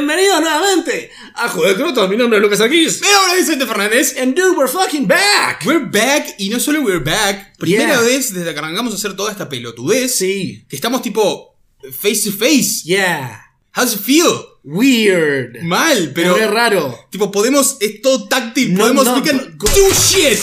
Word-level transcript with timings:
bienvenidos 0.00 0.40
nuevamente 0.42 1.10
a 1.34 1.48
Juego 1.48 1.68
de 1.70 1.74
Crotos. 1.74 2.10
Mi 2.10 2.16
nombre 2.18 2.36
es 2.38 2.42
Lucas 2.42 2.60
Aquis. 2.60 3.00
Mi 3.00 3.08
nombre 3.08 3.32
es 3.40 3.46
Vicente 3.46 3.64
Fernández. 3.66 4.14
And 4.20 4.34
dude, 4.34 4.54
we're 4.54 4.70
fucking 4.70 5.06
back. 5.08 5.64
We're 5.64 5.86
back, 5.86 6.34
y 6.38 6.50
no 6.50 6.60
solo 6.60 6.80
we're 6.82 7.02
back, 7.02 7.56
primera 7.58 7.94
Yeah. 7.94 8.00
vez 8.02 8.34
desde 8.34 8.52
que 8.52 8.58
arrancamos 8.58 8.92
a 8.92 8.96
hacer 8.96 9.16
toda 9.16 9.32
esta 9.32 9.48
pelotudez, 9.48 10.14
Sí. 10.16 10.66
que 10.68 10.76
estamos 10.76 11.00
tipo 11.00 11.56
face 11.98 12.30
to 12.30 12.32
face. 12.36 12.82
Yeah. 12.84 13.42
How's 13.74 13.94
it 13.94 14.00
feel? 14.02 14.26
Weird. 14.64 15.62
Mal, 15.62 16.12
pero 16.14 16.34
Pero 16.34 16.44
es 16.46 16.50
raro. 16.50 16.98
tipo 17.10 17.30
podemos, 17.30 17.76
es 17.80 18.02
todo 18.02 18.28
táctil, 18.28 18.74
No, 18.74 18.80
podemos, 18.80 19.04
no, 19.06 19.14
we 19.14 19.22
can 19.22 19.54
go- 19.56 19.66
do 19.68 19.94
shit. 19.94 20.38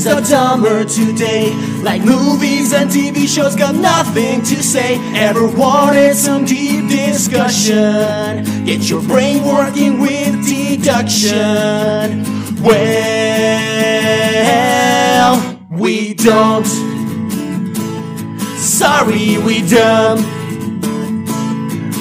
Things 0.00 0.06
are 0.06 0.22
dumber 0.30 0.84
today? 0.84 1.52
Like 1.82 2.04
movies 2.04 2.72
and 2.72 2.88
TV 2.90 3.26
shows 3.28 3.54
got 3.56 3.74
nothing 3.74 4.40
to 4.42 4.62
say? 4.62 4.98
Ever 5.14 5.46
wanted 5.46 6.14
some 6.14 6.44
deep 6.44 6.88
discussion? 6.88 8.44
Get 8.64 8.88
your 8.88 9.02
brain 9.02 9.44
working 9.44 10.00
with 10.00 10.46
deduction. 10.46 12.24
Well, 12.62 13.90
we 15.70 16.14
don't. 16.14 16.66
Sorry, 18.56 19.38
we 19.38 19.62
don't. 19.68 20.22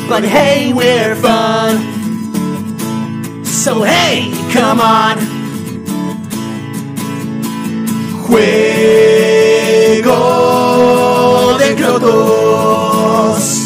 But 0.08 0.24
hey, 0.24 0.74
we're 0.74 1.16
fun. 1.16 1.78
So 3.46 3.84
hey, 3.84 4.32
come 4.52 4.80
on. 4.80 5.39
Juego 8.30 10.08
de 11.58 11.76
Crotos. 11.76 13.58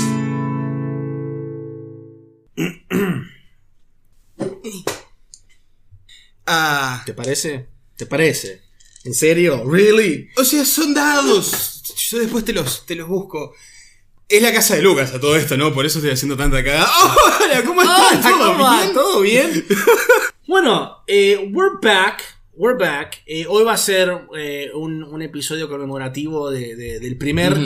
Ah, 6.46 7.04
¿Te 7.06 7.14
parece? 7.14 7.68
¿Te 7.98 8.06
parece? 8.06 8.62
¿En 9.04 9.14
serio? 9.14 9.66
¿Really? 9.70 10.30
o 10.38 10.46
sea, 10.46 10.64
son 10.64 10.94
dados. 10.94 11.84
Yo 12.10 12.20
después 12.20 12.46
te 12.46 12.54
los, 12.54 12.86
te 12.86 12.96
los 12.96 13.10
busco. 13.10 13.54
Es 14.30 14.42
la 14.42 14.54
casa 14.54 14.76
de 14.76 14.82
Lucas 14.82 15.14
a 15.14 15.20
todo 15.20 15.36
esto, 15.36 15.58
¿no? 15.58 15.74
Por 15.74 15.86
eso 15.86 16.00
estoy 16.00 16.14
haciendo 16.14 16.38
tanta 16.38 16.64
cagada. 16.64 16.90
Hola, 17.44 17.64
¿cómo 17.66 17.82
estás? 17.82 18.22
¿Todo 18.22 18.58
bien? 18.58 18.94
¿Todo 18.94 19.20
bien? 19.20 19.68
bueno, 20.48 21.04
eh, 21.08 21.50
we're 21.52 21.76
back. 21.82 22.33
We're 22.56 22.78
back. 22.78 23.24
Eh, 23.26 23.46
hoy 23.48 23.64
va 23.64 23.74
a 23.74 23.78
ser 23.78 24.12
eh, 24.38 24.70
un, 24.76 25.04
un 25.04 25.22
episodio 25.22 25.68
conmemorativo 25.68 26.52
de- 26.52 26.76
de- 26.76 27.00
del 27.00 27.18
primer 27.18 27.58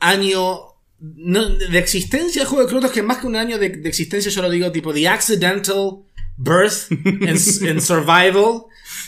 año 0.00 0.58
no, 0.98 1.48
de 1.50 1.78
existencia 1.78 2.40
del 2.42 2.48
juego 2.48 2.64
de 2.64 2.70
Crotos, 2.70 2.90
que 2.90 3.02
más 3.02 3.18
que 3.18 3.26
un 3.26 3.36
año 3.36 3.58
de, 3.58 3.68
de 3.68 3.88
existencia, 3.88 4.30
yo 4.30 4.40
lo 4.42 4.48
digo 4.50 4.72
tipo 4.72 4.94
The 4.94 5.08
Accidental 5.08 5.98
Birth 6.38 6.90
and, 6.90 7.28
and 7.68 7.80
Survival. 7.80 8.62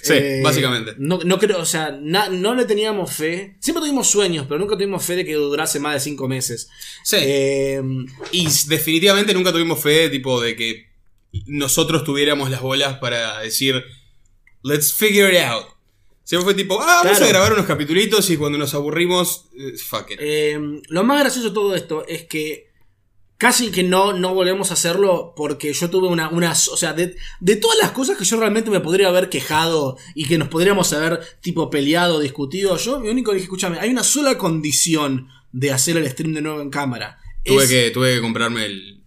Eh, 0.05 0.39
Sí, 0.39 0.42
básicamente. 0.45 0.92
No, 0.98 1.19
no 1.25 1.39
creo, 1.39 1.61
o 1.61 1.64
sea, 1.67 1.91
na- 2.01 2.29
no 2.29 2.55
le 2.55 2.67
teníamos 2.67 3.12
fe. 3.12 3.56
Siempre 3.61 3.81
tuvimos 3.81 4.09
sueños, 4.09 4.45
pero 4.47 4.61
nunca 4.61 4.75
tuvimos 4.77 5.03
fe 5.05 5.17
de 5.17 5.25
que 5.25 5.33
durase 5.34 5.81
más 5.81 5.95
de 5.95 6.01
cinco 6.01 6.29
meses. 6.29 6.69
Sí. 7.03 7.17
Eh, 7.20 7.83
Y 8.33 8.47
definitivamente 8.69 9.33
nunca 9.34 9.53
tuvimos 9.53 9.81
fe, 9.81 10.09
tipo, 10.11 10.41
de 10.41 10.55
que 10.55 10.89
nosotros 11.47 12.05
tuviéramos 12.05 12.51
las 12.51 12.61
bolas 12.61 12.98
para 12.98 13.41
decir, 13.41 13.83
let's 14.62 14.92
figure 14.92 15.33
it 15.33 15.42
out. 15.42 15.67
Siempre 16.25 16.45
fue 16.45 16.55
tipo, 16.55 16.81
ah, 16.81 17.03
vamos 17.05 17.17
Claro. 17.19 17.25
a 17.25 17.28
grabar 17.28 17.53
unos 17.55 17.67
capitulitos 17.67 18.28
y 18.31 18.37
cuando 18.37 18.59
nos 18.59 18.75
aburrimos, 18.75 19.47
eh, 19.59 19.73
fuck 19.78 20.11
it. 20.11 20.19
Eh, 20.20 20.59
lo 20.89 21.05
más 21.05 21.20
gracioso 21.20 21.48
de 21.48 21.55
todo 21.55 21.75
esto 21.75 22.05
es 22.06 22.25
que 22.25 22.69
casi 23.39 23.70
que 23.70 23.83
no, 23.84 24.12
no 24.12 24.34
volvemos 24.34 24.70
a 24.70 24.75
hacerlo 24.75 25.33
porque 25.36 25.73
yo 25.73 25.89
tuve 25.89 26.09
una, 26.09 26.29
una 26.29 26.51
o 26.53 26.77
sea, 26.77 26.92
de, 26.92 27.17
de 27.41 27.56
todas 27.56 27.79
las 27.80 27.92
cosas 27.92 28.19
que 28.19 28.24
yo 28.24 28.36
realmente 28.39 28.69
me 28.70 28.80
podría 28.80 29.08
haber 29.08 29.30
quejado 29.30 29.96
y 30.14 30.27
que 30.27 30.36
nos 30.39 30.48
podríamos 30.48 30.92
haber 30.92 31.20
tipo 31.40 31.70
peleado, 31.70 32.19
discutido, 32.20 32.77
yo 32.77 32.98
mi 33.01 33.08
único 33.08 33.33
dije, 33.33 33.45
escúchame, 33.45 33.79
hay 33.79 33.90
una 33.90 34.02
sola 34.02 34.36
condición 34.36 35.29
de 35.52 35.70
hacer 35.73 35.96
el 35.96 36.11
stream 36.11 36.35
de 36.35 36.42
nuevo 36.42 36.61
en 36.61 36.69
cámara. 36.70 37.19
tuve, 37.45 37.63
Es- 37.64 37.70
que, 37.70 37.90
tuve 37.90 38.17
que 38.17 38.20
comprarme 38.20 38.67
el, 38.67 38.98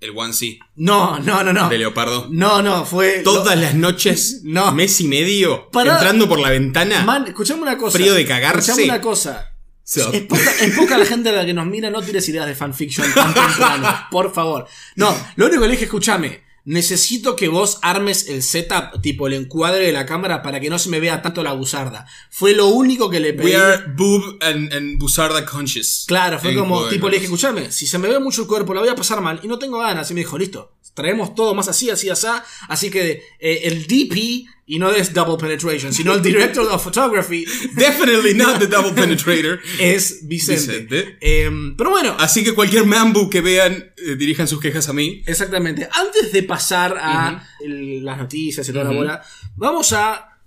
el, 0.00 0.10
One 0.16 0.32
C 0.32 0.58
No, 0.76 1.18
no, 1.20 1.42
no, 1.44 1.52
no. 1.52 1.68
de 1.68 1.78
Leopardo. 1.78 2.28
No, 2.30 2.62
no, 2.62 2.84
fue... 2.84 3.20
Todas 3.24 3.58
las 3.58 3.74
noches, 3.74 4.40
No. 4.44 4.72
mes 4.72 5.00
y 5.00 5.08
medio, 5.08 5.68
Pará. 5.70 5.94
entrando 5.94 6.28
por 6.28 6.40
la 6.40 6.50
ventana. 6.50 7.02
Man, 7.04 7.26
escuchame 7.28 7.62
una 7.62 7.76
cosa. 7.76 7.98
Frío 7.98 8.14
de 8.14 8.24
cagarse. 8.26 8.70
Escuchame 8.72 8.92
una 8.92 9.00
cosa. 9.00 9.46
So. 9.82 10.12
Es 10.12 10.22
poca, 10.22 10.50
es 10.60 10.76
poca 10.76 10.96
la 10.98 11.04
gente 11.04 11.30
a 11.30 11.32
la 11.32 11.44
que 11.44 11.52
nos 11.52 11.66
mira, 11.66 11.90
no 11.90 12.00
tires 12.00 12.28
ideas 12.28 12.46
de 12.46 12.54
fanfiction 12.54 13.12
tan 13.12 13.34
temprano, 13.34 14.06
por 14.10 14.32
favor. 14.32 14.66
No, 14.94 15.12
lo 15.36 15.46
único 15.46 15.62
que 15.62 15.66
le 15.66 15.72
dije, 15.72 15.84
escúchame, 15.86 16.42
necesito 16.64 17.36
que 17.36 17.48
vos 17.48 17.78
armes 17.82 18.28
el 18.28 18.42
setup, 18.42 19.00
tipo 19.00 19.26
el 19.26 19.34
encuadre 19.34 19.86
de 19.86 19.92
la 19.92 20.06
cámara, 20.06 20.42
para 20.42 20.60
que 20.60 20.70
no 20.70 20.78
se 20.78 20.88
me 20.88 21.00
vea 21.00 21.22
tanto 21.22 21.42
la 21.42 21.52
buzarda. 21.52 22.06
Fue 22.30 22.54
lo 22.54 22.68
único 22.68 23.10
que 23.10 23.20
le 23.20 23.32
pedí. 23.32 23.46
We 23.46 23.56
are 23.56 23.84
boob 23.96 24.38
and, 24.40 24.72
and 24.72 24.98
Busarda 24.98 25.44
conscious. 25.46 26.04
Claro, 26.06 26.38
fue 26.38 26.54
como, 26.54 26.86
tipo, 26.88 27.08
le 27.08 27.14
dije, 27.14 27.24
escúchame, 27.24 27.70
si 27.72 27.86
se 27.86 27.98
me 27.98 28.08
ve 28.08 28.20
mucho 28.20 28.42
el 28.42 28.48
cuerpo, 28.48 28.74
la 28.74 28.80
voy 28.80 28.90
a 28.90 28.94
pasar 28.94 29.20
mal 29.20 29.40
y 29.42 29.48
no 29.48 29.58
tengo 29.58 29.78
ganas. 29.78 30.10
Y 30.10 30.14
me 30.14 30.20
dijo, 30.20 30.36
listo, 30.36 30.72
traemos 30.94 31.34
todo 31.34 31.54
más 31.54 31.68
así, 31.68 31.88
así, 31.90 32.08
así. 32.10 32.26
Así 32.68 32.90
que 32.90 33.22
eh, 33.38 33.60
el 33.64 33.86
DP, 33.86 34.46
y 34.66 34.78
no 34.78 34.90
es 34.90 35.12
Double 35.14 35.36
Penetration, 35.38 35.92
sino 35.92 36.12
el 36.14 36.22
Director 36.22 36.66
of 36.68 36.82
Photography, 36.82 37.44
Definitely 37.74 38.34
not 38.34 38.58
the 38.58 38.66
double 38.66 38.92
penetrator. 38.92 39.60
es 39.80 40.26
Vicente. 40.28 40.80
Vicente. 40.80 41.18
Em, 41.20 41.76
pero 41.76 41.90
bueno, 41.90 42.16
Así 42.18 42.44
que 42.44 42.52
cualquier 42.54 42.84
mambu 42.86 43.28
que 43.30 43.40
vean, 43.40 43.92
eh, 43.96 44.14
dirijan 44.16 44.46
sus 44.48 44.60
quejas 44.60 44.88
a 44.88 44.92
mí. 44.92 45.22
exactamente. 45.26 45.88
Antes 45.92 46.32
de 46.32 46.42
pasar 46.42 46.96
a 47.00 47.48
el- 47.64 48.04
las 48.04 48.18
noticias 48.18 48.68
y 48.68 48.72
toda 48.72 48.84
la 48.84 48.90
bola, 48.92 49.22
vamos 49.56 49.92
a 49.92 50.38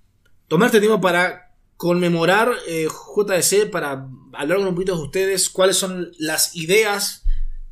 tomar 0.47 0.67
este 0.67 0.79
tiempo 0.79 1.01
para 1.01 1.51
conmemorar 1.77 2.53
eh, 2.67 2.87
JDC, 2.87 3.69
para 3.69 4.07
hablar 4.33 4.59
con 4.59 4.67
un 4.67 4.75
poquito 4.75 4.95
de 4.95 5.03
ustedes 5.03 5.49
cuáles 5.49 5.75
son 5.77 6.11
las 6.17 6.55
ideas, 6.55 7.22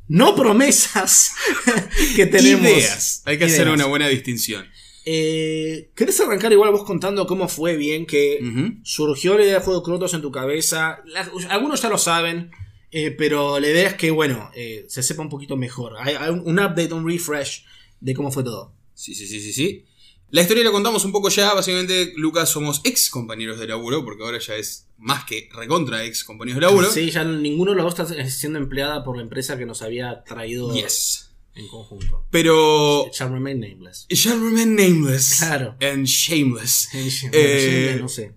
no 0.08 0.34
promesas, 0.34 1.32
que 2.16 2.26
tenemos. 2.26 2.66
Ideas. 2.70 3.22
Hay 3.24 3.38
que 3.38 3.44
hacer 3.46 3.68
una 3.68 3.86
buena 3.86 4.08
distinción. 4.08 4.66
Eh, 5.04 5.90
¿Querés 5.96 6.20
arrancar 6.20 6.52
igual 6.52 6.70
vos 6.70 6.84
contando 6.84 7.26
cómo 7.26 7.48
fue 7.48 7.76
bien 7.76 8.06
que 8.06 8.38
surgió 8.84 9.36
la 9.36 9.44
idea 9.44 9.54
de 9.54 9.60
Juego 9.60 9.80
de 9.80 9.84
Crotos 9.84 10.14
en 10.14 10.22
tu 10.22 10.30
cabeza? 10.30 11.00
La- 11.06 11.28
algunos 11.50 11.82
ya 11.82 11.88
lo 11.88 11.98
saben, 11.98 12.50
eh, 12.92 13.10
pero 13.10 13.58
la 13.58 13.68
idea 13.68 13.88
es 13.88 13.94
que, 13.94 14.10
bueno, 14.10 14.50
eh, 14.54 14.84
se 14.88 15.02
sepa 15.02 15.22
un 15.22 15.28
poquito 15.28 15.56
mejor. 15.56 15.94
Hay, 15.98 16.14
un 16.30 16.58
update, 16.58 16.92
un 16.92 17.08
refresh 17.08 17.64
de 18.00 18.14
cómo 18.14 18.30
fue 18.30 18.44
todo. 18.44 18.74
Sí, 18.94 19.14
sí, 19.14 19.26
sí, 19.26 19.40
sí, 19.40 19.52
sí. 19.52 19.84
La 20.30 20.42
historia 20.42 20.62
la 20.64 20.70
contamos 20.70 21.04
un 21.04 21.12
poco 21.12 21.28
ya. 21.30 21.52
Básicamente, 21.52 22.12
Lucas 22.16 22.48
somos 22.48 22.80
ex 22.84 23.10
compañeros 23.10 23.58
de 23.58 23.66
laburo, 23.66 24.04
porque 24.04 24.22
ahora 24.22 24.38
ya 24.38 24.54
es 24.54 24.86
más 25.02 25.24
que 25.24 25.48
recontra 25.52 26.04
ex 26.04 26.24
compañeros 26.24 26.60
de 26.60 26.66
laburo. 26.66 26.90
Sí, 26.90 27.10
ya 27.10 27.24
ninguno 27.24 27.72
de 27.72 27.76
los 27.82 27.96
dos 27.96 28.10
está 28.10 28.30
siendo 28.30 28.58
empleada 28.58 29.04
por 29.04 29.16
la 29.16 29.22
empresa 29.22 29.58
que 29.58 29.66
nos 29.66 29.82
había 29.82 30.22
traído 30.24 30.72
Yes. 30.74 31.30
en 31.54 31.68
conjunto. 31.68 32.24
Pero. 32.30 33.06
Shall 33.12 33.30
remain 33.32 33.60
nameless. 33.60 34.06
Shall 34.08 34.40
remain 34.40 34.74
nameless. 34.74 35.36
Claro. 35.38 35.76
And 35.80 36.06
shameless. 36.06 36.88
Eh, 36.94 37.30
Eh, 37.32 37.98
no 38.00 38.08
sé. 38.08 38.34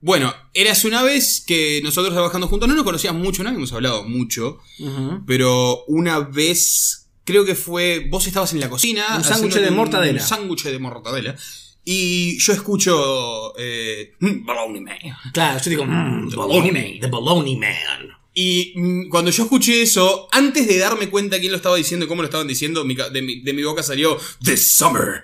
Bueno, 0.00 0.32
eras 0.54 0.84
una 0.84 1.02
vez 1.02 1.42
que 1.44 1.80
nosotros 1.82 2.12
trabajando 2.14 2.46
juntos 2.46 2.68
no 2.68 2.74
nos 2.76 2.84
conocíamos 2.84 3.20
mucho, 3.20 3.42
no 3.42 3.48
habíamos 3.48 3.72
hablado 3.72 4.04
mucho, 4.04 4.58
pero 5.26 5.84
una 5.86 6.20
vez 6.20 7.08
creo 7.24 7.44
que 7.44 7.54
fue. 7.56 8.06
Vos 8.10 8.26
estabas 8.26 8.52
en 8.52 8.60
la 8.60 8.70
cocina. 8.70 9.16
Un 9.16 9.24
sándwich 9.24 9.54
de 9.54 9.70
mortadela. 9.70 10.22
Un 10.22 10.28
sándwich 10.28 10.64
de 10.64 10.78
mortadela. 10.78 11.36
Y 11.90 12.38
yo 12.38 12.52
escucho. 12.52 13.54
Eh, 13.58 14.12
"Mm, 14.20 14.44
Baloney 14.44 14.80
Man. 14.82 14.98
Claro, 15.32 15.58
yo 15.58 15.70
digo, 15.70 15.86
mm, 15.86 16.28
the 16.28 16.36
Baloney 16.36 16.70
Man, 16.70 17.00
the 17.00 17.06
Baloney 17.06 17.56
Man. 17.56 18.10
Y 18.34 18.74
mm, 18.76 19.08
cuando 19.08 19.30
yo 19.30 19.44
escuché 19.44 19.80
eso, 19.80 20.28
antes 20.32 20.68
de 20.68 20.76
darme 20.76 21.08
cuenta 21.08 21.38
quién 21.40 21.50
lo 21.50 21.56
estaba 21.56 21.76
diciendo 21.76 22.04
y 22.04 22.08
cómo 22.08 22.20
lo 22.20 22.26
estaban 22.28 22.46
diciendo, 22.46 22.84
mi 22.84 22.94
ca- 22.94 23.08
de, 23.08 23.22
mi, 23.22 23.40
de 23.40 23.52
mi 23.54 23.62
boca 23.62 23.82
salió 23.82 24.18
This 24.44 24.76
Summer. 24.76 25.22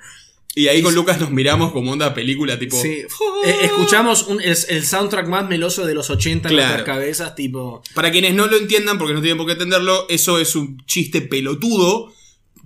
Y 0.56 0.68
ahí 0.68 0.80
con 0.80 0.94
Lucas 0.94 1.20
nos 1.20 1.30
miramos 1.32 1.70
como 1.72 1.92
onda 1.92 2.14
película, 2.14 2.58
tipo. 2.58 2.80
Sí. 2.80 3.02
Eh, 3.44 3.56
escuchamos 3.64 4.22
un- 4.28 4.40
el, 4.40 4.56
el 4.68 4.86
soundtrack 4.86 5.28
más 5.28 5.46
meloso 5.46 5.84
de 5.84 5.94
los 5.94 6.08
80 6.08 6.48
en 6.48 6.54
Claro. 6.54 6.72
nuestras 6.76 6.96
cabezas, 6.96 7.34
tipo. 7.34 7.82
Para 7.94 8.10
quienes 8.10 8.32
no 8.34 8.46
lo 8.46 8.56
entiendan, 8.56 8.96
porque 8.96 9.12
no 9.12 9.20
tienen 9.20 9.36
por 9.36 9.46
qué 9.46 9.52
entenderlo, 9.52 10.06
eso 10.08 10.38
es 10.38 10.56
un 10.56 10.82
chiste 10.86 11.20
pelotudo 11.20 12.10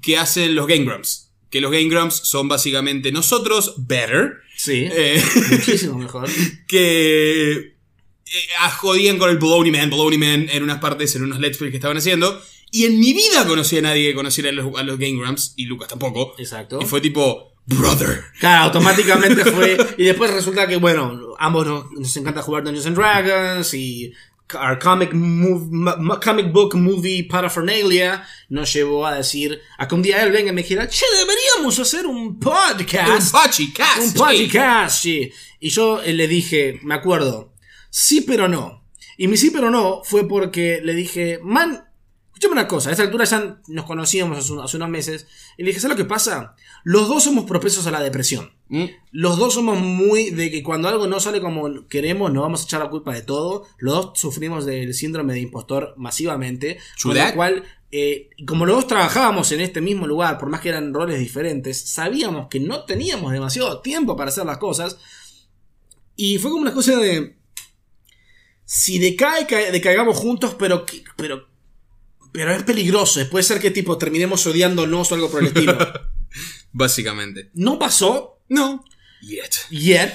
que 0.03 0.19
hacen 0.19 0.55
los 0.55 0.69
Game 0.69 0.85
Grumps. 0.85 1.28
Que 1.51 1.61
los 1.61 1.71
Game 1.71 1.89
Grumps 1.89 2.21
son 2.25 2.49
básicamente 2.49 3.11
nosotros, 3.13 3.75
better, 3.79 4.35
Sí. 4.57 4.87
eh, 4.91 5.23
Muchísimo 5.51 5.99
mejor. 5.99 6.29
que 6.69 7.53
eh, 7.53 8.49
ah, 8.61 8.71
jodían 8.71 9.19
con 9.19 9.31
el 9.31 9.39
Baloney 9.39 9.71
Man, 9.71 9.91
Man 10.19 10.49
en 10.53 10.63
unas 10.63 10.79
partes, 10.79 11.15
en 11.17 11.23
unos 11.23 11.39
Let's 11.41 11.57
Play 11.59 11.71
que 11.71 11.77
estaban 11.79 11.97
haciendo. 11.97 12.43
Y 12.71 12.85
en 12.85 13.01
mi 13.01 13.15
vida 13.15 13.47
conocí 13.47 13.79
a 13.79 13.83
nadie 13.83 14.11
que 14.11 14.15
conociera 14.15 14.51
a 14.51 14.53
los, 14.53 14.79
a 14.79 14.83
los 14.83 14.99
Game 14.99 15.19
Grumps, 15.19 15.55
y 15.57 15.65
Lucas 15.65 15.89
tampoco. 15.89 16.35
Exacto. 16.39 16.79
Y 16.83 16.85
fue 16.85 17.01
tipo, 17.01 17.55
brother. 17.65 18.25
Claro, 18.41 18.65
automáticamente 18.65 19.43
fue. 19.53 19.79
Y 19.97 20.05
después 20.05 20.31
resulta 20.33 20.67
que, 20.67 20.77
bueno, 20.77 21.35
ambos 21.39 21.67
nos, 21.67 21.91
nos 21.93 22.17
encanta 22.19 22.43
jugar 22.43 22.65
Dungeons 22.65 22.87
and 22.87 22.97
Dragons 22.97 23.73
y 23.73 24.13
our 24.55 24.79
comic, 24.79 25.13
mov- 25.13 25.69
ma- 25.71 25.97
ma- 25.97 26.19
comic 26.21 26.53
book 26.53 26.75
movie 26.75 27.23
paraphernalia 27.25 28.25
nos 28.49 28.73
llevó 28.73 29.07
a 29.07 29.17
decir, 29.17 29.61
a 29.79 29.87
que 29.87 29.95
un 29.95 30.03
día 30.03 30.23
él 30.23 30.33
venga 30.33 30.51
y 30.51 30.55
me 30.55 30.63
dijera, 30.63 30.89
che, 30.89 31.05
deberíamos 31.19 31.79
hacer 31.79 32.07
un 32.07 32.17
Un 32.19 32.39
podcast. 32.41 33.33
podcast. 33.33 33.99
Un 34.01 34.13
podcast, 34.15 35.03
sí. 35.03 35.31
Y 35.61 35.71
yo 35.71 36.01
eh, 36.03 36.13
le 36.15 36.29
dije, 36.29 36.81
me 36.83 36.95
acuerdo, 36.95 37.53
sí 37.91 38.23
pero 38.23 38.49
no. 38.49 38.85
Y 39.17 39.27
mi 39.29 39.37
sí 39.37 39.51
pero 39.51 39.71
no 39.71 40.03
fue 40.05 40.29
porque 40.29 40.81
le 40.83 40.95
dije, 40.95 41.41
man, 41.43 41.85
escúchame 42.39 42.53
una 42.61 42.69
cosa, 42.69 42.89
a 42.89 42.93
esta 42.93 43.03
altura 43.03 43.25
ya 43.25 43.61
nos 43.69 43.85
conocíamos 43.85 44.39
hace, 44.39 44.53
un- 44.53 44.61
hace 44.61 44.77
unos 44.77 44.89
meses, 44.89 45.27
y 45.57 45.63
le 45.63 45.69
dije, 45.71 45.81
¿sabes 45.81 45.97
lo 45.99 46.03
que 46.05 46.09
pasa? 46.09 46.55
Los 46.85 47.09
dos 47.09 47.25
somos 47.25 47.45
propensos 47.45 47.87
a 47.87 47.91
la 47.91 48.01
depresión. 48.01 48.53
Mm. 48.69 48.85
Los 49.13 49.39
dos 49.39 49.55
somos 49.55 49.79
muy 49.81 50.31
de 50.31 50.51
que 50.51 50.63
cuando 50.63 50.89
algo 50.89 51.07
no 51.09 51.19
sale 51.21 51.41
como 51.41 51.87
queremos, 51.89 52.33
nos 52.33 52.43
vamos 52.43 52.61
a 52.61 52.65
echar 52.65 52.81
la 52.81 52.91
culpa 52.91 53.13
de 53.13 53.23
todo. 53.23 53.67
Los 53.79 53.95
dos 53.95 54.19
sufrimos 54.19 54.65
del 54.67 54.95
síndrome 54.95 55.33
de 55.35 55.41
impostor 55.41 55.95
masivamente. 55.97 56.79
Con 57.03 57.15
lo 57.31 57.35
cual, 57.35 57.65
eh, 57.91 58.31
como 58.47 58.67
los 58.67 58.77
dos 58.77 58.87
trabajábamos 58.87 59.51
en 59.53 59.61
este 59.61 59.81
mismo 59.81 60.07
lugar, 60.07 60.39
por 60.39 60.49
más 60.49 60.61
que 60.61 60.69
eran 60.69 60.95
roles 60.95 61.19
diferentes, 61.19 61.81
sabíamos 61.91 62.47
que 62.49 62.61
no 62.61 62.85
teníamos 62.85 63.33
demasiado 63.33 63.81
tiempo 63.81 64.17
para 64.17 64.29
hacer 64.29 64.45
las 64.47 64.59
cosas. 64.59 64.99
Y 66.15 66.39
fue 66.39 66.51
como 66.51 66.63
una 66.63 66.73
cosa 66.75 66.97
de. 66.97 67.37
Si 68.65 68.99
decae, 68.99 69.47
cae- 69.47 69.73
decaigamos 69.73 70.17
juntos, 70.17 70.55
pero. 70.59 70.85
pero 71.17 71.49
pero 72.33 72.53
es 72.55 72.63
peligroso. 72.63 73.21
Puede 73.31 73.43
ser 73.45 73.61
que 73.61 73.71
tipo 73.71 73.99
terminemos 73.99 74.47
odiándonos 74.47 75.11
o 75.11 75.15
algo 75.15 75.31
por 75.31 75.41
el 75.41 75.49
estilo. 75.49 75.77
Básicamente. 76.73 77.51
No 77.55 77.79
pasó. 77.79 78.41
No. 78.49 78.85
Yet. 79.23 79.69
Yet. 79.71 80.15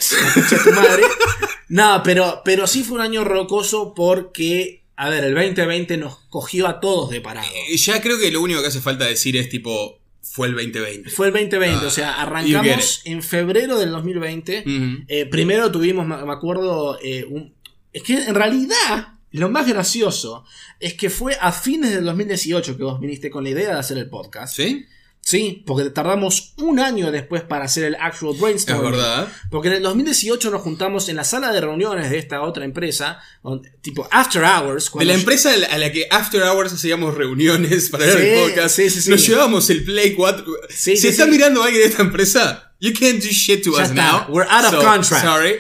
tu 0.63 0.71
madre. 0.71 1.03
Nada, 1.69 2.03
pero, 2.03 2.41
pero 2.45 2.67
sí 2.67 2.83
fue 2.83 2.95
un 2.95 3.01
año 3.01 3.23
rocoso 3.23 3.93
porque. 3.95 4.81
A 4.95 5.09
ver, 5.09 5.23
el 5.23 5.33
2020 5.33 5.97
nos 5.97 6.17
cogió 6.29 6.67
a 6.67 6.79
todos 6.79 7.09
de 7.09 7.19
parado. 7.19 7.47
Eh, 7.69 7.75
Ya 7.77 7.99
creo 7.99 8.19
que 8.19 8.31
lo 8.31 8.41
único 8.41 8.61
que 8.61 8.67
hace 8.67 8.79
falta 8.79 9.05
decir 9.05 9.35
es 9.35 9.49
tipo, 9.49 9.99
fue 10.21 10.47
el 10.47 10.53
2020. 10.53 11.09
Fue 11.09 11.27
el 11.27 11.33
2020, 11.33 11.83
Ah, 11.83 11.87
o 11.87 11.89
sea, 11.89 12.21
arrancamos 12.21 13.01
en 13.03 13.23
febrero 13.23 13.79
del 13.79 13.89
2020. 13.89 14.59
Ujú. 14.65 15.03
Eh, 15.07 15.25
primero 15.25 15.71
tuvimos, 15.71 16.05
me 16.05 16.23
me 16.23 16.31
acuerdo, 16.31 16.99
eh, 17.03 17.25
un- 17.27 17.55
es 17.91 18.03
que 18.03 18.13
en 18.23 18.35
realidad 18.35 19.12
lo 19.39 19.49
más 19.49 19.67
gracioso 19.67 20.45
es 20.79 20.93
que 20.93 21.09
fue 21.09 21.37
a 21.39 21.51
fines 21.51 21.91
del 21.91 22.05
2018 22.05 22.77
que 22.77 22.83
vos 22.83 22.99
viniste 22.99 23.29
con 23.29 23.43
la 23.43 23.49
idea 23.51 23.73
de 23.73 23.79
hacer 23.79 23.97
el 23.97 24.09
podcast. 24.09 24.55
¿Sí? 24.55 24.85
Sí, 25.25 25.63
porque 25.65 25.89
tardamos 25.89 26.53
un 26.57 26.81
año 26.81 27.09
después 27.09 27.43
para 27.43 27.63
hacer 27.63 27.85
el 27.85 27.95
actual 27.95 28.35
Es 28.35 28.41
brainstorming. 28.41 28.91
verdad. 28.91 29.29
Porque 29.49 29.69
en 29.69 29.75
el 29.75 29.83
2018 29.83 30.51
nos 30.51 30.61
juntamos 30.61 31.07
en 31.07 31.15
la 31.15 31.23
sala 31.23 31.53
de 31.53 31.61
reuniones 31.61 32.09
de 32.09 32.17
esta 32.17 32.41
otra 32.41 32.65
empresa, 32.65 33.19
donde- 33.41 33.69
tipo 33.81 34.05
After 34.11 34.43
Hours. 34.43 34.91
De 34.93 35.05
la 35.05 35.13
yo- 35.13 35.19
empresa 35.19 35.51
a 35.53 35.77
la- 35.77 35.91
que 35.93 36.07
After 36.11 36.43
Hours 36.43 36.73
hacíamos 36.73 37.15
reuniones 37.15 37.87
para 37.89 38.05
ver 38.05 38.17
el 38.17 38.35
Sí, 38.37 38.49
podcast. 38.49 38.75
sí, 38.75 38.89
sí, 38.89 39.01
sí. 39.01 39.09
Nos 39.11 39.25
llevábamos 39.25 39.69
el 39.69 39.85
Play 39.85 40.13
4. 40.13 40.45
Sí, 40.69 40.97
si 40.97 41.03
sí, 41.03 41.07
está 41.07 41.23
sí. 41.23 41.31
mirando 41.31 41.63
alguien 41.63 41.83
de 41.83 41.87
esta 41.87 42.01
empresa, 42.03 42.73
you 42.81 42.91
can't 42.91 43.23
do 43.23 43.29
shit 43.29 43.63
to 43.63 43.71
Ya 43.77 43.83
us 43.83 43.89
está. 43.91 44.11
now. 44.11 44.25
We're 44.27 44.49
out 44.51 44.65
of 44.65 44.71
So, 44.71 44.81
contract. 44.81 45.23
Sorry. 45.25 45.55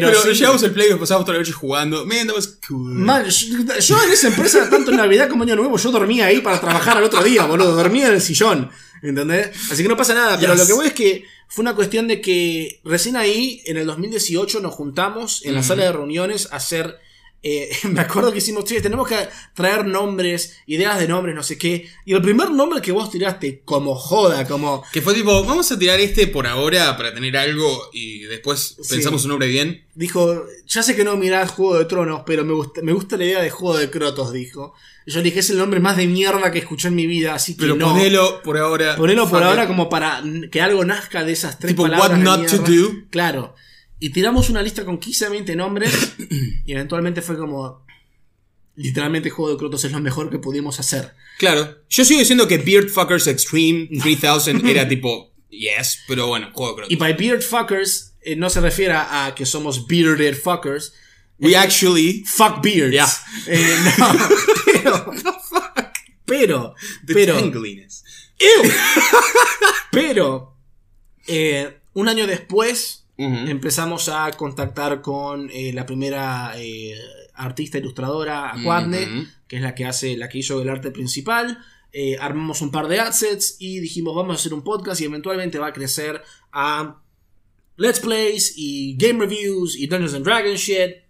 Pero 0.00 0.08
Pero, 0.08 0.22
sí. 0.34 0.38
llevamos 0.40 0.62
el 0.62 0.72
Play 0.72 0.90
y 0.90 0.94
pasamos 0.94 1.24
toda 1.24 1.34
la 1.34 1.40
noche 1.40 1.52
jugando. 1.52 2.04
Man, 2.06 2.26
that 2.26 2.34
was 2.36 2.58
cool. 2.68 2.92
Man, 2.92 3.24
yo, 3.28 3.78
yo 3.78 4.02
en 4.04 4.10
esa 4.10 4.28
empresa, 4.28 4.68
tanto 4.70 4.90
en 4.90 4.96
Navidad 4.96 5.28
como 5.28 5.44
Año 5.44 5.56
Nuevo, 5.56 5.76
yo 5.76 5.90
dormía 5.90 6.26
ahí 6.26 6.40
para 6.40 6.60
trabajar 6.60 6.96
al 6.96 7.04
otro 7.04 7.22
día, 7.22 7.44
boludo. 7.44 7.74
Dormía 7.74 8.08
en 8.08 8.14
el 8.14 8.20
sillón. 8.20 8.70
¿Entendés? 9.02 9.50
Así 9.70 9.82
que 9.82 9.88
no 9.88 9.96
pasa 9.96 10.14
nada. 10.14 10.38
Pero 10.38 10.52
Yes. 10.54 10.60
lo 10.62 10.66
que 10.66 10.72
voy 10.72 10.86
es 10.86 10.92
que 10.94 11.24
fue 11.48 11.62
una 11.62 11.74
cuestión 11.74 12.08
de 12.08 12.20
que 12.22 12.80
recién 12.84 13.16
ahí, 13.16 13.62
en 13.66 13.76
el 13.76 13.86
2018, 13.86 14.60
nos 14.60 14.72
juntamos 14.74 15.44
en 15.44 15.54
la 15.54 15.62
sala 15.62 15.84
de 15.84 15.92
reuniones 15.92 16.48
a 16.50 16.56
hacer. 16.56 16.98
Eh, 17.44 17.68
me 17.90 18.00
acuerdo 18.00 18.32
que 18.32 18.38
hicimos, 18.38 18.64
che, 18.64 18.80
tenemos 18.80 19.06
que 19.06 19.16
traer 19.54 19.86
nombres, 19.86 20.56
ideas 20.66 20.98
de 20.98 21.06
nombres, 21.06 21.34
no 21.34 21.42
sé 21.42 21.58
qué. 21.58 21.88
Y 22.06 22.14
el 22.14 22.22
primer 22.22 22.50
nombre 22.50 22.80
que 22.80 22.90
vos 22.90 23.10
tiraste, 23.10 23.60
como 23.64 23.94
joda, 23.94 24.46
como. 24.48 24.82
Que 24.92 25.02
fue 25.02 25.12
tipo, 25.14 25.44
vamos 25.44 25.70
a 25.70 25.78
tirar 25.78 26.00
este 26.00 26.26
por 26.26 26.46
ahora 26.46 26.96
para 26.96 27.12
tener 27.12 27.36
algo 27.36 27.90
y 27.92 28.20
después 28.20 28.76
Sí. 28.80 28.94
pensamos 28.96 29.24
un 29.24 29.30
nombre 29.30 29.46
bien. 29.48 29.84
Dijo, 29.94 30.42
ya 30.66 30.82
sé 30.82 30.96
que 30.96 31.04
no 31.04 31.16
mirás 31.16 31.50
Juego 31.52 31.78
de 31.78 31.84
Tronos, 31.84 32.22
pero 32.26 32.44
me 32.44 32.52
gusta, 32.54 32.80
me 32.82 32.92
gusta 32.92 33.16
la 33.16 33.24
idea 33.26 33.42
de 33.42 33.50
Juego 33.50 33.76
de 33.78 33.90
Crotos, 33.90 34.32
dijo. 34.32 34.74
Y 35.06 35.10
yo 35.12 35.18
le 35.18 35.24
dije, 35.24 35.40
es 35.40 35.50
el 35.50 35.58
nombre 35.58 35.80
más 35.80 35.98
de 35.98 36.06
mierda 36.06 36.50
que 36.50 36.60
escuché 36.60 36.88
en 36.88 36.94
mi 36.94 37.06
vida, 37.06 37.34
así 37.34 37.54
que 37.54 37.60
Pero 37.60 37.76
no. 37.76 37.90
ponelo 37.92 38.42
por 38.42 38.56
ahora. 38.56 38.96
Ponelo 38.96 39.28
por 39.28 39.42
ahora 39.42 39.66
como 39.66 39.90
para 39.90 40.22
que 40.50 40.62
algo 40.62 40.82
nazca 40.84 41.22
de 41.24 41.32
esas 41.32 41.58
tres 41.58 41.72
Tipo, 41.72 41.82
palabras. 41.82 42.10
what 42.10 42.18
not 42.18 42.46
to 42.50 42.56
do. 42.58 43.02
Claro. 43.10 43.54
Y 44.00 44.10
tiramos 44.10 44.50
una 44.50 44.62
lista 44.62 44.84
con 44.84 44.98
15 44.98 45.28
20 45.30 45.56
nombres. 45.56 46.14
y 46.66 46.72
eventualmente 46.72 47.22
fue 47.22 47.36
como. 47.38 47.84
Literalmente 48.76 49.30
Juego 49.30 49.52
de 49.52 49.56
Crotos 49.58 49.84
es 49.84 49.92
lo 49.92 50.00
mejor 50.00 50.30
que 50.30 50.38
pudimos 50.38 50.80
hacer. 50.80 51.14
Claro. 51.38 51.78
Yo 51.88 52.04
sigo 52.04 52.18
diciendo 52.18 52.48
que 52.48 52.58
Beard 52.58 52.88
Fuckers 52.88 53.28
Extreme 53.28 53.88
3000 54.02 54.68
era 54.68 54.88
tipo, 54.88 55.32
yes, 55.48 56.00
pero 56.08 56.26
bueno, 56.26 56.50
juego 56.52 56.80
de 56.80 56.86
Y 56.88 56.96
crotos. 56.96 56.98
by 56.98 57.12
beard 57.14 57.42
fuckers 57.42 58.14
eh, 58.22 58.34
no 58.34 58.50
se 58.50 58.60
refiere 58.60 58.94
a 58.94 59.32
que 59.36 59.46
somos 59.46 59.86
bearded 59.86 60.34
fuckers. 60.36 60.92
We 61.38 61.54
actually. 61.56 62.24
Fuck 62.26 62.62
beards. 62.62 62.92
Yeah. 62.92 63.08
Eh, 63.46 63.76
no, 63.98 64.12
pero. 64.72 65.12
Pero. 66.24 66.74
The 67.06 67.14
Pero. 67.14 67.40
Pero. 69.92 70.56
eh, 71.28 71.78
un 71.92 72.08
año 72.08 72.26
después. 72.26 73.03
Empezamos 73.16 74.08
a 74.08 74.30
contactar 74.32 75.00
con 75.00 75.48
eh, 75.52 75.72
la 75.72 75.86
primera 75.86 76.52
eh, 76.56 76.94
artista 77.34 77.78
ilustradora, 77.78 78.52
Aquadne, 78.52 79.28
que 79.46 79.56
es 79.56 79.62
la 79.62 79.74
que 79.74 79.84
hace, 79.84 80.16
la 80.16 80.28
que 80.28 80.38
hizo 80.38 80.60
el 80.60 80.68
arte 80.68 80.90
principal. 80.90 81.58
Eh, 81.92 82.16
armamos 82.18 82.60
un 82.60 82.72
par 82.72 82.88
de 82.88 82.98
assets 82.98 83.56
y 83.60 83.78
dijimos 83.78 84.16
vamos 84.16 84.36
a 84.36 84.40
hacer 84.40 84.52
un 84.52 84.64
podcast 84.64 85.00
y 85.00 85.04
eventualmente 85.04 85.60
va 85.60 85.68
a 85.68 85.72
crecer 85.72 86.20
a 86.50 87.00
Let's 87.76 88.00
Plays 88.00 88.54
y 88.56 88.96
Game 88.96 89.24
Reviews 89.24 89.76
y 89.76 89.86
Dungeons 89.86 90.14
and 90.14 90.24
Dragons 90.24 90.60
shit. 90.60 91.04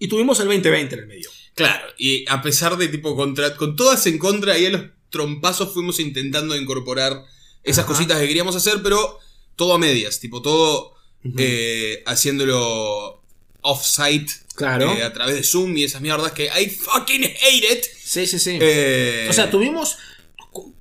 Y 0.00 0.08
tuvimos 0.08 0.40
el 0.40 0.46
2020 0.46 0.94
en 0.96 1.00
el 1.00 1.06
medio. 1.06 1.30
Claro, 1.54 1.86
y 1.96 2.28
a 2.28 2.42
pesar 2.42 2.76
de 2.76 2.88
tipo 2.88 3.14
contra, 3.14 3.56
con 3.56 3.76
todas 3.76 4.04
en 4.08 4.18
contra 4.18 4.58
y 4.58 4.66
a 4.66 4.70
los 4.70 4.82
trompazos 5.10 5.72
fuimos 5.72 6.00
intentando 6.00 6.56
incorporar 6.56 7.24
esas 7.62 7.84
Ajá. 7.84 7.92
cositas 7.94 8.18
que 8.18 8.26
queríamos 8.26 8.56
hacer, 8.56 8.82
pero 8.82 9.20
todo 9.54 9.74
a 9.74 9.78
medias, 9.78 10.18
tipo 10.18 10.42
todo 10.42 10.93
eh, 11.38 12.02
haciéndolo 12.06 13.22
off-site 13.62 14.30
Claro. 14.54 14.92
eh, 14.92 15.02
a 15.02 15.12
través 15.12 15.34
de 15.34 15.42
Zoom 15.42 15.76
y 15.76 15.84
esas 15.84 16.00
mierdas 16.00 16.32
que 16.32 16.44
I 16.46 16.68
fucking 16.70 17.24
hate 17.24 17.72
it. 17.78 17.84
Sí, 18.04 18.26
sí, 18.26 18.38
sí. 18.38 18.58
Eh, 18.60 19.26
o 19.28 19.32
sea, 19.32 19.50
tuvimos... 19.50 19.96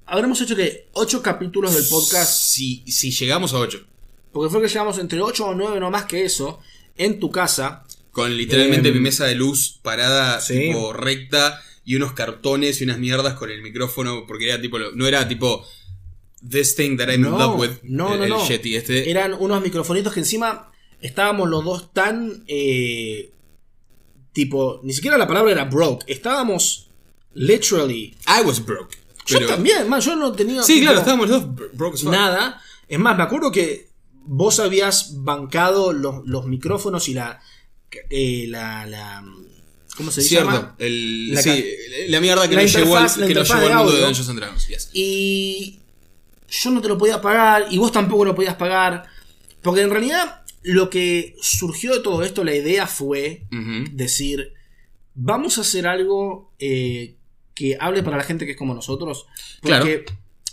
Habremos 0.06 0.40
hecho 0.42 0.56
que 0.56 0.88
8 0.94 1.24
capítulos 1.24 1.74
del 1.74 1.86
podcast 1.86 2.32
Si, 2.32 2.84
si 2.86 3.10
llegamos 3.12 3.54
a 3.54 3.58
8. 3.60 3.84
Porque 4.32 4.52
fue 4.52 4.62
que 4.62 4.68
llegamos 4.68 5.00
entre 5.00 5.22
8 5.22 5.46
o 5.46 5.56
9, 5.56 5.80
no 5.80 5.90
más 5.90 6.06
que 6.06 6.24
eso, 6.26 6.60
en 6.98 7.20
tu 7.20 7.32
casa. 7.32 7.84
Con 8.12 8.36
literalmente 8.38 8.90
Em, 8.90 8.96
mi 8.96 9.00
mesa 9.00 9.26
de 9.26 9.34
luz 9.36 9.80
parada, 9.82 10.40
sí. 10.40 10.60
tipo 10.60 10.94
recta, 10.94 11.60
y 11.86 11.96
unos 11.96 12.14
cartones 12.14 12.80
y 12.82 12.84
unas 12.84 13.00
mierdas 13.00 13.34
con 13.36 13.50
el 13.50 13.62
micrófono, 13.64 14.26
porque 14.28 14.50
era 14.50 14.62
tipo, 14.62 14.78
no 14.78 15.08
era 15.08 15.28
tipo, 15.28 15.66
this 16.50 16.76
thing 16.76 16.98
that 16.98 17.08
I'm 17.10 17.16
in 17.26 17.32
No, 17.32 17.38
love 17.38 17.60
with, 17.60 17.72
no, 17.84 18.16
no, 18.18 18.24
el 18.24 18.30
no. 18.30 18.48
Yeti 18.48 18.76
este. 18.76 19.10
Eran 19.10 19.34
unos 19.34 19.62
microfonitos 19.62 20.14
que 20.14 20.20
encima 20.22 20.72
estábamos 21.02 21.50
los 21.50 21.64
dos 21.64 21.94
tan... 21.94 22.44
eh, 22.48 23.32
tipo, 24.32 24.80
ni 24.84 24.94
siquiera 24.94 25.18
la 25.18 25.28
palabra 25.28 25.52
era 25.52 25.66
broke. 25.66 26.04
Estábamos 26.08 26.90
literally... 27.34 28.16
I 28.28 28.42
was 28.46 28.64
broke. 28.64 28.98
Yo 29.26 29.38
pero- 29.40 29.48
también, 29.50 29.88
man, 29.88 30.02
yo 30.02 30.16
no 30.16 30.32
tenía... 30.34 30.64
Sí, 30.64 30.82
claro, 30.82 31.00
estábamos 31.00 31.30
los 31.30 31.42
dos 31.44 31.56
bro- 31.56 31.70
broke 31.74 31.98
fuck. 31.98 32.10
Nada. 32.12 32.62
Es 32.88 33.00
más, 33.00 33.16
me 33.18 33.24
acuerdo 33.24 33.52
que 33.52 33.90
vos 34.26 34.60
habías 34.60 35.24
bancado 35.24 35.94
los, 35.94 36.26
los 36.26 36.46
micrófonos 36.46 37.08
y 37.10 37.14
la... 37.14 37.40
eh, 38.10 38.46
la, 38.50 38.86
la 38.86 39.24
¿Cómo 39.96 40.10
se 40.10 40.22
Cierto, 40.24 40.50
llama? 40.50 40.76
el, 40.80 41.34
La 41.36 41.42
sí, 41.44 41.50
ca- 41.50 41.98
la 42.10 42.20
mierda 42.20 42.50
que 42.50 42.56
la 42.56 42.64
nos 42.64 42.74
llevó 42.74 42.98
al, 42.98 43.04
que 43.14 43.20
nos 43.20 43.30
interfaz 43.30 43.58
llevó 43.62 43.68
de 43.68 43.74
al 43.74 43.78
mundo 43.84 43.94
de. 43.94 44.02
Dungeons 44.02 44.30
and 44.30 44.40
Dragons. 44.40 44.68
yes. 44.68 44.90
Y 44.92 45.80
yo 46.54 46.70
no 46.70 46.82
te 46.82 46.88
lo 46.88 46.98
podía 46.98 47.20
pagar 47.20 47.66
y 47.72 47.78
vos 47.78 47.92
tampoco 47.92 48.26
lo 48.26 48.36
podías 48.36 48.56
pagar. 48.56 49.06
Porque 49.62 49.82
en 49.82 49.90
realidad 49.90 50.44
lo 50.62 50.90
que 50.90 51.36
surgió 51.42 51.94
de 51.94 52.02
todo 52.02 52.22
esto, 52.22 52.44
la 52.44 52.54
idea 52.54 52.86
fue 52.86 53.48
decir, 53.92 54.54
vamos 55.16 55.58
a 55.58 55.62
hacer 55.62 55.88
algo 55.88 56.54
eh, 56.60 57.16
que 57.56 57.76
hable 57.80 58.04
para 58.04 58.18
la 58.18 58.24
gente 58.24 58.46
que 58.46 58.52
es 58.52 58.58
como 58.58 58.76
nosotros. 58.76 59.26
Porque, 59.62 60.06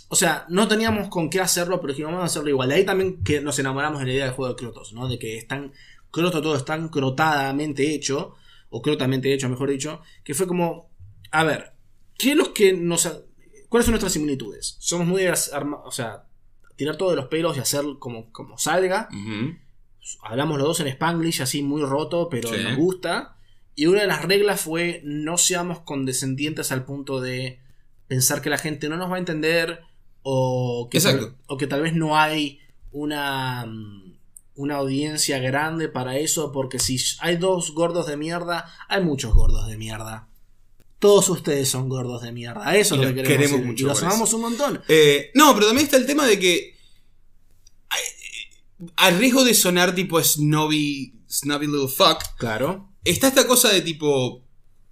o 0.07 0.15
sea, 0.15 0.45
no 0.49 0.67
teníamos 0.67 1.09
con 1.09 1.29
qué 1.29 1.39
hacerlo, 1.39 1.79
pero 1.79 1.93
dijimos, 1.93 2.13
vamos 2.13 2.23
a 2.23 2.31
hacerlo 2.31 2.49
igual. 2.49 2.69
De 2.69 2.75
ahí 2.75 2.85
también 2.85 3.23
que 3.23 3.39
nos 3.41 3.59
enamoramos 3.59 3.99
de 3.99 4.07
la 4.07 4.13
idea 4.13 4.25
del 4.25 4.33
juego 4.33 4.53
de 4.53 4.59
Crotos, 4.59 4.93
¿no? 4.93 5.07
De 5.07 5.19
que 5.19 5.37
es 5.37 5.47
tan 5.47 5.71
croto 6.09 6.41
todo, 6.41 6.55
es 6.55 6.65
tan 6.65 6.89
crotadamente 6.89 7.93
hecho, 7.93 8.35
o 8.69 8.81
crotamente 8.81 9.31
hecho, 9.33 9.49
mejor 9.49 9.69
dicho, 9.69 10.01
que 10.23 10.33
fue 10.33 10.47
como, 10.47 10.89
a 11.29 11.43
ver, 11.43 11.73
¿qué 12.17 12.31
es 12.31 12.37
lo 12.37 12.53
que 12.53 12.73
nos... 12.73 13.07
¿Cuáles 13.71 13.85
son 13.85 13.93
nuestras 13.93 14.11
similitudes? 14.11 14.75
Somos 14.79 15.07
muy 15.07 15.23
de 15.23 15.31
o 15.31 15.91
sea, 15.91 16.25
tirar 16.75 16.97
todo 16.97 17.11
de 17.11 17.15
los 17.15 17.27
pelos 17.27 17.55
y 17.55 17.61
hacer 17.61 17.85
como, 17.99 18.29
como 18.33 18.57
salga. 18.57 19.07
Hablamos 20.23 20.57
los 20.57 20.67
dos 20.67 20.79
en 20.81 20.87
Spanglish, 20.87 21.41
así 21.41 21.63
muy 21.63 21.81
roto, 21.81 22.27
pero 22.27 22.49
Sí. 22.49 22.61
nos 22.61 22.75
gusta. 22.75 23.37
Y 23.73 23.85
una 23.85 24.01
de 24.01 24.07
las 24.07 24.25
reglas 24.25 24.59
fue 24.59 24.99
no 25.05 25.37
seamos 25.37 25.79
condescendientes 25.79 26.73
al 26.73 26.83
punto 26.83 27.21
de 27.21 27.61
pensar 28.07 28.41
que 28.41 28.49
la 28.49 28.57
gente 28.57 28.89
no 28.89 28.97
nos 28.97 29.09
va 29.09 29.15
a 29.15 29.19
entender 29.19 29.79
o 30.21 30.89
que, 30.91 30.99
tal, 30.99 31.37
o 31.47 31.55
que 31.57 31.67
tal 31.67 31.81
vez 31.81 31.93
no 31.95 32.17
hay 32.19 32.59
una, 32.91 33.65
mm, 33.65 34.17
una 34.55 34.75
audiencia 34.75 35.39
grande 35.39 35.87
para 35.87 36.17
eso, 36.17 36.51
porque 36.51 36.77
si 36.77 36.97
hay 37.21 37.37
dos 37.37 37.71
gordos 37.73 38.05
de 38.05 38.17
mierda, 38.17 38.69
hay 38.89 39.01
muchos 39.01 39.33
gordos 39.33 39.65
de 39.67 39.77
mierda. 39.77 40.27
Todos 41.01 41.27
ustedes 41.29 41.67
son 41.67 41.89
gordos 41.89 42.21
de 42.21 42.31
mierda. 42.31 42.77
Eso 42.77 42.95
Y 42.95 42.99
es 42.99 43.03
lo 43.09 43.13
que 43.15 43.23
queremos 43.23 43.37
queremos 43.47 43.65
mucho 43.65 43.83
Y 43.85 43.87
los 43.87 44.03
amamos 44.03 44.31
un 44.33 44.41
montón. 44.41 44.81
Eh, 44.87 45.31
no, 45.33 45.53
pero 45.55 45.65
también 45.67 45.85
está 45.85 45.97
el 45.97 46.05
tema 46.05 46.25
de 46.25 46.39
que. 46.39 46.75
Al 48.95 49.17
riesgo 49.19 49.43
de 49.43 49.53
sonar 49.53 49.93
tipo 49.93 50.21
snobby, 50.23 51.13
snobby 51.29 51.67
little 51.67 51.87
fuck, 51.87 52.23
Claro. 52.37 52.89
está 53.03 53.27
esta 53.27 53.45
cosa 53.47 53.69
de 53.69 53.81
tipo. 53.81 54.43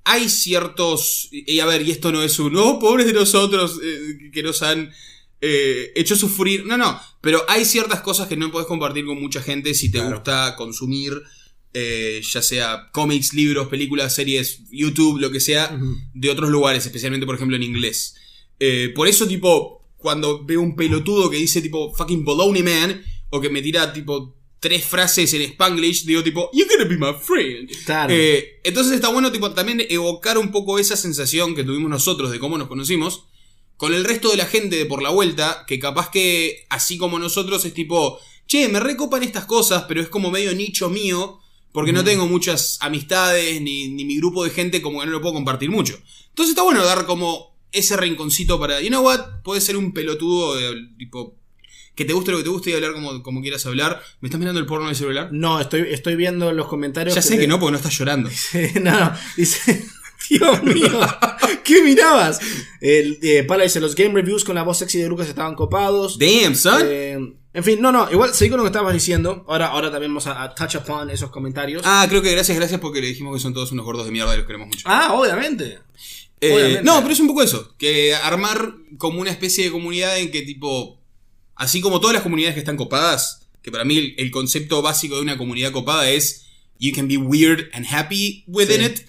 Hay 0.03 0.29
ciertos. 0.29 1.27
Y 1.31 1.59
a 1.59 1.65
ver, 1.65 1.81
y 1.83 1.91
esto 1.91 2.11
no 2.11 2.21
es 2.23 2.37
un. 2.39 2.55
Oh, 2.57 2.79
pobres 2.79 3.07
de 3.07 3.13
nosotros 3.13 3.79
eh, 3.83 4.31
que 4.33 4.43
nos 4.43 4.61
han 4.63 4.91
eh, 5.41 5.91
hecho 5.95 6.15
sufrir. 6.15 6.65
No, 6.65 6.77
no. 6.77 6.99
Pero 7.21 7.43
hay 7.47 7.65
ciertas 7.65 8.01
cosas 8.01 8.27
que 8.27 8.37
no 8.37 8.51
puedes 8.51 8.67
compartir 8.67 9.05
con 9.05 9.19
mucha 9.21 9.41
gente 9.41 9.73
si 9.73 9.91
te 9.91 9.99
Claro. 9.99 10.15
gusta 10.17 10.55
consumir. 10.55 11.13
Eh, 11.73 12.21
ya 12.23 12.41
sea 12.41 12.89
cómics, 12.91 13.33
libros, 13.33 13.67
películas, 13.67 14.15
series, 14.15 14.63
YouTube, 14.71 15.19
lo 15.19 15.31
que 15.31 15.39
sea, 15.39 15.77
de 16.13 16.29
otros 16.29 16.49
lugares, 16.49 16.85
especialmente 16.85 17.25
por 17.25 17.35
ejemplo 17.35 17.55
en 17.55 17.63
inglés. 17.63 18.15
Eh, 18.59 18.91
por 18.95 19.07
eso, 19.07 19.27
tipo, 19.27 19.87
cuando 19.97 20.45
veo 20.45 20.61
un 20.61 20.75
pelotudo 20.75 21.29
que 21.29 21.37
dice 21.37 21.61
tipo 21.61 21.93
fucking 21.93 22.25
baloney 22.25 22.63
man, 22.63 23.03
o 23.29 23.39
que 23.39 23.49
me 23.49 23.61
tira 23.61 23.93
tipo 23.93 24.35
tres 24.59 24.83
frases 24.83 25.33
en 25.33 25.43
spanglish, 25.43 26.05
digo 26.05 26.23
tipo, 26.23 26.49
you're 26.53 26.69
gonna 26.69 26.89
be 26.89 26.97
my 26.97 27.13
friend. 27.21 27.69
Claro. 27.85 28.13
Eh, 28.13 28.59
entonces 28.63 28.93
está 28.93 29.09
bueno 29.09 29.31
tipo 29.31 29.51
también 29.51 29.81
evocar 29.89 30.37
un 30.37 30.51
poco 30.51 30.79
esa 30.79 30.97
sensación 30.97 31.55
que 31.55 31.63
tuvimos 31.63 31.89
nosotros 31.89 32.31
de 32.31 32.39
cómo 32.39 32.57
nos 32.57 32.67
conocimos 32.67 33.25
con 33.77 33.93
el 33.93 34.03
resto 34.03 34.29
de 34.29 34.35
la 34.35 34.45
gente 34.45 34.75
de 34.75 34.85
por 34.85 35.01
la 35.01 35.09
vuelta, 35.09 35.63
que 35.65 35.79
capaz 35.79 36.11
que 36.11 36.65
así 36.69 36.97
como 36.97 37.17
nosotros 37.17 37.63
es 37.63 37.73
tipo, 37.73 38.19
che, 38.45 38.67
me 38.67 38.81
recopan 38.81 39.23
estas 39.23 39.45
cosas, 39.45 39.85
pero 39.87 40.01
es 40.01 40.09
como 40.09 40.31
medio 40.31 40.53
nicho 40.53 40.89
mío, 40.89 41.38
porque 41.71 41.93
no 41.93 42.03
tengo 42.03 42.27
muchas 42.27 42.77
amistades 42.81 43.61
ni, 43.61 43.89
ni 43.89 44.05
mi 44.05 44.17
grupo 44.17 44.43
de 44.43 44.49
gente 44.49 44.81
como 44.81 44.99
que 44.99 45.05
no 45.05 45.11
lo 45.11 45.21
puedo 45.21 45.35
compartir 45.35 45.69
mucho. 45.69 45.99
Entonces 46.29 46.51
está 46.51 46.63
bueno 46.63 46.83
dar 46.83 47.05
como 47.05 47.55
ese 47.71 47.97
rinconcito 47.97 48.59
para, 48.59 48.81
you 48.81 48.89
know 48.89 49.03
what, 49.03 49.41
puede 49.43 49.61
ser 49.61 49.77
un 49.77 49.93
pelotudo 49.93 50.55
de, 50.55 50.87
tipo 50.97 51.35
que 51.95 52.05
te 52.05 52.13
guste 52.13 52.31
lo 52.31 52.37
que 52.37 52.43
te 52.43 52.49
guste 52.49 52.69
y 52.69 52.73
hablar 52.73 52.93
como, 52.93 53.21
como 53.21 53.41
quieras 53.41 53.65
hablar. 53.65 54.01
¿Me 54.21 54.27
estás 54.27 54.39
mirando 54.39 54.61
el 54.61 54.65
porno 54.65 54.87
del 54.87 54.95
celular? 54.95 55.29
No, 55.33 55.59
estoy, 55.59 55.81
estoy 55.89 56.15
viendo 56.15 56.53
los 56.53 56.67
comentarios. 56.67 57.13
Ya 57.13 57.21
sé 57.21 57.37
que 57.37 57.45
no, 57.45 57.59
porque 57.59 57.73
no 57.73 57.77
estás 57.77 57.97
llorando. 57.97 58.29
no, 58.81 58.97
no, 58.97 59.13
dice. 59.35 59.85
Dios 60.29 60.63
mío, 60.63 60.99
¿qué 61.63 61.81
mirabas? 61.81 62.39
El, 62.81 63.17
eh, 63.21 63.43
Pala 63.43 63.63
dice: 63.63 63.79
Los 63.79 63.95
game 63.95 64.13
reviews 64.13 64.43
con 64.43 64.55
la 64.55 64.63
voz 64.63 64.77
sexy 64.77 64.99
de 64.99 65.07
Lucas 65.09 65.27
estaban 65.27 65.55
copados. 65.55 66.17
Damn, 66.19 66.55
son. 66.55 66.81
Eh, 66.85 67.17
en 67.51 67.63
fin, 67.63 67.81
no, 67.81 67.91
no, 67.91 68.09
igual 68.11 68.33
seguí 68.33 68.49
con 68.51 68.57
lo 68.57 68.63
que 68.63 68.69
estabas 68.69 68.93
diciendo. 68.93 69.43
Ahora, 69.47 69.67
ahora 69.67 69.89
también 69.91 70.11
vamos 70.11 70.27
a, 70.27 70.43
a 70.43 70.53
touch 70.53 70.75
upon 70.75 71.09
esos 71.09 71.31
comentarios. 71.31 71.81
Ah, 71.85 72.05
creo 72.07 72.21
que 72.21 72.31
gracias, 72.31 72.55
gracias 72.57 72.79
porque 72.79 73.01
le 73.01 73.07
dijimos 73.07 73.35
que 73.35 73.41
son 73.41 73.53
todos 73.53 73.71
unos 73.71 73.85
gordos 73.85 74.05
de 74.05 74.11
mierda 74.11 74.33
y 74.35 74.37
los 74.37 74.45
queremos 74.45 74.67
mucho. 74.67 74.83
Ah, 74.85 75.13
obviamente. 75.13 75.79
Eh, 76.41 76.53
obviamente. 76.53 76.83
no, 76.83 77.01
pero 77.01 77.11
es 77.13 77.19
un 77.19 77.27
poco 77.27 77.41
eso. 77.41 77.75
Que 77.77 78.13
armar 78.13 78.73
como 78.97 79.19
una 79.19 79.31
especie 79.31 79.63
de 79.65 79.71
comunidad 79.71 80.19
en 80.19 80.29
que 80.31 80.43
tipo. 80.43 81.01
Así 81.55 81.81
como 81.81 81.99
todas 81.99 82.13
las 82.13 82.23
comunidades 82.23 82.53
que 82.53 82.59
están 82.61 82.77
copadas, 82.77 83.47
que 83.61 83.71
para 83.71 83.83
mí 83.83 83.97
el, 83.97 84.15
el 84.17 84.31
concepto 84.31 84.81
básico 84.81 85.15
de 85.15 85.21
una 85.23 85.37
comunidad 85.37 85.71
copada 85.73 86.09
es 86.09 86.45
you 86.79 86.93
can 86.93 87.07
be 87.09 87.17
weird 87.17 87.69
and 87.73 87.85
happy 87.89 88.43
within 88.47 88.79
Sí. 88.79 88.85
it. 88.85 88.99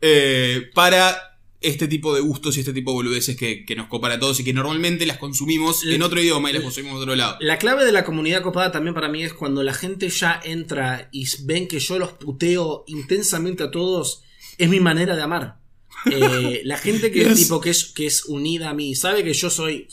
Eh, 0.00 0.70
para 0.74 1.16
este 1.60 1.88
tipo 1.88 2.14
de 2.14 2.20
gustos 2.20 2.56
y 2.56 2.60
este 2.60 2.72
tipo 2.72 2.92
de 2.92 2.94
boludeces 2.96 3.36
que, 3.36 3.64
que 3.64 3.74
nos 3.74 3.88
copan 3.88 4.12
a 4.12 4.20
todos 4.20 4.38
y 4.38 4.44
que 4.44 4.52
normalmente 4.52 5.04
las 5.06 5.18
consumimos 5.18 5.84
en 5.84 6.02
otro 6.02 6.20
idioma 6.20 6.50
y 6.50 6.52
las 6.52 6.62
consumimos 6.62 6.98
en 6.98 7.02
otro 7.02 7.16
lado. 7.16 7.36
La 7.40 7.58
clave 7.58 7.84
de 7.84 7.90
la 7.90 8.04
comunidad 8.04 8.42
copada 8.42 8.70
también 8.70 8.94
para 8.94 9.08
mí 9.08 9.24
es 9.24 9.32
cuando 9.34 9.64
la 9.64 9.74
gente 9.74 10.08
ya 10.08 10.40
entra 10.44 11.08
y 11.10 11.26
ven 11.44 11.66
que 11.66 11.80
yo 11.80 11.98
los 11.98 12.12
puteo 12.12 12.84
intensamente 12.86 13.64
a 13.64 13.70
todos, 13.72 14.22
es 14.56 14.68
mi 14.68 14.78
manera 14.80 15.16
de 15.16 15.22
amar. 15.22 15.58
Eh, 16.12 16.60
la 16.64 16.78
gente 16.78 17.10
que, 17.10 17.24
Yes. 17.24 17.34
tipo, 17.42 17.60
que, 17.60 17.70
es, 17.70 17.86
que 17.86 18.06
es 18.06 18.24
unida 18.26 18.70
a 18.70 18.74
mí, 18.74 18.94
sabe 18.94 19.24
que 19.24 19.32
yo 19.34 19.50
soy. 19.50 19.88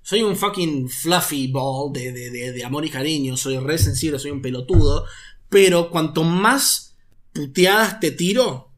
Soy 0.00 0.22
un 0.22 0.36
fucking 0.36 0.88
fluffy 0.88 1.48
ball 1.48 1.92
de, 1.92 2.12
de- 2.12 2.30
de- 2.30 2.52
de 2.52 2.64
amor 2.64 2.84
y 2.84 2.90
cariño, 2.90 3.36
soy 3.36 3.58
re 3.58 3.76
sensible, 3.76 4.20
soy 4.20 4.30
un 4.30 4.40
pelotudo. 4.40 5.04
Pero 5.48 5.90
cuanto 5.90 6.22
más 6.22 6.96
puteadas 7.32 7.98
te 7.98 8.12
tiro, 8.12 8.71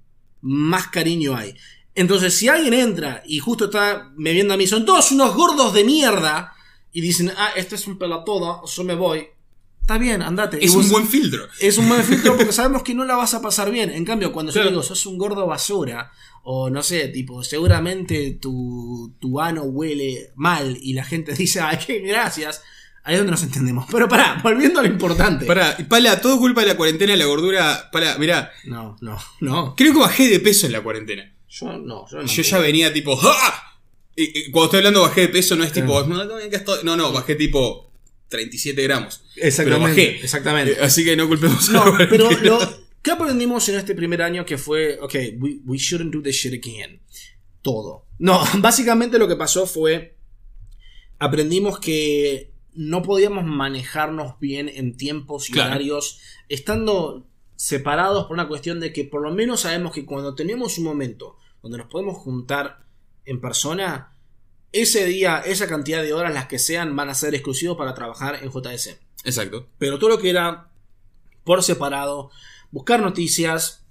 más 0.45 0.89
cariño 0.89 1.37
hay. 1.37 1.57
Entonces, 1.97 2.37
si 2.37 2.49
alguien 2.49 2.75
entra 2.75 3.23
y 3.27 3.39
justo 3.41 3.67
está 3.67 4.13
me 4.17 4.33
viendo 4.33 4.55
a 4.55 4.57
mí, 4.57 4.67
son 4.67 4.85
todos 4.85 5.11
unos 5.13 5.35
gordos 5.35 5.75
de 5.75 5.85
mierda, 5.85 6.55
y 6.95 7.01
dicen, 7.01 7.33
ah, 7.37 7.51
este 7.57 7.75
es 7.75 7.87
un 7.89 7.99
pelotudo, 7.99 8.65
yo 8.65 8.85
me 8.85 8.95
voy. 8.95 9.27
Está 9.81 9.99
bien, 9.99 10.23
andate. 10.23 10.65
Es 10.65 10.75
un 10.75 10.89
buen 10.89 11.07
filtro. 11.07 11.47
es 11.61 11.77
un 11.77 11.89
buen 11.89 12.03
filtro 12.05 12.37
porque 12.37 12.53
sabemos 12.53 12.85
que 12.85 12.95
no 12.95 13.05
la 13.05 13.17
vas 13.17 13.35
a 13.35 13.43
pasar 13.43 13.71
bien. 13.71 13.91
En 13.91 14.05
cambio, 14.05 14.33
cuando 14.33 14.53
yo 14.53 14.63
digo, 14.63 14.81
sos 14.81 15.05
un 15.05 15.19
gordo 15.19 15.45
basura, 15.45 16.13
o 16.45 16.71
no 16.71 16.85
sé, 16.85 17.09
tipo, 17.09 17.43
seguramente 17.43 18.39
tu, 18.41 19.13
tu 19.19 19.41
ano 19.41 19.65
huele 19.65 20.31
mal 20.37 20.79
y 20.81 20.93
la 20.93 21.05
gente 21.05 21.33
dice, 21.37 21.61
ay, 21.61 21.79
qué 21.85 21.99
gracias, 21.99 22.63
ahí 23.05 23.15
es 23.15 23.21
donde 23.21 23.31
nos 23.31 23.43
entendemos. 23.43 23.87
Pero 23.91 24.09
pará, 24.09 24.41
volviendo 24.43 24.81
a 24.81 24.83
lo 24.83 24.89
importante. 24.89 25.47
Para, 25.47 25.77
Pala, 25.89 26.21
todo 26.21 26.39
culpa 26.39 26.63
de 26.63 26.69
la 26.69 26.77
cuarentena, 26.77 27.15
la 27.17 27.27
gordura. 27.27 27.91
Pala, 27.93 28.19
mirá, 28.19 28.51
No, 28.65 28.97
no, 29.01 29.19
no. 29.41 29.75
creo 29.77 29.93
que 29.93 30.01
bajé 30.01 30.29
de 30.29 30.41
peso 30.41 30.67
en 30.67 30.73
la 30.73 30.83
cuarentena. 30.83 31.31
Yo 31.49 31.79
no, 31.79 32.07
yo 32.11 32.23
no. 32.23 32.27
Yo 32.27 32.43
ya 32.43 32.59
venía 32.59 32.93
tipo. 32.93 33.17
¡Ja! 33.17 33.81
Y, 34.17 34.39
y 34.47 34.51
cuando 34.51 34.67
estoy 34.67 34.79
hablando 34.79 35.03
bajé 35.03 35.23
de 35.23 35.29
peso, 35.29 35.55
no 35.57 35.65
es 35.65 35.73
tipo. 35.73 36.05
Claro. 36.05 36.29
No, 36.83 36.97
no, 36.97 37.13
bajé 37.13 37.35
tipo 37.37 37.93
37 38.29 38.83
gramos. 38.83 39.23
Exactamente. 39.37 39.95
Pero 39.95 40.07
bajé. 40.11 40.25
Exactamente. 40.25 40.73
Eh, 40.73 40.79
Así 40.85 41.05
que 41.05 41.17
no 41.17 41.29
culpemos 41.29 41.69
a 41.69 41.73
la 41.73 41.85
No, 41.85 41.97
pero 42.11 42.31
lo 42.31 42.59
que 43.03 43.11
aprendimos 43.11 43.69
en 43.69 43.77
este 43.77 43.95
primer 43.95 44.23
año 44.23 44.45
que 44.47 44.57
fue, 44.59 44.99
ok, 45.01 45.15
we, 45.39 45.59
we 45.67 45.77
shouldn't 45.79 46.13
do 46.13 46.23
this 46.23 46.37
shit 46.37 46.55
again. 46.55 47.01
Todo. 47.63 48.07
No, 48.19 48.43
básicamente 48.59 49.19
lo 49.19 49.29
que 49.29 49.37
pasó 49.37 49.67
fue, 49.67 50.17
aprendimos 51.19 51.79
que 51.79 52.54
no 52.75 53.03
podíamos 53.03 53.45
manejarnos 53.45 54.39
bien 54.41 54.69
en 54.69 54.97
tiempos 54.97 55.49
y 55.49 55.53
Claro. 55.53 55.71
horarios, 55.71 56.21
estando 56.49 57.27
separados 57.57 58.25
por 58.25 58.35
una 58.35 58.49
cuestión 58.49 58.81
de 58.81 58.93
que 58.93 59.05
por 59.05 59.23
lo 59.23 59.33
menos 59.33 59.61
sabemos 59.61 59.93
que 59.93 60.05
cuando 60.05 60.35
tenemos 60.35 60.79
un 60.79 60.85
momento 60.85 61.39
donde 61.63 61.79
nos 61.79 61.87
podemos 61.89 62.17
juntar 62.19 62.85
en 63.25 63.41
persona, 63.41 64.13
ese 64.73 65.05
día, 65.07 65.39
esa 65.39 65.69
cantidad 65.69 66.03
de 66.03 66.13
horas, 66.13 66.35
las 66.35 66.47
que 66.47 66.59
sean, 66.59 66.97
van 66.97 67.09
a 67.09 67.15
ser 67.15 67.35
exclusivos 67.35 67.77
para 67.77 67.95
trabajar 67.95 68.41
en 68.43 68.51
JS. 68.51 68.99
Exacto. 69.25 69.69
Pero 69.79 69.99
todo 69.99 70.11
lo 70.11 70.19
que 70.19 70.31
era 70.31 70.71
por 71.45 71.63
separado, 71.63 72.31
buscar 72.73 73.01
noticias, 73.01 73.84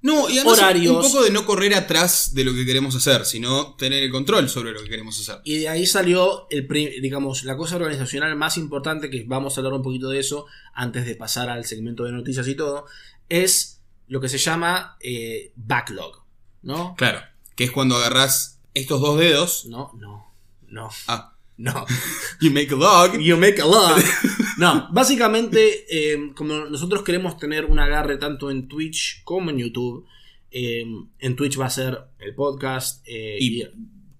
No, 0.00 0.28
y 0.30 0.38
además 0.38 0.58
Horarios. 0.58 0.94
un 0.96 1.02
poco 1.02 1.24
de 1.24 1.30
no 1.30 1.44
correr 1.44 1.74
atrás 1.74 2.32
de 2.34 2.44
lo 2.44 2.54
que 2.54 2.64
queremos 2.64 2.94
hacer, 2.94 3.24
sino 3.24 3.74
tener 3.74 4.02
el 4.04 4.10
control 4.12 4.48
sobre 4.48 4.72
lo 4.72 4.80
que 4.82 4.88
queremos 4.88 5.18
hacer. 5.18 5.40
y 5.44 5.58
de 5.58 5.68
ahí 5.68 5.86
salió 5.86 6.46
el 6.50 6.68
digamos 7.02 7.42
la 7.44 7.56
cosa 7.56 7.76
organizacional 7.76 8.36
más 8.36 8.56
importante 8.58 9.10
que 9.10 9.24
vamos 9.26 9.56
a 9.56 9.60
hablar 9.60 9.72
un 9.72 9.82
poquito 9.82 10.08
de 10.08 10.20
eso 10.20 10.46
antes 10.72 11.04
de 11.04 11.16
pasar 11.16 11.50
al 11.50 11.64
segmento 11.64 12.04
de 12.04 12.12
noticias 12.12 12.46
y 12.46 12.54
todo 12.54 12.86
es 13.28 13.80
lo 14.06 14.20
que 14.20 14.28
se 14.28 14.38
llama 14.38 14.96
eh, 15.00 15.52
backlog, 15.56 16.22
¿no? 16.62 16.94
Claro. 16.96 17.20
Que 17.56 17.64
es 17.64 17.72
cuando 17.72 17.96
agarrás 17.96 18.58
estos 18.74 19.00
dos 19.00 19.18
dedos. 19.18 19.66
No, 19.66 19.90
no, 19.98 20.32
no, 20.68 20.88
Ah. 21.08 21.34
No. 21.58 21.84
You 22.40 22.50
make 22.50 22.72
a 22.72 22.76
log. 22.76 23.18
You 23.18 23.36
make 23.36 23.60
a 23.60 23.66
lot. 23.66 24.02
No, 24.58 24.88
básicamente, 24.90 25.86
eh, 25.88 26.32
como 26.34 26.64
nosotros 26.64 27.04
queremos 27.04 27.36
tener 27.38 27.66
un 27.66 27.78
agarre 27.78 28.16
tanto 28.16 28.50
en 28.50 28.66
Twitch 28.66 29.22
como 29.22 29.50
en 29.50 29.58
YouTube, 29.58 30.04
eh, 30.50 30.84
en 31.20 31.36
Twitch 31.36 31.60
va 31.60 31.66
a 31.66 31.70
ser 31.70 31.96
el 32.18 32.34
podcast 32.34 33.06
eh, 33.06 33.36
Y 33.38 33.62
y 33.62 33.68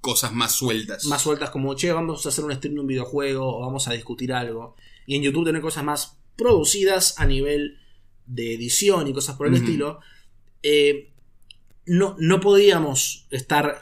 cosas 0.00 0.32
más 0.32 0.52
sueltas. 0.52 1.06
más 1.06 1.22
sueltas 1.22 1.50
como, 1.50 1.74
che, 1.74 1.90
vamos 1.92 2.24
a 2.24 2.28
hacer 2.28 2.44
un 2.44 2.54
stream 2.54 2.74
de 2.74 2.80
un 2.80 2.86
videojuego 2.86 3.56
o 3.56 3.60
vamos 3.62 3.88
a 3.88 3.94
discutir 3.94 4.32
algo. 4.32 4.76
Y 5.06 5.16
en 5.16 5.22
YouTube 5.22 5.44
tener 5.46 5.60
cosas 5.60 5.82
más 5.82 6.18
producidas 6.36 7.18
a 7.18 7.26
nivel 7.26 7.78
de 8.26 8.54
edición 8.54 9.08
y 9.08 9.12
cosas 9.12 9.34
por 9.36 9.48
el 9.48 9.54
estilo. 9.54 9.98
Eh, 10.62 11.10
no, 11.84 12.14
no 12.20 12.38
podíamos 12.40 13.26
estar 13.30 13.80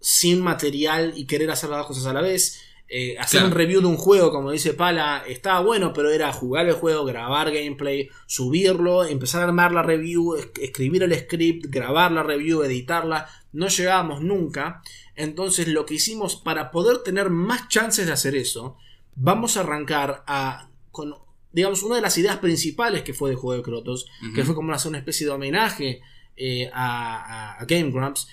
sin 0.00 0.40
material 0.40 1.14
y 1.16 1.26
querer 1.26 1.50
hacer 1.50 1.68
las 1.70 1.78
dos 1.80 1.88
cosas 1.88 2.06
a 2.06 2.12
la 2.12 2.20
vez. 2.20 2.60
Eh, 2.88 3.16
hacer 3.18 3.40
Claro. 3.40 3.46
un 3.48 3.58
review 3.58 3.80
de 3.80 3.86
un 3.88 3.96
juego, 3.96 4.30
como 4.30 4.52
dice 4.52 4.72
Pala, 4.72 5.24
estaba 5.26 5.60
bueno, 5.60 5.92
pero 5.92 6.10
era 6.10 6.32
jugar 6.32 6.66
el 6.68 6.74
juego, 6.74 7.04
grabar 7.04 7.50
gameplay, 7.50 8.08
subirlo, 8.26 9.04
empezar 9.04 9.40
a 9.42 9.46
armar 9.46 9.72
la 9.72 9.82
review, 9.82 10.36
es- 10.36 10.50
escribir 10.60 11.02
el 11.02 11.18
script, 11.18 11.66
grabar 11.68 12.12
la 12.12 12.22
review, 12.22 12.62
editarla. 12.62 13.28
No 13.52 13.66
llegábamos 13.68 14.22
nunca. 14.22 14.82
Entonces 15.16 15.66
lo 15.68 15.84
que 15.84 15.94
hicimos 15.94 16.36
para 16.36 16.70
poder 16.70 16.98
tener 16.98 17.28
más 17.30 17.68
chances 17.68 18.06
de 18.06 18.12
hacer 18.12 18.36
eso, 18.36 18.76
vamos 19.16 19.56
a 19.56 19.60
arrancar 19.60 20.22
a, 20.28 20.68
con, 20.92 21.14
digamos, 21.52 21.82
una 21.82 21.96
de 21.96 22.02
las 22.02 22.16
ideas 22.18 22.36
principales 22.38 23.02
que 23.02 23.14
fue 23.14 23.30
de 23.30 23.36
Juego 23.36 23.56
de 23.56 23.62
Crotos, 23.64 24.06
que 24.34 24.44
fue 24.44 24.54
como 24.54 24.72
hacer 24.72 24.90
una 24.90 24.98
especie 24.98 25.26
de 25.26 25.32
homenaje 25.32 26.02
eh, 26.36 26.70
a, 26.72 27.54
a- 27.54 27.60
a 27.60 27.64
Game 27.64 27.90
Grumps 27.90 28.28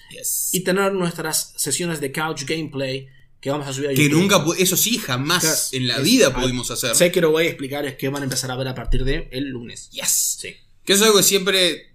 y 0.52 0.60
tener 0.64 0.94
nuestras 0.94 1.54
sesiones 1.56 2.02
de 2.02 2.12
couch 2.12 2.44
gameplay 2.46 3.08
que 3.44 3.50
vamos 3.52 3.68
a 3.68 3.74
subir 3.74 3.90
a 3.90 3.94
Que 3.94 4.04
YouTube. 4.04 4.22
nunca, 4.22 4.44
pu- 4.46 4.56
eso 4.58 4.78
sí, 4.78 4.98
jamás 4.98 5.42
Claro, 5.44 5.58
en 5.74 5.88
la 5.88 5.98
es- 5.98 6.04
vida 6.04 6.34
pudimos 6.34 6.72
hacer. 6.72 6.96
Sé 6.96 7.12
que 7.12 7.20
lo 7.20 7.30
voy 7.32 7.46
a 7.46 7.50
explicar, 7.50 7.86
es 7.86 7.96
que 7.98 8.08
van 8.08 8.22
a 8.22 8.26
empezar 8.26 8.50
a 8.50 8.56
ver 8.56 8.70
a 8.70 8.74
partir 8.74 9.04
de 9.04 9.28
el 9.34 9.50
lunes. 9.50 9.90
Yes. 9.92 10.38
Sí. 10.40 10.56
Que 10.86 10.94
eso 10.94 11.04
es 11.04 11.08
algo 11.08 11.18
que 11.18 11.24
siempre, 11.24 11.72
eh, 11.72 11.88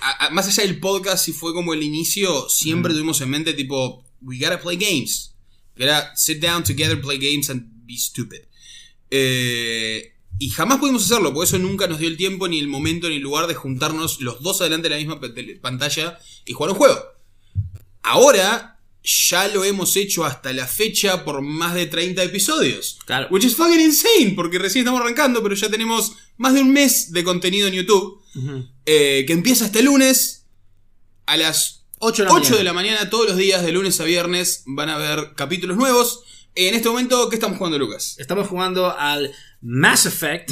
a- 0.00 0.26
a- 0.26 0.30
más 0.30 0.48
allá 0.48 0.64
del 0.64 0.80
podcast, 0.80 1.24
si 1.24 1.32
fue 1.32 1.54
como 1.54 1.72
el 1.72 1.84
inicio, 1.84 2.48
siempre 2.50 2.92
tuvimos 2.92 3.20
en 3.20 3.30
mente 3.30 3.54
tipo, 3.54 4.04
we 4.22 4.38
gotta 4.38 4.60
play 4.60 4.76
games. 4.76 5.36
Que 5.76 5.84
era 5.84 6.16
sit 6.16 6.42
down 6.42 6.64
together, 6.64 7.00
play 7.00 7.18
games 7.18 7.48
and 7.48 7.68
be 7.86 7.96
stupid. 7.96 8.40
Eh, 9.10 10.14
y 10.40 10.50
jamás 10.50 10.78
pudimos 10.78 11.04
hacerlo, 11.04 11.32
por 11.32 11.44
eso 11.44 11.58
nunca 11.58 11.86
nos 11.86 12.00
dio 12.00 12.08
el 12.08 12.16
tiempo, 12.16 12.48
ni 12.48 12.58
el 12.58 12.66
momento, 12.68 13.08
ni 13.08 13.16
el 13.16 13.22
lugar 13.22 13.46
de 13.46 13.54
juntarnos 13.54 14.20
los 14.20 14.42
dos 14.42 14.60
adelante 14.60 14.88
de 14.88 14.96
la 14.96 14.98
misma 14.98 15.20
pantalla 15.62 16.18
y 16.44 16.52
jugar 16.54 16.72
un 16.72 16.76
juego. 16.78 17.00
Ahora 18.02 18.77
ya 19.08 19.48
lo 19.48 19.64
hemos 19.64 19.96
hecho 19.96 20.24
hasta 20.26 20.52
la 20.52 20.66
fecha 20.66 21.24
por 21.24 21.40
más 21.40 21.74
de 21.74 21.86
30 21.86 22.22
episodios. 22.24 22.98
Claro. 23.06 23.26
Which 23.30 23.44
is 23.44 23.56
fucking 23.56 23.80
insane, 23.80 24.32
porque 24.36 24.58
recién 24.58 24.82
estamos 24.82 25.00
arrancando, 25.00 25.42
pero 25.42 25.54
ya 25.54 25.70
tenemos 25.70 26.12
más 26.36 26.52
de 26.52 26.60
un 26.60 26.72
mes 26.72 27.10
de 27.12 27.24
contenido 27.24 27.68
en 27.68 27.74
YouTube. 27.74 28.20
eh, 28.84 29.24
que 29.26 29.32
empieza 29.32 29.64
este 29.66 29.82
lunes 29.82 30.46
a 31.26 31.36
las 31.38 31.86
8 32.00 32.22
de 32.22 32.28
la 32.28 32.34
8 32.34 32.40
mañana. 32.42 32.56
de 32.58 32.64
la 32.64 32.72
mañana, 32.72 33.10
todos 33.10 33.28
los 33.28 33.36
días, 33.36 33.62
de 33.64 33.72
lunes 33.72 33.98
a 34.00 34.04
viernes, 34.04 34.62
van 34.66 34.88
a 34.90 34.96
haber 34.96 35.34
capítulos 35.34 35.76
nuevos. 35.76 36.22
En 36.54 36.74
este 36.74 36.88
momento, 36.88 37.28
¿qué 37.30 37.36
estamos 37.36 37.56
jugando, 37.56 37.78
Lucas? 37.78 38.16
Estamos 38.18 38.46
jugando 38.48 38.94
al 38.96 39.32
Mass 39.62 40.06
Effect. 40.06 40.50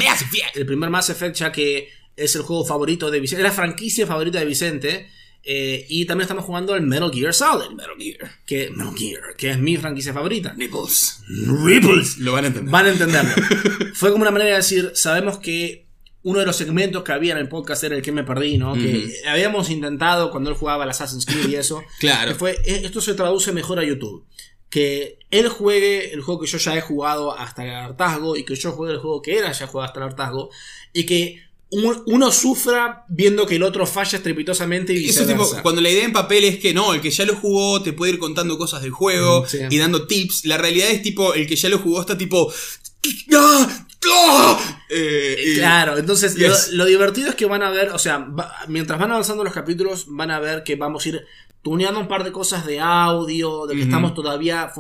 El 0.55 0.65
primer 0.67 0.89
Mass 0.91 1.11
Effect, 1.11 1.37
ya 1.37 1.53
que 1.53 1.89
es 2.17 2.35
el 2.37 2.43
juego 2.43 2.65
favorito 2.65 3.11
de 3.11 3.21
Vicente. 3.21 3.43
Es 3.43 3.49
la 3.49 3.55
franquicia 3.55 4.07
favorita 4.07 4.39
de 4.39 4.47
Vicente. 4.47 5.11
Eh, 5.47 5.87
y 5.89 6.05
también 6.07 6.23
estamos 6.25 6.45
jugando 6.45 6.75
al 6.75 6.83
Metal 6.83 7.11
Gear 7.13 7.33
Solid. 7.33 7.71
Metal 7.71 7.95
Gear. 7.99 8.31
Que, 8.45 8.71
Metal 8.71 8.95
Gear, 8.97 9.23
que 9.39 9.51
es 9.51 9.59
mi 9.59 9.77
franquicia 9.77 10.13
favorita. 10.13 10.55
Nipples. 10.55 11.23
Ripples. 11.65 12.19
Lo 12.19 12.33
van 12.33 12.45
a 12.45 12.47
entender. 12.49 12.73
Van 12.73 12.87
a 12.87 12.91
entenderlo. 12.91 13.31
Fue 13.95 14.11
como 14.11 14.23
una 14.23 14.31
manera 14.33 14.51
de 14.51 14.57
decir, 14.57 14.91
sabemos 14.95 15.39
que 15.39 15.87
uno 16.23 16.41
de 16.41 16.47
los 16.47 16.57
segmentos 16.57 17.05
que 17.05 17.13
había 17.13 17.33
en 17.33 17.39
el 17.39 17.49
podcast 17.49 17.85
era 17.85 17.95
el 17.95 18.03
que 18.03 18.11
me 18.11 18.25
perdí, 18.25 18.59
¿no? 18.59 18.75
Que 18.75 19.09
habíamos 19.29 19.71
intentado 19.71 20.33
cuando 20.33 20.51
él 20.51 20.57
jugaba 20.57 20.83
al 20.83 20.91
Assassin's 20.91 21.25
Creed 21.25 21.49
y 21.49 21.55
eso. 21.55 21.83
Claro. 22.01 22.33
que 22.33 22.39
fue, 22.39 22.51
"Eh, 22.65 22.81
esto 22.85 23.01
se 23.01 23.15
traduce 23.15 23.53
mejor 23.53 23.79
a 23.79 23.85
YouTube. 23.85 24.27
Que 24.69 25.21
él 25.31 25.49
juegue 25.49 26.13
el 26.13 26.23
juego 26.23 26.41
que 26.41 26.49
yo 26.49 26.59
ya 26.59 26.77
he 26.77 26.81
jugado 26.81 27.39
hasta 27.39 27.65
el 27.65 27.71
hartazgo 27.71 28.37
y 28.37 28.43
que 28.45 28.57
yo 28.57 28.73
juegue 28.73 28.95
el 28.95 28.99
juego 29.01 29.23
que 29.23 29.39
él 29.39 29.45
haya 29.45 29.67
jugado 29.69 29.87
hasta 29.87 30.01
el 30.01 30.07
hartazgo 30.07 30.51
y 30.93 31.07
que 31.07 31.46
uno 32.07 32.31
sufra 32.33 33.05
viendo 33.09 33.47
que 33.47 33.57
el 33.57 33.63
otro 33.63 33.87
falla 33.87 34.17
estrepitosamente 34.19 34.93
y 34.93 35.09
Eso 35.11 35.27
tipo, 35.27 35.47
cuando 35.63 35.81
la 35.81 35.91
idea 35.91 36.05
en 36.05 36.13
papel 36.13 36.45
es 36.45 36.59
que 36.59 36.73
no, 36.73 36.95
el 36.95 37.01
que 37.01 37.11
ya 37.11 37.25
lo 37.27 37.35
jugó 37.37 37.83
te 37.83 37.93
puede 37.93 38.13
ir 38.13 38.19
contando 38.19 38.57
cosas 38.59 38.83
del 38.83 38.91
juego 38.93 39.43
Mm, 39.43 39.47
sí. 39.47 39.59
y 39.71 39.79
dando 39.79 40.07
tips. 40.07 40.45
La 40.47 40.57
realidad 40.59 40.89
es 40.91 41.03
tipo, 41.03 41.35
el 41.35 41.47
que 41.47 41.57
ya 41.57 41.69
lo 41.69 41.79
jugó 41.79 42.01
está 42.01 42.17
tipo. 42.17 42.53
¡Ah! 43.35 43.87
¡Ah! 44.13 44.81
Eh, 44.91 45.55
Claro, 45.57 45.97
entonces 45.99 46.35
Yes. 46.37 46.69
lo, 46.71 46.79
lo 46.79 46.85
divertido 46.87 47.29
es 47.31 47.35
que 47.35 47.47
van 47.47 47.63
a 47.63 47.71
ver, 47.71 47.91
o 47.91 47.99
sea, 47.99 48.19
va- 48.19 48.53
mientras 48.69 48.99
van 48.99 49.11
avanzando 49.11 49.45
los 49.45 49.53
capítulos, 49.53 50.05
van 50.09 50.31
a 50.31 50.39
ver 50.41 50.63
que 50.65 50.77
vamos 50.77 51.05
a 51.05 51.09
ir 51.11 51.25
tuneando 51.63 51.99
un 51.99 52.07
par 52.09 52.23
de 52.25 52.31
cosas 52.33 52.65
de 52.65 52.79
audio, 52.81 53.67
de 53.67 53.75
que 53.75 53.83
estamos 53.83 54.15
todavía 54.15 54.71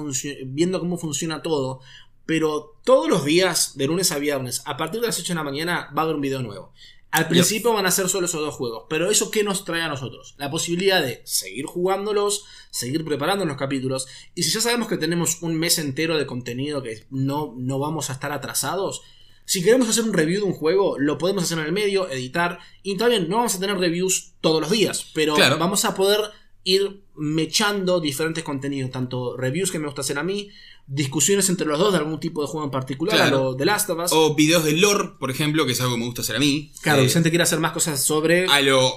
viendo 0.46 0.78
cómo 0.78 0.96
funciona 0.98 1.42
todo. 1.42 1.80
Pero 2.26 2.78
todos 2.85 3.09
los 3.09 3.25
días, 3.25 3.76
de 3.78 3.87
lunes 3.87 4.12
a 4.12 4.18
viernes, 4.18 4.62
a 4.64 4.76
partir 4.76 5.00
de 5.00 5.06
las 5.06 5.18
8 5.18 5.28
de 5.33 5.35
la 5.37 5.45
mañana, 5.45 5.90
va 5.97 6.02
a 6.02 6.04
haber 6.04 6.16
un 6.16 6.21
video 6.23 6.42
nuevo. 6.42 6.73
Al 7.12 7.28
principio 7.28 7.73
van 7.73 7.87
a 7.87 7.90
ser 7.90 8.09
solo 8.09 8.26
esos 8.26 8.40
dos 8.40 8.54
juegos, 8.56 8.85
pero 8.90 9.11
eso 9.11 9.30
qué 9.30 9.42
nos 9.42 9.64
trae 9.64 9.80
a 9.80 9.88
nosotros? 9.88 10.35
La 10.37 10.50
posibilidad 10.50 11.02
de 11.02 11.23
seguir 11.25 11.64
jugándolos, 11.64 12.45
seguir 12.71 13.04
preparando 13.06 13.47
los 13.47 13.56
capítulos, 13.56 14.06
y 14.35 14.42
si 14.42 14.50
ya 14.50 14.61
sabemos 14.61 14.88
que 14.88 14.99
tenemos 14.99 15.40
un 15.40 15.54
mes 15.54 15.78
entero 15.78 16.18
de 16.18 16.26
contenido 16.26 16.82
que 16.82 17.06
no, 17.10 17.54
no 17.56 17.78
vamos 17.78 18.10
a 18.10 18.12
estar 18.12 18.32
atrasados, 18.32 19.02
si 19.47 19.62
queremos 19.62 19.89
hacer 19.89 20.02
un 20.04 20.12
review 20.12 20.41
de 20.41 20.47
un 20.49 20.52
juego, 20.52 20.99
lo 20.99 21.17
podemos 21.19 21.45
hacer 21.45 21.58
en 21.60 21.67
el 21.67 21.73
medio, 21.73 22.10
editar, 22.10 22.58
y 22.82 22.97
bien, 22.97 23.28
no 23.28 23.36
vamos 23.36 23.54
a 23.54 23.60
tener 23.60 23.78
reviews 23.78 24.32
todos 24.41 24.60
los 24.60 24.71
días, 24.71 25.06
pero 25.15 25.36
Claro. 25.36 25.56
vamos 25.56 25.84
a 25.84 25.95
poder 25.95 26.21
ir 26.66 27.00
mechando 27.16 28.00
diferentes 28.00 28.42
contenidos, 28.42 28.90
tanto 28.90 29.36
reviews 29.36 29.70
que 29.70 29.78
me 29.78 29.86
gusta 29.86 30.00
hacer 30.00 30.18
a 30.18 30.24
mí, 30.24 30.50
discusiones 30.88 31.48
entre 31.48 31.64
los 31.66 31.78
dos 31.78 31.92
de 31.92 31.98
algún 31.98 32.18
tipo 32.18 32.42
de 32.42 32.48
juego 32.48 32.64
en 32.64 32.72
particular, 32.72 33.16
Claro. 33.16 33.36
lo 33.38 33.54
de 33.54 33.64
Last 33.64 33.88
of 33.88 34.00
Us. 34.04 34.10
O 34.12 34.34
videos 34.34 34.64
de 34.64 34.72
lore, 34.72 35.10
por 35.20 35.30
ejemplo, 35.30 35.64
que 35.64 35.72
es 35.72 35.80
algo 35.80 35.94
que 35.94 36.00
me 36.00 36.06
gusta 36.06 36.22
hacer 36.22 36.36
a 36.36 36.40
mí. 36.40 36.72
claro, 36.82 37.00
Eh, 37.00 37.04
Vicente 37.04 37.30
quiere 37.30 37.44
hacer 37.44 37.60
más 37.60 37.70
cosas 37.72 38.02
sobre... 38.02 38.46
a 38.46 38.60
lo. 38.62 38.92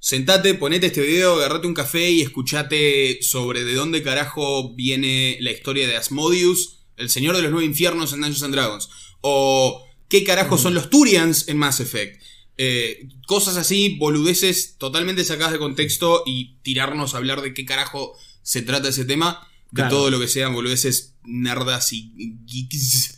Sentate, 0.00 0.54
ponete 0.54 0.86
este 0.86 1.02
video, 1.02 1.34
agarrate 1.34 1.66
un 1.66 1.74
café 1.74 2.08
y 2.10 2.22
escuchate 2.22 3.18
sobre 3.20 3.64
de 3.64 3.74
dónde 3.74 4.02
carajo 4.02 4.74
viene 4.74 5.36
la 5.40 5.50
historia 5.50 5.86
de 5.88 5.96
Asmodeus, 5.96 6.78
el 6.96 7.10
señor 7.10 7.36
de 7.36 7.42
los 7.42 7.50
nueve 7.50 7.66
infiernos 7.66 8.12
en 8.12 8.20
Dungeons 8.20 8.44
and 8.44 8.54
Dragons. 8.54 8.88
O 9.20 9.84
qué 10.08 10.24
carajo 10.24 10.56
son 10.56 10.74
los 10.74 10.88
Turians 10.88 11.48
en 11.48 11.58
Mass 11.58 11.80
Effect. 11.80 12.22
Eh, 12.58 13.08
cosas 13.26 13.56
así, 13.56 13.96
boludeces 13.98 14.76
totalmente 14.78 15.24
sacadas 15.24 15.52
de 15.52 15.58
contexto 15.60 16.24
y 16.26 16.56
tirarnos 16.62 17.14
a 17.14 17.18
hablar 17.18 17.40
de 17.40 17.54
qué 17.54 17.64
carajo 17.64 18.16
se 18.42 18.62
trata 18.62 18.88
ese 18.88 19.04
tema. 19.04 19.46
De 19.70 19.82
Claro. 19.82 19.90
todo 19.96 20.10
lo 20.10 20.18
que 20.18 20.28
sean 20.28 20.52
boludeces 20.54 21.14
nerdas 21.24 21.92
y 21.92 22.10
geeks. 22.46 23.16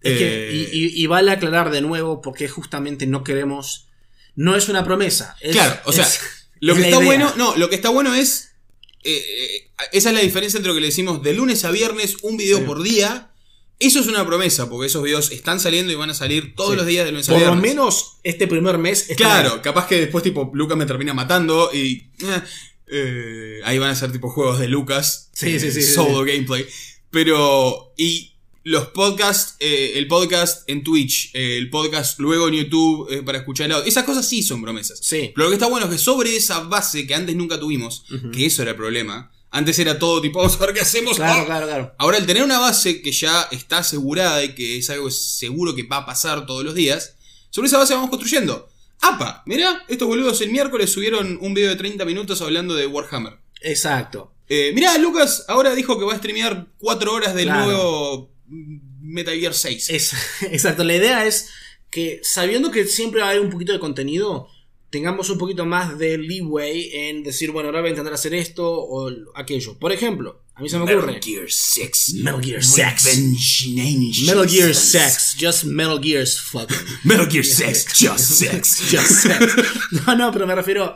Es 0.00 0.18
que, 0.18 0.48
Eh, 0.48 0.70
y, 0.72 0.78
y- 0.86 1.02
y 1.02 1.06
vale 1.06 1.30
aclarar 1.30 1.70
de 1.70 1.82
nuevo 1.82 2.20
porque 2.22 2.48
justamente 2.48 3.06
no 3.06 3.22
queremos. 3.22 3.86
No 4.34 4.56
es 4.56 4.68
una 4.70 4.82
promesa. 4.84 5.36
es- 5.40 5.52
Claro, 5.52 5.78
o 5.84 5.92
sea, 5.92 6.04
es- 6.06 6.20
Lo 6.60 6.74
que 6.74 6.80
está 6.82 6.96
idea. 6.96 7.04
bueno, 7.04 7.32
no, 7.36 7.54
lo 7.56 7.68
que 7.68 7.74
está 7.76 7.90
bueno 7.90 8.14
es. 8.14 8.48
eh, 9.02 9.12
eh, 9.16 9.70
esa 9.92 10.08
es 10.10 10.14
la 10.14 10.20
diferencia 10.20 10.58
entre 10.58 10.68
lo 10.68 10.74
que 10.74 10.80
le 10.82 10.88
decimos 10.88 11.22
de 11.22 11.32
lunes 11.32 11.64
a 11.64 11.70
viernes, 11.70 12.16
un 12.22 12.36
video 12.36 12.58
Sí. 12.58 12.64
por 12.64 12.82
día. 12.82 13.30
Eso 13.80 13.98
es 14.00 14.06
una 14.06 14.24
promesa, 14.26 14.68
porque 14.70 14.86
esos 14.86 15.02
videos 15.02 15.32
están 15.32 15.58
saliendo 15.58 15.90
y 15.92 15.96
van 15.96 16.10
a 16.10 16.14
salir 16.14 16.54
todos 16.54 16.70
Sí. 16.72 16.76
los 16.76 16.86
días 16.86 17.04
de 17.06 17.10
lunes 17.12 17.28
a 17.28 17.32
Por 17.32 17.42
lo 17.42 17.56
menos 17.56 18.18
este 18.22 18.46
primer 18.46 18.78
mes. 18.78 19.08
Claro, 19.16 19.60
capaz 19.62 19.86
que 19.88 19.96
después, 19.98 20.22
tipo, 20.22 20.50
Lucas 20.54 20.76
me 20.76 20.86
termina 20.86 21.14
matando 21.14 21.70
y. 21.72 22.10
eh, 22.22 22.42
eh, 22.92 23.60
ahí 23.64 23.78
van 23.78 23.90
a 23.90 23.94
ser 23.94 24.12
tipo 24.12 24.28
juegos 24.30 24.58
de 24.60 24.68
Lucas. 24.68 25.30
Sí, 25.32 25.58
sí, 25.58 25.70
sí, 25.72 25.82
sí, 25.82 25.92
Solo 25.92 26.24
gameplay. 26.24 26.66
Pero. 27.10 27.92
Y 27.96 28.36
los 28.62 28.88
podcasts, 28.88 29.56
eh, 29.58 29.92
el 29.96 30.06
podcast 30.06 30.68
en 30.68 30.84
Twitch, 30.84 31.30
eh, 31.34 31.56
el 31.56 31.70
podcast 31.70 32.18
luego 32.20 32.48
en 32.48 32.54
YouTube 32.54 33.10
eh, 33.10 33.22
para 33.22 33.38
escuchar 33.38 33.66
el 33.66 33.72
audio. 33.72 33.86
Esas 33.86 34.04
cosas 34.04 34.28
sí 34.28 34.42
son 34.42 34.60
promesas. 34.60 34.98
Sí. 35.02 35.32
Pero 35.34 35.44
lo 35.46 35.48
que 35.50 35.54
está 35.54 35.66
bueno 35.66 35.86
es 35.86 35.92
que 35.92 35.98
sobre 35.98 36.36
esa 36.36 36.60
base 36.60 37.06
que 37.06 37.14
antes 37.14 37.34
nunca 37.34 37.58
tuvimos, 37.58 38.04
que 38.34 38.44
eso 38.46 38.60
era 38.62 38.72
el 38.72 38.76
problema. 38.76 39.32
Antes 39.52 39.78
era 39.80 39.98
todo 39.98 40.20
tipo, 40.20 40.38
vamos 40.38 40.60
a 40.60 40.64
ver 40.66 40.74
qué 40.74 40.80
hacemos. 40.80 41.16
Claro, 41.16 41.42
¡Ah! 41.42 41.46
claro, 41.46 41.66
claro. 41.66 41.94
Ahora, 41.98 42.18
el 42.18 42.26
tener 42.26 42.42
una 42.44 42.58
base 42.60 43.02
que 43.02 43.10
ya 43.12 43.48
está 43.50 43.78
asegurada 43.78 44.44
y 44.44 44.54
que 44.54 44.78
es 44.78 44.88
algo 44.90 45.10
seguro 45.10 45.74
que 45.74 45.82
va 45.82 45.98
a 45.98 46.06
pasar 46.06 46.46
todos 46.46 46.64
los 46.64 46.74
días, 46.74 47.16
sobre 47.50 47.66
esa 47.66 47.78
base 47.78 47.94
vamos 47.94 48.10
construyendo. 48.10 48.68
¡Apa! 49.00 49.42
Mirá, 49.46 49.82
estos 49.88 50.06
boludos 50.06 50.40
el 50.42 50.50
miércoles 50.50 50.92
subieron 50.92 51.38
un 51.40 51.54
video 51.54 51.70
de 51.70 51.76
30 51.76 52.04
minutos 52.04 52.40
hablando 52.42 52.74
de 52.74 52.86
Warhammer. 52.86 53.38
Exacto. 53.62 54.32
Eh, 54.48 54.72
mirá, 54.74 54.96
Lucas 54.98 55.44
ahora 55.48 55.74
dijo 55.74 55.98
que 55.98 56.04
va 56.04 56.12
a 56.14 56.18
streamear 56.18 56.66
4 56.78 57.12
horas 57.12 57.34
del 57.34 57.46
Claro. 57.46 57.64
nuevo 57.64 58.32
Metal 59.00 59.34
Gear 59.38 59.54
6. 59.54 59.90
Es- 59.90 60.12
exacto. 60.42 60.84
La 60.84 60.94
idea 60.94 61.24
es 61.26 61.48
que 61.90 62.20
sabiendo 62.22 62.70
que 62.70 62.84
siempre 62.86 63.20
va 63.20 63.28
a 63.28 63.30
haber 63.30 63.40
un 63.42 63.50
poquito 63.50 63.72
de 63.72 63.80
contenido, 63.80 64.48
tengamos 64.90 65.30
un 65.30 65.38
poquito 65.38 65.64
más 65.64 65.98
de 65.98 66.18
leeway 66.18 66.90
en 66.92 67.22
decir, 67.22 67.50
bueno, 67.52 67.68
ahora 67.68 67.80
voy 67.80 67.88
a 67.88 67.90
intentar 67.90 68.12
hacer 68.14 68.34
esto 68.34 68.68
o 68.68 69.10
aquello. 69.36 69.78
Por 69.78 69.92
ejemplo, 69.92 70.42
a 70.54 70.62
mí 70.62 70.68
se 70.68 70.78
me 70.78 70.82
ocurre. 70.92 71.20
Gear 71.22 71.46
6. 71.48 72.14
Metal 72.22 72.42
Gear 72.42 72.62
6. 72.62 73.68
Metal 74.26 74.48
Gear 74.48 74.74
Sex, 74.74 75.36
just 75.40 75.64
Metal 75.64 76.00
Gear's 76.02 76.38
fucking. 76.40 76.76
Metal 77.04 77.28
Gear 77.28 77.44
6, 77.44 77.86
just 77.98 78.18
sex. 78.32 78.90
Just 78.90 79.10
sex. 79.22 79.54
No, 80.06 80.14
no, 80.16 80.32
pero 80.32 80.46
me 80.46 80.54
refiero. 80.54 80.94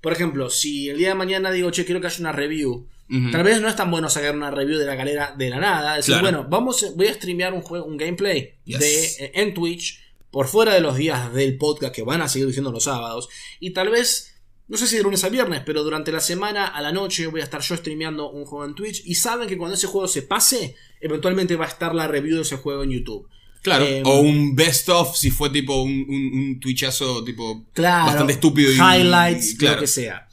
Por 0.00 0.12
ejemplo, 0.12 0.50
si 0.50 0.88
el 0.88 0.98
día 0.98 1.10
de 1.10 1.14
mañana 1.14 1.50
digo, 1.52 1.70
che, 1.70 1.84
quiero 1.84 2.00
que 2.00 2.08
haya 2.08 2.18
una 2.20 2.32
review. 2.32 2.88
Tal 3.30 3.42
vez 3.42 3.60
no 3.60 3.68
es 3.68 3.76
tan 3.76 3.90
bueno 3.90 4.08
sacar 4.08 4.34
una 4.34 4.50
review 4.50 4.78
de 4.78 4.86
la 4.86 4.94
galera 4.94 5.34
de 5.36 5.50
la 5.50 5.58
nada. 5.58 5.96
Decir, 5.96 6.14
Claro. 6.14 6.22
bueno, 6.22 6.46
vamos, 6.48 6.82
a- 6.82 6.92
voy 6.96 7.08
a 7.08 7.14
streamear 7.14 7.52
un 7.52 7.60
juego, 7.60 7.84
un 7.84 7.98
gameplay 7.98 8.54
Yes. 8.64 8.78
de, 8.80 9.04
eh, 9.04 9.32
en 9.34 9.52
Twitch, 9.52 10.00
por 10.32 10.48
fuera 10.48 10.74
de 10.74 10.80
los 10.80 10.96
días 10.96 11.32
del 11.32 11.56
podcast 11.58 11.94
que 11.94 12.02
van 12.02 12.22
a 12.22 12.28
seguir 12.28 12.48
diciendo 12.48 12.72
los 12.72 12.82
sábados. 12.84 13.28
Y 13.60 13.70
tal 13.70 13.90
vez, 13.90 14.34
no 14.66 14.76
sé 14.76 14.88
si 14.88 14.96
de 14.96 15.02
lunes 15.04 15.22
a 15.22 15.28
viernes, 15.28 15.62
pero 15.64 15.84
durante 15.84 16.10
la 16.10 16.20
semana, 16.20 16.66
a 16.66 16.80
la 16.82 16.90
noche, 16.90 17.28
voy 17.28 17.40
a 17.42 17.44
estar 17.44 17.60
yo 17.60 17.76
streameando 17.76 18.30
un 18.30 18.44
juego 18.46 18.64
en 18.64 18.74
Twitch. 18.74 19.02
Y 19.04 19.14
saben 19.14 19.46
que 19.48 19.56
cuando 19.56 19.76
ese 19.76 19.86
juego 19.86 20.08
se 20.08 20.22
pase, 20.22 20.74
eventualmente 21.00 21.54
va 21.54 21.66
a 21.66 21.68
estar 21.68 21.94
la 21.94 22.08
review 22.08 22.36
de 22.36 22.42
ese 22.42 22.56
juego 22.56 22.82
en 22.82 22.90
YouTube. 22.90 23.28
Claro, 23.62 23.84
Eh, 23.84 24.02
o 24.04 24.18
un 24.20 24.56
best 24.56 24.88
of 24.88 25.16
si 25.16 25.30
fue 25.30 25.48
tipo 25.50 25.80
un, 25.82 25.92
un, 26.08 26.32
un 26.38 26.60
twitchazo 26.60 27.22
tipo 27.22 27.64
Claro, 27.74 28.06
bastante 28.06 28.32
estúpido 28.32 28.72
y 28.72 28.74
highlights, 28.76 29.52
y- 29.52 29.56
claro. 29.58 29.76
lo 29.76 29.80
que 29.82 29.86
sea. 29.86 30.26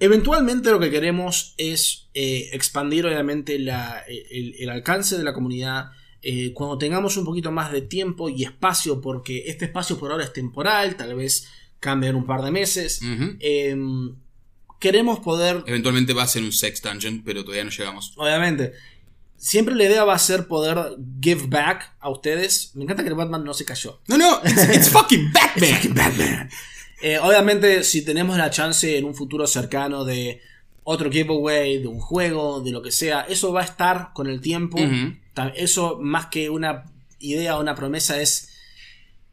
Eventualmente 0.00 0.70
lo 0.70 0.78
que 0.78 0.90
queremos 0.90 1.54
es 1.58 2.06
eh, 2.14 2.50
expandir 2.52 3.04
obviamente 3.06 3.58
la- 3.58 4.04
el, 4.08 4.54
el 4.60 4.70
alcance 4.70 5.18
de 5.18 5.24
la 5.24 5.32
comunidad. 5.32 5.86
Eh, 6.22 6.52
cuando 6.52 6.78
tengamos 6.78 7.16
un 7.16 7.24
poquito 7.24 7.52
más 7.52 7.72
de 7.72 7.82
tiempo 7.82 8.28
y 8.28 8.44
espacio, 8.44 9.00
porque 9.00 9.44
este 9.46 9.66
espacio 9.66 9.98
por 9.98 10.10
ahora 10.10 10.24
es 10.24 10.32
temporal, 10.32 10.96
tal 10.96 11.14
vez 11.14 11.48
cambie 11.80 12.10
en 12.10 12.16
un 12.16 12.26
par 12.26 12.42
de 12.42 12.50
meses. 12.50 13.00
Eh, 13.40 13.76
queremos 14.78 15.20
poder 15.20 15.62
Eventualmente 15.66 16.12
va 16.12 16.24
a 16.24 16.28
ser 16.28 16.42
un 16.42 16.52
sex 16.52 16.82
dungeon, 16.82 17.22
pero 17.24 17.42
todavía 17.42 17.64
no 17.64 17.70
llegamos. 17.70 18.14
Obviamente. 18.16 18.72
Siempre 19.36 19.76
la 19.76 19.84
idea 19.84 20.02
va 20.02 20.14
a 20.14 20.18
ser 20.18 20.48
poder 20.48 20.96
give 21.20 21.46
back 21.46 21.94
a 22.00 22.10
ustedes. 22.10 22.72
Me 22.74 22.82
encanta 22.82 23.04
que 23.04 23.08
el 23.08 23.14
Batman 23.14 23.44
no 23.44 23.54
se 23.54 23.64
cayó. 23.64 24.00
No, 24.08 24.18
no, 24.18 24.40
it's, 24.44 24.68
it's 24.74 24.90
fucking 24.90 25.32
Batman. 25.32 25.74
Fucking 25.74 25.94
Batman. 25.94 26.50
Eh, 27.00 27.18
obviamente, 27.18 27.84
si 27.84 28.04
tenemos 28.04 28.36
la 28.36 28.50
chance 28.50 28.98
en 28.98 29.04
un 29.04 29.14
futuro 29.14 29.46
cercano 29.46 30.04
de 30.04 30.40
otro 30.82 31.10
giveaway, 31.10 31.78
de 31.78 31.86
un 31.86 32.00
juego, 32.00 32.60
de 32.60 32.72
lo 32.72 32.82
que 32.82 32.90
sea, 32.90 33.20
eso 33.28 33.52
va 33.52 33.60
a 33.60 33.64
estar 33.64 34.10
con 34.12 34.26
el 34.26 34.40
tiempo. 34.40 34.78
Eso, 35.46 35.98
más 36.00 36.26
que 36.26 36.50
una 36.50 36.84
idea 37.20 37.56
o 37.56 37.60
una 37.60 37.74
promesa, 37.74 38.20
es, 38.20 38.48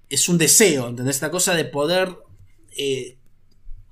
es 0.09 0.29
un 0.29 0.37
deseo. 0.37 0.87
¿Entendés? 0.87 1.15
Esta 1.15 1.31
cosa 1.31 1.53
de 1.55 1.65
poder 1.65 2.15
eh, 2.77 3.17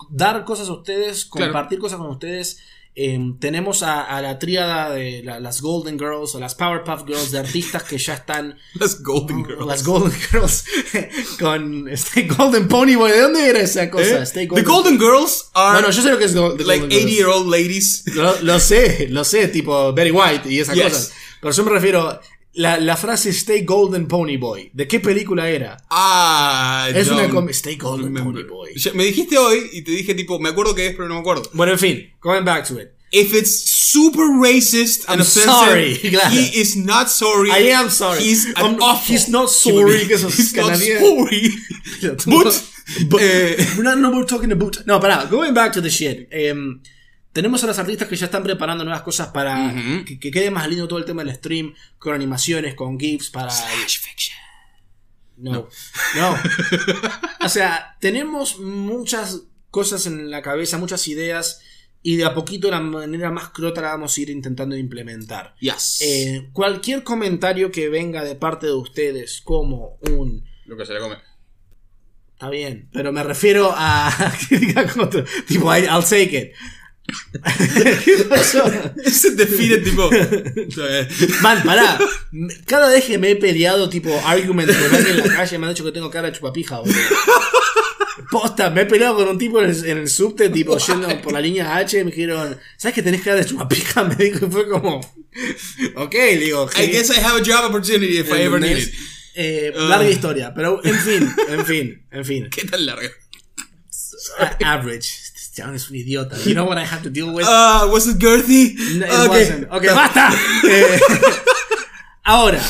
dar 0.09 0.45
cosas 0.45 0.69
a 0.69 0.73
ustedes, 0.73 1.25
Claro. 1.25 1.51
compartir 1.51 1.79
cosas 1.79 1.97
con 1.97 2.09
ustedes. 2.09 2.59
Eh, 2.95 3.19
tenemos 3.39 3.81
a, 3.81 4.03
a 4.03 4.21
la 4.21 4.37
tríada 4.37 4.91
de 4.91 5.23
la- 5.23 5.39
las 5.39 5.61
Golden 5.61 5.97
Girls 5.97 6.35
o 6.35 6.39
las 6.39 6.53
Powerpuff 6.53 7.07
Girls 7.07 7.31
de 7.31 7.39
artistas 7.39 7.81
que 7.81 7.97
ya 7.97 8.13
están 8.13 8.55
Las 8.75 9.01
Golden 9.01 9.43
Girls. 9.43 9.65
las 9.65 9.83
Golden 9.83 10.11
Girls 10.31 10.63
con 11.39 11.89
este 11.89 12.27
Golden 12.27 12.67
Pony 12.67 12.95
Boy. 12.95 13.11
¿De 13.11 13.21
dónde 13.21 13.47
era 13.49 13.61
esa 13.61 13.89
cosa? 13.89 14.19
¿Eh? 14.19 14.23
Stay 14.23 14.47
The 14.47 14.61
Golden 14.61 14.99
Girls 14.99 15.49
are 15.55 15.73
Bueno, 15.79 15.89
yo 15.89 16.03
sé 16.03 16.09
lo 16.11 16.19
que 16.19 16.25
es 16.25 16.35
go- 16.35 16.55
The 16.55 16.65
like 16.65 16.81
Golden 16.81 16.97
80 16.99 17.07
Girls. 17.09 17.17
year 17.17 17.27
old 17.29 17.49
ladies. 17.51 18.03
Lo, 18.13 18.39
lo 18.41 18.59
sé, 18.59 19.07
lo 19.09 19.23
sé, 19.23 19.47
tipo 19.47 19.91
Betty 19.93 20.11
White 20.11 20.51
y 20.51 20.59
esas 20.59 20.75
Yes. 20.75 20.83
cosas. 20.83 21.13
Pero 21.43 21.53
yo 21.53 21.63
me 21.63 21.71
refiero. 21.71 22.19
La, 22.55 22.77
la 22.79 22.95
frase 22.95 23.31
Stay 23.31 23.63
Golden 23.63 24.07
Pony 24.07 24.37
Boy. 24.37 24.69
¿De 24.73 24.87
qué 24.87 24.99
película 24.99 25.49
era? 25.49 25.75
Ah, 25.89 26.87
Es 26.93 27.07
una 27.07 27.23
don't 27.23 27.33
com- 27.33 27.49
Stay 27.49 27.77
Golden 27.77 28.13
remember. 28.13 28.45
Pony 28.45 28.47
Boy. 28.47 28.69
Me 28.93 29.05
dijiste 29.05 29.39
hoy 29.39 29.69
y 29.73 29.81
te 29.81 29.89
dije 29.91 30.13
tipo, 30.13 30.39
me 30.39 30.49
acuerdo 30.49 30.75
que 30.75 30.85
es, 30.85 30.91
pero 30.95 31.07
no 31.07 31.15
me 31.15 31.21
acuerdo. 31.21 31.49
Bueno, 31.53 31.73
en 31.73 31.79
fin, 31.79 32.13
going 32.21 32.43
back 32.45 32.67
to 32.67 32.79
it. 32.79 32.89
If 33.11 33.33
it's 33.33 33.59
super 33.91 34.23
racist 34.39 35.05
and 35.07 35.19
I'm 35.19 35.21
offensive, 35.21 35.43
sorry, 35.45 35.97
claro. 36.11 36.29
he 36.29 36.59
is 36.61 36.75
not 36.75 37.09
sorry. 37.09 37.49
I 37.51 37.71
am 37.71 37.89
sorry. 37.89 38.23
He's 38.23 38.45
an 38.55 38.77
awful 38.81 39.15
he's 39.15 39.29
not 39.29 39.49
sorry 39.49 40.05
sos 40.17 40.35
He's 40.37 40.53
not 40.55 40.75
sorry. 40.77 41.51
But, 42.01 42.63
But- 43.09 43.21
eh, 43.21 43.55
We're 43.77 43.83
not, 43.83 43.97
no, 43.97 44.11
we're 44.11 44.25
talking 44.25 44.51
about. 44.51 44.85
No, 44.85 44.99
pará, 44.99 45.27
going 45.29 45.53
back 45.53 45.73
to 45.73 45.81
the 45.81 45.89
shit. 45.89 46.27
Em, 46.31 46.81
tenemos 47.33 47.63
a 47.63 47.67
los 47.67 47.79
artistas 47.79 48.07
que 48.07 48.15
ya 48.15 48.27
están 48.27 48.43
preparando 48.43 48.83
nuevas 48.83 49.01
cosas 49.01 49.29
para 49.29 49.73
que, 50.05 50.19
que 50.19 50.31
quede 50.31 50.51
más 50.51 50.69
lindo 50.69 50.87
todo 50.87 50.99
el 50.99 51.05
tema 51.05 51.23
del 51.23 51.35
stream, 51.35 51.73
con 51.97 52.13
animaciones, 52.13 52.75
con 52.75 52.99
GIFs, 52.99 53.31
para. 53.31 53.49
Slash 53.49 53.99
fiction. 53.99 54.37
No. 55.37 55.67
No. 56.15 56.37
o 57.45 57.49
sea, 57.49 57.97
tenemos 57.99 58.59
muchas 58.59 59.47
cosas 59.71 60.05
en 60.05 60.29
la 60.29 60.43
cabeza, 60.43 60.77
muchas 60.77 61.07
ideas, 61.07 61.61
y 62.03 62.17
de 62.17 62.25
a 62.25 62.35
poquito 62.35 62.69
la 62.69 62.79
manera 62.79 63.31
más 63.31 63.49
crota 63.49 63.81
la 63.81 63.87
vamos 63.89 64.15
a 64.15 64.21
ir 64.21 64.29
intentando 64.29 64.77
implementar. 64.77 65.55
Yes. 65.59 66.01
Eh, 66.01 66.49
cualquier 66.53 67.03
comentario 67.03 67.71
que 67.71 67.89
venga 67.89 68.23
de 68.23 68.35
parte 68.35 68.67
de 68.67 68.73
ustedes, 68.73 69.41
como 69.43 69.97
un. 70.11 70.45
Lo 70.65 70.77
que 70.77 70.85
se 70.85 70.93
le 70.93 70.99
come. 70.99 71.17
Está 72.33 72.49
bien, 72.51 72.89
pero 72.93 73.11
me 73.11 73.23
refiero 73.23 73.73
a. 73.75 74.11
Tipo, 75.47 75.75
I'll 75.75 76.03
take 76.03 76.37
it. 76.37 76.53
¿Qué 78.05 78.25
pasó? 78.29 78.63
Ese 79.03 79.31
define 79.31 79.77
tipo. 79.79 80.09
Bien. 80.09 81.07
Man, 81.41 81.61
pará. 81.63 81.99
Cada 82.65 82.89
vez 82.89 83.03
que 83.05 83.17
me 83.17 83.31
he 83.31 83.35
peleado, 83.35 83.89
tipo, 83.89 84.09
arguments 84.25 84.75
con 84.77 84.95
alguien 84.95 85.19
en 85.19 85.27
la 85.27 85.35
calle, 85.35 85.57
me 85.57 85.67
han 85.67 85.73
dicho 85.73 85.83
que 85.83 85.91
tengo 85.91 86.09
cara 86.09 86.29
de 86.31 86.37
chupapija, 86.37 86.79
boludo. 86.79 86.95
Posta, 88.31 88.69
me 88.69 88.81
he 88.81 88.85
peleado 88.85 89.15
con 89.15 89.27
un 89.27 89.37
tipo 89.37 89.59
en 89.61 89.69
el, 89.69 89.85
en 89.85 89.97
el 89.97 90.07
subte, 90.09 90.49
tipo, 90.49 90.77
yendo 90.77 91.21
por 91.21 91.33
la 91.33 91.41
línea 91.41 91.75
H, 91.75 91.99
y 91.99 92.03
me 92.03 92.11
dijeron, 92.11 92.57
¿sabes 92.77 92.95
que 92.95 93.01
tenés 93.03 93.21
cara 93.21 93.37
de 93.37 93.45
chupapija? 93.45 94.03
Me 94.05 94.15
dijo, 94.15 94.45
y 94.45 94.49
fue 94.49 94.69
como, 94.69 94.99
ok, 95.95 96.13
le 96.13 96.37
digo, 96.37 96.69
I 96.77 96.87
guess 96.87 97.09
I 97.09 97.19
have 97.19 97.41
a 97.41 97.43
job 97.43 97.65
opportunity 97.69 98.19
if 98.19 98.29
I 98.31 98.41
ever 98.43 98.59
need 98.61 98.77
it. 98.77 98.93
Eh, 99.35 99.73
Ah. 99.75 99.87
larga 99.89 100.09
historia, 100.09 100.53
pero 100.55 100.79
en 100.85 100.95
fin, 100.95 101.35
en 101.49 101.65
fin, 101.65 102.07
en 102.11 102.23
fin. 102.25 102.49
¿Qué 102.51 102.65
tan 102.65 102.85
larga? 102.85 103.09
A- 104.39 104.73
average. 104.73 105.09
Es 105.55 105.89
un 105.89 105.95
idiota. 105.95 106.35
You 106.45 106.53
know 106.53 106.65
what 106.67 106.77
I 106.77 106.85
have 106.85 107.03
to 107.03 107.09
deal 107.09 107.29
with? 107.33 107.45
Ah, 107.47 107.87
was 107.91 108.07
it 108.07 108.17
girthy? 108.17 108.73
No, 108.97 109.05
it 109.05 109.11
Ah, 109.11 109.23
ok. 109.25 109.29
wasn't. 109.31 109.67
Ok, 109.71 109.85
basta. 109.93 110.29
Eh, 110.69 110.99
ahora, 112.23 112.61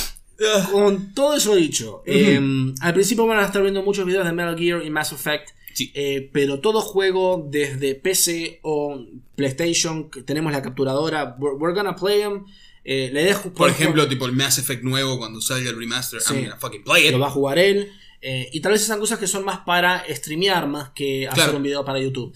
Ah, 0.46 0.68
con 0.72 1.14
todo 1.14 1.36
eso 1.36 1.56
dicho, 1.56 2.02
eh, 2.06 2.42
al 2.82 2.94
principio 2.94 3.26
van 3.26 3.40
a 3.40 3.46
estar 3.46 3.62
viendo 3.62 3.82
muchos 3.84 4.06
videos 4.06 4.26
de 4.26 4.34
Metal 4.34 4.58
Gear 4.58 4.84
y 4.84 4.90
Mass 4.90 5.12
Effect. 5.14 5.50
Sí. 5.74 5.92
eh, 5.96 6.30
pero 6.34 6.60
todo 6.60 6.82
juego 6.82 7.48
desde 7.50 7.96
PC 7.96 8.60
o 8.62 9.04
PlayStation, 9.36 10.10
tenemos 10.26 10.52
la 10.52 10.62
capturadora, 10.62 11.36
we're, 11.40 11.56
we're 11.58 11.74
gonna 11.76 11.96
play 11.96 12.20
them. 12.22 12.46
Eh, 12.84 13.10
le 13.14 13.24
dejo, 13.24 13.54
Por 13.54 13.70
ejemplo, 13.70 14.08
tipo 14.10 14.26
el 14.26 14.34
Mass 14.34 14.58
Effect 14.60 14.84
nuevo 14.84 15.18
cuando 15.18 15.40
salga 15.40 15.70
el 15.70 15.78
remaster. 15.78 16.20
Sí. 16.20 16.34
I'm 16.34 16.44
gonna 16.44 16.58
fucking 16.60 16.84
play 16.84 17.06
it. 17.08 17.12
lo 17.14 17.20
va 17.20 17.28
a 17.28 17.32
jugar 17.32 17.58
él. 17.58 17.92
eh, 18.22 18.50
y 18.52 18.60
tal 18.60 18.74
vez 18.74 18.84
sean 18.86 19.00
cosas 19.00 19.18
que 19.20 19.28
son 19.28 19.44
más 19.46 19.60
para 19.66 20.04
streamear 20.14 20.68
más 20.68 20.90
que 20.92 21.28
hacer 21.28 21.56
un 21.56 21.64
video 21.64 21.84
para 21.86 22.00
YouTube. 22.00 22.34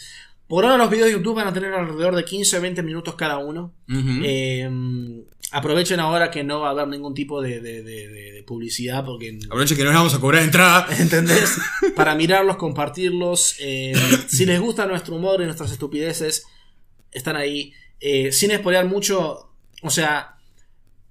Por 0.47 0.63
ahora 0.63 0.77
los 0.77 0.89
videos 0.89 1.07
de 1.07 1.13
YouTube 1.13 1.35
van 1.35 1.47
a 1.47 1.53
tener 1.53 1.73
alrededor 1.73 2.15
de 2.15 2.23
15 2.25 2.57
o 2.57 2.61
20 2.61 2.83
minutos 2.83 3.15
cada 3.15 3.37
uno. 3.37 3.73
Eh, 4.23 4.69
aprovechen 5.51 5.99
ahora 5.99 6.29
que 6.31 6.43
no 6.43 6.61
va 6.61 6.69
a 6.69 6.71
haber 6.71 6.87
ningún 6.87 7.13
tipo 7.13 7.41
de, 7.41 7.59
de- 7.61 7.83
de- 7.83 8.07
de- 8.07 8.31
de 8.31 8.43
publicidad 8.43 9.03
porque... 9.05 9.37
Aprovecha 9.45 9.75
que 9.75 9.83
no 9.83 9.89
les 9.89 9.97
vamos 9.97 10.13
a 10.13 10.19
cobrar 10.19 10.43
entrada. 10.43 10.87
¿Entendés? 10.97 11.57
Para 11.95 12.15
mirarlos, 12.15 12.57
compartirlos. 12.57 13.55
eh, 13.59 13.93
si 14.27 14.45
les 14.45 14.59
gusta 14.59 14.85
nuestro 14.85 15.15
humor 15.15 15.41
y 15.41 15.45
nuestras 15.45 15.71
estupideces, 15.71 16.45
están 17.11 17.35
ahí. 17.35 17.73
Eh, 17.99 18.31
sin 18.31 18.51
spoilear 18.51 18.85
mucho, 18.85 19.51
o 19.81 19.89
sea, 19.89 20.35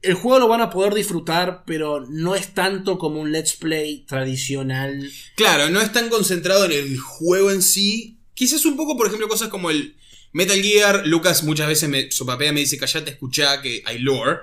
el 0.03 0.15
juego 0.15 0.39
lo 0.39 0.49
van 0.49 0.61
a 0.61 0.71
poder 0.71 0.95
disfrutar, 0.95 1.65
pero 1.67 2.07
no 2.09 2.35
es 2.37 2.55
tanto 2.55 2.97
como 2.97 3.21
un 3.21 3.33
let's 3.33 3.55
play 3.57 4.05
tradicional. 4.07 5.11
Claro, 5.35 5.69
no 5.71 5.81
es 5.81 5.93
tan 5.93 6.09
concentrado 6.09 6.65
en 6.67 6.73
el 6.73 6.99
juego 6.99 7.51
en 7.51 7.61
sí. 7.63 8.16
Quizás 8.37 8.65
un 8.67 8.77
poco, 8.77 8.97
por 8.97 9.07
ejemplo, 9.09 9.27
cosas 9.29 9.49
como 9.49 9.71
el 9.71 9.97
Metal 10.33 10.61
Gear. 10.63 11.07
Lucas 11.07 11.43
muchas 11.43 11.67
veces 11.67 11.89
me 11.89 12.11
sopapea, 12.13 12.53
me 12.53 12.61
dice, 12.61 12.77
callate, 12.79 13.11
escuchá 13.11 13.61
que 13.63 13.83
hay 13.85 13.99
lore. 13.99 14.37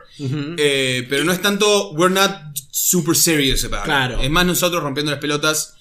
Eh, 0.57 1.05
pero 1.09 1.23
no 1.23 1.31
es 1.31 1.41
tanto, 1.41 1.91
we're 1.91 2.13
not 2.13 2.31
super 2.71 3.15
serious 3.15 3.63
about 3.63 3.81
it. 3.81 3.85
Claro. 3.85 4.21
Es 4.21 4.29
más 4.29 4.45
nosotros 4.45 4.81
rompiendo 4.83 5.11
las 5.11 5.21
pelotas. 5.21 5.75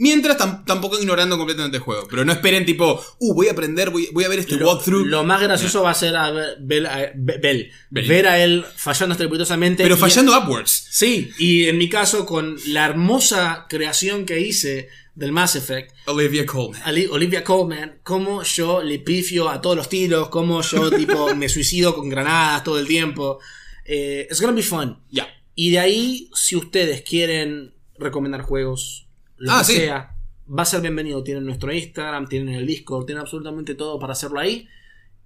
Mientras 0.00 0.38
tam- 0.38 0.64
tampoco 0.64 0.96
ignorando 0.96 1.36
completamente 1.36 1.78
el 1.78 1.82
juego. 1.82 2.06
Pero 2.08 2.24
no 2.24 2.30
esperen 2.32 2.64
tipo, 2.64 3.04
uh, 3.18 3.34
voy 3.34 3.48
a 3.48 3.50
aprender, 3.50 3.90
voy, 3.90 4.08
voy 4.12 4.22
a 4.22 4.28
ver 4.28 4.38
este 4.38 4.54
Lo, 4.54 4.68
walkthrough. 4.68 5.04
lo 5.04 5.24
más 5.24 5.42
gracioso 5.42 5.82
va 5.82 5.90
a 5.90 5.94
ser 5.94 6.14
a 6.16 6.30
ver, 6.60 6.86
a- 6.86 7.10
ver- 7.16 7.70
ver- 7.90 8.26
a 8.28 8.40
él 8.42 8.64
fallando 8.76 9.14
estrepitosamente. 9.14 9.82
pero 9.82 9.96
y- 9.96 9.98
fallando 9.98 10.38
upwards. 10.38 10.86
Sí, 10.92 11.32
y 11.40 11.64
en 11.64 11.78
mi 11.78 11.88
caso, 11.88 12.24
con 12.26 12.56
la 12.68 12.86
hermosa 12.86 13.66
creación 13.68 14.24
que 14.24 14.38
hice 14.40 14.88
del 15.18 15.32
Mass 15.32 15.56
Effect, 15.56 15.94
Olivia 16.06 16.46
Colman. 16.46 16.80
Olivia 17.10 17.42
Colman, 17.42 17.98
cómo 18.04 18.44
yo 18.44 18.82
le 18.82 19.00
pifio 19.00 19.48
a 19.48 19.60
todos 19.60 19.76
los 19.76 19.88
tiros, 19.88 20.28
cómo 20.28 20.62
yo 20.62 20.90
tipo 20.96 21.34
me 21.34 21.48
suicido 21.48 21.94
con 21.94 22.08
granadas 22.08 22.62
todo 22.62 22.78
el 22.78 22.86
tiempo. 22.86 23.40
Eh, 23.84 24.28
it's 24.30 24.40
gonna 24.40 24.52
be 24.54 24.62
fun. 24.62 25.02
Ya. 25.10 25.26
Y 25.56 25.72
de 25.72 25.80
ahí, 25.80 26.30
si 26.34 26.54
ustedes 26.54 27.02
quieren 27.02 27.74
recomendar 27.98 28.42
juegos, 28.42 29.08
lo 29.38 29.50
Ah, 29.52 29.58
que 29.66 29.72
sí. 29.72 29.78
sea, 29.80 30.14
va 30.48 30.62
a 30.62 30.66
ser 30.66 30.82
bienvenido. 30.82 31.24
Tienen 31.24 31.44
nuestro 31.44 31.72
Instagram, 31.72 32.28
tienen 32.28 32.54
el 32.54 32.64
Discord, 32.66 33.06
tienen 33.06 33.22
absolutamente 33.22 33.74
todo 33.74 33.98
para 33.98 34.12
hacerlo 34.12 34.38
ahí. 34.38 34.68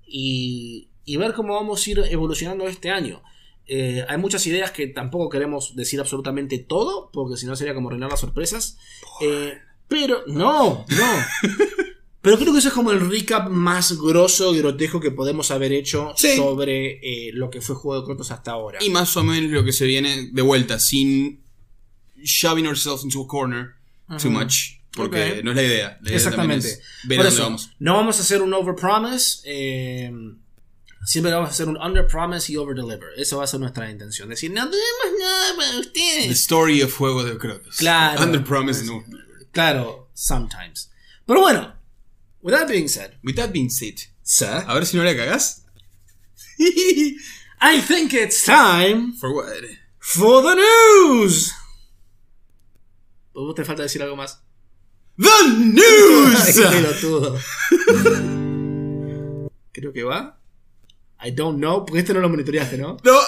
Y, 0.07 0.89
y 1.05 1.17
ver 1.19 1.35
cómo 1.35 1.55
vamos 1.55 1.87
a 1.87 1.91
ir 1.91 1.99
evolucionando 2.11 2.67
este 2.67 2.89
año. 2.91 3.23
Eh, 3.67 4.05
hay 4.09 4.17
muchas 4.17 4.47
ideas 4.47 4.71
que 4.71 4.87
tampoco 4.87 5.29
queremos 5.29 5.77
decir 5.77 6.01
absolutamente 6.01 6.59
todo, 6.59 7.11
porque 7.13 7.37
si 7.37 7.45
no 7.47 7.55
sería 7.57 7.75
como 7.75 7.89
arruinar 7.89 8.11
las 8.11 8.21
sorpresas. 8.21 8.79
Eh, 9.21 9.59
pero, 9.93 10.23
no, 10.27 10.85
no. 10.89 11.13
Pero 12.21 12.39
creo 12.39 12.53
que 12.53 12.61
eso 12.61 12.69
es 12.69 12.75
como 12.75 12.93
el 12.93 13.01
recap 13.11 13.49
más 13.51 13.99
grosso 13.99 14.55
y 14.55 14.59
grotesco 14.59 15.01
que 15.01 15.11
podemos 15.11 15.51
haber 15.51 15.73
hecho 15.73 16.13
Sí. 16.17 16.37
sobre 16.37 17.01
eh, 17.03 17.33
lo 17.33 17.51
que 17.51 17.61
fue 17.61 17.75
Juego 17.75 18.01
de 18.01 18.07
Crotos 18.07 18.31
hasta 18.31 18.53
ahora. 18.53 18.79
Y 18.81 18.91
más 18.91 19.17
o 19.17 19.25
menos 19.25 19.51
lo 19.51 19.65
que 19.65 19.73
se 19.73 19.87
viene 19.87 20.31
de 20.33 20.43
vuelta, 20.43 20.79
sin 20.79 21.43
shoving 22.23 22.67
ourselves 22.69 23.03
into 23.05 23.23
a 23.23 23.27
corner 23.27 23.71
too 24.21 24.31
much. 24.31 24.81
Porque 24.95 25.41
no 25.43 25.51
es 25.51 25.57
la 25.57 25.63
idea. 25.65 25.99
La 26.03 26.09
idea 26.11 26.17
Exactamente. 26.17 26.69
también 26.69 26.81
es 26.81 27.09
ver 27.09 27.17
Por 27.19 27.27
a 27.27 27.31
dónde 27.31 27.35
eso, 27.35 27.43
vamos. 27.45 27.71
no 27.81 27.95
vamos 27.95 28.19
a 28.19 28.23
hacer 28.23 28.43
un 28.43 28.55
overpromise. 28.55 29.41
Eh, 29.45 30.13
siempre 31.05 31.33
vamos 31.33 31.49
a 31.49 31.53
hacer 31.53 31.67
un 31.69 31.77
underpromise 31.79 32.53
y 32.53 32.57
overdeliver. 32.57 33.09
Eso 33.17 33.39
va 33.39 33.45
a 33.45 33.47
ser 33.49 33.59
nuestra 33.59 33.91
intención. 33.91 34.29
Decir, 34.29 34.51
no 34.53 34.61
tenemos 34.71 35.19
nada 35.21 35.57
para 35.57 35.71
The 35.73 35.79
ustedes. 35.81 36.31
story 36.41 36.83
of 36.83 36.95
Juego 36.97 37.25
de 37.25 37.37
Crotos. 37.39 37.77
Claro. 37.79 38.23
Under 38.23 38.45
promise 38.45 38.85
no. 38.85 39.03
Claro, 39.53 40.09
sometimes. 40.15 40.91
Pero 41.27 41.41
bueno, 41.41 41.75
with 42.43 42.55
that 42.55 42.69
being 42.69 42.89
said, 42.89 43.17
With 43.23 43.37
that 43.37 43.53
being 43.53 43.69
said, 43.71 43.99
sir, 44.23 44.65
a 44.67 44.75
ver 44.75 44.85
si 44.87 44.97
no 44.97 45.05
la 45.05 45.15
cagás. 45.15 45.63
I 47.61 47.81
think 47.81 48.13
it's 48.15 48.45
time 48.45 49.13
For 49.15 49.33
what? 49.33 49.63
for 49.99 50.43
the 50.43 50.55
news. 50.57 51.53
¿Vos 53.35 53.55
te 53.55 53.65
falta 53.65 53.83
decir 53.83 54.03
algo 54.03 54.17
más? 54.17 54.43
The 55.17 55.29
Ay, 55.43 55.49
news! 55.75 56.55
qué 56.55 56.63
pelotudo. 56.71 57.39
Creo 59.73 59.93
que 59.93 60.03
va. 60.03 60.39
I 61.25 61.31
don't 61.31 61.59
know, 61.59 61.85
porque 61.87 62.01
este 62.01 62.13
no 62.15 62.21
lo 62.21 62.29
monitoreaste, 62.29 62.77
¿no? 62.79 62.97
No, 63.05 63.21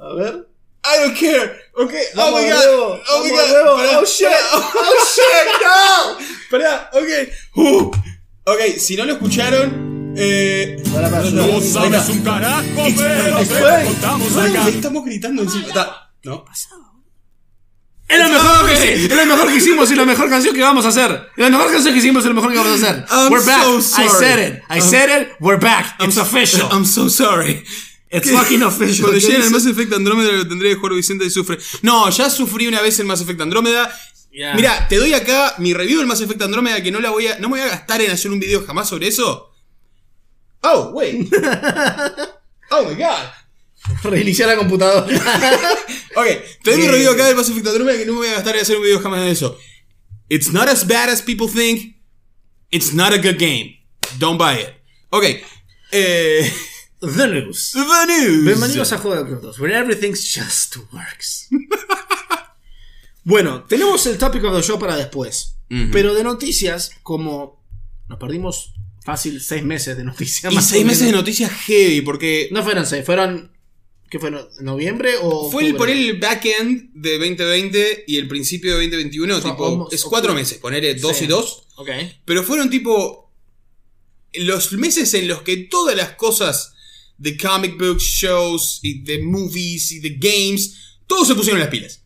A 0.00 0.14
ver. 0.14 0.48
I 0.86 0.98
don't 1.02 1.16
care. 1.18 1.60
Ok, 1.76 1.92
oh 1.92 2.16
Vamos, 2.16 2.42
my 2.42 2.48
god. 2.50 2.58
huevo, 2.60 3.00
Oh 3.08 3.24
my 3.24 3.30
god. 3.30 3.50
huevo. 3.52 3.76
Pará, 3.76 3.98
Oh, 4.00 4.04
shit. 4.04 4.28
Oh 4.52 4.96
shit, 5.14 5.46
no! 5.62 6.18
Pará, 6.50 6.90
ok. 6.92 7.08
Uh. 7.56 7.90
Ok, 8.46 8.60
si 8.78 8.96
no 8.96 9.04
lo 9.06 9.14
escucharon. 9.14 10.14
Eh. 10.16 10.76
Para, 10.92 11.10
para, 11.10 11.24
no, 11.30 11.46
no 11.46 11.60
sabes 11.60 12.08
un 12.10 12.20
carajo, 12.22 12.62
pero 12.96 13.84
contamos 13.86 14.28
estamos 14.68 15.04
gritando 15.04 15.42
encima. 15.42 16.10
¿No? 16.22 16.44
Es 18.06 18.18
lo 18.18 18.28
mejor 18.28 18.66
que 18.68 18.94
es 19.06 19.10
lo 19.10 19.26
mejor 19.26 19.48
que 19.48 19.56
hicimos 19.56 19.90
y 19.90 19.94
la 19.96 20.04
mejor 20.04 20.28
canción 20.28 20.54
que 20.54 20.62
vamos 20.62 20.84
a 20.84 20.88
hacer. 20.88 21.10
Es 21.36 21.42
la 21.42 21.50
mejor 21.50 21.72
canción 21.72 21.92
que 21.94 21.98
hicimos 21.98 22.24
y 22.24 22.28
lo 22.28 22.34
mejor 22.34 22.52
que 22.52 22.58
vamos 22.58 22.72
a 22.82 22.86
hacer. 22.90 23.04
I'm 23.10 23.32
we're 23.32 23.44
back. 23.44 23.62
so 23.64 23.78
I 23.78 23.80
sorry. 23.80 24.08
said 24.10 24.38
it. 24.38 24.62
I 24.68 24.74
I'm- 24.78 24.82
said 24.82 25.22
it. 25.22 25.28
We're 25.40 25.58
back. 25.58 25.96
It's 26.00 26.16
official. 26.18 26.68
I'm 26.70 26.84
so 26.84 27.08
sorry. 27.08 27.64
It's 28.14 28.30
fucking 28.30 28.62
official. 28.62 29.06
Cuando 29.06 29.18
¿Qué 29.18 29.26
lleguen 29.26 29.42
al 29.42 29.48
dice? 29.48 29.54
Mass 29.54 29.66
Effect 29.66 29.92
Andrómeda 29.92 30.32
lo 30.32 30.46
tendré 30.46 30.70
que 30.70 30.76
jugar 30.76 30.94
Vicente 30.94 31.24
y 31.24 31.30
sufre. 31.30 31.58
No, 31.82 32.08
ya 32.10 32.30
sufrí 32.30 32.66
una 32.68 32.80
vez 32.80 32.98
el 33.00 33.06
Mass 33.06 33.20
Effect 33.20 33.40
Andrómeda. 33.40 33.92
Mira, 34.30 34.88
te 34.88 34.96
doy 34.96 35.14
acá 35.14 35.54
mi 35.58 35.74
review 35.74 35.98
del 35.98 36.06
Mass 36.06 36.20
Effect 36.20 36.42
Andrómeda 36.42 36.82
que 36.82 36.90
no 36.90 37.00
la 37.00 37.10
voy 37.10 37.26
a. 37.26 37.38
No 37.38 37.48
me 37.48 37.58
voy 37.58 37.68
a 37.68 37.70
gastar 37.70 38.00
en 38.02 38.10
hacer 38.10 38.30
un 38.30 38.40
video 38.40 38.64
jamás 38.64 38.88
sobre 38.88 39.08
eso. 39.08 39.52
Oh, 40.62 40.90
wait. 40.92 41.32
oh 42.70 42.88
my 42.88 42.94
god. 42.94 43.18
Reiniciar 44.02 44.48
la 44.48 44.56
computadora. 44.56 45.06
Ok, 46.16 46.26
te 46.62 46.70
doy 46.70 46.80
mi 46.80 46.86
review 46.86 47.10
acá 47.10 47.26
del 47.26 47.34
Mass 47.34 47.48
Effect 47.48 47.66
Andrómeda 47.66 47.98
que 47.98 48.06
no 48.06 48.12
me 48.12 48.18
voy 48.18 48.28
a 48.28 48.34
gastar 48.34 48.54
en 48.54 48.62
hacer 48.62 48.76
un 48.76 48.84
video 48.84 49.00
jamás 49.00 49.20
de 49.22 49.32
eso. 49.32 49.58
It's 50.28 50.52
not 50.52 50.68
as 50.68 50.86
bad 50.86 51.08
as 51.08 51.20
people 51.20 51.48
think. 51.48 51.96
It's 52.70 52.94
not 52.94 53.12
a 53.12 53.18
good 53.18 53.36
game. 53.36 53.84
Don't 54.18 54.38
buy 54.38 54.60
it. 54.60 54.74
Ok. 55.10 55.24
Eh, 55.90 56.52
The 57.04 57.26
news. 57.28 57.72
the 57.72 58.06
news. 58.06 58.44
Bienvenidos 58.46 58.92
a 58.92 58.98
Juego 58.98 59.22
de 59.22 59.28
Crotos, 59.30 59.58
where 59.58 59.76
everything 59.76 60.12
just 60.12 60.76
works. 60.90 61.48
bueno, 63.24 63.64
tenemos 63.64 64.06
el 64.06 64.16
topic 64.16 64.42
of 64.44 64.56
the 64.56 64.62
show 64.62 64.78
para 64.78 64.96
después. 64.96 65.56
Pero 65.92 66.14
de 66.14 66.22
noticias, 66.24 66.92
como 67.02 67.62
nos 68.08 68.18
perdimos 68.18 68.72
fácil 69.04 69.40
seis 69.42 69.62
meses 69.64 69.96
de 69.98 70.04
noticias. 70.04 70.50
Y 70.50 70.54
más 70.56 70.66
seis 70.66 70.84
meses 70.86 71.06
de 71.06 71.12
noticias 71.12 71.50
heavy, 71.50 72.00
porque 72.00 72.48
No 72.52 72.62
fueron 72.62 72.86
seis, 72.86 73.04
fueron. 73.04 73.52
¿Qué 74.08 74.18
fueron? 74.18 74.48
¿Noviembre 74.60 75.14
o.? 75.20 75.50
fue 75.50 75.66
el, 75.66 75.74
poner 75.76 75.96
el 75.96 76.18
backend 76.18 76.90
de 76.94 77.18
2020 77.18 78.04
y 78.06 78.16
el 78.16 78.28
principio 78.28 78.70
de 78.78 78.84
2021, 78.84 79.40
sea, 79.42 79.50
tipo, 79.50 79.66
almost 79.66 79.92
es 79.92 80.04
cuatro 80.04 80.32
meses, 80.32 80.58
poner 80.58 80.98
dos 81.00 81.16
Sí. 81.18 81.24
y 81.24 81.26
dos. 81.26 81.66
Ok. 81.76 81.90
Pero 82.24 82.44
fueron 82.44 82.70
tipo 82.70 83.32
los 84.34 84.72
meses 84.72 85.12
en 85.14 85.28
los 85.28 85.42
que 85.42 85.56
todas 85.56 85.96
las 85.96 86.10
cosas 86.12 86.73
de 87.18 87.36
comic 87.36 87.78
books, 87.78 88.02
shows, 88.04 88.80
y 88.82 89.02
de 89.02 89.22
movies 89.22 89.92
y 89.92 90.00
de 90.00 90.10
games, 90.18 90.98
todos 91.06 91.28
se 91.28 91.34
pusieron 91.34 91.60
las 91.60 91.68
pilas. 91.68 92.00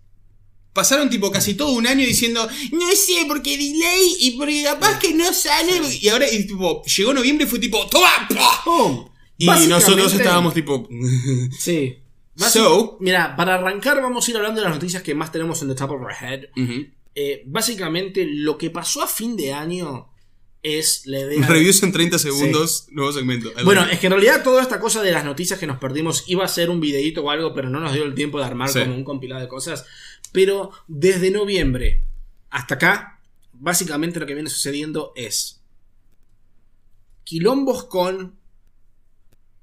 Pasaron 0.73 1.11
tipo 1.11 1.31
casi 1.33 1.55
todo 1.55 1.73
un 1.73 1.87
año 1.87 2.07
diciendo, 2.07 2.47
no 2.73 2.90
sé, 2.94 3.25
porque 3.27 3.57
delay 3.57 4.16
y 4.21 4.31
porque 4.33 4.62
capaz 4.62 4.99
que 5.01 5.12
no 5.14 5.33
sale. 5.33 5.73
Y 6.01 6.09
ahora, 6.09 6.31
y, 6.31 6.47
tipo, 6.47 6.85
llegó 6.85 7.12
noviembre 7.14 7.47
y 7.47 7.49
fue 7.49 7.59
tipo, 7.59 7.85
¡toma! 7.88 8.29
¡Pum! 8.64 9.09
Y 9.38 9.47
nosotros 9.68 10.12
estábamos 10.14 10.55
tipo. 10.55 10.88
Sí. 11.59 11.97
So- 12.53 12.97
Mira, 13.01 13.35
para 13.35 13.55
arrancar, 13.57 14.01
vamos 14.01 14.27
a 14.27 14.31
ir 14.31 14.37
hablando 14.37 14.61
de 14.61 14.66
las 14.66 14.75
noticias 14.75 15.03
que 15.03 15.14
más 15.14 15.33
tenemos 15.33 15.61
en 15.62 15.68
the 15.68 15.75
top 15.75 15.90
of 15.92 16.01
our 16.03 16.12
head. 16.12 16.44
Eh, 17.14 17.42
básicamente, 17.47 18.25
lo 18.29 18.57
que 18.57 18.71
pasó 18.71 19.03
a 19.03 19.09
fin 19.09 19.37
de 19.37 19.53
año 19.53 20.11
es 20.62 21.07
la 21.07 21.21
idea. 21.21 21.40
de- 21.40 21.47
Reviews 21.47 21.83
en 21.83 21.92
30 21.92 22.18
segundos, 22.18 22.87
nuevo 22.90 23.12
segmento. 23.12 23.51
Bueno, 23.64 23.85
es 23.87 23.99
que 24.01 24.07
en 24.07 24.12
realidad 24.12 24.42
toda 24.42 24.62
esta 24.62 24.81
cosa 24.81 25.03
de 25.03 25.12
las 25.12 25.25
noticias 25.25 25.59
que 25.59 25.66
nos 25.66 25.79
perdimos 25.79 26.25
iba 26.27 26.44
a 26.44 26.49
ser 26.49 26.68
un 26.71 26.81
videito 26.81 27.23
o 27.25 27.31
algo, 27.31 27.55
pero 27.55 27.71
no 27.71 27.81
nos 27.81 27.92
dio 27.92 28.05
el 28.05 28.14
tiempo 28.14 28.38
de 28.38 28.44
armar 28.44 28.68
Sí. 28.68 28.81
como 28.81 28.94
un 28.94 29.05
compilado 29.05 29.40
de 29.40 29.49
cosas. 29.49 29.85
Pero 30.33 30.71
desde 30.88 31.31
noviembre 31.31 32.03
hasta 32.51 32.75
acá, 32.75 33.21
básicamente 33.53 34.18
lo 34.21 34.27
que 34.27 34.35
viene 34.35 34.51
sucediendo 34.51 35.12
es 35.16 35.62
quilombos 37.25 37.85
con 37.85 38.37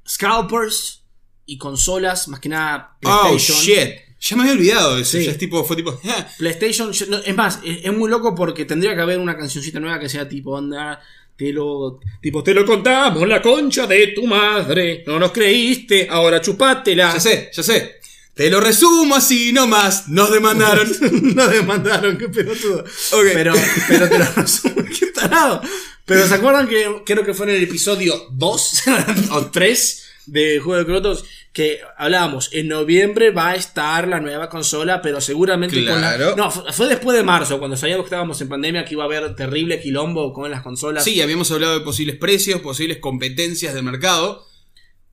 scalpers 0.08 1.04
y 1.46 1.58
consolas, 1.58 2.28
más 2.28 2.40
que 2.40 2.50
nada 2.50 2.98
Oh, 3.04 3.22
PlayStation. 3.24 3.58
shit. 3.60 3.96
Ya 4.28 4.36
me 4.36 4.42
había 4.44 4.54
olvidado 4.54 4.96
de 4.96 5.04
eso. 5.04 5.18
Sí. 5.18 5.26
Ya 5.26 5.32
es 5.32 5.38
tipo, 5.38 5.64
fue 5.64 5.76
tipo. 5.76 6.00
PlayStation, 6.40 6.92
yo- 6.92 7.06
no, 7.08 7.18
es 7.18 7.36
más, 7.36 7.60
es, 7.64 7.86
es 7.86 7.94
muy 7.94 8.10
loco 8.10 8.34
porque 8.34 8.66
tendría 8.66 8.96
que 8.96 9.02
haber 9.02 9.20
una 9.20 9.38
cancioncita 9.38 9.80
nueva 9.80 10.00
que 10.00 10.10
sea 10.10 10.28
tipo 10.28 10.52
onda. 10.52 11.00
Te 11.38 11.52
lo, 11.52 12.00
tipo, 12.22 12.42
te 12.42 12.54
lo 12.54 12.66
contamos, 12.66 13.28
la 13.28 13.42
concha 13.42 13.86
de 13.86 14.08
tu 14.16 14.26
madre. 14.26 15.04
No 15.06 15.20
nos 15.20 15.32
creíste, 15.32 16.08
ahora 16.10 16.42
chupátela. 16.42 17.14
Ya 17.14 17.20
sé, 17.20 17.50
ya 17.54 17.62
sé. 17.62 18.00
Te 18.34 18.50
lo 18.50 18.60
resumo 18.62 19.16
así 19.16 19.52
nomás. 19.54 20.08
Nos 20.10 20.32
demandaron. 20.32 20.90
no 21.36 21.48
demandaron, 21.48 22.18
qué 22.18 22.30
pelotudo. 22.30 22.80
Ok. 22.80 23.26
Pero, 23.34 23.54
pero 23.88 24.10
te 24.10 24.18
lo 24.20 24.26
resumo, 24.26 24.76
qué 24.98 25.08
tarado. 25.08 25.62
Pero 26.06 26.28
¿se 26.28 26.36
acuerdan 26.36 26.68
que 26.68 27.02
creo 27.06 27.26
que 27.26 27.34
fue 27.34 27.48
en 27.48 27.56
el 27.58 27.64
episodio 27.64 28.28
2 28.32 28.84
o 29.32 29.46
3 29.48 30.05
de 30.28 30.60
Juego 30.60 30.80
de 30.80 30.86
Crotos? 30.86 31.26
Que 31.54 31.80
hablábamos, 31.98 32.50
en 32.54 32.68
noviembre 32.68 33.32
va 33.32 33.50
a 33.52 33.56
estar 33.56 34.08
la 34.08 34.20
nueva 34.20 34.50
consola, 34.50 35.02
pero 35.02 35.22
seguramente 35.22 35.76
con 35.86 35.98
Claro. 35.98 36.30
la. 36.32 36.36
No, 36.36 36.52
fue 36.52 36.88
después 36.88 37.16
de 37.18 37.24
marzo, 37.24 37.60
cuando 37.60 37.78
sabíamos 37.78 38.04
que 38.04 38.08
estábamos 38.08 38.40
en 38.42 38.50
pandemia, 38.50 38.84
que 38.86 38.94
iba 38.94 39.04
a 39.04 39.08
haber 39.08 39.36
terrible 39.36 39.82
quilombo 39.82 40.34
con 40.34 40.52
las 40.52 40.62
consolas. 40.62 41.04
Sí, 41.04 41.22
habíamos 41.22 41.50
hablado 41.52 41.74
de 41.80 41.86
posibles 41.86 42.18
precios, 42.18 42.60
posibles 42.62 42.98
competencias 42.98 43.74
del 43.74 43.84
mercado. 43.84 44.46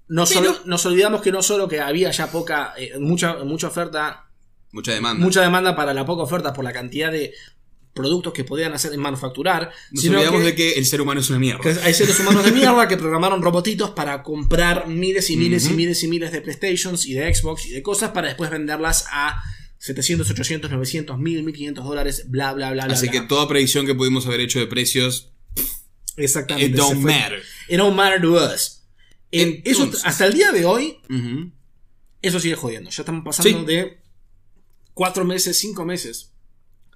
Nos, 0.08 0.32
Pero- 0.32 0.50
ol- 0.50 0.60
nos 0.66 0.84
olvidamos 0.84 1.22
que 1.22 1.32
no 1.32 1.42
solo 1.42 1.68
que 1.68 1.80
había 1.80 2.10
ya 2.10 2.30
poca, 2.30 2.74
eh, 2.76 2.92
mucha, 2.98 3.44
mucha 3.44 3.68
oferta, 3.68 4.26
Mucha 4.72 4.92
demanda. 4.92 5.24
mucha 5.24 5.40
demanda 5.42 5.76
para 5.76 5.94
la 5.94 6.04
poca 6.04 6.22
oferta 6.22 6.52
por 6.52 6.64
la 6.64 6.72
cantidad 6.72 7.10
de 7.12 7.32
productos 7.94 8.32
que 8.32 8.44
podían 8.44 8.72
hacer 8.72 8.96
manufacturar, 8.96 9.70
Nos 9.90 10.02
sino 10.02 10.16
olvidamos 10.16 10.40
que, 10.40 10.46
de 10.46 10.54
que 10.54 10.72
el 10.72 10.86
ser 10.86 11.00
humano 11.02 11.20
es 11.20 11.28
una 11.30 11.38
mierda. 11.38 11.60
que 11.60 11.70
hay 11.82 11.92
seres 11.92 12.18
humanos 12.20 12.44
de 12.44 12.52
mierda 12.52 12.88
que 12.88 12.96
programaron 12.96 13.42
robotitos 13.42 13.90
para 13.90 14.22
comprar 14.22 14.88
miles 14.88 15.28
y 15.30 15.36
miles 15.36 15.68
y 15.68 15.74
miles 15.74 16.02
y 16.02 16.08
miles 16.08 16.32
de 16.32 16.40
PlayStations 16.40 17.04
y 17.06 17.12
de 17.14 17.34
Xbox 17.34 17.66
y 17.66 17.70
de 17.72 17.82
cosas 17.82 18.10
para 18.12 18.28
después 18.28 18.50
venderlas 18.50 19.04
a 19.10 19.42
700, 19.78 20.30
800, 20.30 20.70
900, 20.70 21.18
1000, 21.18 21.42
1500 21.42 21.84
dólares, 21.84 22.24
bla, 22.30 22.52
bla, 22.52 22.70
bla, 22.72 22.84
bla. 22.86 22.94
Así 22.94 23.08
bla. 23.08 23.20
que 23.20 23.26
toda 23.26 23.46
predicción 23.48 23.84
que 23.84 23.94
pudimos 23.94 24.26
haber 24.26 24.40
hecho 24.40 24.58
de 24.58 24.66
precios, 24.68 25.32
Exactamente. 26.16 26.70
it 26.70 26.76
don't 26.76 27.00
matter. 27.02 27.42
It 27.68 27.76
don't 27.78 27.96
matter 27.96 28.20
to 28.22 28.32
us. 28.34 28.84
En- 29.30 29.60
eso, 29.64 29.90
hasta 30.04 30.26
el 30.26 30.34
día 30.34 30.52
de 30.52 30.64
hoy. 30.64 30.98
Eso 32.22 32.38
sigue 32.38 32.54
jodiendo. 32.54 32.90
Ya 32.90 33.02
estamos 33.02 33.24
pasando 33.24 33.58
Sí. 33.60 33.64
de 33.66 33.98
cuatro 34.94 35.24
meses, 35.24 35.58
cinco 35.58 35.84
meses 35.84 36.31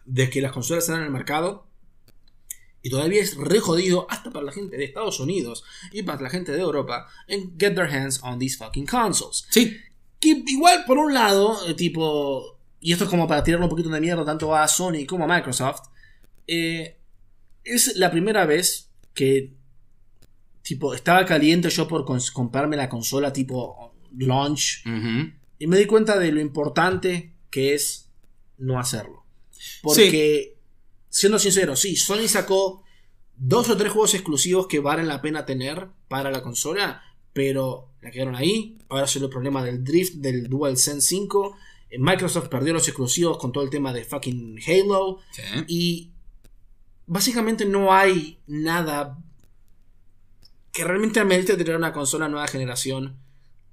de 0.07 0.31
que 0.31 0.41
las 0.41 0.53
consolas 0.53 0.85
están 0.85 1.01
en 1.01 1.07
el 1.07 1.13
mercado. 1.13 1.67
Y 2.83 2.91
todavía 2.91 3.21
es 3.21 3.37
re 3.37 3.59
jodido 3.59 4.07
hasta 4.09 4.31
para 4.31 4.45
la 4.45 4.53
gente 4.53 4.77
de 4.77 4.85
Estados 4.85 5.19
Unidos 5.19 5.65
y 5.91 6.05
para 6.05 6.23
la 6.23 6.31
gente 6.31 6.53
de 6.53 6.61
Europa 6.61 7.09
en 7.27 7.59
get 7.59 7.75
their 7.75 7.93
hands 7.93 8.21
on 8.23 8.39
these 8.39 8.57
fucking 8.57 8.87
consoles. 8.87 9.45
Sí. 9.51 9.77
Que 10.21 10.43
igual, 10.47 10.85
por 10.87 10.99
un 10.99 11.13
lado, 11.13 11.69
eh, 11.69 11.75
tipo. 11.75 12.59
Y 12.81 12.93
esto 12.93 13.05
es 13.05 13.11
como 13.11 13.27
para 13.27 13.43
tirarle 13.43 13.65
un 13.67 13.71
poquito 13.71 13.89
de 13.89 14.01
mierda 14.01 14.25
tanto 14.25 14.55
a 14.55 14.69
Sony 14.69 15.05
como 15.07 15.25
a 15.25 15.37
Microsoft. 15.37 15.89
eh, 16.47 16.97
es 17.65 17.97
la 17.97 18.11
primera 18.11 18.47
vez 18.47 18.91
que. 19.15 19.53
Tipo, 20.63 20.95
estaba 20.95 21.25
caliente 21.25 21.71
yo 21.71 21.87
por 21.89 22.05
comprarme 22.05 22.77
la 22.77 22.89
consola 22.89 23.33
tipo 23.33 23.93
launch. 24.17 24.85
Y 25.59 25.67
me 25.67 25.79
di 25.79 25.87
cuenta 25.87 26.19
de 26.19 26.33
lo 26.33 26.41
importante 26.41 27.35
que 27.51 27.75
es 27.75 28.11
no 28.59 28.79
hacerlo. 28.79 29.16
Porque, 29.95 30.57
siendo 31.09 31.39
sincero, 31.39 31.77
sí, 31.77 31.97
Sony 31.97 32.29
sacó 32.29 32.83
dos 33.37 33.69
o 33.69 33.77
tres 33.77 33.93
juegos 33.93 34.15
exclusivos 34.15 34.67
que 34.67 34.81
valen 34.81 35.09
la 35.09 35.23
pena 35.23 35.47
tener 35.47 35.89
para 36.09 36.31
la 36.31 36.43
consola, 36.43 37.03
pero 37.33 37.91
la 38.01 38.11
quedaron 38.11 38.35
ahí. 38.35 38.79
Ahora 38.89 39.07
se 39.07 39.19
el 39.19 39.29
problema 39.29 39.63
del 39.65 39.85
drift 39.85 40.15
del 40.15 40.49
DualSense 40.49 41.07
5. 41.07 41.57
Eh, 41.91 41.99
Microsoft 41.99 42.49
perdió 42.49 42.73
los 42.73 42.89
exclusivos 42.89 43.39
con 43.39 43.53
todo 43.53 43.63
el 43.63 43.71
tema 43.71 43.93
de 43.93 44.05
fucking 44.05 44.59
Halo. 44.67 45.21
Sí. 45.33 45.43
Y 45.69 46.11
básicamente 47.07 47.65
no 47.65 47.93
hay 47.93 48.39
nada 48.47 49.19
que 50.73 50.85
realmente 50.85 51.21
amerite 51.21 51.57
tener 51.57 51.77
una 51.77 51.93
consola 51.93 52.29
nueva 52.29 52.47
generación 52.49 53.17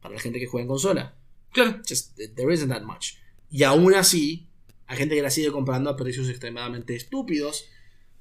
para 0.02 0.16
la 0.16 0.22
gente 0.22 0.40
que 0.40 0.48
juega 0.48 0.64
en 0.64 0.70
consola. 0.70 1.16
Claro. 1.52 1.82
Just, 1.88 2.16
there 2.16 2.54
isn't 2.54 2.70
that 2.70 2.84
much. 2.84 3.14
Y 3.50 3.64
aún 3.64 3.94
así, 3.94 4.48
hay 4.88 4.98
gente 4.98 5.16
que 5.16 5.22
la 5.22 5.32
sigue 5.32 5.52
comprando 5.52 5.90
a 5.90 5.96
precios 5.96 6.30
extremadamente 6.30 6.96
estúpidos 6.96 7.66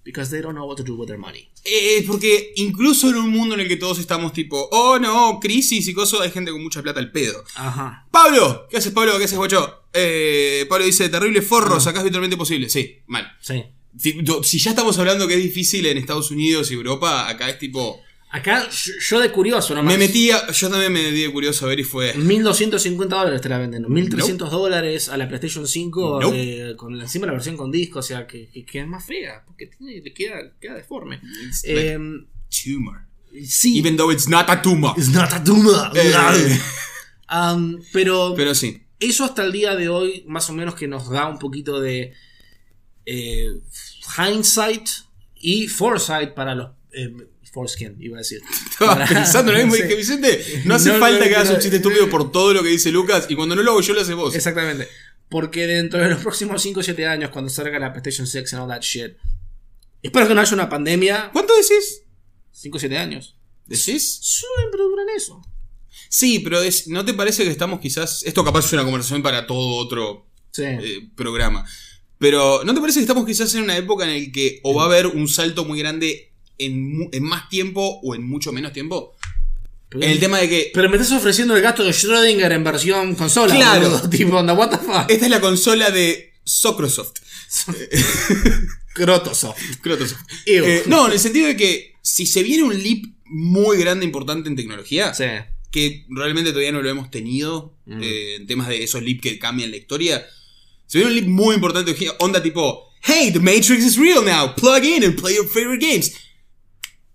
because 0.05 0.31
they 0.31 0.41
don't 0.41 0.55
know 0.55 0.67
what 0.67 0.77
to 0.77 0.83
do 0.83 0.97
with 0.97 1.07
their 1.07 1.19
money. 1.19 1.49
Eh, 1.65 2.05
porque 2.07 2.53
incluso 2.57 3.09
en 3.11 3.17
un 3.17 3.31
mundo 3.31 3.55
en 3.55 3.61
el 3.61 3.69
que 3.69 3.77
todos 3.77 3.99
estamos 3.99 4.33
tipo, 4.33 4.69
oh 4.73 4.99
no, 4.99 5.39
crisis 5.41 5.87
y 5.87 5.95
cosas, 5.95 6.21
hay 6.21 6.31
gente 6.31 6.51
con 6.51 6.63
mucha 6.63 6.83
plata 6.83 7.01
al 7.01 7.13
pedo. 7.13 7.45
Ajá. 7.55 8.07
Pablo, 8.11 8.67
¿qué 8.71 8.79
haces 8.79 8.93
Pablo? 8.93 9.17
¿Qué 9.19 9.25
haces 9.25 9.39
guacho? 9.39 9.85
Eh, 9.93 10.67
Pablo 10.69 10.85
dice, 10.85 11.09
terrible 11.09 11.43
forro, 11.43 11.79
sacás 11.79 12.03
virtualmente 12.03 12.37
posible. 12.37 12.69
Sí, 12.69 12.99
mal. 13.07 13.33
Sí. 13.41 13.65
Si 14.43 14.59
ya 14.59 14.71
estamos 14.71 14.99
hablando 14.99 15.29
que 15.29 15.35
es 15.35 15.43
difícil 15.43 15.85
en 15.87 15.99
Estados 15.99 16.31
Unidos 16.31 16.71
y 16.71 16.75
Europa, 16.75 17.29
acá 17.29 17.49
es 17.51 17.59
tipo. 17.59 18.01
Acá, 18.35 18.67
yo, 18.71 19.21
de 19.21 19.31
curioso 19.31 19.75
nomás. 19.75 19.93
Me 19.93 19.99
metía, 19.99 20.51
yo 20.51 20.71
también 20.71 20.91
me 20.91 21.03
metí 21.03 21.21
de 21.23 21.31
curioso 21.31 21.67
a 21.67 21.69
ver 21.69 21.81
y 21.81 21.85
fue. 21.85 22.15
1250 22.15 23.15
dólares 23.15 23.41
te 23.43 23.49
la 23.51 23.59
venden. 23.59 23.85
1300 23.87 24.51
dólares 24.51 25.11
a 25.11 25.19
la 25.19 25.29
PlayStation 25.29 25.69
5 25.69 26.19
Nope. 26.23 26.71
eh, 26.71 26.77
con 26.77 26.99
encima 26.99 27.27
la 27.27 27.33
versión 27.33 27.59
con 27.59 27.71
disco. 27.71 27.99
O 27.99 28.03
sea, 28.03 28.27
que, 28.27 28.49
que- 28.49 28.65
que 28.65 28.81
es 28.81 28.87
más 28.87 29.05
fea. 29.05 29.45
Porque 29.47 29.67
tiene, 29.67 30.01
le 30.01 30.15
queda, 30.15 30.37
queda 30.59 30.75
deforme. 30.75 31.21
It's 31.47 31.63
like 31.65 31.93
Eh, 31.93 31.99
tumor. 32.65 33.01
sí. 33.47 33.79
Even 33.79 33.97
though 33.99 34.11
it's 34.11 34.27
not 34.29 34.49
a 34.49 34.63
tumor. 34.63 34.95
It's 34.97 35.11
not 35.11 35.31
a 35.33 35.45
tumor. 35.45 35.91
Eh, 35.95 36.59
Um, 37.35 37.79
pero, 37.95 38.35
pero 38.37 38.55
sí. 38.55 38.83
eso 39.01 39.25
hasta 39.25 39.43
el 39.45 39.53
día 39.53 39.75
de 39.75 39.89
hoy, 39.89 40.23
más 40.27 40.51
o 40.51 40.53
menos 40.53 40.75
que 40.75 40.87
nos 40.87 41.09
da 41.09 41.29
un 41.29 41.39
poquito 41.39 41.81
de 41.81 42.13
eh, 43.07 43.49
hindsight 44.19 44.87
y 45.37 45.67
foresight 45.69 46.35
para 46.35 46.55
los. 46.55 46.71
Eh, 46.93 47.11
foreskin, 47.53 47.97
iba 48.01 48.17
a 48.17 48.21
decir. 48.21 48.41
Estaba 48.71 48.95
Para- 48.95 49.07
pensando 49.07 49.53
lo 49.53 49.59
mismo 49.59 49.75
y 49.75 49.79
sí. 49.79 49.83
dije, 49.85 49.95
Vicente, 49.97 50.63
no 50.65 50.75
hace 50.75 50.89
No, 50.93 50.99
falta 50.99 51.21
no, 51.25 51.29
que 51.29 51.35
hagas 51.37 51.49
no, 51.51 51.55
un 51.55 51.61
chiste 51.61 51.79
no. 51.79 51.83
estúpido 51.89 52.11
por 52.11 52.33
todo 52.33 52.53
lo 52.53 52.63
que 52.63 52.71
dice 52.71 52.91
Lucas 52.91 53.27
y 53.29 53.37
cuando 53.37 53.55
no 53.55 53.63
lo 53.63 53.71
hago 53.73 53.81
yo 53.83 53.95
lo 53.95 54.01
haces 54.01 54.15
vos. 54.17 54.35
Exactamente. 54.35 54.89
Porque 55.29 55.67
dentro 55.67 56.01
de 56.01 56.09
los 56.11 56.21
próximos 56.23 56.61
5 56.61 56.81
o 56.81 56.83
7 56.83 57.07
años, 57.07 57.31
cuando 57.31 57.51
salga 57.51 57.79
la 57.79 57.93
PlayStation 57.93 58.27
6 58.27 58.53
and 58.55 58.63
all 58.63 58.69
that 58.69 58.83
shit, 58.83 59.13
espero 60.03 60.29
que 60.29 60.35
no 60.35 60.41
haya 60.41 60.55
una 60.55 60.69
pandemia. 60.69 61.31
¿Cuánto 61.33 61.55
decís? 61.55 62.03
5 62.53 62.77
o 62.77 62.81
7 62.81 62.99
años. 62.99 63.37
¿Decís? 63.67 64.19
Siempre 64.23 64.83
duran 64.83 65.07
eso. 65.17 65.41
Sí, 66.09 66.41
pero 66.41 66.61
es- 66.63 66.89
¿no 66.89 67.05
te 67.05 67.15
parece 67.15 67.45
que 67.45 67.51
estamos 67.51 67.81
quizás... 67.81 68.23
Esto 68.25 68.45
capaz 68.45 68.67
es 68.67 68.73
una 68.75 68.85
conversación 68.85 69.23
para 69.23 69.47
todo 69.47 69.77
otro 69.77 70.27
Sí. 70.51 70.65
eh, 70.65 71.09
programa. 71.17 71.65
Pero 72.19 72.63
¿no 72.65 72.75
te 72.75 72.81
parece 72.81 72.99
que 73.01 73.05
estamos 73.05 73.25
quizás 73.25 73.55
en 73.55 73.63
una 73.63 73.77
época 73.77 74.05
en 74.05 74.27
la 74.27 74.33
que 74.33 74.61
o 74.65 74.75
va 74.75 74.83
a 74.83 74.87
haber 74.87 75.07
un 75.07 75.27
salto 75.29 75.65
muy 75.65 75.79
grande 75.79 76.32
en, 76.67 77.23
más 77.23 77.49
tiempo 77.49 78.01
o 78.03 78.15
en 78.15 78.23
mucho 78.27 78.53
menos 78.53 78.73
tiempo? 78.73 79.17
pero, 79.89 80.05
En 80.05 80.11
el 80.11 80.19
tema 80.21 80.39
de 80.39 80.49
que 80.49 80.71
pero 80.73 80.89
me 80.89 80.97
estás 80.97 81.13
ofreciendo 81.13 81.55
el 81.57 81.63
gasto 81.63 81.85
de 81.85 81.91
Schrödinger 81.91 82.53
en 82.53 82.65
versión 82.65 83.15
consola. 83.15 83.55
Claro. 83.55 83.91
boludo. 83.91 84.09
Tipo, 84.11 84.37
onda, 84.39 84.55
what 84.55 84.71
the 84.71 84.79
fuck. 84.79 85.11
esta 85.11 85.25
es 85.27 85.31
la 85.31 85.41
consola 85.41 85.91
de 85.91 86.33
Socrosoft. 86.45 87.19
Crotosoft. 88.95 89.59
Crotosoft. 89.81 90.21
Eh, 90.47 90.83
no, 90.87 91.07
en 91.07 91.13
el 91.13 91.19
sentido 91.19 91.47
de 91.47 91.57
que 91.57 91.95
si 92.03 92.27
se 92.27 92.43
viene 92.43 92.63
un 92.63 92.77
leap 92.83 93.05
muy 93.25 93.79
grande, 93.79 94.05
importante 94.05 94.49
en 94.49 94.57
tecnología, 94.57 95.15
Sí. 95.15 95.25
que 95.71 96.05
realmente 96.11 96.51
todavía 96.51 96.73
no 96.73 96.83
lo 96.83 96.91
hemos 96.91 97.11
tenido, 97.11 97.75
Mm. 97.87 98.03
eh, 98.03 98.35
en 98.37 98.47
temas 98.47 98.69
de 98.69 98.83
esos 98.83 99.03
leap 99.03 99.21
que 99.21 99.39
cambian 99.39 99.71
la 99.71 99.77
historia, 99.79 100.27
se 100.87 100.99
viene 100.99 101.11
un 101.13 101.17
leap 101.17 101.29
muy 101.29 101.55
importante, 101.55 101.95
onda 102.19 102.43
tipo, 102.43 102.91
hey, 103.03 103.31
the 103.33 103.41
Matrix 103.41 103.83
is 103.85 103.97
real 103.97 104.23
now, 104.25 104.55
plug 104.55 104.85
in 104.85 105.05
and 105.05 105.19
play 105.21 105.35
your 105.37 105.49
favorite 105.49 105.85
games. 105.85 106.13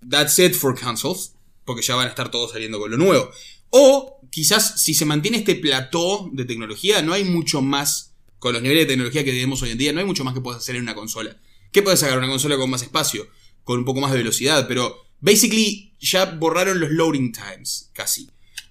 That's 0.09 0.39
it 0.39 0.53
for 0.53 0.79
consoles, 0.79 1.33
porque 1.65 1.81
ya 1.81 1.95
van 1.95 2.07
a 2.07 2.09
estar 2.09 2.31
todos 2.31 2.51
saliendo 2.51 2.79
con 2.79 2.91
lo 2.91 2.97
nuevo. 2.97 3.29
O 3.69 4.21
quizás 4.31 4.81
si 4.81 4.93
se 4.93 5.05
mantiene 5.05 5.37
este 5.37 5.55
plató 5.55 6.29
de 6.31 6.45
tecnología, 6.45 7.01
no 7.01 7.13
hay 7.13 7.23
mucho 7.23 7.61
más, 7.61 8.13
con 8.39 8.53
los 8.53 8.61
niveles 8.61 8.83
de 8.83 8.93
tecnología 8.93 9.23
que 9.23 9.31
tenemos 9.31 9.61
hoy 9.61 9.71
en 9.71 9.77
día, 9.77 9.93
no 9.93 9.99
hay 9.99 10.05
mucho 10.05 10.23
más 10.23 10.33
que 10.33 10.41
puedas 10.41 10.61
hacer 10.61 10.75
en 10.75 10.83
una 10.83 10.95
consola. 10.95 11.35
¿Qué 11.71 11.81
puedes 11.81 11.99
sacar? 11.99 12.17
Una 12.17 12.27
consola 12.27 12.57
con 12.57 12.69
más 12.69 12.81
espacio, 12.81 13.27
con 13.63 13.79
un 13.79 13.85
poco 13.85 13.99
más 13.99 14.11
de 14.11 14.17
velocidad, 14.17 14.67
pero 14.67 15.05
basically 15.19 15.93
ya 15.99 16.25
borraron 16.25 16.79
los 16.79 16.91
loading 16.91 17.31
times, 17.31 17.89
casi. 17.93 18.29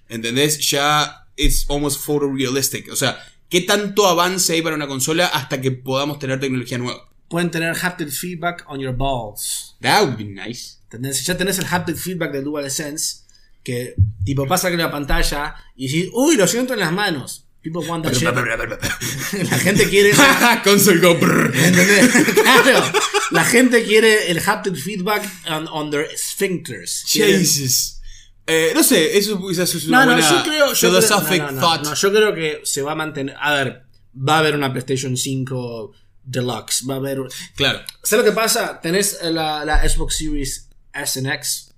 ¿Entendés? 0.09 0.69
Ya 0.69 1.27
es 1.35 1.65
almost 1.69 2.01
photorealistic. 2.01 2.91
O 2.91 2.95
sea, 2.95 3.23
¿qué 3.49 3.61
tanto 3.61 4.07
avance 4.07 4.53
hay 4.53 4.61
para 4.61 4.75
una 4.75 4.87
consola 4.87 5.27
hasta 5.27 5.61
que 5.61 5.71
podamos 5.71 6.19
tener 6.19 6.39
tecnología 6.39 6.77
nueva? 6.77 7.06
Pueden 7.29 7.51
tener 7.51 7.75
haptic 7.75 8.09
feedback 8.09 8.63
on 8.67 8.79
your 8.79 8.93
balls. 8.93 9.75
That 9.81 10.03
would 10.03 10.17
be 10.17 10.25
nice. 10.25 10.77
¿Entendés? 10.83 11.25
Ya 11.25 11.35
tenés 11.35 11.59
el 11.59 11.65
haptic 11.65 11.97
feedback 11.97 12.31
del 12.31 12.43
DualSense. 12.43 13.25
Que 13.63 13.95
tipo 14.23 14.47
pasa 14.47 14.69
que 14.69 14.77
la 14.77 14.89
pantalla 14.89 15.55
y 15.75 15.87
decís, 15.87 16.09
uy, 16.13 16.37
lo 16.37 16.47
siento 16.47 16.73
en 16.73 16.79
las 16.79 16.93
manos. 16.93 17.47
People 17.61 17.85
want 17.85 18.05
that 18.05 18.13
shit. 18.13 18.23
La 19.49 19.57
gente 19.59 19.89
quiere 19.89 20.13
Console 20.63 21.01
go 21.01 21.15
brrr. 21.15 21.53
¿Entendés? 21.53 22.33
claro. 22.33 22.91
La 23.31 23.43
gente 23.43 23.83
quiere 23.83 24.31
el 24.31 24.39
haptic 24.39 24.75
feedback 24.77 25.29
on, 25.49 25.67
on 25.67 25.91
their 25.91 26.07
sphincters. 26.15 27.03
Jesus. 27.05 27.99
Eh, 28.45 28.71
no 28.73 28.81
sé, 28.81 29.17
eso 29.17 29.37
quizás 29.45 29.75
es 29.75 29.87
No, 29.87 29.97
una 29.97 30.05
no, 30.05 30.11
buena 30.13 30.29
yo 30.29 30.43
creo. 30.43 30.73
Yo 30.73 30.89
creo, 30.89 31.01
no, 31.01 31.51
no, 31.51 31.51
no, 31.51 31.83
no, 31.83 31.93
yo 31.93 32.13
creo 32.13 32.33
que 32.33 32.61
se 32.63 32.81
va 32.81 32.93
a 32.93 32.95
mantener. 32.95 33.35
A 33.37 33.53
ver, 33.53 33.83
va 34.15 34.35
a 34.35 34.39
haber 34.39 34.55
una 34.55 34.71
PlayStation 34.71 35.17
5 35.17 35.91
Deluxe. 36.27 36.85
Va 36.87 36.95
a 36.95 36.97
haber. 36.97 37.19
Claro. 37.55 37.79
¿Sabes 38.03 38.25
lo 38.25 38.31
que 38.31 38.35
pasa? 38.35 38.79
Tenés 38.81 39.19
la, 39.23 39.63
la 39.65 39.87
Xbox 39.87 40.17
Series 40.17 40.69
S 40.93 41.19
and 41.19 41.27
X. 41.29 41.73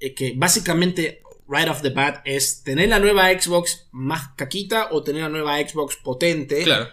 eh, 0.00 0.14
que 0.14 0.32
básicamente, 0.36 1.22
right 1.48 1.68
off 1.68 1.80
the 1.82 1.90
bat, 1.90 2.20
es 2.24 2.62
tener 2.62 2.88
la 2.88 2.98
nueva 2.98 3.28
Xbox 3.30 3.86
más 3.92 4.28
caquita 4.36 4.88
o 4.90 5.02
tener 5.02 5.22
la 5.22 5.28
nueva 5.28 5.58
Xbox 5.58 5.96
potente. 5.96 6.62
Claro. 6.64 6.88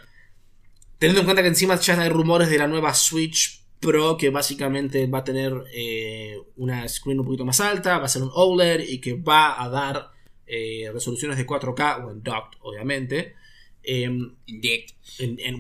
Teniendo 0.98 1.22
en 1.22 1.26
cuenta 1.26 1.42
que 1.42 1.48
encima 1.50 1.80
ya 1.80 2.00
hay 2.00 2.10
rumores 2.10 2.50
de 2.50 2.58
la 2.60 2.68
nueva 2.68 2.94
Switch 2.94 3.60
Pro 3.80 4.16
que 4.16 4.30
básicamente 4.30 5.08
va 5.08 5.20
a 5.20 5.24
tener 5.24 5.52
eh, 5.74 6.38
una 6.58 6.88
screen 6.88 7.20
un 7.20 7.26
poquito 7.26 7.44
más 7.46 7.60
alta, 7.60 7.98
va 7.98 8.06
a 8.06 8.10
ser 8.10 8.22
un 8.22 8.30
OLED 8.32 8.82
y 8.88 9.00
que 9.02 9.14
va 9.16 9.60
a 9.60 9.68
dar 9.70 10.12
eh, 10.46 10.92
resoluciones 10.94 11.38
de 11.38 11.48
4K 11.48 12.06
o 12.06 12.12
en 12.12 12.22
docked, 12.22 12.60
obviamente. 12.62 13.34
em, 13.82 14.36
Indeed. 14.46 14.92
en, 15.18 15.40
en 15.40 15.60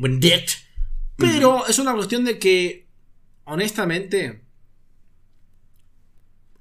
Pero 1.22 1.68
es 1.68 1.80
una 1.80 1.94
cuestión 1.94 2.26
de 2.26 2.40
que, 2.40 2.88
honestamente, 3.46 4.42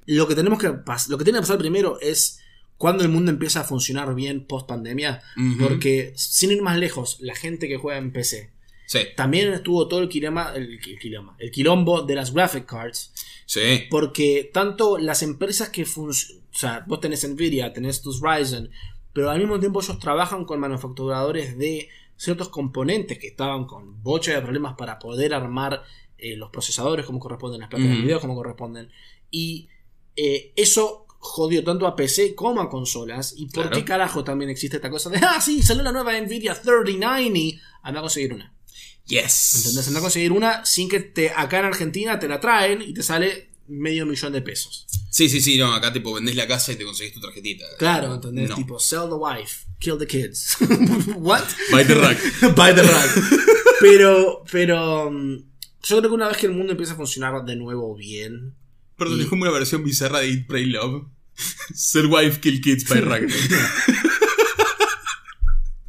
lo 0.06 0.26
que 0.28 0.34
tenemos 0.34 0.58
que 0.58 0.68
lo 0.68 1.18
que 1.18 1.24
tiene 1.24 1.38
que 1.38 1.42
pasar 1.42 1.58
primero 1.58 1.98
es 2.00 2.40
cuando 2.76 3.02
el 3.02 3.10
mundo 3.10 3.30
empieza 3.30 3.60
a 3.60 3.64
funcionar 3.64 4.14
bien 4.14 4.46
post 4.46 4.68
pandemia. 4.68 5.22
Porque, 5.58 6.12
sin 6.16 6.52
ir 6.52 6.62
más 6.62 6.78
lejos, 6.78 7.18
la 7.20 7.34
gente 7.34 7.68
que 7.68 7.76
juega 7.76 7.98
en 7.98 8.12
PC 8.12 8.52
Sí, 8.90 8.98
también 9.14 9.52
estuvo 9.52 9.86
todo 9.86 10.00
el 10.00 10.08
quilema, 10.08 10.52
el, 10.52 10.80
quilema, 10.80 11.36
el 11.38 11.52
quilombo 11.52 12.02
de 12.02 12.16
las 12.16 12.34
graphic 12.34 12.66
cards. 12.66 13.12
sí. 13.46 13.84
Porque 13.88 14.50
tanto 14.52 14.98
las 14.98 15.22
empresas 15.22 15.68
que 15.68 15.84
funcionan, 15.84 16.42
o 16.52 16.58
sea, 16.58 16.84
vos 16.88 16.98
tenés 16.98 17.22
Nvidia, 17.22 17.72
tenés 17.72 18.02
tus 18.02 18.20
Ryzen, 18.20 18.68
pero 19.12 19.30
al 19.30 19.38
mismo 19.38 19.60
tiempo 19.60 19.80
ellos 19.80 20.00
trabajan 20.00 20.44
con 20.44 20.58
manufacturadores 20.58 21.56
de 21.56 21.88
ciertos 22.20 22.50
componentes 22.50 23.18
que 23.18 23.28
estaban 23.28 23.64
con 23.64 24.02
bocha 24.02 24.32
de 24.34 24.42
problemas 24.42 24.74
para 24.76 24.98
poder 24.98 25.32
armar 25.32 25.82
eh, 26.18 26.36
los 26.36 26.50
procesadores 26.50 27.06
como 27.06 27.18
corresponden, 27.18 27.60
las 27.60 27.70
placas 27.70 27.88
de 27.88 27.94
video 27.96 28.20
como 28.20 28.34
corresponden. 28.34 28.90
Y 29.30 29.68
eh, 30.16 30.52
eso 30.54 31.06
jodió 31.18 31.64
tanto 31.64 31.86
a 31.86 31.96
PC 31.96 32.34
como 32.34 32.60
a 32.60 32.68
consolas. 32.68 33.32
¿Y 33.38 33.46
por 33.46 33.64
Claro. 33.64 33.70
qué 33.76 33.84
carajo 33.86 34.22
también 34.22 34.50
existe 34.50 34.76
esta 34.76 34.90
cosa 34.90 35.08
de, 35.08 35.16
ah, 35.22 35.40
sí, 35.40 35.62
salió 35.62 35.82
la 35.82 35.92
nueva 35.92 36.12
Nvidia 36.20 36.60
3090 36.60 37.38
y 37.38 37.58
anda 37.82 38.00
a 38.00 38.02
conseguir 38.02 38.34
una? 38.34 38.54
Yes. 39.06 39.54
¿Entendés? 39.56 39.88
Anda 39.88 40.00
a 40.00 40.02
conseguir 40.02 40.32
una 40.32 40.64
sin 40.66 40.90
que 40.90 41.00
te, 41.00 41.30
acá 41.30 41.60
en 41.60 41.64
Argentina 41.64 42.18
te 42.18 42.28
la 42.28 42.38
traen 42.38 42.82
y 42.82 42.92
te 42.92 43.02
sale 43.02 43.49
medio 43.70 44.04
millón 44.06 44.32
de 44.32 44.42
pesos. 44.42 44.86
Sí, 45.10 45.28
sí, 45.28 45.40
sí, 45.40 45.56
no, 45.58 45.72
acá 45.72 45.92
tipo 45.92 46.12
vendés 46.14 46.36
la 46.36 46.46
casa 46.46 46.72
y 46.72 46.76
te 46.76 46.84
conseguís 46.84 47.12
tu 47.14 47.20
tarjetita. 47.20 47.64
Claro, 47.78 48.14
¿entendés? 48.14 48.48
No. 48.50 48.56
Tipo, 48.56 48.78
sell 48.78 49.08
the 49.08 49.14
wife, 49.14 49.66
kill 49.78 49.96
the 49.98 50.06
kids. 50.06 50.56
What? 51.16 51.44
Buy 51.72 51.84
the 51.84 51.94
rack. 51.94 52.18
Buy 52.56 52.74
the 52.74 52.82
rack. 52.82 53.10
Pero, 53.80 54.44
pero. 54.50 55.10
mm, 55.10 55.36
Yo 55.82 55.98
creo 55.98 56.10
que 56.10 56.14
una 56.14 56.28
vez 56.28 56.36
que 56.36 56.46
el 56.46 56.52
mundo 56.52 56.72
empieza 56.72 56.92
a 56.92 56.96
funcionar 56.96 57.44
de 57.44 57.56
nuevo 57.56 57.94
bien. 57.96 58.54
Perdón, 58.96 59.18
Y- 59.18 59.22
es 59.22 59.28
como 59.28 59.42
una 59.42 59.50
versión 59.50 59.82
bizarra 59.82 60.20
de 60.20 60.30
Eat, 60.30 60.46
Pray, 60.46 60.66
Love. 60.66 61.06
Sell 61.74 62.06
wife, 62.06 62.40
kill 62.40 62.60
kids, 62.60 62.86
by 62.88 63.00
rack. 63.00 63.22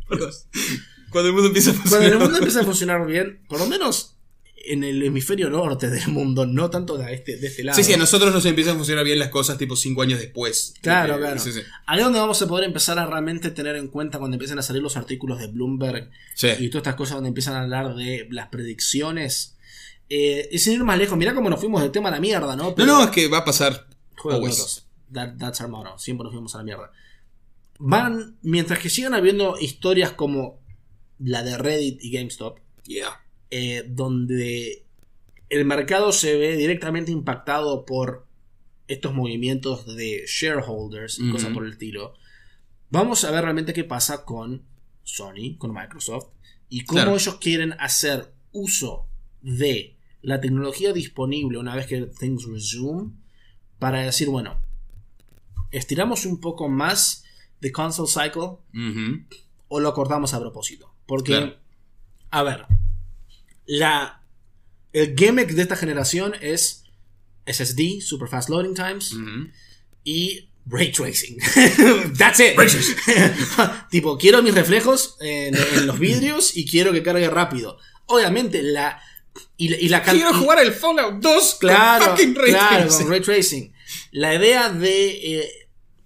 Perdón. 0.07 0.31
Cuando 1.09 1.27
el 1.29 1.33
mundo 1.33 1.47
empieza 1.47 1.71
a 1.71 1.73
Cuando 1.73 1.89
funcionar. 1.89 2.13
el 2.13 2.19
mundo 2.19 2.37
empieza 2.37 2.59
a 2.61 2.63
funcionar 2.63 3.05
bien, 3.05 3.41
por 3.49 3.59
lo 3.59 3.67
menos 3.67 4.10
en 4.65 4.83
el 4.83 5.01
hemisferio 5.03 5.49
norte 5.49 5.89
del 5.89 6.07
mundo, 6.09 6.45
no 6.45 6.69
tanto 6.69 6.97
de 6.97 7.13
este, 7.13 7.37
de 7.37 7.47
este 7.47 7.63
lado. 7.63 7.75
Sí, 7.75 7.83
sí, 7.83 7.93
a 7.93 7.97
nosotros 7.97 8.33
nos 8.33 8.45
empiezan 8.45 8.73
a 8.75 8.77
funcionar 8.77 9.03
bien 9.03 9.19
las 9.19 9.29
cosas 9.29 9.57
tipo 9.57 9.75
5 9.75 10.01
años 10.01 10.19
después. 10.19 10.73
Claro, 10.81 11.15
Eh, 11.15 11.19
claro. 11.19 11.39
Sí, 11.39 11.51
sí. 11.51 11.61
Ahí 11.85 11.99
es 11.99 12.03
donde 12.03 12.19
vamos 12.19 12.41
a 12.41 12.47
poder 12.47 12.65
empezar 12.65 12.97
a 12.99 13.05
realmente 13.05 13.51
tener 13.51 13.75
en 13.75 13.87
cuenta 13.87 14.19
cuando 14.19 14.35
empiecen 14.35 14.59
a 14.59 14.61
salir 14.61 14.81
los 14.81 14.97
artículos 14.97 15.39
de 15.39 15.47
Bloomberg 15.47 16.09
Sí. 16.35 16.47
y 16.59 16.69
todas 16.69 16.81
estas 16.83 16.95
cosas 16.95 17.15
donde 17.15 17.29
empiezan 17.29 17.55
a 17.55 17.61
hablar 17.63 17.95
de 17.95 18.27
las 18.31 18.47
predicciones. 18.49 19.57
Eh, 20.09 20.49
y 20.51 20.59
sin 20.59 20.73
ir 20.73 20.83
más 20.83 20.97
lejos, 20.97 21.17
mirá 21.17 21.33
cómo 21.33 21.49
nos 21.49 21.59
fuimos 21.59 21.81
del 21.81 21.91
tema 21.91 22.09
a 22.09 22.11
la 22.11 22.19
mierda, 22.19 22.55
¿no? 22.55 22.63
No, 22.69 22.75
Pero- 22.75 22.87
no, 22.87 23.03
es 23.03 23.09
que 23.11 23.27
va 23.29 23.39
a 23.39 23.45
pasar. 23.45 23.87
Juego. 24.17 24.47
That- 25.13 25.37
that's 25.37 25.61
our 25.61 25.69
motto. 25.69 25.97
Siempre 25.97 26.23
nos 26.25 26.33
fuimos 26.33 26.53
a 26.55 26.59
la 26.59 26.63
mierda. 26.65 26.91
Van, 27.79 28.37
mientras 28.41 28.79
que 28.79 28.89
sigan 28.89 29.13
habiendo 29.13 29.57
historias 29.59 30.11
como 30.11 30.59
la 31.19 31.43
de 31.43 31.57
Reddit 31.57 32.03
y 32.03 32.11
GameStop, 32.11 32.59
Yeah. 32.83 33.20
Eh, 33.51 33.83
donde 33.87 34.85
el 35.49 35.65
mercado 35.65 36.11
se 36.11 36.37
ve 36.37 36.55
directamente 36.57 37.11
impactado 37.11 37.85
por 37.85 38.25
estos 38.87 39.13
movimientos 39.13 39.85
de 39.95 40.23
shareholders 40.27 41.19
y 41.19 41.29
cosas 41.31 41.51
por 41.53 41.65
el 41.65 41.73
estilo. 41.73 42.13
Vamos 42.89 43.23
a 43.23 43.31
ver 43.31 43.43
realmente 43.43 43.73
qué 43.73 43.83
pasa 43.83 44.25
con 44.25 44.63
Sony, 45.03 45.57
con 45.57 45.73
Microsoft, 45.73 46.27
y 46.69 46.83
cómo 46.85 47.01
Claro. 47.01 47.15
ellos 47.15 47.35
quieren 47.35 47.73
hacer 47.79 48.33
uso 48.51 49.07
de 49.41 49.97
la 50.21 50.39
tecnología 50.39 50.93
disponible 50.93 51.57
una 51.57 51.75
vez 51.75 51.87
que 51.87 52.01
things 52.03 52.45
resume 52.45 53.11
para 53.79 54.01
decir, 54.01 54.29
bueno, 54.29 54.59
estiramos 55.71 56.25
un 56.25 56.39
poco 56.39 56.69
más 56.69 57.23
de 57.59 57.71
console 57.71 58.09
cycle 58.09 58.57
o 59.67 59.79
lo 59.79 59.89
acordamos 59.89 60.33
a 60.33 60.39
propósito. 60.39 60.93
Porque, 61.05 61.31
Claro. 61.33 61.55
a 62.29 62.43
ver, 62.43 62.65
la, 63.65 64.21
el 64.93 65.15
gimmick 65.15 65.49
de 65.51 65.61
esta 65.63 65.75
generación 65.75 66.33
es 66.41 66.83
SSD, 67.45 68.01
Super 68.01 68.27
Fast 68.27 68.49
Loading 68.49 68.73
Times, 68.75 69.15
y 70.03 70.49
Ray 70.65 70.91
Tracing. 70.91 71.37
That's 72.17 72.39
it. 72.39 72.55
tipo, 73.89 74.17
quiero 74.17 74.41
mis 74.43 74.53
reflejos 74.53 75.17
en, 75.19 75.55
en 75.55 75.87
los 75.87 75.99
vidrios 75.99 76.55
y 76.55 76.65
quiero 76.69 76.91
que 76.91 77.03
cargue 77.03 77.29
rápido. 77.29 77.77
Obviamente, 78.05 78.61
la. 78.61 79.01
Y, 79.57 79.69
la- 79.69 79.77
y 79.79 79.87
la 79.89 80.03
can- 80.03 80.15
Quiero 80.15 80.33
jugar 80.33 80.59
el 80.59 80.73
Fallout 80.73 81.21
2 81.21 81.57
Claro, 81.61 82.05
con 82.05 82.17
fucking 82.17 82.35
ray 82.35 82.51
claro, 82.51 82.77
tracing. 82.85 82.97
con 83.03 83.09
ray 83.11 83.21
tracing. 83.21 83.73
La 84.11 84.35
idea 84.35 84.69
de 84.69 85.39
eh, 85.39 85.51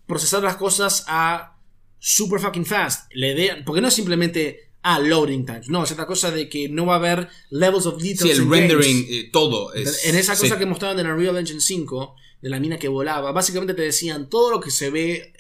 procesar 0.06 0.44
las 0.44 0.58
cosas 0.58 1.04
a 1.08 1.58
super 2.00 2.40
fucking 2.40 2.66
fast. 2.66 3.10
La 3.14 3.28
idea, 3.30 3.58
porque 3.66 3.82
no 3.82 3.88
es 3.88 3.94
simplemente 3.96 4.65
ah, 4.88 5.00
loading 5.00 5.46
times. 5.46 5.68
No, 5.70 5.84
es 5.84 5.92
esta 5.92 6.06
cosa 6.06 6.30
de 6.32 6.48
que 6.48 6.70
no 6.70 6.86
va 6.86 6.94
a 6.94 6.98
haber 6.98 7.28
levels 7.50 7.86
of 7.88 8.02
detail. 8.02 8.32
Sí, 8.36 8.42
el 8.42 8.50
rendering, 8.50 9.06
eh, 9.10 9.30
todo. 9.32 9.74
Es, 9.74 10.06
en 10.06 10.16
esa 10.16 10.34
cosa 10.38 10.54
sí. 10.56 10.60
que 10.60 10.66
mostraron 10.66 11.00
en 11.00 11.08
Unreal 11.08 11.38
Engine 11.38 11.60
5, 11.62 12.16
de 12.42 12.50
la 12.50 12.60
mina 12.60 12.78
que 12.78 12.88
volaba, 12.88 13.32
básicamente 13.32 13.74
te 13.74 13.82
decían 13.82 14.30
todo 14.30 14.52
lo 14.52 14.60
que 14.60 14.70
se 14.72 14.90
ve 14.92 15.34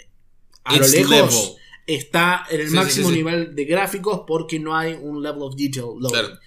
a 0.63 0.77
lo 0.77 0.87
lejos 0.87 1.09
level. 1.11 1.29
está 1.85 2.45
en 2.49 2.61
el 2.61 2.69
Sí, 2.69 2.75
máximo 2.75 3.09
sí, 3.09 3.15
nivel 3.15 3.53
de 3.53 3.65
gráficos 3.65 4.21
porque 4.25 4.57
no 4.59 4.75
hay 4.75 4.93
un 4.93 5.21
level 5.21 5.43
of 5.43 5.55
detail 5.55 5.85
loading. 5.99 6.09
Claro. 6.09 6.39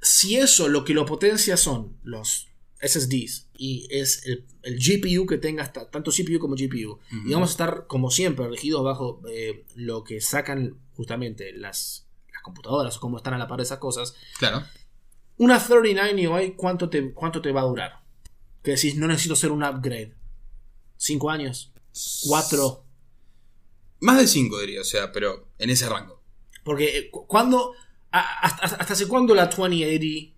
Si 0.00 0.36
eso 0.36 0.68
lo 0.68 0.84
que 0.84 0.94
lo 0.94 1.04
potencia 1.06 1.56
son 1.56 1.96
los 2.04 2.46
SSDs 2.80 3.48
y 3.56 3.88
es 3.90 4.24
el, 4.26 4.44
el 4.62 4.78
GPU 4.78 5.26
que 5.26 5.38
tenga 5.38 5.62
hasta- 5.64 5.90
tanto 5.90 6.10
CPU 6.12 6.38
como 6.38 6.54
GPU 6.54 6.98
y 7.26 7.32
vamos 7.32 7.48
a 7.48 7.52
estar 7.52 7.86
como 7.88 8.10
siempre 8.10 8.46
regidos 8.48 8.84
bajo 8.84 9.22
eh, 9.28 9.64
lo 9.74 10.04
que 10.04 10.20
sacan 10.20 10.76
justamente 10.96 11.52
las, 11.52 12.06
las 12.32 12.42
computadoras 12.42 12.96
o 12.96 13.00
cómo 13.00 13.16
están 13.18 13.34
a 13.34 13.38
la 13.38 13.46
par 13.48 13.58
de 13.58 13.64
esas 13.64 13.78
cosas 13.78 14.14
Claro. 14.38 14.62
una 15.38 15.58
39 15.60 16.26
hoy 16.28 16.52
¿cuánto 16.56 16.88
te, 16.88 17.12
cuánto 17.12 17.40
te 17.42 17.52
va 17.52 17.60
a 17.60 17.64
durar? 17.64 18.00
que 18.62 18.72
decís 18.72 18.96
no 18.96 19.06
necesito 19.06 19.34
hacer 19.34 19.50
un 19.52 19.62
upgrade 19.62 20.14
5 20.96 21.30
años 21.30 21.72
4 22.28 22.84
Más 24.00 24.18
de 24.18 24.26
5 24.26 24.58
diría, 24.60 24.80
o 24.80 24.84
sea, 24.84 25.12
pero 25.12 25.48
en 25.58 25.70
ese 25.70 25.88
rango. 25.88 26.22
Porque 26.64 26.98
eh, 26.98 27.10
cu- 27.10 27.26
cuando. 27.26 27.72
a- 28.10 28.40
Hasta, 28.40 28.76
hasta- 28.76 28.92
hace 28.92 29.06
cuándo 29.08 29.34
la 29.34 29.46
2080 29.46 30.34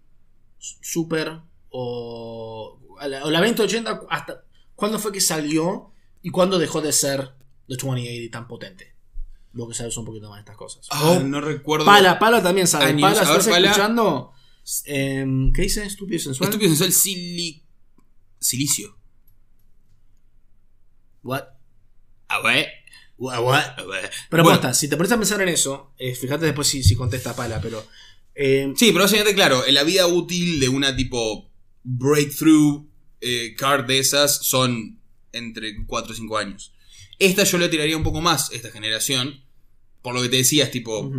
Super 0.58 1.40
o, 1.70 2.78
o 3.00 3.06
la, 3.08 3.24
o 3.24 3.30
la 3.30 3.38
2080 3.40 4.02
hasta 4.10 4.44
cuándo 4.74 4.98
fue 4.98 5.10
que 5.12 5.20
salió 5.20 5.92
y 6.22 6.30
cuándo 6.30 6.58
dejó 6.58 6.80
de 6.80 6.92
ser 6.92 7.18
la 7.66 7.76
2080 7.76 8.30
tan 8.30 8.46
potente. 8.48 8.94
Vos 9.58 9.68
que 9.68 9.74
sabes 9.74 9.96
un 9.96 10.04
poquito 10.04 10.28
más 10.28 10.36
de 10.36 10.40
estas 10.42 10.56
cosas. 10.56 10.86
Ah, 10.90 11.20
no 11.24 11.40
recuerdo. 11.40 11.84
Pala, 11.84 12.16
Pala 12.20 12.40
también 12.40 12.68
sabe. 12.68 12.84
Años. 12.86 13.00
Pala, 13.02 13.22
¿estás 13.22 13.48
Pala. 13.48 13.66
escuchando? 13.66 14.32
Em, 14.84 15.52
¿Qué 15.52 15.62
dice? 15.62 15.84
Estúpido 15.84 16.14
y 16.16 16.20
sensual. 16.20 16.48
Estúpido 16.48 16.68
sensual 16.70 16.92
sili... 16.92 17.64
silicio. 18.38 18.96
What? 21.24 21.42
A 22.28 22.40
ver. 22.40 22.68
What? 23.16 23.40
what? 23.42 23.78
A 23.80 23.84
ver. 23.84 24.10
Pero 24.30 24.44
Bueno, 24.44 24.60
posta, 24.60 24.74
si 24.74 24.88
te 24.88 24.96
pones 24.96 25.10
a 25.10 25.16
pensar 25.16 25.40
en 25.42 25.48
eso, 25.48 25.92
eh, 25.98 26.14
fíjate 26.14 26.44
después 26.44 26.68
si, 26.68 26.84
si 26.84 26.94
contesta 26.94 27.34
Pala, 27.34 27.60
pero. 27.60 27.84
em, 28.36 28.76
Sí, 28.76 28.92
pero 28.92 29.04
básicamente, 29.04 29.34
claro, 29.34 29.66
en 29.66 29.74
la 29.74 29.82
vida 29.82 30.06
útil 30.06 30.60
de 30.60 30.68
una 30.68 30.94
tipo 30.94 31.50
breakthrough 31.82 32.86
eh, 33.20 33.56
card 33.56 33.86
de 33.86 33.98
esas 33.98 34.46
son 34.46 35.00
entre 35.32 35.84
4 35.84 36.12
o 36.12 36.14
5 36.14 36.38
años. 36.38 36.72
Esta 37.18 37.42
yo 37.42 37.58
le 37.58 37.68
tiraría 37.68 37.96
un 37.96 38.04
poco 38.04 38.20
más, 38.20 38.52
esta 38.52 38.70
generación. 38.70 39.42
Por 40.08 40.14
lo 40.16 40.22
que 40.22 40.30
te 40.30 40.36
decías, 40.36 40.70
tipo, 40.70 41.10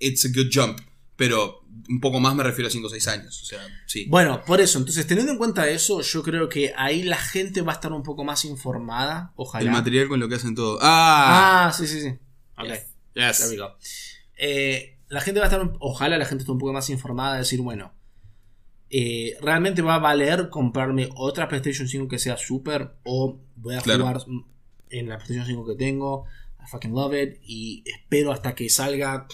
it's 0.00 0.24
a 0.24 0.28
good 0.34 0.48
jump. 0.52 0.80
Pero 1.16 1.60
un 1.88 2.00
poco 2.00 2.18
más 2.18 2.34
me 2.34 2.42
refiero 2.42 2.66
a 2.68 2.70
5 2.70 2.86
o 2.86 2.90
6 2.90 3.06
años. 3.08 3.42
O 3.42 3.44
sea, 3.44 3.60
sí. 3.86 4.06
Bueno, 4.08 4.42
por 4.44 4.60
eso, 4.60 4.78
entonces 4.78 5.06
teniendo 5.06 5.30
en 5.32 5.38
cuenta 5.38 5.68
eso, 5.68 6.00
yo 6.00 6.22
creo 6.22 6.48
que 6.48 6.72
ahí 6.76 7.02
la 7.02 7.18
gente 7.18 7.60
va 7.62 7.72
a 7.72 7.74
estar 7.74 7.92
un 7.92 8.02
poco 8.02 8.24
más 8.24 8.44
informada, 8.44 9.32
ojalá. 9.36 9.64
El 9.66 9.70
material 9.70 10.08
con 10.08 10.18
lo 10.18 10.28
que 10.28 10.34
hacen 10.36 10.54
todo. 10.54 10.78
Ah, 10.82 11.66
Ah, 11.68 11.72
sí, 11.72 11.86
sí, 11.86 12.00
sí. 12.00 12.08
Ok, 12.58 12.68
Yes. 13.14 13.38
there 13.38 13.50
we 13.50 13.56
go. 13.56 13.76
Eh, 14.36 14.96
la 15.08 15.20
gente 15.20 15.40
va 15.40 15.46
a 15.46 15.48
estar, 15.50 15.60
un- 15.62 15.76
ojalá 15.80 16.16
la 16.18 16.24
gente 16.24 16.42
esté 16.42 16.52
un 16.52 16.58
poco 16.58 16.72
más 16.72 16.88
informada, 16.90 17.34
de 17.34 17.38
decir, 17.40 17.60
bueno, 17.60 17.92
eh, 18.88 19.36
realmente 19.42 19.82
va 19.82 19.96
a 19.96 19.98
valer 19.98 20.48
comprarme 20.48 21.10
otra 21.14 21.48
PlayStation 21.48 21.86
5 21.86 22.08
que 22.08 22.18
sea 22.18 22.36
super 22.36 22.94
o 23.04 23.38
voy 23.56 23.74
a 23.76 23.80
Claro. 23.82 24.00
jugar 24.04 24.22
en 24.90 25.08
la 25.08 25.16
PlayStation 25.18 25.46
5 25.46 25.66
que 25.66 25.74
tengo, 25.76 26.24
I 26.62 26.66
fucking 26.70 26.92
love 26.92 27.14
it 27.14 27.40
y 27.44 27.82
espero 27.86 28.32
hasta 28.32 28.54
que 28.54 28.68
salga 28.70 29.26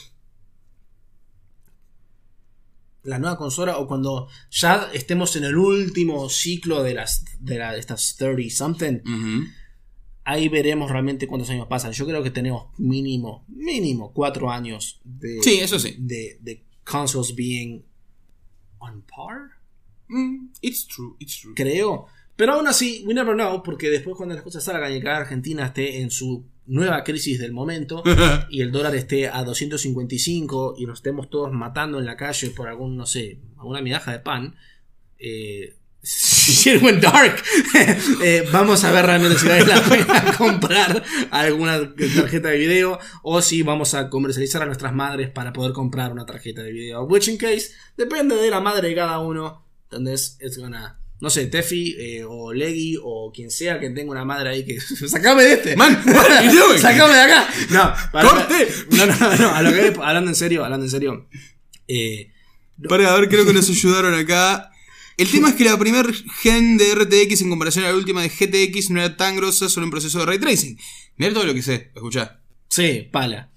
la 3.02 3.18
nueva 3.18 3.36
consola 3.36 3.78
o 3.78 3.86
cuando 3.86 4.28
ya 4.50 4.90
estemos 4.92 5.36
en 5.36 5.44
el 5.44 5.56
último 5.56 6.28
ciclo 6.28 6.82
de 6.82 6.94
las 6.94 7.24
de, 7.38 7.58
la- 7.58 7.76
estas 7.76 8.16
30 8.16 8.54
something 8.54 9.00
ahí 10.24 10.48
veremos 10.48 10.90
realmente 10.90 11.28
cuántos 11.28 11.50
años 11.50 11.68
pasan 11.68 11.92
yo 11.92 12.04
creo 12.06 12.22
que 12.22 12.30
tenemos 12.32 12.68
mínimo 12.78 13.44
mínimo 13.48 14.12
cuatro 14.12 14.50
años 14.50 15.00
de 15.04 15.40
Sí, 15.42 15.58
eso 15.60 15.78
sí. 15.78 15.94
de, 15.98 16.38
de 16.40 16.64
consoles 16.84 17.34
being 17.34 17.82
on 18.78 19.02
par 19.02 19.54
Mm, 20.08 20.50
it's 20.60 20.86
true, 20.86 21.16
it's 21.18 21.40
true. 21.40 21.52
creo 21.56 22.06
pero 22.36 22.52
aún 22.54 22.68
así 22.68 23.02
we 23.06 23.12
never 23.14 23.34
know 23.34 23.60
porque 23.64 23.88
después 23.90 24.16
cuando 24.16 24.36
las 24.36 24.44
cosas 24.44 24.62
salgan 24.62 24.94
y 24.94 25.00
cada 25.00 25.18
Argentina 25.18 25.66
esté 25.66 26.00
en 26.00 26.10
su 26.12 26.44
nueva 26.66 27.04
crisis 27.04 27.38
del 27.38 27.52
momento 27.52 28.02
y 28.50 28.62
el 28.62 28.72
dólar 28.72 28.94
esté 28.94 29.28
a 29.28 29.44
255 29.44 30.74
y 30.78 30.86
nos 30.86 30.98
estemos 30.98 31.30
todos 31.30 31.52
matando 31.52 31.98
en 31.98 32.06
la 32.06 32.16
calle 32.16 32.50
por 32.50 32.68
algún, 32.68 32.96
no 32.96 33.06
sé, 33.06 33.38
alguna 33.58 33.82
migaja 33.82 34.12
de 34.12 34.20
pan, 34.20 34.56
eh, 35.18 35.74
shit 36.06 36.82
went 36.82 37.02
dark. 37.02 37.42
Eh, 38.22 38.48
vamos 38.50 38.82
a 38.84 38.90
ver 38.92 39.04
realmente 39.04 39.38
si 39.38 39.46
vale 39.46 39.66
la 39.66 39.80
pena 39.82 40.34
comprar 40.36 41.04
alguna 41.30 41.94
tarjeta 41.94 42.48
de 42.48 42.58
video 42.58 42.98
o 43.22 43.42
si 43.42 43.62
vamos 43.62 43.94
a 43.94 44.08
comercializar 44.08 44.62
a 44.62 44.66
nuestras 44.66 44.94
madres 44.94 45.30
para 45.30 45.52
poder 45.52 45.72
comprar 45.72 46.12
una 46.12 46.24
tarjeta 46.24 46.62
de 46.62 46.72
video. 46.72 47.04
Which 47.04 47.28
in 47.28 47.36
case, 47.36 47.72
depende 47.96 48.36
de 48.36 48.50
la 48.50 48.60
madre 48.60 48.88
de 48.88 48.94
cada 48.94 49.18
uno. 49.18 49.64
Entonces, 49.90 50.38
it's 50.40 50.58
gonna. 50.58 50.98
No 51.20 51.30
sé, 51.30 51.46
Tefi 51.46 51.96
eh, 51.98 52.24
o 52.28 52.52
Leggy 52.52 52.96
o 53.02 53.32
quien 53.34 53.50
sea 53.50 53.80
que 53.80 53.88
tenga 53.90 54.10
una 54.10 54.24
madre 54.24 54.50
ahí 54.50 54.64
que. 54.66 54.78
¡Sacame 55.08 55.44
de 55.44 55.52
este! 55.54 55.76
Man? 55.76 56.02
¡Sacame 56.78 57.14
de 57.14 57.20
acá! 57.20 57.48
No, 57.70 57.92
para- 58.12 58.28
¡Corte! 58.28 58.68
No, 58.90 59.06
no, 59.06 59.36
no, 59.36 59.54
a 59.54 59.62
lo 59.62 59.72
que- 59.72 59.94
hablando 60.02 60.30
en 60.30 60.34
serio, 60.36 60.64
hablando 60.64 60.84
en 60.86 60.90
serio. 60.90 61.26
Eh, 61.88 62.32
Para, 62.88 63.12
a 63.14 63.18
ver, 63.20 63.28
creo 63.28 63.46
que 63.46 63.52
nos 63.54 63.68
ayudaron 63.70 64.14
acá. 64.14 64.70
El 65.16 65.30
tema 65.30 65.48
es 65.48 65.54
que 65.54 65.64
la 65.64 65.78
primer 65.78 66.12
gen 66.42 66.76
de 66.76 66.94
RTX 66.94 67.40
en 67.40 67.48
comparación 67.48 67.86
a 67.86 67.88
la 67.88 67.94
última 67.96 68.20
de 68.20 68.28
GTX 68.28 68.90
no 68.90 69.00
era 69.00 69.16
tan 69.16 69.34
grosa 69.36 69.70
solo 69.70 69.84
en 69.86 69.90
proceso 69.90 70.18
de 70.18 70.26
ray 70.26 70.38
tracing. 70.38 70.78
Mira 71.16 71.32
todo 71.32 71.44
lo 71.44 71.54
que 71.54 71.62
sé, 71.62 71.90
escuchá. 71.94 72.40
sí, 72.68 73.08
pala. 73.10 73.50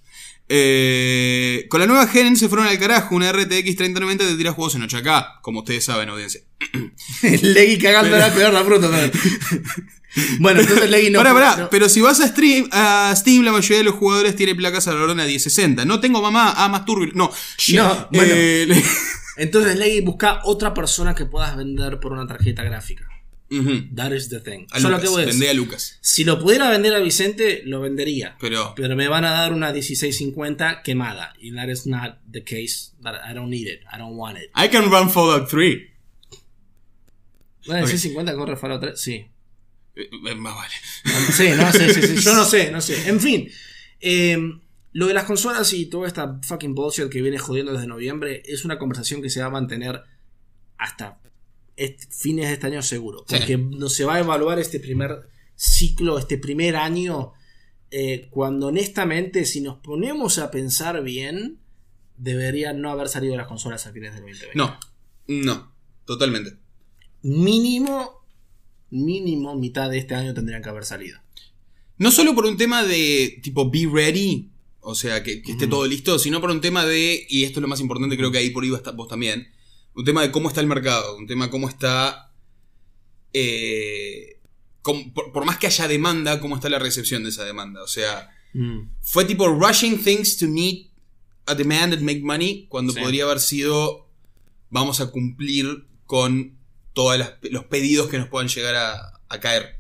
Eh, 0.52 1.68
con 1.70 1.80
la 1.80 1.86
nueva 1.86 2.08
gen 2.08 2.36
se 2.36 2.50
fueron 2.50 2.68
al 2.68 2.80
carajo. 2.80 3.16
Una 3.16 3.32
RTX 3.32 3.76
3090 3.76 4.28
te 4.28 4.36
tira 4.36 4.52
juegos 4.52 4.76
en 4.76 4.82
8K, 4.82 5.41
como 5.41 5.60
ustedes 5.60 5.86
saben, 5.86 6.10
audiencia. 6.10 6.41
Leggy 7.22 7.78
cagando 7.78 8.18
la 8.18 8.34
peor 8.34 8.52
la 8.52 8.64
fruta. 8.64 8.89
también. 8.89 9.12
bueno, 10.39 10.62
entonces 10.62 10.89
Leggy 10.89 11.12
no. 11.12 11.20
pará, 11.20 11.34
pará, 11.34 11.56
no- 11.56 11.70
pero 11.70 11.88
si 11.88 12.02
vas 12.02 12.20
a, 12.20 12.28
stream, 12.28 12.68
a 12.72 13.14
Steam, 13.16 13.43
la 13.43 13.52
mayoría 13.52 13.78
de 13.78 13.84
los 13.84 13.93
jugadores 13.95 14.36
tiene 14.36 14.56
placas 14.56 14.88
a 14.88 14.93
la 14.93 15.04
orden 15.04 15.20
a 15.20 15.26
1060. 15.26 15.86
No 15.86 16.00
tengo 16.00 16.22
mamá, 16.22 16.54
ah, 16.58 16.68
más 16.68 16.84
turbio. 16.84 17.12
No. 17.14 17.32
No, 17.74 18.08
bueno. 18.12 18.34
Eh, 18.36 18.84
Entonces 19.38 19.78
Leggy 19.78 20.02
busca 20.02 20.41
otra 20.43 20.74
persona 20.74 21.16
que 21.16 21.26
puedas 21.26 21.56
vender 21.56 22.00
por 22.00 22.12
una 22.12 22.28
tarjeta 22.28 22.64
gráfica. 22.64 23.06
That 23.95 24.12
is 24.14 24.30
the 24.30 24.39
thing. 24.41 24.68
A 24.72 24.78
Yo 24.80 24.89
lo 24.89 24.97
Lucas, 24.97 25.04
que 25.04 25.38
voy 25.38 25.47
a 25.47 25.54
Lucas. 25.54 25.97
Si 26.02 26.24
lo 26.24 26.39
pudiera 26.39 26.70
vender 26.70 26.93
a 26.93 27.00
Vicente, 27.00 27.64
lo 27.66 27.82
vendería. 27.82 28.38
Pero, 28.39 28.74
Pero 28.76 28.95
me 28.95 29.08
van 29.08 29.26
a 29.26 29.32
dar 29.32 29.54
una 29.54 29.72
1650 29.72 30.84
quemada. 30.84 31.34
Y 31.39 31.52
that 31.56 31.68
is 31.70 31.88
not 31.88 32.20
the 32.32 32.43
case. 32.43 32.91
That 33.02 33.16
I 33.30 33.34
don't 33.34 33.50
need 33.50 33.68
it. 33.68 33.82
I 33.91 33.97
don't 33.97 34.16
want 34.16 34.38
it. 34.38 34.52
I 34.56 34.70
can 34.70 34.91
run 34.91 35.10
Fallout 35.10 35.50
3. 35.50 35.89
Una 37.68 37.80
Ok. 37.80 37.88
1650 37.88 38.36
corre 38.36 38.56
Fallout 38.56 38.82
3. 38.82 39.00
Sí. 39.02 39.14
Eh, 39.95 40.10
eh, 40.28 40.36
Más 40.36 40.56
vale. 40.56 40.74
Sí, 41.34 41.50
no 41.58 41.72
sé, 41.72 41.93
sí, 41.93 42.02
sí, 42.04 42.16
Yo 42.24 42.34
no 42.36 42.45
sé, 42.45 42.72
no 42.72 42.82
sé. 42.82 43.10
En 43.10 43.20
fin. 43.20 43.50
eh, 44.00 44.38
lo 44.93 45.08
de 45.08 45.14
las 45.14 45.26
consolas 45.26 45.72
y 45.74 45.86
toda 45.88 46.08
esta 46.08 46.39
fucking 46.43 46.74
bullshit 46.74 47.10
que 47.10 47.22
viene 47.22 47.38
jodiendo 47.38 47.74
desde 47.74 47.86
noviembre 47.88 48.41
es 48.45 48.66
una 48.66 48.80
conversación 48.80 49.22
que 49.22 49.30
se 49.30 49.39
va 49.39 49.47
a 49.47 49.52
mantener 49.52 50.02
hasta 50.78 51.20
fines 52.10 52.48
de 52.48 52.54
este 52.54 52.68
año 52.68 52.82
seguro. 52.82 53.26
Sí. 53.28 53.36
Porque 53.38 53.58
no 53.58 53.90
se 53.90 54.06
va 54.06 54.16
a 54.16 54.20
evaluar 54.20 54.60
este 54.60 54.80
primer 54.80 55.30
ciclo, 55.56 56.18
este 56.20 56.38
primer 56.38 56.76
año, 56.76 57.34
eh, 57.92 58.28
cuando 58.30 58.68
honestamente 58.68 59.46
si 59.46 59.62
nos 59.62 59.78
ponemos 59.78 60.38
a 60.38 60.52
pensar 60.52 61.02
bien, 61.04 61.60
deberían 62.18 62.82
no 62.82 62.92
haber 62.92 63.08
salido 63.10 63.36
las 63.38 63.48
consolas 63.48 63.86
a 63.88 63.92
fines 63.94 64.14
del 64.14 64.22
2020. 64.24 64.58
No, 64.58 64.78
no, 65.28 65.72
totalmente. 66.06 66.58
Mínimo, 67.22 68.24
mínimo 68.90 69.56
mitad 69.56 69.90
de 69.90 69.98
este 69.98 70.16
año 70.16 70.34
tendrían 70.34 70.62
que 70.62 70.70
haber 70.70 70.86
salido. 70.86 71.20
No 71.98 72.12
solo 72.12 72.34
por 72.34 72.46
un 72.46 72.56
tema 72.58 72.84
de 72.84 73.40
tipo 73.44 73.70
be 73.70 73.88
ready, 73.92 74.50
o 74.82 74.96
sea, 74.96 75.22
que, 75.24 75.42
que 75.42 75.52
esté 75.52 75.68
Mm. 75.68 75.70
todo 75.70 75.86
listo, 75.86 76.18
sino 76.18 76.40
por 76.40 76.50
un 76.52 76.62
tema 76.62 76.86
de, 76.86 77.26
y 77.30 77.44
esto 77.44 77.60
es 77.60 77.62
lo 77.62 77.68
más 77.68 77.82
importante, 77.82 78.16
creo 78.16 78.32
que 78.32 78.38
ahí 78.38 78.52
por 78.52 78.64
ahí 78.64 78.70
vos 78.70 79.08
también, 79.10 79.50
un 79.96 80.06
tema 80.06 80.22
de 80.22 80.32
cómo 80.32 80.48
está 80.50 80.62
el 80.62 80.68
mercado, 80.68 81.18
un 81.18 81.28
tema 81.28 81.46
de 81.46 81.52
cómo 81.52 81.68
está, 81.70 82.32
eh, 83.34 84.40
cómo- 84.82 85.14
por, 85.14 85.32
por 85.32 85.46
más 85.46 85.58
que 85.58 85.68
haya 85.68 85.88
demanda, 85.88 86.40
cómo 86.40 86.56
está 86.56 86.70
la 86.70 86.80
recepción 86.80 87.24
de 87.24 87.30
esa 87.30 87.46
demanda. 87.46 87.84
O 87.84 87.88
sea, 87.88 88.30
fue 89.02 89.26
tipo 89.26 89.48
rushing 89.48 90.02
things 90.04 90.38
to 90.38 90.48
meet 90.48 90.90
a 91.46 91.56
demand 91.56 91.94
and 91.94 92.02
make 92.02 92.22
money, 92.22 92.68
cuando 92.70 92.94
Sí. 92.94 93.00
podría 93.00 93.24
haber 93.26 93.40
sido, 93.40 94.08
vamos 94.70 95.02
a 95.02 95.12
cumplir 95.12 95.88
con 96.06 96.58
todos 96.94 97.20
los 97.52 97.66
pedidos 97.66 98.10
que 98.10 98.18
nos 98.18 98.28
puedan 98.30 98.48
llegar 98.48 98.76
a, 98.76 99.22
a 99.30 99.40
caer. 99.40 99.79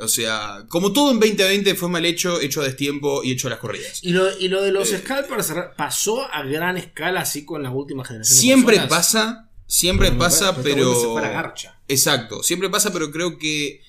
O 0.00 0.06
sea, 0.08 0.64
como 0.68 0.92
todo 0.92 1.10
en 1.10 1.18
2020 1.20 1.74
fue 1.74 1.88
mal 1.88 2.04
hecho, 2.06 2.40
hecho 2.40 2.60
a 2.60 2.64
destiempo 2.64 3.22
y 3.24 3.32
hecho 3.32 3.48
a 3.48 3.50
las 3.50 3.58
corridas. 3.58 3.98
Y 4.02 4.10
lo, 4.12 4.38
y 4.38 4.48
lo 4.48 4.62
de 4.62 4.70
los 4.70 4.92
Eh. 4.92 4.98
scalpers 4.98 5.52
pasó 5.76 6.22
a 6.32 6.42
gran 6.44 6.76
escala 6.76 7.20
así 7.22 7.44
con 7.44 7.62
la 7.62 7.70
última 7.70 8.04
generación. 8.04 8.36
de 8.36 8.40
Siempre 8.40 8.76
consolas. 8.76 8.88
pasa, 8.96 9.50
siempre 9.66 10.08
Pero- 10.08 10.18
pasa, 10.20 10.54
pero 10.62 10.74
pero... 10.76 10.94
se 11.00 11.06
fue 11.08 11.20
a 11.20 11.24
la 11.24 11.30
garcha. 11.32 11.80
Exacto, 11.88 12.42
siempre 12.42 12.70
pasa, 12.70 12.92
pero 12.92 13.10
creo 13.10 13.38
que 13.38 13.80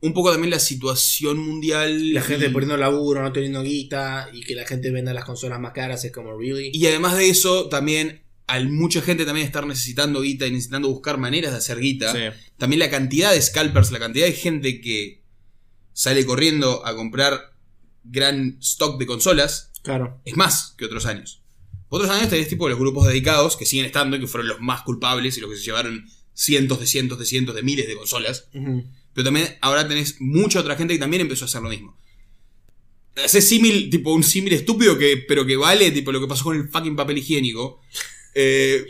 un 0.00 0.14
poco 0.14 0.30
también 0.30 0.50
la 0.50 0.60
situación 0.60 1.38
mundial. 1.38 2.14
La 2.14 2.22
gente 2.22 2.46
y, 2.46 2.50
poniendo 2.50 2.76
laburo, 2.76 3.20
no 3.22 3.32
teniendo 3.32 3.62
guita, 3.62 4.30
y 4.32 4.42
que 4.42 4.54
la 4.54 4.64
gente 4.66 4.90
venda 4.92 5.12
las 5.12 5.24
consolas 5.24 5.58
más 5.60 5.72
caras, 5.72 6.04
es 6.04 6.12
como, 6.12 6.38
really? 6.38 6.70
y 6.72 6.86
además 6.86 7.16
de 7.16 7.28
eso, 7.28 7.68
también 7.68 8.22
al 8.46 8.70
mucha 8.70 9.02
gente 9.02 9.26
también 9.26 9.44
estar 9.46 9.66
necesitando 9.66 10.22
guita 10.22 10.46
y 10.46 10.52
necesitando 10.52 10.88
buscar 10.88 11.18
maneras 11.18 11.50
de 11.52 11.58
hacer 11.58 11.80
guita. 11.80 12.12
Sí. 12.12 12.38
También 12.56 12.78
la 12.80 12.88
cantidad 12.88 13.32
de 13.32 13.42
scalpers, 13.42 13.90
la 13.90 13.98
cantidad 13.98 14.24
de 14.24 14.32
gente 14.32 14.80
que 14.80 15.17
sale 15.98 16.24
corriendo 16.24 16.86
a 16.86 16.94
comprar 16.94 17.52
gran 18.04 18.56
stock 18.60 19.00
de 19.00 19.06
consolas 19.06 19.72
Claro. 19.82 20.20
es 20.24 20.36
más 20.36 20.74
que 20.78 20.84
otros 20.84 21.06
años. 21.06 21.42
Otros 21.88 22.08
años 22.08 22.28
tenés 22.28 22.46
tipo 22.48 22.68
los 22.68 22.78
grupos 22.78 23.08
dedicados 23.08 23.56
que 23.56 23.66
siguen 23.66 23.86
estando 23.86 24.16
y 24.16 24.20
que 24.20 24.28
fueron 24.28 24.46
los 24.46 24.60
más 24.60 24.82
culpables 24.82 25.36
y 25.36 25.40
los 25.40 25.50
que 25.50 25.56
se 25.56 25.64
llevaron 25.64 26.08
cientos 26.34 26.78
de 26.78 26.86
cientos 26.86 27.18
de 27.18 27.24
cientos 27.26 27.56
de 27.56 27.64
miles 27.64 27.88
de 27.88 27.96
consolas. 27.96 28.48
Pero 28.52 29.24
también 29.24 29.56
ahora 29.60 29.88
tenés 29.88 30.20
mucha 30.20 30.60
otra 30.60 30.76
gente 30.76 30.94
que 30.94 31.00
también 31.00 31.22
empezó 31.22 31.46
a 31.46 31.48
hacer 31.48 31.62
lo 31.62 31.68
mismo. 31.68 31.98
Ese 33.16 33.42
símil, 33.42 33.90
tipo 33.90 34.14
un 34.14 34.22
símil 34.22 34.52
estúpido, 34.52 34.96
que, 34.96 35.16
pero 35.26 35.44
que 35.44 35.56
vale, 35.56 35.90
tipo 35.90 36.12
lo 36.12 36.20
que 36.20 36.28
pasó 36.28 36.44
con 36.44 36.56
el 36.56 36.68
fucking 36.68 36.94
papel 36.94 37.18
higiénico. 37.18 37.80
Eh, 38.34 38.86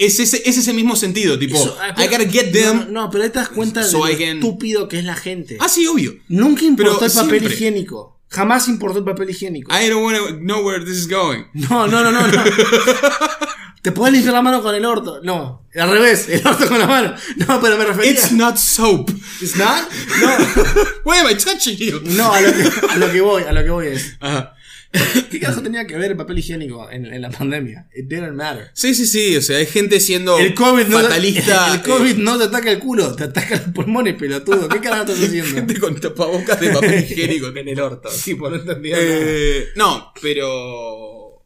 es, 0.00 0.18
ese, 0.18 0.42
es 0.44 0.56
ese 0.58 0.72
mismo 0.72 0.96
sentido, 0.96 1.38
tipo, 1.38 1.56
Eso, 1.56 1.76
ah, 1.80 1.90
I 1.90 2.08
pero- 2.08 2.24
gotta 2.24 2.30
get 2.30 2.52
them. 2.52 2.78
No, 2.92 3.02
no, 3.04 3.10
pero 3.10 3.24
ahí 3.24 3.30
te 3.30 3.38
das 3.38 3.48
cuenta 3.50 3.82
so 3.84 4.04
de 4.06 4.12
lo 4.14 4.18
can- 4.18 4.36
estúpido 4.38 4.88
que 4.88 4.98
es 4.98 5.04
la 5.04 5.14
gente. 5.14 5.56
Ah, 5.60 5.68
sí, 5.68 5.86
obvio. 5.86 6.14
Nunca 6.28 6.64
importó 6.64 6.98
pero 6.98 7.06
el 7.06 7.12
papel 7.12 7.30
siempre. 7.40 7.54
higiénico. 7.54 8.18
Jamás 8.28 8.68
importó 8.68 8.98
el 9.00 9.04
papel 9.04 9.30
higiénico. 9.30 9.72
I 9.72 9.88
don't 9.88 10.04
wanna 10.04 10.38
know 10.40 10.64
where 10.66 10.84
this 10.84 10.96
is 10.96 11.08
going. 11.08 11.44
No, 11.54 11.86
no, 11.86 12.02
no, 12.02 12.10
no. 12.12 12.26
no. 12.26 12.42
Te 13.82 13.92
puedes 13.92 14.12
limpiar 14.12 14.34
la 14.34 14.42
mano 14.42 14.62
con 14.62 14.74
el 14.74 14.84
orto. 14.84 15.20
No, 15.22 15.66
al 15.74 15.90
revés, 15.90 16.28
el 16.28 16.46
orto 16.46 16.68
con 16.68 16.78
la 16.78 16.86
mano. 16.86 17.14
No, 17.36 17.60
pero 17.62 17.78
me 17.78 17.86
refería. 17.86 18.10
It's 18.10 18.30
not 18.32 18.58
soap. 18.58 19.10
It's 19.40 19.56
not? 19.56 19.88
No, 20.20 20.28
Why 21.04 21.18
am 21.20 21.28
I 21.30 21.34
touching 21.34 21.78
you? 21.78 22.00
no 22.04 22.30
a, 22.30 22.40
lo 22.42 22.52
que, 22.52 22.70
a 22.90 22.96
lo 22.98 23.10
que 23.10 23.20
voy, 23.22 23.42
a 23.44 23.52
lo 23.52 23.64
que 23.64 23.70
voy 23.70 23.86
es. 23.86 24.16
Ajá. 24.20 24.54
¿Qué 25.30 25.38
carajo 25.38 25.62
tenía 25.62 25.86
que 25.86 25.96
ver 25.96 26.10
el 26.10 26.16
papel 26.16 26.38
higiénico 26.38 26.90
en, 26.90 27.06
en 27.06 27.22
la 27.22 27.30
pandemia? 27.30 27.88
It 27.94 28.06
didn't 28.06 28.34
matter. 28.34 28.70
Sí, 28.74 28.94
sí, 28.94 29.06
sí. 29.06 29.36
O 29.36 29.42
sea, 29.42 29.58
hay 29.58 29.66
gente 29.66 30.00
siendo 30.00 30.36
El 30.38 30.54
COVID, 30.54 30.86
no, 30.86 31.00
fatalista. 31.00 31.74
el 31.74 31.82
COVID 31.82 32.16
no 32.16 32.38
te 32.38 32.44
ataca 32.44 32.72
el 32.72 32.80
culo, 32.80 33.14
te 33.14 33.24
ataca 33.24 33.56
los 33.56 33.74
pulmones, 33.74 34.16
pelotudo. 34.16 34.68
¿Qué 34.68 34.80
carajo 34.80 35.02
estás 35.02 35.20
eh, 35.20 35.26
haciendo? 35.26 35.54
gente 35.54 35.78
con 35.78 36.00
tapabocas 36.00 36.60
de 36.60 36.70
papel 36.70 37.04
higiénico 37.10 37.48
en 37.48 37.68
el 37.68 37.80
orto. 37.80 38.08
Tipo, 38.24 38.50
no 38.50 38.56
entendía 38.56 38.96
nada. 38.96 39.08
Eh, 39.08 39.68
no, 39.76 40.12
pero. 40.20 41.44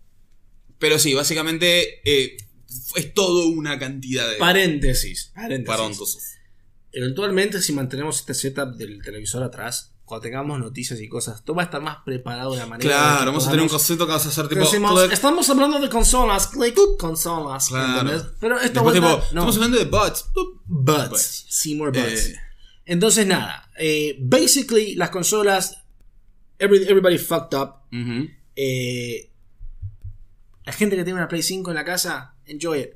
Pero 0.79 0.99
sí, 0.99 1.13
básicamente 1.13 2.01
eh, 2.05 2.37
es 2.97 3.13
todo 3.13 3.49
una 3.49 3.79
cantidad 3.79 4.29
de. 4.31 4.37
Paréntesis. 4.37 5.33
Paréntesis. 5.35 5.67
paréntesis. 5.67 6.39
Eventualmente, 6.93 7.61
si 7.61 7.73
mantenemos 7.73 8.21
este 8.21 8.33
setup 8.33 8.77
del 8.77 9.03
televisor 9.03 9.43
atrás, 9.43 9.94
cuando 10.05 10.23
tengamos 10.23 10.59
noticias 10.59 11.01
y 11.01 11.09
cosas, 11.09 11.43
todo 11.45 11.57
va 11.57 11.63
a 11.63 11.65
estar 11.67 11.81
más 11.81 11.99
preparado 12.05 12.53
de 12.53 12.59
la 12.59 12.67
manera. 12.67 12.89
Claro, 12.91 13.27
vamos 13.27 13.47
a 13.47 13.51
tener 13.51 13.63
un 13.63 13.69
concepto 13.69 14.05
que 14.07 14.11
vamos 14.13 14.27
a 14.27 14.29
hacer 14.29 14.49
tipo. 14.49 14.61
Decimos, 14.61 15.13
estamos 15.13 15.49
hablando 15.51 15.79
de 15.81 15.89
consolas, 15.89 16.49
click, 16.49 16.79
consolas. 16.99 17.69
Claro. 17.69 18.11
Pero 18.41 18.57
esta 18.61 18.81
Después, 18.83 19.01
vuelta, 19.01 19.01
tipo, 19.01 19.17
no. 19.19 19.25
estamos 19.41 19.57
hablando 19.57 19.79
de 19.79 19.85
bots. 19.87 20.31
Boop. 20.35 20.63
Butts. 20.67 21.09
Butts. 21.11 21.47
Seymour 21.49 21.93
Butts. 21.93 22.27
Eh. 22.27 22.35
Entonces, 22.87 23.27
nada. 23.27 23.71
eh, 23.79 24.17
basically, 24.21 24.95
las 24.95 25.11
consolas. 25.11 25.79
every- 26.59 26.85
everybody 26.87 27.17
fucked 27.19 27.55
up. 27.59 27.77
Eh, 28.57 29.31
la 30.65 30.73
gente 30.73 30.97
que 30.97 31.05
tiene 31.05 31.19
una 31.19 31.29
Play 31.29 31.43
5 31.43 31.71
en 31.71 31.75
la 31.77 31.85
casa, 31.85 32.35
enjoy 32.47 32.81
it. 32.81 32.91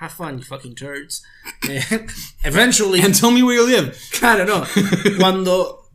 Have 0.00 0.14
fun, 0.14 0.38
you 0.38 0.44
fucking 0.44 0.76
turds. 0.76 1.24
Eventually. 2.44 3.00
And 3.00 3.12
tell 3.18 3.32
me 3.32 3.42
where 3.42 3.56
you 3.56 3.66
live. 3.66 3.96
Claro, 4.18 4.44
no. 4.44 4.64
Cuando. 5.18 5.87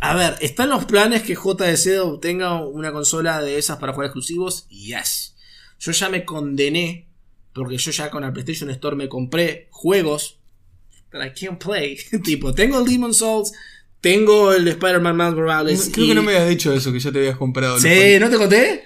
A 0.00 0.14
ver, 0.14 0.36
¿están 0.40 0.68
los 0.68 0.84
planes 0.84 1.22
que 1.22 1.34
JDC 1.34 2.00
obtenga 2.02 2.64
una 2.64 2.92
consola 2.92 3.40
de 3.40 3.58
esas 3.58 3.78
para 3.78 3.92
jugar 3.92 4.06
exclusivos? 4.06 4.66
Yes. 4.68 5.34
Yo 5.78 5.92
ya 5.92 6.08
me 6.08 6.24
condené. 6.24 7.06
Porque 7.52 7.78
yo 7.78 7.90
ya 7.90 8.10
con 8.10 8.22
la 8.22 8.32
PlayStation 8.32 8.68
Store 8.70 8.96
me 8.96 9.08
compré 9.08 9.68
juegos. 9.70 10.38
That 11.10 11.24
I 11.24 11.30
can't 11.32 11.62
play. 11.62 11.96
tipo, 12.24 12.52
tengo 12.54 12.78
el 12.78 12.84
Demon 12.84 13.14
Souls. 13.14 13.52
Tengo 14.00 14.52
el 14.52 14.64
de 14.66 14.72
Spider-Man 14.72 15.16
Miles 15.16 15.34
Morales. 15.34 15.90
Creo 15.92 16.04
y- 16.04 16.08
que 16.10 16.14
no 16.14 16.22
me 16.22 16.32
habías 16.36 16.48
dicho 16.50 16.72
eso, 16.72 16.92
que 16.92 17.00
ya 17.00 17.10
te 17.10 17.18
habías 17.18 17.36
comprado. 17.36 17.80
Sí, 17.80 18.18
¿no 18.20 18.28
te 18.28 18.36
conté? 18.36 18.84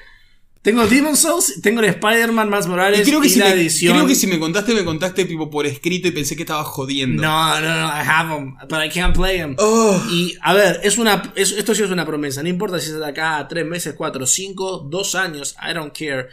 Tengo 0.63 0.87
Demon 0.87 1.17
Souls, 1.17 1.61
tengo 1.63 1.81
el 1.81 1.87
Spider-Man 1.87 2.51
Miles 2.51 2.67
Morales 2.67 3.01
Y 3.01 3.05
creo 3.11 3.21
que, 3.23 3.29
y 3.29 3.31
si 3.31 3.39
la 3.39 3.47
me, 3.47 3.53
edición. 3.53 3.95
creo 3.95 4.07
que 4.07 4.15
si 4.15 4.27
me 4.27 4.39
contaste, 4.39 4.75
me 4.75 4.85
contaste 4.85 5.25
tipo 5.25 5.49
por 5.49 5.65
escrito 5.67 6.07
y 6.09 6.11
pensé 6.11 6.37
que 6.37 6.43
estabas 6.43 6.67
jodiendo. 6.67 7.23
No, 7.23 7.61
no, 7.63 7.67
no, 7.81 7.87
I 7.89 8.03
have 8.07 8.29
them, 8.35 8.57
but 8.69 8.79
I 8.85 8.91
can't 8.91 9.17
play 9.17 9.39
them. 9.39 9.57
Oh. 9.59 9.99
Y, 10.11 10.37
a 10.43 10.53
ver, 10.53 10.81
es 10.83 10.99
una, 10.99 11.33
es- 11.35 11.53
esto 11.53 11.75
sí 11.75 11.83
es 11.83 11.91
una 11.91 12.05
promesa. 12.05 12.43
No 12.43 12.51
importa 12.51 12.79
si 12.79 12.91
es 12.91 12.99
de 12.99 13.07
acá 13.07 13.47
tres 13.49 13.65
meses, 13.67 13.95
cuatro, 13.97 14.27
cinco, 14.27 14.87
dos 14.91 15.15
años, 15.15 15.57
I 15.67 15.73
don't 15.73 15.97
care. 15.99 16.27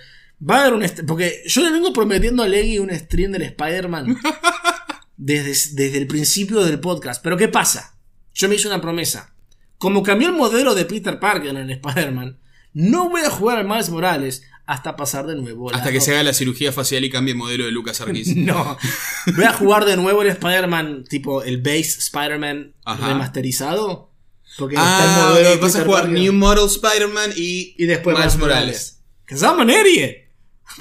Va 0.48 0.58
a 0.58 0.62
haber 0.66 0.74
un. 0.74 0.86
Porque 1.08 1.42
yo 1.48 1.62
le 1.64 1.72
vengo 1.72 1.94
prometiendo 1.94 2.44
a 2.44 2.50
Leggy 2.50 2.80
un 2.80 2.90
stream 2.94 3.32
del 3.32 3.44
Spider-Man 3.44 4.18
desde, 5.18 5.52
desde 5.76 5.98
el 5.98 6.08
principio 6.08 6.64
del 6.66 6.80
podcast. 6.82 7.24
Pero 7.24 7.38
¿qué 7.38 7.48
pasa? 7.48 7.96
Yo 8.34 8.50
me 8.50 8.56
hice 8.56 8.68
una 8.68 8.82
promesa. 8.82 9.34
Como 9.78 10.04
cambió 10.04 10.28
el 10.28 10.36
modelo 10.36 10.76
de 10.76 10.86
Peter 10.86 11.18
Parker 11.20 11.50
en 11.52 11.58
el 11.58 11.72
Spider-Man, 11.72 12.38
no 12.80 13.10
voy 13.10 13.22
a 13.22 13.30
jugar 13.30 13.58
al 13.58 13.68
Miles 13.68 13.90
Morales 13.90 14.44
hasta 14.66 14.96
pasar 14.96 15.26
de 15.28 15.36
nuevo. 15.36 15.74
Hasta 15.74 15.92
que 15.92 16.02
se 16.02 16.12
haga 16.12 16.24
la 16.24 16.34
cirugía 16.34 16.72
facial 16.72 17.04
y 17.06 17.10
cambie 17.10 17.32
el 17.32 17.38
modelo 17.38 17.66
de 17.66 17.72
Lucas 17.72 18.02
Arquís. 18.02 18.28
No. 18.36 18.78
Voy 19.36 19.46
a 19.46 19.54
jugar 19.54 19.86
de 19.86 19.96
nuevo 19.98 20.22
el 20.22 20.28
Spider-Man, 20.28 21.06
tipo 21.10 21.42
el 21.42 21.62
base 21.62 21.98
Spider-Man 22.00 22.74
remasterizado. 22.86 24.12
Porque 24.58 24.76
Ah, 24.78 25.34
de 25.38 25.54
ok, 25.56 25.62
vas 25.62 25.76
a 25.76 25.84
jugar 25.86 26.04
Parker. 26.04 26.20
New 26.20 26.34
Model 26.34 26.66
Spider-Man 26.66 27.32
y, 27.36 27.76
y 27.78 27.86
después 27.86 28.18
Miles 28.18 28.36
Miles 28.36 28.40
Morales. 28.40 29.00
An 29.44 29.70
idiot. 29.70 30.12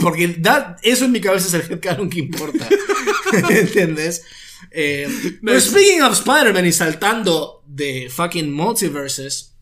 Porque 0.01 0.29
that- 0.29 0.77
eso 0.83 1.05
en 1.05 1.13
mi 1.13 1.21
cabeza 1.21 1.47
es 1.47 1.55
el 1.55 1.73
headcanon 1.73 2.09
que 2.11 2.19
importa. 2.21 2.69
¿Entiendes? 3.51 4.25
Eh, 4.71 5.09
pero 5.45 5.61
speaking 5.61 6.03
of 6.03 6.13
Spider-Man 6.15 6.67
y 6.67 6.73
saltando 6.73 7.63
de 7.67 8.09
fucking 8.11 8.53
multiverses, 8.53 9.56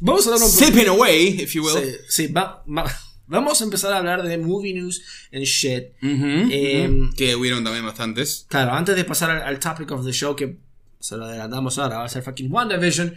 vamos 0.00 0.26
a 0.26 0.30
hablar 0.30 0.42
un. 0.44 0.50
Sipping 0.50 0.88
away, 0.88 1.28
if 1.40 1.52
you 1.54 1.62
will. 1.64 1.74
Sí, 1.82 1.96
sí, 2.08 2.26
va- 2.32 2.64
va- 2.68 2.90
vamos 3.26 3.60
a 3.60 3.64
empezar 3.64 3.92
a 3.92 3.98
hablar 3.98 4.22
de 4.22 4.38
movie 4.38 4.74
news 4.74 5.02
and 5.32 5.44
shit. 5.44 5.92
Ujú, 6.02 6.48
Eh, 6.50 6.88
ujú. 6.90 7.14
que 7.16 7.36
hubieron 7.36 7.62
también 7.64 7.84
bastantes. 7.84 8.46
Claro, 8.48 8.72
antes 8.72 8.96
de 8.96 9.04
pasar 9.04 9.30
al, 9.30 9.42
al 9.42 9.58
topic 9.60 9.90
of 9.92 10.04
the 10.04 10.12
show, 10.12 10.34
que 10.34 10.58
se 10.98 11.16
lo 11.16 11.24
adelantamos 11.24 11.78
ahora, 11.78 11.98
va 11.98 12.04
a 12.04 12.08
ser 12.08 12.22
fucking 12.22 12.50
WandaVision. 12.52 13.14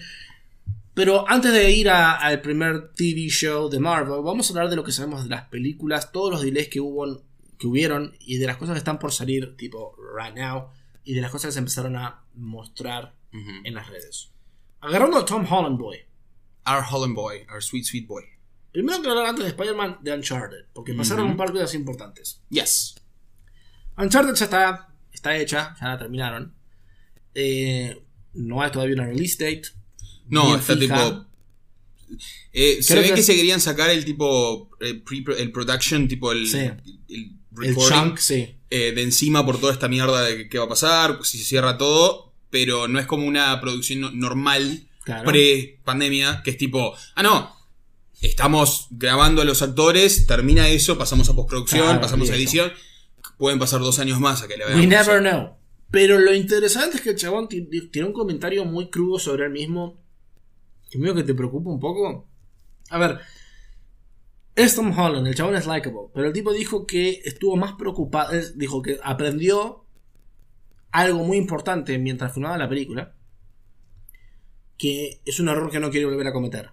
Pero 0.93 1.27
antes 1.27 1.51
de 1.51 1.71
ir 1.71 1.89
a- 1.89 2.13
al 2.17 2.41
primer 2.41 2.89
TV 2.93 3.27
show 3.29 3.67
de 3.69 3.79
Marvel, 3.79 4.21
vamos 4.23 4.47
a 4.47 4.53
hablar 4.53 4.69
de 4.69 4.75
lo 4.75 4.83
que 4.83 4.91
sabemos 4.91 5.23
de 5.23 5.29
las 5.29 5.47
películas, 5.49 6.11
todos 6.11 6.29
los 6.31 6.41
delays 6.43 6.67
que 6.67 6.79
hubo, 6.79 7.23
que 7.57 7.65
hubieron 7.67 8.15
y 8.19 8.37
de 8.37 8.45
las 8.45 8.57
cosas 8.57 8.73
que 8.75 8.77
están 8.79 8.99
por 8.99 9.11
salir, 9.11 9.55
tipo 9.57 9.95
right 10.15 10.35
now, 10.35 10.67
y 11.03 11.15
de 11.15 11.21
las 11.21 11.31
cosas 11.31 11.47
que 11.47 11.53
se 11.53 11.59
empezaron 11.59 11.95
a 11.95 12.21
mostrar 12.35 13.15
Ujú. 13.33 13.49
en 13.63 13.73
las 13.73 13.89
redes. 13.89 14.29
Agarrando 14.81 15.17
a 15.17 15.25
Tom 15.25 15.45
Holland 15.51 15.79
Boy. 15.79 15.97
Our 16.65 16.81
Holland 16.89 17.15
Boy, 17.15 17.45
our 17.49 17.61
sweet, 17.61 17.85
sweet 17.85 18.07
boy. 18.07 18.23
Primero 18.71 19.01
que 19.01 19.09
hablar 19.09 19.27
antes 19.27 19.43
de 19.45 19.49
Spider-Man 19.51 19.99
de 20.01 20.13
Uncharted, 20.13 20.65
porque 20.73 20.93
pasaron 20.93 21.27
un 21.27 21.37
par 21.37 21.49
de 21.53 21.59
cosas 21.59 21.75
importantes. 21.75 22.41
Yes. 22.49 22.95
Uncharted 23.97 24.33
ya 24.33 24.45
está, 24.45 24.95
está 25.11 25.37
hecha, 25.37 25.75
ya 25.79 25.87
la 25.89 25.97
terminaron. 25.99 26.55
Eh, 27.35 28.01
no 28.33 28.61
hay 28.61 28.71
todavía 28.71 28.95
una 28.95 29.05
release 29.05 29.37
date. 29.43 29.69
No, 30.27 30.55
está 30.55 30.75
fija. 30.75 30.95
tipo. 31.05 31.25
Eh, 32.51 32.81
se 32.83 32.95
ve 32.95 33.03
que, 33.09 33.15
que- 33.15 33.23
se 33.23 33.35
querían 33.35 33.61
sacar 33.61 33.89
el 33.89 34.05
tipo. 34.05 34.69
El, 34.79 35.01
pre- 35.03 35.41
el 35.41 35.51
production, 35.51 36.07
tipo 36.07 36.31
el. 36.31 36.47
Sí. 36.47 36.69
El, 37.61 37.75
chunk, 37.77 38.17
sí. 38.17 38.55
eh, 38.71 38.91
de 38.93 39.03
encima 39.03 39.45
por 39.45 39.59
toda 39.59 39.73
esta 39.73 39.87
mierda 39.87 40.23
de 40.23 40.49
qué 40.49 40.57
va 40.57 40.65
a 40.65 40.69
pasar, 40.69 41.19
si 41.23 41.37
se 41.37 41.43
cierra 41.43 41.77
todo. 41.77 42.33
Pero 42.49 42.87
no 42.87 42.99
es 42.99 43.05
como 43.05 43.25
una 43.27 43.59
producción 43.61 44.01
no- 44.01 44.11
normal 44.11 44.87
Claro. 45.03 45.25
pre-pandemia, 45.25 46.41
que 46.43 46.51
es 46.51 46.57
tipo. 46.57 46.93
Ah, 47.15 47.23
no. 47.23 47.51
Estamos 48.21 48.87
grabando 48.91 49.41
a 49.41 49.45
los 49.45 49.61
actores, 49.61 50.25
termina 50.27 50.69
eso, 50.69 50.97
pasamos 50.97 51.29
a 51.29 51.35
postproducción, 51.35 51.83
Claro, 51.83 52.01
pasamos 52.01 52.29
a 52.29 52.35
edición. 52.35 52.71
Pueden 53.37 53.59
pasar 53.59 53.81
dos 53.81 53.99
años 53.99 54.19
más 54.19 54.41
a 54.43 54.47
que 54.47 54.55
le 54.55 54.65
veamos. 54.65 54.79
We 54.81 54.87
never 54.87 55.19
know. 55.21 55.57
Pero 55.91 56.17
lo 56.19 56.33
interesante 56.33 56.95
es 56.97 57.01
que 57.01 57.09
el 57.11 57.15
chabón 57.17 57.47
ti- 57.49 57.65
ti- 57.69 57.89
tiene 57.89 58.07
un 58.07 58.13
comentario 58.13 58.63
muy 58.65 58.89
crudo 58.89 59.19
sobre 59.19 59.45
él 59.45 59.51
mismo. 59.51 60.01
Que 60.89 60.97
medio 60.99 61.13
que 61.15 61.23
te 61.23 61.33
preocupa 61.33 61.69
un 61.69 61.79
poco. 61.79 62.29
A 62.89 62.97
ver. 62.97 63.19
Es 64.55 64.75
Tom 64.75 64.97
Holland, 64.97 65.27
el 65.27 65.35
chabón 65.35 65.55
es 65.55 65.65
likable. 65.65 66.09
Pero 66.13 66.27
el 66.27 66.33
tipo 66.33 66.53
dijo 66.53 66.85
que 66.85 67.21
estuvo 67.25 67.57
más 67.57 67.73
preocupado. 67.73 68.31
Dijo 68.55 68.81
que 68.81 68.99
aprendió 69.03 69.83
algo 70.91 71.23
muy 71.25 71.37
importante 71.37 71.97
mientras 71.97 72.33
filmaba 72.33 72.57
la 72.57 72.69
película. 72.69 73.13
Que 74.83 75.21
es 75.23 75.39
un 75.39 75.47
error 75.47 75.71
que 75.71 75.79
no 75.79 75.91
quiere 75.91 76.07
volver 76.07 76.27
a 76.27 76.33
cometer. 76.33 76.71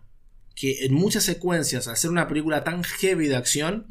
Que 0.57 0.85
en 0.85 0.95
muchas 0.95 1.23
secuencias, 1.23 1.87
al 1.87 1.97
ser 1.97 2.11
una 2.11 2.27
película 2.27 2.65
tan 2.65 2.83
heavy 2.83 3.29
de 3.29 3.37
acción, 3.37 3.87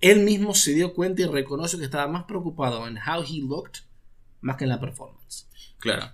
él 0.00 0.20
mismo 0.20 0.54
se 0.54 0.72
dio 0.72 0.94
cuenta 0.94 1.20
y 1.20 1.26
reconoció 1.26 1.78
que 1.78 1.84
estaba 1.84 2.08
más 2.08 2.24
preocupado 2.24 2.86
en 2.88 2.96
how 2.96 3.22
he 3.22 3.42
looked 3.42 3.80
más 4.40 4.56
que 4.56 4.64
en 4.64 4.70
la 4.70 4.80
performance. 4.80 5.46
Claro. 5.78 6.10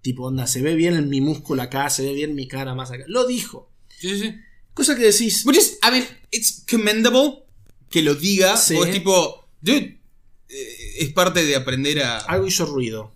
Tipo, 0.00 0.24
onda, 0.24 0.46
se 0.46 0.62
ve 0.62 0.76
bien 0.76 1.10
mi 1.10 1.20
músculo 1.20 1.60
acá, 1.60 1.90
se 1.90 2.04
ve 2.06 2.14
bien 2.14 2.34
mi 2.34 2.48
cara 2.48 2.74
más 2.74 2.90
acá. 2.90 3.04
Lo 3.06 3.26
dijo. 3.26 3.70
Sí, 3.88 4.08
sí, 4.08 4.20
sí. 4.20 4.34
Cosa 4.72 4.96
que 4.96 5.02
decís. 5.02 5.44
Which 5.44 5.58
is, 5.58 5.78
I 5.82 5.90
mean, 5.90 6.04
it's 6.30 6.64
commendable 6.70 7.44
que 7.90 8.00
lo 8.00 8.14
diga. 8.14 8.56
Sí. 8.56 8.76
O 8.76 8.84
es 8.86 8.92
tipo, 8.92 9.46
dude, 9.60 10.00
eh, 10.48 10.94
es 11.00 11.12
parte 11.12 11.44
de 11.44 11.54
aprender 11.54 12.02
a. 12.02 12.16
Algo 12.20 12.46
hizo 12.46 12.64
ruido. 12.64 13.14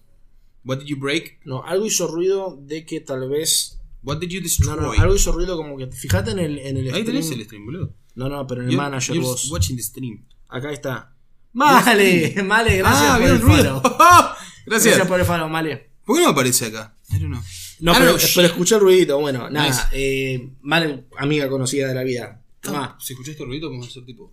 What 0.65 0.79
did 0.81 0.87
you 0.89 0.97
break? 0.99 1.41
No, 1.45 1.65
algo 1.65 1.87
hizo 1.87 2.07
ruido 2.07 2.59
de 2.61 2.85
que 2.85 3.01
tal 3.01 3.29
vez. 3.29 3.79
What 4.03 4.19
did 4.19 4.29
you 4.31 4.41
No, 4.41 4.45
destroy? 4.45 4.77
no, 4.81 4.93
algo 4.93 5.15
hizo 5.15 5.33
ruido 5.33 5.57
como 5.57 5.77
que. 5.77 5.87
Fíjate 5.89 6.31
en 6.33 6.39
el, 6.39 6.59
en 6.59 6.77
el 6.77 6.85
Ahí 6.87 7.03
stream. 7.03 7.07
tenés 7.07 7.31
el 7.31 7.45
stream, 7.45 7.65
boludo. 7.67 7.95
No, 8.15 8.29
no, 8.29 8.47
pero 8.47 8.63
en 8.63 8.69
el 8.69 8.75
You're- 8.75 8.79
manager 8.79 9.15
you're 9.15 9.27
vos. 9.29 9.51
watching 9.51 9.77
the 9.77 9.83
stream. 9.83 10.25
Acá 10.49 10.73
está. 10.73 11.15
Male, 11.53 12.35
Male, 12.45 12.77
gracias 12.79 13.11
ah, 13.11 13.19
por 13.21 13.29
el 13.31 13.41
ruido. 13.41 13.81
faro. 13.83 14.35
Gracias. 14.67 14.95
Gracias 14.95 15.09
por 15.09 15.19
el 15.21 15.27
faro, 15.27 15.49
Male. 15.49 15.91
¿Por 16.05 16.17
qué 16.17 16.23
no 16.23 16.29
aparece 16.31 16.67
acá? 16.67 16.95
I 17.11 17.19
don't 17.19 17.33
know. 17.33 17.43
No, 17.81 17.93
I 17.93 17.95
don't 17.95 17.99
pero, 17.99 18.11
know 18.11 18.19
shit. 18.19 18.35
pero 18.37 18.47
escuché 18.49 18.75
el 18.77 18.81
ruidito. 18.83 19.19
Bueno, 19.19 19.51
nada. 19.51 19.67
Nice. 19.69 19.81
Eh, 19.93 20.51
Male, 20.61 21.05
amiga 21.19 21.49
conocida 21.49 21.89
de 21.89 21.95
la 21.95 22.05
vida. 22.05 22.43
Ah, 22.65 22.71
Ah, 22.95 22.99
si 23.01 23.15
escuchaste 23.15 23.45
ruido, 23.45 23.71
vamos 23.71 23.87
a 23.87 23.91
hacer 23.91 24.05
tipo. 24.05 24.33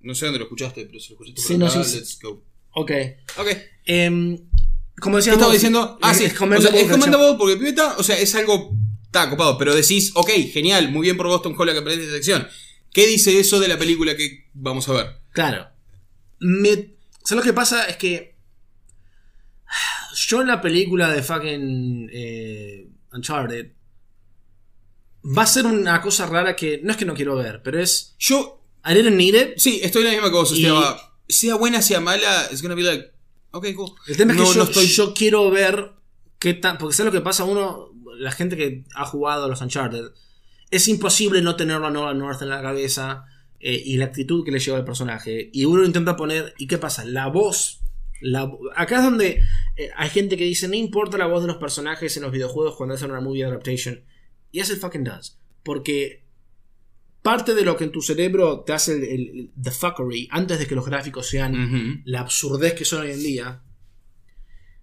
No 0.00 0.14
sé 0.14 0.24
dónde 0.26 0.38
lo 0.38 0.44
escuchaste, 0.46 0.86
pero 0.86 0.98
si 0.98 1.10
lo 1.10 1.14
escuchaste 1.14 1.40
por 1.42 1.46
Sí, 1.48 1.58
no, 1.58 1.68
sí, 1.70 1.84
sí. 1.84 1.98
let's 1.98 2.18
go. 2.20 2.42
ok. 2.72 2.90
Ok. 3.38 3.48
Em, 3.84 4.38
como 5.00 5.16
¿Qué 5.16 5.18
decíamos. 5.18 5.38
estaba 5.40 5.52
diciendo? 5.52 5.98
Ah, 6.02 6.12
es- 6.12 6.18
sí. 6.18 6.24
Es 6.24 6.32
o 6.40 6.46
sea, 6.60 6.70
es 6.70 7.36
porque 7.38 7.56
pibeta, 7.56 7.94
o 7.98 8.02
sea, 8.02 8.18
es 8.18 8.34
algo. 8.34 8.72
Está 9.04 9.30
copado, 9.30 9.56
pero 9.56 9.74
decís, 9.74 10.12
ok, 10.14 10.28
genial, 10.52 10.90
muy 10.90 11.02
bien 11.02 11.16
por 11.16 11.26
Boston 11.28 11.54
Holland 11.56 11.76
que 11.78 11.80
aprendiste 11.80 12.12
sección. 12.14 12.46
¿Qué 12.92 13.06
dice 13.06 13.38
eso 13.38 13.58
de 13.60 13.68
la 13.68 13.78
película 13.78 14.16
que 14.16 14.48
vamos 14.54 14.88
a 14.88 14.92
ver? 14.92 15.06
Claro. 15.32 15.66
Me, 16.40 16.94
¿Sabes 17.24 17.44
lo 17.44 17.50
que 17.50 17.52
pasa? 17.54 17.84
Es 17.84 17.96
que. 17.96 18.36
Yo 20.14 20.40
en 20.42 20.48
la 20.48 20.60
película 20.60 21.10
de 21.12 21.22
fucking. 21.22 22.10
eh, 22.12 22.88
Uncharted. 23.12 23.72
Va 25.36 25.42
a 25.42 25.46
ser 25.46 25.66
una 25.66 26.00
cosa 26.00 26.26
rara 26.26 26.54
que. 26.56 26.80
No 26.82 26.90
es 26.92 26.96
que 26.96 27.04
no 27.04 27.14
quiero 27.14 27.36
ver, 27.36 27.62
pero 27.62 27.80
es. 27.80 28.14
Yo, 28.18 28.62
I 28.84 28.94
didn't 28.94 29.16
need 29.16 29.34
it. 29.34 29.58
sí, 29.58 29.80
estoy 29.82 30.02
en 30.02 30.08
la 30.08 30.14
misma 30.14 30.30
cosa. 30.30 30.54
Y-. 30.54 30.66
Sea 31.30 31.56
buena, 31.56 31.82
sea 31.82 32.00
mala, 32.00 32.48
it's 32.50 32.62
gonna 32.62 32.74
be 32.74 32.82
like, 32.82 33.10
ok, 33.50 33.66
cool. 33.74 33.90
El 34.06 34.16
tema 34.16 34.32
es 34.32 34.38
que 34.38 34.44
No, 34.44 34.52
yo, 34.52 34.58
no 34.58 34.64
estoy- 34.70 34.86
yo 34.86 35.14
quiero 35.14 35.50
ver 35.50 35.92
qué 36.38 36.54
tan. 36.54 36.78
Porque 36.78 36.94
¿sabes 36.94 37.12
lo 37.12 37.18
que 37.20 37.24
pasa? 37.24 37.44
Uno. 37.44 37.88
La 38.18 38.32
gente 38.32 38.56
que 38.56 38.84
ha 38.94 39.04
jugado 39.04 39.44
a 39.44 39.48
los 39.48 39.60
Uncharted. 39.60 40.06
Es 40.70 40.88
imposible 40.88 41.40
no 41.40 41.56
tenerlo 41.56 41.86
a 41.86 41.90
Nolan 41.90 42.18
North 42.18 42.42
en 42.42 42.48
la 42.50 42.60
cabeza. 42.62 43.24
eh, 43.60 43.82
y 43.84 43.96
la 43.96 44.04
actitud 44.04 44.44
que 44.44 44.52
le 44.52 44.60
lleva 44.60 44.76
al 44.78 44.84
personaje. 44.84 45.50
Y 45.52 45.64
uno 45.64 45.84
intenta 45.84 46.14
poner. 46.16 46.54
¿Y 46.58 46.66
qué 46.68 46.78
pasa? 46.78 47.04
La 47.04 47.26
voz. 47.26 47.80
La, 48.20 48.50
acá 48.76 48.98
es 48.98 49.02
donde 49.04 49.42
eh, 49.76 49.90
hay 49.96 50.10
gente 50.10 50.36
que 50.36 50.44
dice: 50.44 50.68
No 50.68 50.74
importa 50.74 51.18
la 51.18 51.26
voz 51.26 51.42
de 51.42 51.48
los 51.48 51.56
personajes 51.56 52.16
en 52.16 52.22
los 52.24 52.32
videojuegos 52.32 52.76
cuando 52.76 52.94
hacen 52.94 53.10
una 53.10 53.20
movie 53.20 53.44
adaptation. 53.44 54.04
Y 54.52 54.60
es 54.60 54.70
el 54.70 54.76
fucking 54.78 55.02
does. 55.04 55.38
Porque 55.64 56.24
parte 57.22 57.54
de 57.54 57.62
lo 57.62 57.76
que 57.76 57.84
en 57.84 57.92
tu 57.92 58.00
cerebro 58.00 58.60
te 58.60 58.72
hace 58.72 58.92
el, 59.14 59.50
the 59.60 59.70
fuckery 59.70 60.28
antes 60.30 60.58
de 60.58 60.66
que 60.66 60.74
los 60.74 60.86
gráficos 60.86 61.26
sean 61.28 62.02
la 62.04 62.20
absurdez 62.20 62.74
que 62.74 62.84
son 62.84 63.02
hoy 63.02 63.10
en 63.12 63.22
día, 63.22 63.62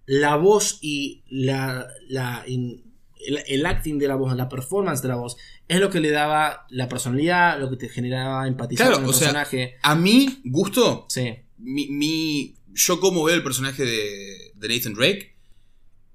la 0.06 0.36
voz 0.36 0.78
y 0.82 1.24
la, 1.28 1.86
la- 2.08 2.44
in- 2.46 2.84
el, 3.26 3.38
el 3.48 3.66
acting 3.66 3.98
de 3.98 4.06
la 4.08 4.14
voz, 4.14 4.36
la 4.36 4.48
performance 4.48 5.02
de 5.02 5.08
la 5.08 5.16
voz, 5.16 5.36
es 5.66 5.80
lo 5.80 5.90
que 5.90 5.98
le 6.00 6.10
daba 6.10 6.66
la 6.70 6.88
personalidad, 6.88 7.58
lo 7.58 7.68
que 7.70 7.76
te 7.76 7.88
generaba 7.88 8.46
empatizar 8.46 8.86
Claro, 8.86 8.96
con 8.98 9.04
el 9.04 9.10
o 9.10 9.12
sea, 9.12 9.28
personaje. 9.32 9.74
A 9.82 9.94
mí, 9.96 10.40
gusto, 10.44 11.06
Sí, 11.08 11.34
mi, 11.58 11.88
mi- 11.88 12.54
yo 12.74 13.00
como 13.00 13.24
veo 13.24 13.34
el 13.34 13.42
personaje 13.42 13.84
de, 13.84 14.52
de 14.54 14.68
Nathan 14.68 14.94
Drake 14.94 15.34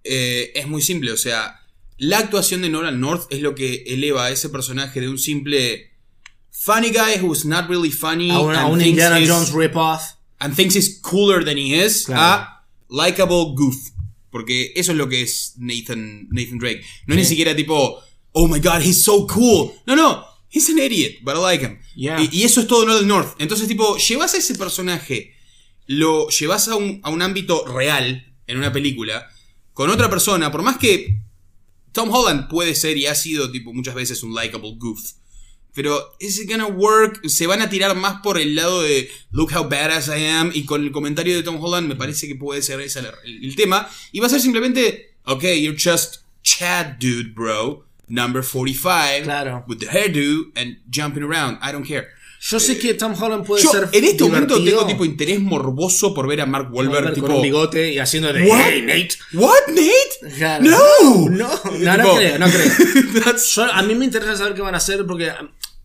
eh, 0.04 0.52
es 0.56 0.68
muy 0.68 0.82
simple, 0.82 1.12
o 1.12 1.18
sea, 1.18 1.60
la 1.98 2.20
actuación 2.20 2.62
de 2.62 2.70
Nolan 2.70 3.00
North 3.02 3.24
es 3.32 3.42
lo 3.42 3.56
que 3.56 3.84
eleva 3.88 4.26
a 4.26 4.32
ese 4.32 4.50
personaje 4.50 5.02
de 5.02 5.10
un 5.10 5.18
simple 5.20 5.91
funny 6.66 6.92
guy 6.92 7.18
who's 7.18 7.44
not 7.46 7.68
really 7.70 7.90
funny 7.92 8.30
a 8.30 8.40
un, 8.40 8.56
a 8.56 8.70
Indiana 8.86 9.20
Jones 9.26 9.52
rip-off. 9.52 10.02
and 10.40 10.56
thinks 10.56 10.76
he's 10.76 11.00
cooler 11.02 11.44
than 11.44 11.58
he 11.58 11.74
is 11.74 12.06
Claro. 12.06 12.22
a 12.22 12.64
likable 12.90 13.56
goof, 13.56 13.76
porque 14.32 14.72
eso 14.76 14.92
es 14.92 14.98
lo 14.98 15.08
que 15.08 15.22
es 15.24 15.54
Nathan, 15.58 16.28
Nathan 16.32 16.58
Drake. 16.60 16.82
No 17.08 17.16
es 17.16 17.20
ni 17.20 17.26
siquiera 17.26 17.56
tipo, 17.56 18.00
oh 18.34 18.48
my 18.48 18.60
god, 18.60 18.82
he's 18.82 19.04
so 19.04 19.26
cool. 19.28 19.74
No, 19.86 19.96
no, 19.96 20.24
he's 20.50 20.70
an 20.70 20.78
idiot, 20.80 21.24
but 21.24 21.36
I 21.36 21.40
like 21.40 21.62
him. 21.66 21.80
Yeah. 21.96 22.20
Y, 22.22 22.30
y 22.32 22.44
eso 22.44 22.62
es 22.62 22.68
todo 22.68 22.86
Nolan 22.86 23.08
North. 23.08 23.36
Entonces, 23.40 23.68
tipo, 23.68 23.98
llevas 23.98 24.34
a 24.34 24.38
ese 24.38 24.56
personaje, 24.56 25.34
lo 25.88 26.28
llevas 26.30 26.68
a 26.68 26.76
un, 26.76 27.00
a 27.04 27.10
un 27.10 27.22
ámbito 27.22 27.66
real 27.68 28.34
en 28.48 28.58
una 28.58 28.72
película 28.72 29.28
con 29.74 29.90
otra 29.90 30.10
persona, 30.10 30.52
por 30.52 30.62
más 30.64 30.78
que 30.78 31.18
Tom 31.92 32.10
Holland 32.14 32.48
puede 32.50 32.76
ser 32.76 32.98
y 32.98 33.06
ha 33.08 33.16
sido, 33.16 33.52
tipo, 33.52 33.74
muchas 33.74 33.96
veces 33.96 34.24
un 34.24 34.34
likable 34.34 34.74
goof. 34.78 35.00
Pero 35.74 36.14
is 36.20 36.40
it 36.40 36.50
gonna 36.50 36.68
work? 36.68 37.26
Se 37.28 37.48
van 37.48 37.62
a 37.62 37.70
tirar 37.70 37.96
más 37.96 38.22
por 38.22 38.38
el 38.40 38.56
lado 38.56 38.82
de 38.82 39.10
look 39.32 39.52
how 39.56 39.70
badass 39.70 40.08
I 40.10 40.26
am. 40.28 40.52
Y 40.54 40.66
con 40.66 40.84
el 40.84 40.92
comentario 40.92 41.36
de 41.36 41.44
Tom 41.44 41.64
Holland 41.64 41.88
me 41.88 41.96
parece 41.96 42.28
que 42.28 42.36
puede 42.36 42.62
ser 42.62 42.82
ese 42.82 43.00
el, 43.00 43.08
el- 43.46 43.56
tema. 43.56 43.90
Y 44.12 44.20
va 44.20 44.28
a 44.28 44.30
ser 44.30 44.42
simplemente, 44.42 45.14
ok, 45.26 45.44
you're 45.60 45.78
just 45.82 46.18
Chad 46.44 46.98
dude, 47.00 47.32
bro. 47.34 47.86
Number 48.08 48.44
45. 48.44 49.24
Claro. 49.24 49.64
With 49.68 49.78
the 49.78 49.88
hairdo 49.88 50.52
and 50.56 50.78
jumping 50.90 51.24
around. 51.24 51.60
I 51.62 51.72
don't 51.72 51.88
care. 51.88 52.08
Yo 52.44 52.60
sé 52.60 52.80
que 52.80 52.96
Tom 52.96 53.14
Holland 53.14 53.46
puede 53.46 53.62
Yo 53.64 53.70
ser 53.72 53.88
en 53.94 54.04
este 54.04 54.24
momento 54.24 54.56
divertido, 54.56 54.80
tengo 54.80 54.88
tipo 54.92 55.06
interés 55.06 55.40
morboso 55.40 56.12
por 56.12 56.28
ver 56.28 56.42
a 56.42 56.48
Mark 56.48 56.70
Wahlberg 56.74 57.14
tipo. 57.14 57.28
con 57.28 57.36
un 57.36 57.42
bigote 57.44 57.94
y 57.94 58.00
haciendo 58.00 58.34
de 58.34 58.50
What? 58.50 58.60
"Hey, 58.66 58.82
Nate. 58.82 59.10
What, 59.34 59.68
Nate? 59.68 60.36
Claro. 60.36 60.64
No. 60.64 61.30
No, 61.30 61.30
no, 61.30 61.50
no 61.70 62.04
Tipo, 62.04 62.16
creo, 62.18 62.40
no 62.40 62.48
creo. 62.50 63.36
Yo- 63.54 63.72
a 63.72 63.84
mí 63.84 63.94
me 63.94 64.06
interesa 64.06 64.36
saber 64.38 64.56
qué 64.56 64.62
van 64.64 64.74
a 64.74 64.78
hacer 64.78 65.06
porque 65.06 65.32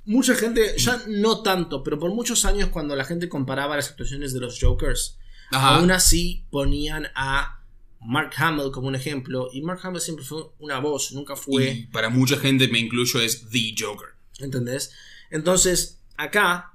mucha 0.07 0.35
gente, 0.35 0.75
ya 0.79 1.03
no 1.09 1.43
tanto, 1.43 1.83
pero 1.83 1.99
por 1.99 2.11
muchos 2.15 2.45
años 2.45 2.71
cuando 2.71 2.97
la 2.97 3.05
gente 3.05 3.29
comparaba 3.29 3.77
las 3.77 3.91
actuaciones 3.91 4.33
de 4.33 4.41
los 4.41 4.59
Jokers, 4.61 5.19
Ajá. 5.51 5.77
aún 5.77 5.91
así 5.91 6.45
ponían 6.51 7.09
a 7.15 7.61
Mark 8.01 8.31
Hamill 8.37 8.71
como 8.73 8.89
un 8.89 8.95
ejemplo 8.95 9.49
y 9.53 9.63
Mark 9.63 9.81
Hamill 9.83 10.01
siempre 10.01 10.25
fue 10.25 10.45
una 10.61 10.79
voz, 10.79 11.13
nunca 11.13 11.35
fue, 11.37 11.71
Y 11.71 11.87
para 11.87 12.09
mucha 12.09 12.37
gente, 12.39 12.69
me 12.69 12.79
incluyo, 12.79 13.21
es 13.21 13.49
The 13.51 13.75
Joker. 13.79 14.09
¿entendés? 14.39 14.93
Entonces, 15.31 16.01
acá, 16.17 16.73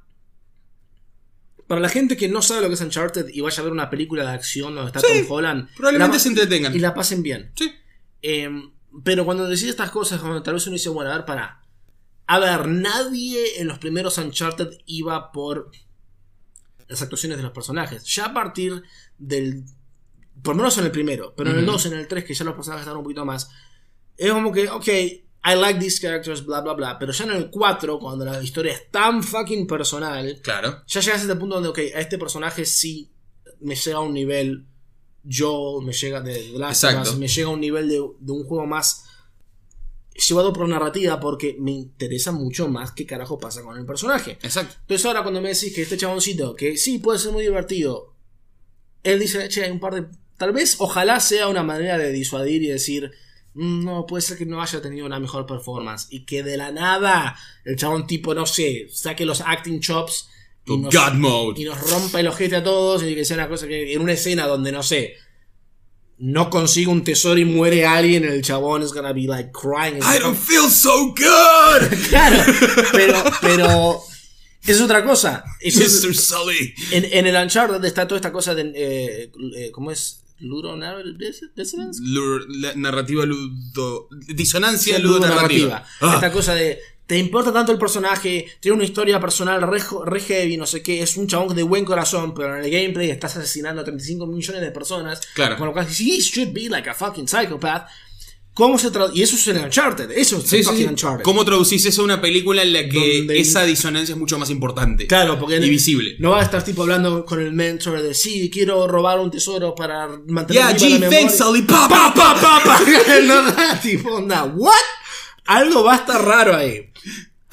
para 1.67 1.79
la 1.79 1.89
gente 1.89 2.17
que 2.17 2.27
no 2.27 2.41
sabe 2.41 2.61
lo 2.61 2.67
que 2.67 2.73
es 2.73 2.82
Uncharted 2.82 3.29
y 3.29 3.39
vaya 3.41 3.61
a 3.61 3.63
ver 3.63 3.71
una 3.71 3.89
película 3.89 4.23
de 4.23 4.32
acción 4.32 4.75
donde 4.75 4.88
está 4.89 4.99
Sí, 4.99 5.23
Tom 5.23 5.32
Holland, 5.38 5.69
probablemente 5.75 6.19
se 6.19 6.27
entretengan. 6.29 6.75
y 6.75 6.79
la 6.79 6.93
pasen 6.93 7.23
bien. 7.23 7.51
Sí. 7.55 7.71
Em, 8.21 8.71
pero 9.05 9.23
cuando 9.23 9.47
decís 9.47 9.69
estas 9.69 9.89
cosas, 9.91 10.19
cuando 10.19 10.43
tal 10.43 10.55
vez 10.55 10.67
uno 10.67 10.73
dice, 10.73 10.89
bueno, 10.89 11.11
a 11.11 11.15
ver, 11.15 11.25
para. 11.25 11.61
A 12.34 12.39
ver, 12.39 12.67
nadie 12.67 13.59
en 13.59 13.67
los 13.67 13.77
primeros 13.77 14.17
Uncharted 14.17 14.69
iba 14.86 15.32
por 15.34 15.69
las 16.88 17.01
actuaciones 17.01 17.38
de 17.38 17.43
los 17.43 17.51
personajes. 17.51 18.03
Ya 18.05 18.25
a 18.27 18.34
partir 18.34 18.82
del. 19.17 19.65
Por 20.41 20.55
lo 20.55 20.59
menos 20.63 20.77
en 20.77 20.86
el 20.86 20.91
primero, 20.91 21.34
pero 21.36 21.49
en 21.51 21.57
el 21.57 21.63
Ujú. 21.63 21.73
2, 21.73 21.86
en 21.88 21.93
el 21.93 22.07
3, 22.07 22.23
que 22.23 22.34
ya 22.34 22.45
los 22.45 22.55
personajes 22.55 22.84
están 22.84 22.97
un 22.97 23.03
poquito 23.03 23.25
más. 23.25 23.49
Es 24.17 24.32
como 24.32 24.51
que, 24.51 24.69
ok, 24.69 24.88
I 24.88 25.55
like 25.55 25.79
these 25.79 25.99
characters, 26.01 26.45
bla, 26.45 26.61
bla, 26.61 26.73
bla. 26.73 26.97
Pero 26.97 27.11
ya 27.11 27.25
en 27.25 27.32
el 27.32 27.49
4, 27.49 27.99
cuando 27.99 28.23
la 28.23 28.41
historia 28.41 28.71
es 28.73 28.89
tan 28.91 29.21
fucking 29.23 29.67
personal, 29.67 30.39
Claro. 30.41 30.84
ya 30.88 31.01
llegas 31.01 31.19
a 31.19 31.23
este 31.23 31.36
punto 31.36 31.55
donde, 31.55 31.69
ok, 31.69 31.79
a 31.95 31.99
este 31.99 32.17
personaje 32.17 32.63
sí 32.65 33.11
me 33.59 33.75
llega 33.75 33.97
a 33.97 34.01
un 34.01 34.13
nivel. 34.13 34.65
Joel, 35.29 35.86
me 35.86 35.93
llega 35.93 36.21
de 36.21 36.49
Last. 36.57 36.86
Us, 36.86 37.17
me 37.17 37.27
llega 37.27 37.47
a 37.49 37.51
un 37.51 37.59
nivel 37.59 37.88
de, 37.89 38.01
de 38.19 38.32
un 38.32 38.43
juego 38.45 38.65
más 38.65 39.05
llevado 40.14 40.53
por 40.53 40.68
narrativa 40.68 41.20
porque 41.20 41.55
me 41.59 41.72
interesa 41.72 42.32
mucho 42.32 42.68
más 42.68 42.91
qué 42.91 43.05
carajo 43.05 43.39
pasa 43.39 43.62
con 43.64 43.78
el 43.78 43.86
personaje. 43.86 44.32
Exacto. 44.43 44.76
Entonces 44.82 45.05
ahora 45.05 45.24
cuando 45.24 45.41
me 45.41 45.49
decís 45.49 45.74
que 45.74 45.82
este 45.82 45.97
chaboncito, 45.97 46.55
que 46.55 46.78
sí 46.78 46.99
puede 46.99 47.20
ser 47.20 47.32
muy 47.32 47.43
divertido, 47.43 48.14
él 49.03 49.20
dice, 49.20 49.47
che, 49.49 49.64
hay 49.64 49.72
un 49.72 49.80
par 49.80 49.95
de... 49.95 50.05
Tal 50.38 50.51
vez, 50.53 50.76
ojalá 50.80 51.20
sea 51.20 51.47
una 51.47 51.64
manera 51.64 51.97
de 51.97 52.12
disuadir 52.12 52.64
y 52.64 52.68
decir, 52.68 53.12
"Mm, 53.53 53.86
no, 53.86 54.05
puede 54.05 54.22
ser 54.22 54.38
que 54.38 54.45
no 54.45 54.62
haya 54.62 54.82
tenido 54.82 55.05
una 55.05 55.20
mejor 55.20 55.45
performance. 55.45 56.07
Y 56.09 56.26
que 56.26 56.41
de 56.43 56.57
la 56.57 56.72
nada 56.72 57.36
el 57.64 57.76
chabón 57.76 58.07
tipo, 58.07 58.34
no 58.34 58.45
sé, 58.45 58.88
saque 58.91 59.26
los 59.26 59.41
acting 59.41 59.80
chops 59.80 60.30
y 60.66 60.78
nos, 60.78 60.93
God 60.93 61.14
mode. 61.14 61.62
y 61.62 61.66
nos 61.66 61.80
rompa 61.89 62.20
el 62.20 62.28
ojete 62.28 62.55
a 62.57 62.64
todos 62.64 63.03
y 63.03 63.16
que 63.16 63.26
sea 63.26 63.38
una 63.38 63.49
cosa 63.49 63.68
que 63.68 63.93
en 63.93 64.01
una 64.01 64.14
escena 64.14 64.47
donde, 64.47 64.72
no 64.72 64.84
sé, 64.84 65.16
no 66.24 66.49
consigue 66.49 66.88
un 66.88 67.03
tesoro 67.03 67.39
y 67.39 67.45
muere 67.45 67.86
alguien, 67.86 68.24
el 68.24 68.41
chabón 68.43 68.84
es 68.84 68.93
gonna 68.93 69.11
be 69.11 69.24
like 69.24 69.51
crying. 69.51 69.97
I 69.97 70.19
don't 70.19 70.38
feel 70.38 70.69
so 70.69 71.07
good. 71.15 71.97
Claro, 72.09 72.38
pero, 72.91 73.24
pero 73.41 74.01
es 74.65 74.80
otra 74.82 75.03
cosa. 75.03 75.43
Es- 75.59 75.76
Mr. 75.78 76.13
Sully. 76.15 76.74
en, 76.91 77.05
en 77.11 77.28
el 77.28 77.36
Uncharted 77.43 77.84
está 77.84 78.07
toda 78.07 78.17
esta 78.19 78.32
cosa 78.32 78.53
de. 78.53 78.72
eh, 78.76 79.32
eh, 79.57 79.72
¿Cómo 79.72 79.91
es? 79.91 80.19
Ludo 80.39 80.76
narrativa 82.76 83.26
ludo. 83.26 84.07
Disonancia 84.28 84.95
Sí, 84.97 85.01
ludonarrativa. 85.01 85.86
Ah, 86.01 86.13
Esta 86.15 86.32
cosa 86.32 86.55
de. 86.55 86.80
Te 87.12 87.18
importa 87.18 87.51
tanto 87.51 87.74
el 87.74 87.78
personaje, 87.78 88.47
tiene 88.62 88.76
una 88.78 88.86
historia 88.86 89.20
personal 89.20 89.62
re, 89.64 90.20
heavy, 90.22 90.55
no 90.55 90.66
sé 90.66 90.82
qué, 90.82 91.01
es 91.01 91.18
un 91.18 91.28
chabón 91.28 91.53
de 91.53 91.62
buen 91.62 91.84
corazón, 91.84 92.34
pero 92.34 92.57
en 92.57 92.64
el 92.64 92.72
gameplay 92.72 93.09
estás 93.09 93.36
asesinando 93.36 93.82
a 93.82 93.84
35 93.84 94.26
millones 94.28 94.62
de 94.62 94.72
personas. 94.72 95.20
Claro. 95.36 95.57
Con 95.57 95.68
lo 95.68 95.74
cual, 95.74 95.88
he 95.88 96.20
should 96.22 96.53
be 96.53 96.70
like 96.70 96.89
a 96.89 96.93
fucking 96.93 97.28
psychopath. 97.28 97.89
¿Cómo 98.53 98.78
se? 98.80 98.88
Y 99.14 99.24
eso 99.24 99.36
es 99.36 99.45
en 99.49 99.57
Uncharted, 99.62 100.09
eso 100.12 100.38
es 100.38 100.43
sí, 100.49 100.64
sí. 100.64 100.86
Uncharted. 100.86 101.24
¿Cómo 101.26 101.43
traducís 101.43 101.86
eso 101.86 102.01
a 102.01 102.05
una 102.05 102.22
película 102.22 102.62
en 102.62 102.72
la 102.72 102.88
que 102.88 103.18
Donde- 103.18 103.39
esa 103.41 103.66
disonancia 103.66 104.14
es 104.14 104.18
mucho 104.20 104.39
más 104.39 104.49
importante? 104.49 105.05
Claro, 105.05 105.38
porque 105.38 105.57
Y 105.57 105.70
visible. 105.70 106.16
no 106.20 106.30
va 106.32 106.39
a 106.39 106.43
estar 106.43 106.64
tipo 106.64 106.84
hablando 106.84 107.26
con 107.26 107.41
el 107.41 107.51
mentor 107.51 108.01
de 108.01 108.14
sí, 108.14 108.49
quiero 108.49 108.88
robar 108.88 109.20
un 109.20 109.30
tesoro 109.30 109.76
para 109.76 110.07
mantener 110.28 110.64
Yeah, 110.64 110.68
viva 110.68 110.80
gee, 110.80 110.89
la 110.93 110.99
memoria". 110.99 111.20
thanks, 111.20 111.38
Sully. 111.38 111.62
Pa, 111.64 111.89
pa, 111.89 112.14
pa, 112.14 112.39
pa, 112.39 112.62
pa. 112.64 112.80
no 113.26 113.80
tipo 113.82 114.16
onda, 114.16 114.45
¿what? 114.45 114.72
Algo 115.45 115.83
va 115.83 115.93
a 115.93 115.97
estar 115.97 116.23
raro 116.23 116.55
ahí. 116.55 116.91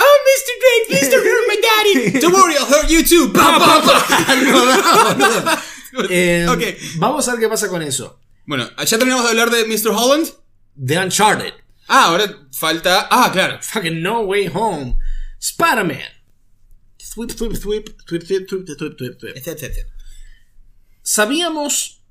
Oh, 0.00 0.16
Mr. 0.24 0.52
Drake, 0.60 0.86
please 0.88 1.10
don't 1.10 1.24
hurt 1.26 1.46
my 1.48 1.56
daddy. 1.60 2.20
Don't 2.20 2.32
worry, 2.34 2.54
I'll 2.56 2.66
hurt 2.66 2.88
you 2.88 3.02
too. 3.02 3.32
Pa, 3.32 3.58
pa, 3.58 3.82
pa. 3.82 4.34
no 4.42 5.14
no. 5.14 5.58
Eh, 6.10 6.46
Ok. 6.48 6.62
Vamos 6.98 7.26
a 7.26 7.32
ver 7.32 7.40
qué 7.40 7.48
pasa 7.48 7.68
con 7.68 7.82
eso. 7.82 8.20
Bueno, 8.46 8.68
¿ya 8.76 8.98
terminamos 8.98 9.24
de 9.24 9.30
hablar 9.30 9.50
de 9.50 9.64
Mr. 9.64 9.88
Holland? 9.90 10.28
The 10.76 10.98
Uncharted. 10.98 11.54
Ah, 11.88 12.04
ahora 12.04 12.46
falta. 12.52 13.08
Ah, 13.10 13.30
claro. 13.32 13.58
Fucking 13.62 14.00
No 14.02 14.20
Way 14.20 14.50
Home. 14.54 14.98
Spider-Man. 15.40 15.98
Thwip, 16.98 17.30
thwip, 17.32 17.52
thwip, 17.58 17.96
thwip, 18.06 18.22
thwip, 18.26 18.46
thwip, 18.46 18.76
thwip, 18.76 19.18
thwip. 19.18 19.36
Etcétera. 19.36 19.86
Sabíamos, 21.02 22.02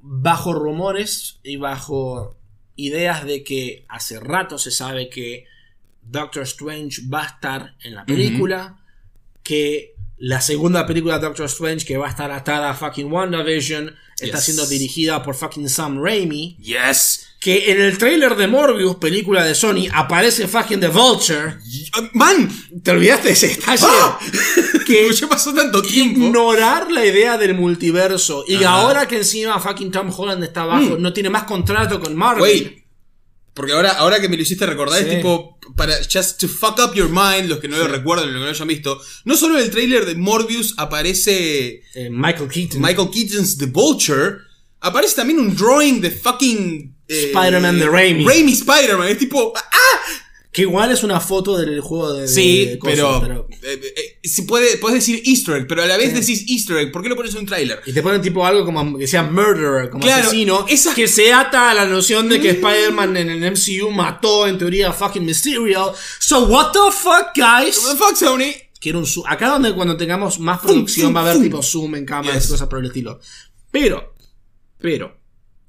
bajo 0.00 0.54
rumores 0.54 1.38
y 1.42 1.56
bajo 1.58 2.37
ideas 2.78 3.24
de 3.26 3.44
que 3.44 3.84
hace 3.88 4.18
rato 4.18 4.56
se 4.56 4.70
sabe 4.70 5.10
que 5.10 5.44
Doctor 6.02 6.44
Strange 6.44 7.02
va 7.12 7.24
a 7.24 7.26
estar 7.26 7.74
en 7.82 7.94
la 7.94 8.06
película, 8.06 8.78
que 9.42 9.94
la 10.16 10.40
segunda 10.40 10.86
película 10.86 11.18
de 11.18 11.26
Doctor 11.26 11.46
Strange 11.46 11.84
que 11.84 11.96
va 11.98 12.06
a 12.06 12.10
estar 12.10 12.30
atada 12.30 12.70
a 12.70 12.74
fucking 12.74 13.12
WandaVision 13.12 13.94
está 14.18 14.38
Yes. 14.38 14.44
siendo 14.44 14.66
dirigida 14.66 15.22
por 15.22 15.34
fucking 15.34 15.68
Sam 15.68 16.02
Raimi, 16.02 16.56
Yes. 16.56 17.27
Que 17.40 17.70
en 17.70 17.80
el 17.80 17.96
trailer 17.98 18.34
de 18.36 18.48
Morbius, 18.48 18.96
película 18.96 19.44
de 19.44 19.54
Sony, 19.54 19.86
aparece 19.92 20.48
fucking 20.48 20.80
The 20.80 20.88
Vulture. 20.88 21.58
Man, 22.14 22.50
¿Te 22.82 22.90
olvidaste 22.90 23.28
de 23.28 23.34
ese 23.34 23.48
detalle? 23.48 23.86
¡Ah! 23.88 24.18
que 24.86 25.08
ya 25.12 25.28
pasó 25.28 25.54
tanto 25.54 25.80
tiempo. 25.82 26.18
ignorar 26.20 26.90
la 26.90 27.06
idea 27.06 27.38
del 27.38 27.54
multiverso. 27.54 28.44
Y 28.48 28.56
Ajá. 28.56 28.70
ahora 28.70 29.06
que 29.06 29.18
encima 29.18 29.60
fucking 29.60 29.90
Tom 29.92 30.10
Holland 30.16 30.42
está 30.42 30.62
abajo, 30.62 30.96
no 30.98 31.12
tiene 31.12 31.30
más 31.30 31.44
contrato 31.44 32.00
con 32.00 32.16
Marvel. 32.16 32.42
Wait. 32.42 32.78
Porque 33.54 33.72
ahora, 33.72 33.90
ahora 33.92 34.20
que 34.20 34.28
me 34.28 34.36
lo 34.36 34.42
hiciste 34.42 34.66
recordar, 34.66 35.00
Sí. 35.02 35.08
es 35.08 35.16
tipo, 35.16 35.58
para 35.76 35.94
just 36.12 36.40
to 36.40 36.48
fuck 36.48 36.78
up 36.78 36.94
your 36.94 37.08
mind, 37.08 37.48
los 37.48 37.58
que 37.58 37.66
no 37.68 37.76
lo 37.76 37.88
recuerdan, 37.88 38.26
los 38.26 38.34
que 38.34 38.38
no 38.38 38.44
lo 38.46 38.50
hayan 38.50 38.68
visto, 38.68 39.00
no 39.24 39.36
solo 39.36 39.58
en 39.58 39.64
el 39.64 39.70
trailer 39.70 40.06
de 40.06 40.14
Morbius 40.14 40.74
aparece 40.76 41.82
Eh, 41.94 42.08
Michael 42.10 42.48
Keaton. 42.48 42.80
Michael 42.80 43.10
Keaton's 43.10 43.58
The 43.58 43.66
Vulture, 43.66 44.38
aparece 44.80 45.16
también 45.16 45.38
un 45.40 45.54
drawing 45.56 46.00
de 46.00 46.10
fucking... 46.10 46.96
eh, 47.08 47.32
Spider-Man 47.34 47.78
de 47.78 47.86
Raimi. 47.88 48.24
Raimi 48.24 48.52
Spider-Man, 48.52 49.08
es 49.08 49.18
tipo... 49.18 49.52
¡Ah! 49.56 49.62
Que 50.50 50.62
igual 50.62 50.90
es 50.90 51.04
una 51.04 51.20
foto 51.20 51.58
del 51.58 51.78
juego 51.82 52.14
de. 52.14 52.26
Sí, 52.26 52.64
de 52.64 52.78
cosas, 52.78 53.20
pero... 53.20 53.46
eh, 53.62 53.80
eh, 53.96 54.18
si 54.26 54.42
puede, 54.42 54.78
puedes 54.78 54.98
decir 55.06 55.22
easter 55.26 55.56
egg, 55.56 55.66
pero 55.68 55.82
a 55.82 55.86
la 55.86 55.96
vez 55.98 56.14
decís 56.14 56.42
easter 56.48 56.78
egg, 56.78 56.90
¿por 56.90 57.02
qué 57.02 57.10
lo 57.10 57.16
pones 57.16 57.34
en 57.34 57.40
un 57.40 57.46
trailer? 57.46 57.80
Y 57.84 57.92
te 57.92 58.02
ponen 58.02 58.22
tipo 58.22 58.44
algo 58.46 58.64
como 58.64 58.96
que 58.98 59.06
sea 59.06 59.22
murderer, 59.24 59.90
como 59.90 60.02
Claro, 60.02 60.22
asesino. 60.28 60.64
esa- 60.66 60.94
Que 60.94 61.06
se 61.06 61.32
ata 61.34 61.70
a 61.70 61.74
la 61.74 61.84
noción 61.84 62.30
de 62.30 62.40
que 62.40 62.50
Spider-Man 62.50 63.16
en 63.18 63.28
el 63.30 63.52
MCU 63.52 63.90
mató 63.90 64.46
en 64.48 64.56
teoría 64.58 64.88
a 64.88 64.92
fucking 64.92 65.24
Mysterio. 65.24 65.92
So 66.18 66.46
what 66.46 66.72
the 66.72 66.90
fuck, 66.92 67.28
guys? 67.36 67.78
What 67.84 67.92
the 67.92 67.98
fuck, 67.98 68.16
Sony? 68.16 68.50
Quiero 68.80 69.00
un 69.00 69.06
zoom. 69.06 69.26
Acá 69.28 69.48
donde 69.48 69.74
cuando 69.74 69.96
tengamos 69.98 70.40
más 70.40 70.60
producción 70.60 71.08
fum, 71.08 71.16
va 71.16 71.20
a 71.20 71.22
haber 71.24 71.34
fum. 71.34 71.42
tipo 71.44 71.62
zoom 71.62 71.94
en 71.94 72.06
cámaras 72.06 72.34
Yes. 72.36 72.46
y 72.46 72.52
cosas 72.52 72.68
por 72.68 72.78
el 72.80 72.86
estilo. 72.86 73.20
Pero, 73.70 74.14
pero, 74.80 75.16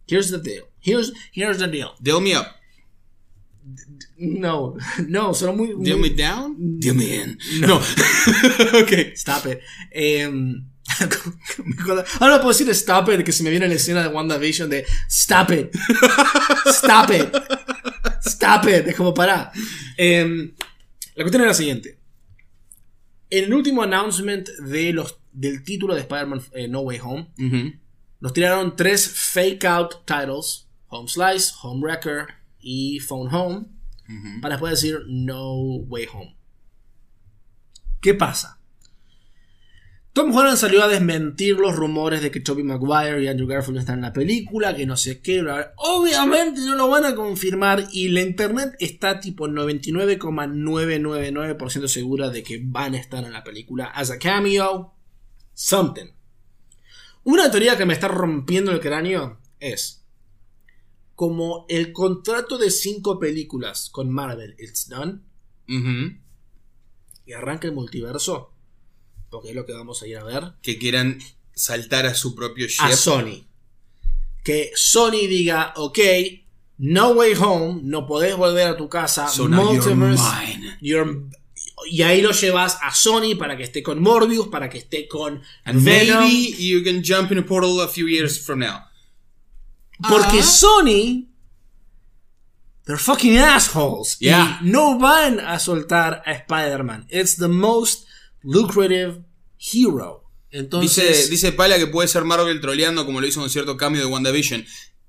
here's 0.08 0.30
the 0.32 0.38
deal. 0.40 0.66
Here's, 0.80 1.12
here's 1.34 1.58
the 1.58 1.68
deal. 1.68 1.92
Deal 2.02 2.22
me 2.22 2.36
up. 2.36 2.48
No, 4.18 4.76
no, 5.08 5.34
son 5.34 5.58
muy. 5.58 5.68
Deal 5.84 5.98
muy- 6.00 6.10
me 6.10 6.16
down? 6.16 6.80
Deal 6.80 6.96
me 6.96 7.16
in. 7.16 7.38
No. 7.62 7.76
ok. 8.82 8.92
Stop 9.16 9.46
it. 9.48 9.60
Em, 9.92 10.66
Ahora 12.20 12.36
no 12.38 12.42
puedo 12.42 12.50
decir 12.50 12.68
stop 12.72 13.10
it, 13.10 13.24
que 13.24 13.32
se 13.32 13.44
me 13.44 13.52
viene 13.52 13.68
la 13.68 13.76
escena 13.76 14.02
de 14.02 14.08
WandaVision 14.10 14.70
de 14.70 14.86
stop 15.08 15.52
it. 15.52 15.76
Stop 16.68 17.12
it. 17.12 17.36
Stop 18.26 18.66
it. 18.68 18.88
Es 18.88 18.96
como 18.96 19.14
para. 19.14 19.52
la 19.98 21.24
cuestión 21.24 21.42
es 21.44 21.48
la 21.48 21.54
siguiente. 21.54 22.00
En 23.30 23.44
el 23.46 23.54
último 23.54 23.84
announcement 23.84 24.48
de 24.50 24.92
los, 24.94 25.20
del 25.32 25.64
título 25.64 25.94
de 25.94 26.02
Spider-Man 26.02 26.42
eh, 26.54 26.68
No 26.68 26.80
Way 26.80 27.00
Home, 27.04 27.28
Ujú. 27.38 27.74
Nos 28.20 28.34
tiraron 28.34 28.76
tres 28.76 29.08
fake 29.08 29.66
out 29.66 30.06
titles: 30.06 30.68
Home 30.88 31.08
Slice, 31.08 31.54
Home 31.62 31.82
Wrecker 31.82 32.28
y 32.60 33.00
Phone 33.00 33.34
Home. 33.34 33.68
Para 34.42 34.56
después 34.56 34.72
decir 34.72 35.02
No 35.08 35.54
Way 35.54 36.08
Home. 36.12 36.36
¿Qué 38.02 38.16
pasa? 38.16 38.60
Tom 40.14 40.36
Holland 40.36 40.58
salió 40.58 40.84
a 40.84 40.88
desmentir 40.88 41.58
los 41.58 41.76
rumores 41.76 42.22
de 42.22 42.32
que 42.32 42.40
Tobey 42.40 42.64
Maguire 42.64 43.22
y 43.24 43.28
Andrew 43.28 43.48
Garfield 43.48 43.76
no 43.76 43.80
están 43.80 44.00
en 44.00 44.02
la 44.02 44.12
película, 44.12 44.76
que 44.76 44.88
no 44.88 44.98
sé 44.98 45.22
qué, 45.22 45.46
obviamente 45.78 46.62
no 46.62 46.74
lo 46.76 46.90
van 46.90 47.06
a 47.06 47.14
confirmar 47.14 47.86
y 47.92 48.10
la 48.10 48.22
internet 48.22 48.76
está 48.80 49.20
tipo 49.20 49.48
99,999% 49.48 51.88
segura 51.88 52.30
de 52.30 52.42
que 52.44 52.60
van 52.64 52.96
a 52.96 53.00
estar 53.00 53.24
en 53.24 53.34
la 53.34 53.44
película 53.44 53.86
as 53.86 54.10
a 54.10 54.18
cameo, 54.18 54.96
something. 55.54 56.08
Una 57.24 57.52
teoría 57.52 57.78
que 57.78 57.86
me 57.86 57.94
está 57.94 58.08
rompiendo 58.08 58.72
el 58.72 58.80
cráneo 58.80 59.40
es 59.60 60.06
como 61.16 61.66
el 61.70 61.92
contrato 61.92 62.58
de 62.58 62.72
cinco 62.72 63.20
películas 63.20 63.90
con 63.92 64.10
Marvel, 64.10 64.56
it's 64.58 64.88
done, 64.88 65.20
y 67.26 67.34
arranca 67.34 67.68
el 67.68 67.74
multiverso, 67.74 68.54
porque 69.30 69.50
es 69.50 69.56
lo 69.56 69.66
que 69.66 69.74
vamos 69.74 70.02
a 70.02 70.08
ir 70.08 70.18
a 70.18 70.24
ver, 70.24 70.54
Que 70.62 70.78
quieran 70.80 71.20
saltar 71.54 72.06
a 72.06 72.16
su 72.16 72.34
propio 72.36 72.68
ship. 72.68 72.82
a 72.82 72.92
Sony. 72.96 73.46
Que 74.44 74.72
Sony 74.76 75.28
diga, 75.28 75.74
ok, 75.76 76.00
No 76.78 77.10
Way 77.12 77.34
Home, 77.42 77.82
no 77.84 78.08
podés 78.08 78.38
volver 78.38 78.68
a 78.68 78.78
tu 78.78 78.88
casa, 78.88 79.28
So 79.28 79.50
now 79.50 79.74
you're 79.74 79.94
Multiverse, 79.96 80.24
mine. 80.58 80.78
you're- 80.82 81.30
y 81.90 82.02
ahí 82.02 82.22
lo 82.22 82.32
llevas 82.32 82.78
a 82.82 82.94
Sony 82.94 83.36
para 83.38 83.56
que 83.58 83.64
esté 83.64 83.82
con 83.84 84.02
Morbius, 84.02 84.48
para 84.48 84.70
que 84.70 84.78
esté 84.80 85.08
con 85.08 85.42
And 85.66 85.84
Venom, 85.84 86.24
maybe 86.24 86.56
you 86.58 86.84
can 86.84 87.02
jump 87.04 87.32
in 87.32 87.38
a 87.40 87.46
portal 87.46 87.80
a 87.82 87.88
few 87.88 88.08
years 88.08 88.40
from 88.40 88.60
now. 88.60 88.80
porque 90.08 90.40
Ah. 90.40 90.44
Sony, 90.44 91.28
they're 92.86 92.98
fucking 92.98 93.38
assholes, 93.38 94.18
Yeah. 94.20 94.60
y 94.62 94.70
no 94.70 94.98
van 94.98 95.40
a 95.40 95.60
soltar 95.60 96.24
a 96.26 96.32
Spider-Man. 96.34 97.08
It's 97.10 97.36
the 97.36 97.48
most 97.48 98.06
lucrative 98.44 99.24
hero. 99.58 100.24
Entonces, 100.52 101.06
Dice, 101.28 101.30
dice 101.30 101.52
Pala 101.52 101.78
que 101.78 101.86
puede 101.86 102.08
ser 102.08 102.24
Marvel 102.26 102.60
troleando 102.60 103.06
como 103.06 103.22
lo 103.22 103.28
hizo 103.28 103.44
en 103.44 103.50
cierto 103.52 103.78
cambio 103.78 104.02
de 104.02 104.08
WandaVision. 104.08 104.66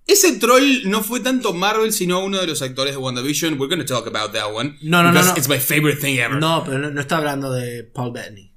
Ese 0.07 0.32
troll 0.38 0.82
no 0.86 1.03
fue 1.05 1.20
tanto 1.20 1.53
Marvel, 1.55 1.92
sino 1.92 2.24
uno 2.24 2.38
de 2.40 2.46
los 2.46 2.62
actores 2.62 2.94
de 2.94 2.98
WandaVision. 2.98 3.61
We're 3.61 3.68
gonna 3.68 3.84
talk 3.86 4.07
about 4.09 4.32
that 4.32 4.53
one. 4.53 4.76
No, 4.82 5.03
no, 5.03 5.12
no, 5.12 5.22
no. 5.22 5.36
It's 5.36 5.48
my 5.48 5.59
favorite 5.59 6.01
thing 6.01 6.18
ever. 6.18 6.38
no, 6.40 6.62
pero 6.64 6.78
no, 6.78 6.90
no 6.90 7.01
está 7.01 7.18
hablando 7.18 7.53
de 7.53 7.84
Paul 7.84 8.12
Bettany. 8.12 8.53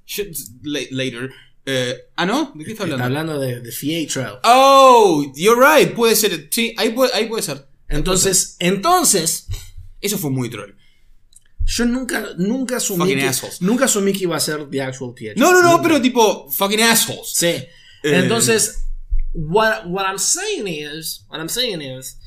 Later. 0.62 1.30
Eh, 1.66 1.96
ah, 2.16 2.26
¿no? 2.26 2.52
¿De 2.54 2.64
qué 2.64 2.72
está 2.72 2.82
hablando? 2.82 3.04
Está 3.04 3.06
hablando 3.06 3.38
de, 3.40 3.60
de 3.60 3.72
Fietro. 3.72 4.40
Oh, 4.44 5.32
you're 5.36 5.60
right. 5.60 5.94
Puede 5.94 6.16
ser. 6.16 6.48
Sí, 6.50 6.74
ahí 6.76 6.90
puede, 6.90 7.12
ahí 7.14 7.26
puede 7.26 7.42
ser. 7.42 7.66
Entonces, 7.88 8.56
entonces, 8.58 9.46
Eso 10.00 10.18
fue 10.18 10.30
muy 10.30 10.50
troll. 10.50 10.72
Yo 11.66 11.86
nunca, 11.86 12.26
nunca 12.36 12.76
asumí 12.76 13.00
Fucking 13.00 13.18
que, 13.18 13.24
assholes. 13.26 13.62
nunca 13.62 13.84
asumí 13.86 14.12
que 14.12 14.24
iba 14.24 14.36
a 14.36 14.40
ser 14.40 14.68
The 14.68 14.82
Actual 14.82 15.14
PH. 15.14 15.40
No, 15.40 15.52
no, 15.52 15.62
no, 15.62 15.70
Nunca. 15.72 15.82
pero 15.84 16.02
tipo, 16.02 16.50
fucking 16.50 16.82
assholes. 16.82 17.30
Sí. 17.32 17.64
Entonces, 18.02 18.83
what, 19.34 19.86
what 19.86 20.06
I'm 20.06 20.18
saying 20.18 20.66
is, 20.66 21.26
what 21.28 21.40
I'm 21.40 21.48
saying 21.48 21.82
is, 21.82 22.18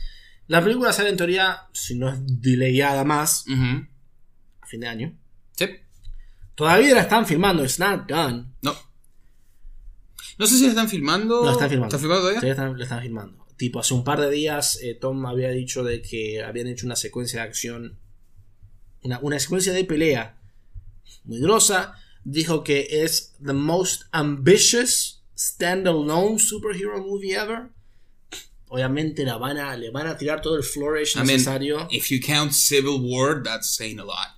la 0.47 0.61
película 0.61 0.93
sale 0.93 1.09
en 1.09 1.17
teoría, 1.17 1.67
si 1.73 1.95
no 1.95 2.09
es 2.09 2.19
delayada 2.19 3.03
más, 3.03 3.45
a 3.47 4.67
fin 4.67 4.81
de 4.81 4.87
año. 4.87 5.17
Sí. 5.53 5.67
Todavía 6.55 6.93
la 6.93 7.01
están 7.01 7.25
filmando, 7.25 7.63
it's 7.63 7.79
not 7.79 8.07
done. 8.07 8.53
No. 8.61 8.75
No 10.37 10.45
sé 10.45 10.57
si 10.57 10.63
la 10.63 10.69
están 10.69 10.89
filmando. 10.89 11.41
No, 11.41 11.45
la 11.45 11.51
están 11.53 11.69
filmando. 11.69 11.95
¿Está 11.95 11.99
filmando 11.99 12.29
todavía? 12.29 12.51
Están, 12.51 12.77
la 12.77 12.83
están 12.83 13.01
filmando. 13.01 13.45
Tipo, 13.57 13.79
hace 13.79 13.93
un 13.93 14.03
par 14.03 14.21
de 14.21 14.29
días 14.29 14.79
eh, 14.83 14.93
Tom 14.93 15.25
había 15.25 15.49
dicho 15.49 15.83
de 15.83 16.01
que 16.01 16.43
habían 16.43 16.67
hecho 16.67 16.85
una 16.85 16.95
secuencia 16.95 17.41
de 17.41 17.47
acción, 17.47 17.99
una, 19.01 19.19
una 19.19 19.39
secuencia 19.39 19.73
de 19.73 19.83
pelea 19.83 20.37
muy 21.23 21.39
grosa. 21.39 21.95
Dijo 22.23 22.63
que 22.63 22.87
es 23.03 23.35
the 23.43 23.53
most 23.53 24.03
ambitious 24.11 25.16
standalone 25.37 26.39
superhero 26.39 26.99
movie 26.99 27.33
ever. 27.35 27.69
Obviamente 28.69 29.23
la 29.23 29.37
van 29.37 29.57
a, 29.57 29.77
le 29.77 29.91
van 29.91 30.07
a 30.07 30.17
tirar 30.17 30.41
todo 30.41 30.57
el 30.57 30.63
flourish 30.63 31.15
I 31.15 31.23
mean, 31.23 31.39
if 31.89 32.09
you 32.11 32.19
count 32.19 32.53
Civil 32.53 32.99
War, 32.99 33.41
that's 33.41 33.73
saying 33.75 33.99
a 33.99 34.03
lot. 34.03 34.35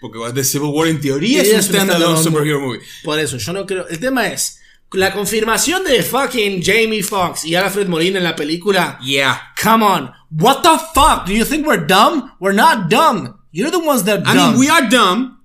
Porque 0.00 0.18
The 0.34 0.44
Civil 0.44 0.70
War 0.70 0.86
en 0.88 1.00
teoría 1.00 1.42
es 1.42 1.52
un 1.52 1.62
standalone 1.62 2.22
superhero 2.22 2.60
movie. 2.60 2.80
Por 3.04 3.18
eso, 3.18 3.36
yo 3.38 3.52
no 3.52 3.64
creo. 3.66 3.86
El 3.88 3.98
tema 3.98 4.28
es. 4.28 4.58
La 4.92 5.12
confirmación 5.12 5.84
de 5.84 6.02
fucking 6.02 6.62
Jamie 6.62 7.02
Foxx 7.02 7.44
y 7.44 7.54
Alfred 7.54 7.86
Molina 7.86 8.18
en 8.18 8.24
la 8.24 8.34
película. 8.34 8.98
Yeah. 9.02 9.40
Come 9.62 9.84
on. 9.84 10.12
What 10.30 10.62
the 10.62 10.78
fuck? 10.94 11.26
Do 11.26 11.32
you 11.32 11.44
think 11.44 11.66
we're 11.66 11.86
dumb? 11.86 12.32
We're 12.40 12.54
not 12.54 12.90
dumb. 12.90 13.38
You're 13.52 13.70
the 13.70 13.78
ones 13.78 14.04
that 14.04 14.26
I 14.26 14.34
dumb. 14.34 14.50
mean, 14.52 14.60
we 14.60 14.68
are 14.68 14.88
dumb, 14.88 15.42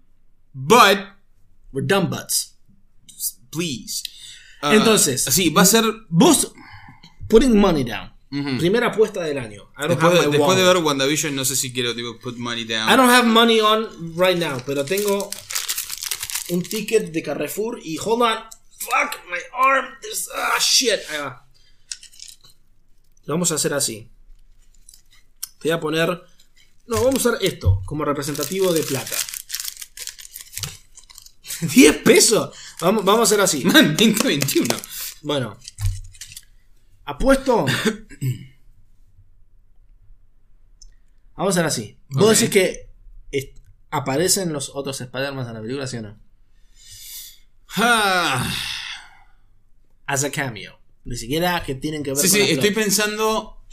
but 0.53 0.97
We're 1.71 1.85
dumb 1.85 2.09
butts. 2.09 2.53
please. 3.51 4.03
Uh, 4.65 4.73
Entonces. 4.73 5.23
Sí, 5.23 5.49
va 5.49 5.61
a 5.61 5.65
ser. 5.65 5.83
Vos 6.09 6.53
putting 7.27 7.57
money 7.57 7.83
down. 7.83 8.13
Primera 8.57 8.87
apuesta 8.87 9.21
del 9.21 9.37
año. 9.37 9.69
I 9.77 9.83
don't 9.83 9.89
Después, 9.91 10.13
have 10.13 10.25
de, 10.25 10.37
después 10.37 10.57
de 10.57 10.63
ver 10.65 10.77
WandaVision, 10.77 11.33
no 11.33 11.45
sé 11.45 11.55
si 11.55 11.71
quiero 11.71 11.95
tipo, 11.95 12.19
put 12.19 12.35
money 12.35 12.65
down. 12.65 12.89
I 12.89 12.97
don't 12.97 13.09
have 13.09 13.25
money 13.25 13.61
on 13.61 14.13
right 14.17 14.37
now, 14.37 14.61
pero 14.65 14.83
tengo 14.83 15.29
un 16.49 16.61
ticket 16.61 17.13
de 17.13 17.23
Carrefour 17.23 17.79
y 17.81 17.97
hold 17.97 18.23
on. 18.23 18.37
Fuck 18.77 19.21
my 19.29 19.39
arm. 19.53 19.85
There's, 20.01 20.27
ah 20.35 20.59
shit. 20.59 20.99
Ahí 21.11 21.19
va. 21.19 21.47
Lo 23.25 23.35
vamos 23.35 23.51
a 23.53 23.55
hacer 23.55 23.73
así. 23.73 24.11
Te 25.59 25.69
voy 25.69 25.71
a 25.71 25.79
poner. 25.79 26.09
No, 26.87 27.03
vamos 27.03 27.25
a 27.25 27.29
usar 27.29 27.37
esto 27.41 27.81
como 27.85 28.03
representativo 28.03 28.73
de 28.73 28.83
plata. 28.83 29.15
10 31.73 31.97
pesos. 32.03 32.55
Vamos, 32.81 33.05
vamos 33.05 33.19
a 33.21 33.23
hacer 33.23 33.41
así. 33.41 33.63
Man, 33.65 33.95
2021. 33.97 34.75
Bueno. 35.21 35.57
Apuesto. 37.05 37.65
Vamos 41.35 41.55
a 41.57 41.59
hacer 41.59 41.65
así. 41.65 41.99
Vos 42.09 42.29
decís 42.39 42.49
que 42.53 42.89
es- 43.31 43.49
aparecen 43.91 44.53
los 44.53 44.71
otros 44.73 44.99
Spider-Man 45.01 45.47
en 45.47 45.53
la 45.53 45.61
película, 45.61 45.87
¿sí 45.87 45.97
o 45.97 46.01
no? 46.01 46.19
Ah. 47.77 48.49
As 50.05 50.23
a 50.23 50.31
cameo. 50.31 50.79
Ni 51.03 51.17
siquiera 51.17 51.61
que 51.63 51.75
tienen 51.75 52.03
que 52.03 52.11
ver 52.11 52.17
Sí, 52.19 52.29
con 52.29 52.39
sí, 52.39 52.45
la 52.47 52.53
estoy 52.53 52.71
pensando. 52.71 53.63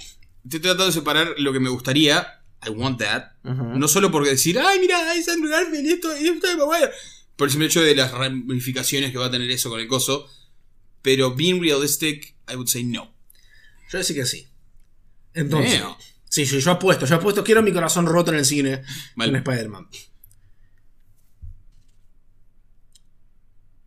Estoy 0.44 0.61
tratando 0.61 0.86
de 0.86 0.92
separar 0.92 1.28
lo 1.38 1.53
que 1.53 1.61
me 1.61 1.70
gustaría. 1.70 2.26
I 2.66 2.70
want 2.70 3.00
that. 3.00 3.32
No 3.42 3.88
solo 3.88 4.11
porque 4.11 4.30
decir, 4.30 4.59
ay, 4.59 4.78
mira, 4.80 5.14
es 5.14 5.28
Andrew 5.28 5.50
Garfield, 5.50 5.86
esto, 5.88 6.16
y 6.16 6.28
esto 6.28 6.46
de 6.48 6.57
Maguire. 6.57 6.90
Por 7.43 7.49
el 7.49 7.51
simple 7.51 7.66
hecho 7.66 7.82
de 7.82 7.97
las 7.97 8.12
ramificaciones 8.12 9.11
que 9.11 9.18
va 9.18 9.26
a 9.26 9.30
tener 9.32 9.51
eso 9.51 9.68
con 9.68 9.80
el 9.80 9.88
coso. 9.88 10.30
Pero 11.03 11.34
being 11.34 11.61
realistic, 11.61 12.36
I 12.49 12.55
would 12.55 12.68
say 12.68 12.84
no. 12.84 13.12
Yo 13.90 13.99
decía 13.99 14.14
que 14.14 14.26
sí. 14.26 14.47
Entonces. 15.34 15.80
Damn. 15.80 15.97
Sí, 16.28 16.45
yo, 16.45 16.61
yo 16.61 16.70
apuesto, 16.70 17.05
yo 17.05 17.16
apuesto, 17.16 17.43
quiero 17.43 17.61
mi 17.61 17.72
corazón 17.72 18.07
roto 18.07 18.30
en 18.30 18.36
el 18.38 18.45
cine 18.45 18.84
Vale. 19.16 19.32
con 19.32 19.38
Spider-Man. 19.53 19.88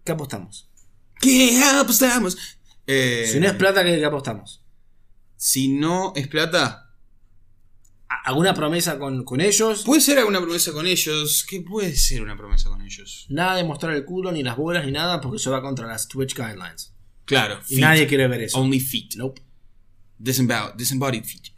¿Qué 0.03 0.11
apostamos? 0.11 0.69
¿Qué 1.21 1.61
apostamos? 1.63 2.37
Eh, 2.85 3.29
Si 3.31 3.39
no 3.39 3.47
es 3.47 3.53
plata, 3.53 3.85
¿qué, 3.85 3.97
qué 3.97 4.03
apostamos? 4.05 4.61
si 5.37 5.69
no 5.69 6.11
es 6.17 6.27
plata, 6.27 6.65
¿A- 6.65 6.84
¿Alguna 8.23 8.53
promesa 8.53 8.97
con, 8.97 9.23
con 9.23 9.41
ellos? 9.41 9.83
puede 9.83 10.01
ser 10.01 10.17
alguna 10.19 10.39
promesa 10.41 10.71
con 10.71 10.87
ellos. 10.87 11.45
¿Qué 11.47 11.61
puede 11.61 11.95
ser 11.95 12.21
una 12.21 12.37
promesa 12.37 12.69
con 12.69 12.81
ellos? 12.81 13.25
Nada 13.29 13.55
de 13.57 13.63
mostrar 13.63 13.93
el 13.95 14.05
culo, 14.05 14.31
ni 14.31 14.43
las 14.43 14.57
bolas, 14.57 14.85
ni 14.85 14.91
nada, 14.91 15.19
porque 15.21 15.37
eso 15.37 15.51
va 15.51 15.61
contra 15.61 15.87
las 15.87 16.07
Twitch 16.07 16.35
guidelines. 16.35 16.93
Claro, 17.25 17.59
Y 17.69 17.75
feet. 17.75 17.81
nadie 17.81 18.07
quiere 18.07 18.27
ver 18.27 18.41
eso. 18.43 18.59
Only 18.59 18.79
feet. 18.79 19.15
Nope. 19.15 19.41
Disembodied 20.17 21.23
feet. 21.25 21.51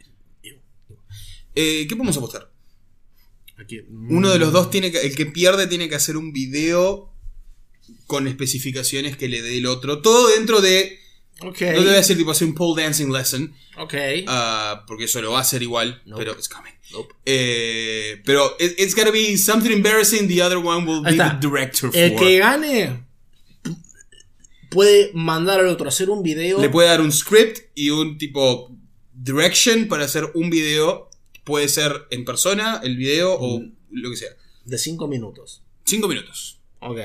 Eh, 1.54 1.86
¿Qué 1.88 1.96
podemos 1.96 2.16
apostar? 2.16 2.50
Aquí. 3.58 3.80
Uno 3.90 4.30
de 4.30 4.38
los 4.38 4.52
dos 4.52 4.70
tiene 4.70 4.92
que. 4.92 5.00
El 5.00 5.14
que 5.16 5.26
pierde 5.26 5.66
tiene 5.66 5.88
que 5.88 5.94
hacer 5.96 6.16
un 6.16 6.32
video 6.32 7.12
con 8.06 8.28
especificaciones 8.28 9.16
que 9.16 9.28
le 9.28 9.42
dé 9.42 9.58
el 9.58 9.66
otro. 9.66 10.00
Todo 10.00 10.28
dentro 10.28 10.60
de. 10.60 10.98
No 11.40 11.52
te 11.52 11.72
voy 11.76 11.88
a 11.88 11.92
decir 11.92 12.16
tipo 12.16 12.30
hacer 12.32 12.48
un 12.48 12.54
pole 12.54 12.82
dancing 12.82 13.12
lesson. 13.12 13.54
Ok. 13.76 13.94
ah, 14.26 14.84
porque 14.86 15.04
eso 15.04 15.22
lo 15.22 15.32
va 15.32 15.38
a 15.38 15.42
hacer 15.42 15.62
igual. 15.62 16.02
Nope. 16.04 16.18
Pero 16.24 16.32
it's 16.32 16.48
coming. 16.48 16.72
Nope. 16.90 17.14
Eh, 17.26 18.20
pero 18.24 18.56
it- 18.58 18.74
it's 18.78 18.94
gotta 18.96 19.10
be 19.12 19.36
something 19.38 19.70
embarrassing. 19.70 20.26
The 20.26 20.42
other 20.42 20.56
one 20.58 20.84
will 20.86 21.02
be 21.04 21.12
the 21.16 21.36
director 21.40 21.90
El 21.94 22.10
for. 22.16 22.20
que 22.20 22.38
gane 22.38 23.06
puede 24.70 25.10
mandar 25.14 25.60
al 25.60 25.66
otro 25.68 25.86
a 25.86 25.88
hacer 25.88 26.10
un 26.10 26.22
video. 26.22 26.60
Le 26.60 26.68
puede 26.70 26.88
dar 26.88 27.00
un 27.00 27.12
script 27.12 27.58
y 27.74 27.90
un 27.90 28.18
tipo 28.18 28.70
direction 29.14 29.86
para 29.88 30.04
hacer 30.04 30.24
un 30.34 30.50
video. 30.50 31.08
Puede 31.44 31.68
ser 31.68 32.06
en 32.10 32.24
persona, 32.24 32.80
el 32.82 32.96
video 32.96 33.34
o 33.34 33.60
Mm. 33.60 33.72
lo 33.92 34.10
que 34.10 34.16
sea. 34.16 34.28
de 34.64 34.76
5 34.76 35.08
minutos. 35.08 35.62
Cinco 35.86 36.08
minutos. 36.08 36.60
Ok. 36.80 36.98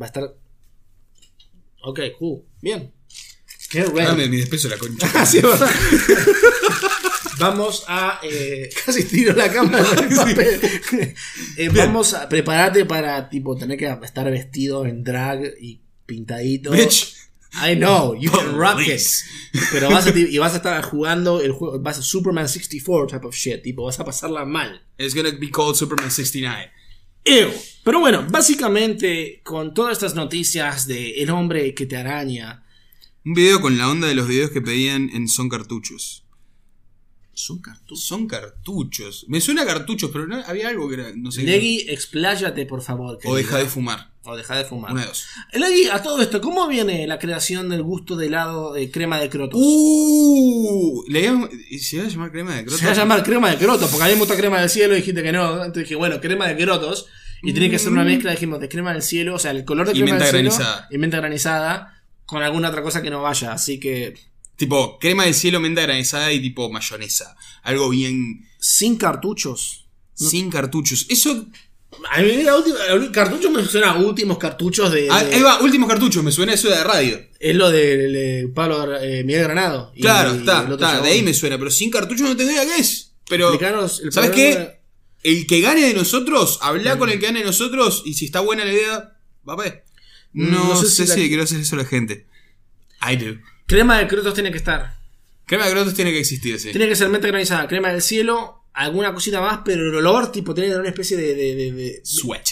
Va 0.00 0.04
a 0.04 0.06
estar. 0.06 0.34
Ok, 1.82 2.00
cool. 2.18 2.42
Bien. 2.62 2.90
Qué 3.70 3.84
ready. 3.84 4.06
Dame 4.06 4.28
mi 4.28 4.36
despeso 4.38 4.68
la 4.68 4.76
concha. 4.76 5.10
Ah, 5.14 5.24
sí, 5.30 5.38
es 5.38 5.44
verdad. 5.44 5.70
Vamos 7.38 7.84
a. 7.88 8.20
eh, 8.22 8.68
casi 8.84 9.04
tiro 9.04 9.32
la 9.32 9.50
cámara 9.50 9.84
con 9.84 10.04
el 10.04 10.14
papel. 10.16 11.14
Eh, 11.56 11.68
vamos 11.72 12.12
a 12.14 12.28
prepararte 12.28 12.84
para 12.84 13.28
tipo 13.30 13.56
tener 13.56 13.78
que 13.78 13.86
estar 14.02 14.30
vestido 14.30 14.84
en 14.84 15.02
drag 15.04 15.54
y 15.60 15.80
pintadito. 16.04 16.72
Bitch. 16.72 17.16
I 17.52 17.74
know, 17.74 18.14
you 18.14 18.30
can 18.30 18.54
rock 18.56 18.80
it. 18.86 19.00
Pero 19.72 19.90
vas 19.90 20.06
a, 20.06 20.10
y 20.16 20.38
vas 20.38 20.52
a 20.52 20.58
estar 20.58 20.80
jugando 20.82 21.40
el 21.40 21.50
juego, 21.50 21.80
vas 21.80 21.98
a 21.98 22.02
Superman 22.02 22.48
64 22.48 23.08
type 23.08 23.26
of 23.26 23.34
shit, 23.34 23.62
tipo, 23.62 23.82
vas 23.84 23.98
a 23.98 24.04
pasarla 24.04 24.44
mal. 24.44 24.80
It's 24.98 25.14
gonna 25.16 25.30
be 25.32 25.50
called 25.50 25.74
Superman 25.74 26.10
69. 26.12 26.70
Ew. 27.24 27.48
Pero 27.82 27.98
bueno, 27.98 28.24
básicamente 28.30 29.40
con 29.42 29.74
todas 29.74 29.92
estas 29.94 30.14
noticias 30.14 30.86
de 30.86 31.22
el 31.22 31.30
hombre 31.30 31.74
que 31.74 31.86
te 31.86 31.96
araña, 31.96 32.62
Un 33.24 33.34
video 33.34 33.60
con 33.60 33.76
la 33.78 33.88
onda 33.90 34.08
de 34.08 34.14
los 34.14 34.26
videos 34.26 34.50
que 34.50 34.62
pedían 34.62 35.10
en 35.12 35.28
Son 35.28 35.48
Cartuchos. 35.48 36.24
son 37.34 37.58
cartuchos. 37.60 38.04
Son 38.04 38.26
cartuchos. 38.26 39.24
Me 39.28 39.40
suena 39.40 39.62
a 39.62 39.66
cartuchos, 39.66 40.10
pero 40.12 40.26
no, 40.26 40.42
había 40.46 40.68
algo 40.68 40.88
que 40.88 40.94
era. 40.96 41.10
No 41.16 41.30
sé. 41.30 41.42
Legui, 41.42 41.86
expláyate 41.88 42.66
por 42.66 42.82
favor. 42.82 43.18
o 43.24 43.34
deja 43.36 43.58
de 43.58 43.66
fumar. 43.66 44.10
O 44.24 44.36
deja 44.36 44.56
de 44.58 44.64
fumar. 44.64 44.92
Una 44.92 45.02
de 45.02 45.06
dos. 45.08 45.26
Legui, 45.54 45.86
a 45.88 46.02
todo 46.02 46.20
esto, 46.20 46.40
¿cómo 46.42 46.66
viene 46.68 47.06
la 47.06 47.18
creación 47.18 47.68
del 47.70 47.82
gusto 47.82 48.16
de 48.16 48.26
helado 48.26 48.74
de 48.74 48.90
crema 48.90 49.18
de 49.18 49.30
crotos? 49.30 49.58
Uh, 49.62 51.02
le 51.08 51.20
iba- 51.24 51.48
¿Se 51.78 51.96
iba 51.96 52.04
a 52.04 52.08
llamar 52.08 52.30
crema 52.32 52.54
de 52.56 52.62
crotos? 52.64 52.80
Se 52.80 52.86
va 52.86 52.92
a 52.92 52.96
llamar 52.96 53.22
crema 53.22 53.50
de 53.50 53.56
crotos, 53.56 53.88
porque 53.90 54.04
a 54.04 54.06
mí 54.08 54.12
me 54.14 54.18
gusta 54.20 54.36
crema 54.36 54.60
del 54.60 54.68
cielo 54.70 54.94
y 54.94 54.98
dijiste 54.98 55.22
que 55.22 55.32
no. 55.32 55.52
Entonces 55.64 55.84
dije, 55.84 55.94
bueno, 55.94 56.20
crema 56.20 56.46
de 56.48 56.56
crotos. 56.62 57.06
Y 57.42 57.52
tiene 57.54 57.70
que 57.70 57.78
ser 57.78 57.90
una 57.92 58.04
mezcla, 58.04 58.32
dijimos, 58.32 58.60
de 58.60 58.68
crema 58.68 58.92
del 58.92 59.00
cielo, 59.02 59.34
o 59.36 59.38
sea, 59.38 59.52
el 59.52 59.64
color 59.64 59.86
de 59.86 59.94
Mm. 59.94 59.96
Y 59.96 60.00
crema 60.00 60.18
menta 60.18 60.24
del 60.26 60.34
cielo 60.34 60.50
granizada. 60.56 60.88
y 60.90 60.98
menta 60.98 61.16
granizada 61.16 61.99
con 62.30 62.42
alguna 62.42 62.68
otra 62.68 62.82
cosa 62.82 63.02
que 63.02 63.10
no 63.10 63.20
vaya. 63.22 63.52
Así 63.52 63.78
que, 63.80 64.14
Tipo, 64.56 64.98
crema 64.98 65.24
del 65.24 65.34
cielo, 65.34 65.58
menta 65.58 65.82
granizada 65.82 66.30
y 66.32 66.40
tipo 66.40 66.70
mayonesa. 66.70 67.34
Algo 67.62 67.88
bien 67.88 68.46
sin 68.58 68.96
cartuchos. 68.96 69.88
sin 70.14 70.50
cartuchos. 70.50 71.06
Eso. 71.08 71.46
A 72.10 72.20
mí 72.20 72.42
la 72.42 72.56
última, 72.56 72.76
cartucho 73.10 73.50
me 73.50 73.64
suena 73.64 73.92
a 73.92 73.96
últimos 73.98 74.36
cartuchos 74.38 74.92
de. 74.92 75.08
Ah, 75.10 75.24
de- 75.24 75.34
ahí 75.34 75.42
va, 75.42 75.60
últimos 75.60 75.88
cartuchos, 75.88 76.22
me 76.22 76.30
suena 76.30 76.52
eso 76.52 76.68
de 76.68 76.84
radio. 76.84 77.18
es 77.40 77.56
lo 77.56 77.70
de, 77.70 77.96
de 78.08 78.48
Pablo 78.54 78.96
eh, 79.00 79.24
Miguel 79.24 79.44
Granado. 79.44 79.92
Y- 79.94 80.02
Claro, 80.02 80.34
está, 80.34 80.64
de 80.66 81.08
ahí 81.08 81.22
me 81.22 81.32
suena, 81.34 81.58
pero 81.58 81.70
sin 81.70 81.90
cartuchos 81.90 82.28
no 82.28 82.36
tengo 82.36 82.50
idea 82.52 82.64
qué 82.66 82.76
es. 82.80 83.14
Pero, 83.28 83.52
el 83.54 84.12
¿sabes 84.12 84.30
qué? 84.30 84.80
El 85.22 85.46
que 85.46 85.60
gane 85.60 85.80
de 85.82 85.94
nosotros, 85.94 86.58
habla 86.62 86.98
con 86.98 87.08
el 87.10 87.18
que 87.18 87.26
gane 87.26 87.40
de 87.40 87.46
nosotros 87.46 88.02
y 88.04 88.14
si 88.14 88.26
está 88.26 88.40
buena 88.40 88.64
la 88.64 88.72
idea, 88.72 89.16
va 89.48 89.54
a 89.54 89.56
ver. 89.56 89.84
No, 90.32 90.68
no 90.68 90.76
sé 90.76 90.86
sé, 90.86 90.90
si 91.02 91.08
la- 91.08 91.14
si 91.14 91.20
le 91.22 91.28
quiero 91.28 91.42
hacer 91.42 91.60
eso 91.60 91.74
a 91.74 91.78
la 91.78 91.84
gente. 91.84 92.26
I 93.10 93.16
do. 93.16 93.38
Crema 93.66 93.98
de 93.98 94.06
crotos 94.08 94.34
tiene 94.34 94.50
que 94.50 94.58
estar. 94.58 94.94
Crema 95.46 95.66
de 95.66 95.72
crotos 95.72 95.94
tiene 95.94 96.12
que 96.12 96.20
existir, 96.20 96.58
sí. 96.60 96.70
Tiene 96.70 96.88
que 96.88 96.96
ser 96.96 97.08
menta 97.08 97.26
granizada, 97.28 97.66
crema 97.66 97.90
del 97.92 98.02
cielo 98.02 98.56
alguna 98.72 99.12
cosita 99.12 99.40
más, 99.40 99.60
pero 99.64 99.88
el 99.88 99.94
olor, 99.96 100.30
tipo, 100.30 100.54
tiene 100.54 100.68
que 100.68 100.72
tener 100.72 100.80
una 100.80 100.90
especie 100.90 101.16
de. 101.16 101.34
de, 101.34 101.54
de- 101.56 101.72
de- 101.72 102.00
Sweat. 102.04 102.46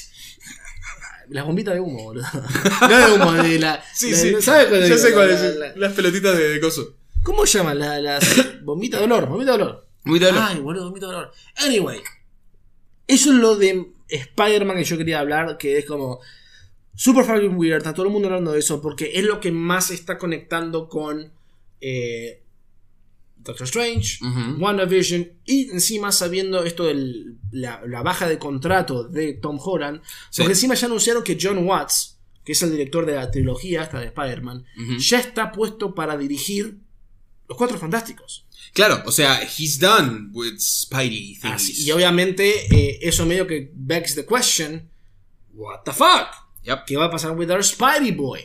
las 1.28 1.44
bombitas 1.44 1.74
de 1.74 1.80
humo, 1.80 2.02
boludo. 2.04 2.26
No 2.80 2.88
de 2.88 3.12
humo, 3.12 3.32
de 3.34 3.58
la. 3.58 3.84
Sí, 3.94 4.10
la- 4.10 4.16
sí. 4.16 4.34
¿Sabes 4.40 4.66
cuál 4.68 4.80
Ya 4.80 4.86
digo? 4.86 4.98
sé 4.98 5.12
cuál 5.12 5.28
La- 5.28 5.34
es. 5.48 5.56
la- 5.56 5.76
Las 5.76 5.92
pelotitas 5.92 6.36
de, 6.36 6.48
de 6.48 6.60
coso. 6.60 6.96
¿Cómo 7.22 7.44
llaman? 7.44 7.78
La- 7.78 8.00
las 8.00 8.24
bombitas 8.62 9.00
de 9.00 9.04
olor, 9.06 9.28
bombita 9.28 9.52
de 9.56 9.62
olor. 9.62 9.86
Muy 10.04 10.18
de 10.18 10.30
Ay, 10.30 10.58
boludo, 10.60 10.84
bombita 10.86 11.06
de 11.06 11.14
olor. 11.14 11.32
Anyway, 11.56 12.00
eso 13.06 13.30
es 13.30 13.36
lo 13.36 13.56
de 13.56 13.88
Spider-Man 14.08 14.76
que 14.78 14.84
yo 14.84 14.96
quería 14.96 15.20
hablar, 15.20 15.58
que 15.58 15.78
es 15.78 15.84
como 15.84 16.20
super 16.98 17.24
fucking 17.24 17.56
weird. 17.56 17.78
Está 17.78 17.94
todo 17.94 18.06
el 18.06 18.12
mundo 18.12 18.26
hablando 18.28 18.50
de 18.52 18.58
eso 18.58 18.82
porque 18.82 19.12
es 19.14 19.24
lo 19.24 19.38
que 19.40 19.52
más 19.52 19.90
está 19.90 20.18
conectando 20.18 20.88
con 20.88 21.32
eh, 21.80 22.42
Doctor 23.36 23.66
Strange, 23.66 24.18
Ujú. 24.24 24.62
WandaVision 24.62 25.28
y 25.46 25.70
encima 25.70 26.10
sabiendo 26.10 26.64
esto 26.64 26.84
de 26.84 27.34
la, 27.52 27.80
la 27.86 28.02
baja 28.02 28.28
de 28.28 28.38
contrato 28.38 29.04
de 29.04 29.34
Tom 29.34 29.58
Holland. 29.62 30.02
Sí. 30.30 30.42
Porque 30.42 30.52
encima 30.54 30.74
ya 30.74 30.86
anunciaron 30.86 31.22
que 31.22 31.38
John 31.40 31.58
Watts, 31.66 32.18
que 32.44 32.52
es 32.52 32.62
el 32.62 32.72
director 32.72 33.06
de 33.06 33.14
la 33.14 33.30
trilogía 33.30 33.84
esta 33.84 34.00
de 34.00 34.06
Spider-Man, 34.06 34.64
ya 34.98 35.20
está 35.20 35.52
puesto 35.52 35.94
para 35.94 36.16
dirigir 36.18 36.78
Los 37.48 37.56
Cuatro 37.56 37.78
Fantásticos. 37.78 38.44
Claro, 38.74 39.02
o 39.06 39.12
sea, 39.12 39.40
he's 39.44 39.78
done 39.78 40.30
with 40.32 40.58
Spidey 40.58 41.36
things. 41.40 41.44
Así- 41.54 41.84
y 41.86 41.90
obviamente 41.92 42.66
eh, 42.74 42.98
eso 43.02 43.24
medio 43.24 43.46
que 43.46 43.70
begs 43.72 44.14
the 44.16 44.26
question, 44.26 44.90
what 45.54 45.82
the 45.84 45.92
fuck? 45.92 46.47
Yep. 46.68 46.84
¿Qué 46.86 46.96
va 46.96 47.06
a 47.06 47.10
pasar 47.10 47.32
with 47.32 47.50
our 47.50 47.64
Spidey 47.64 48.12
Boy? 48.12 48.40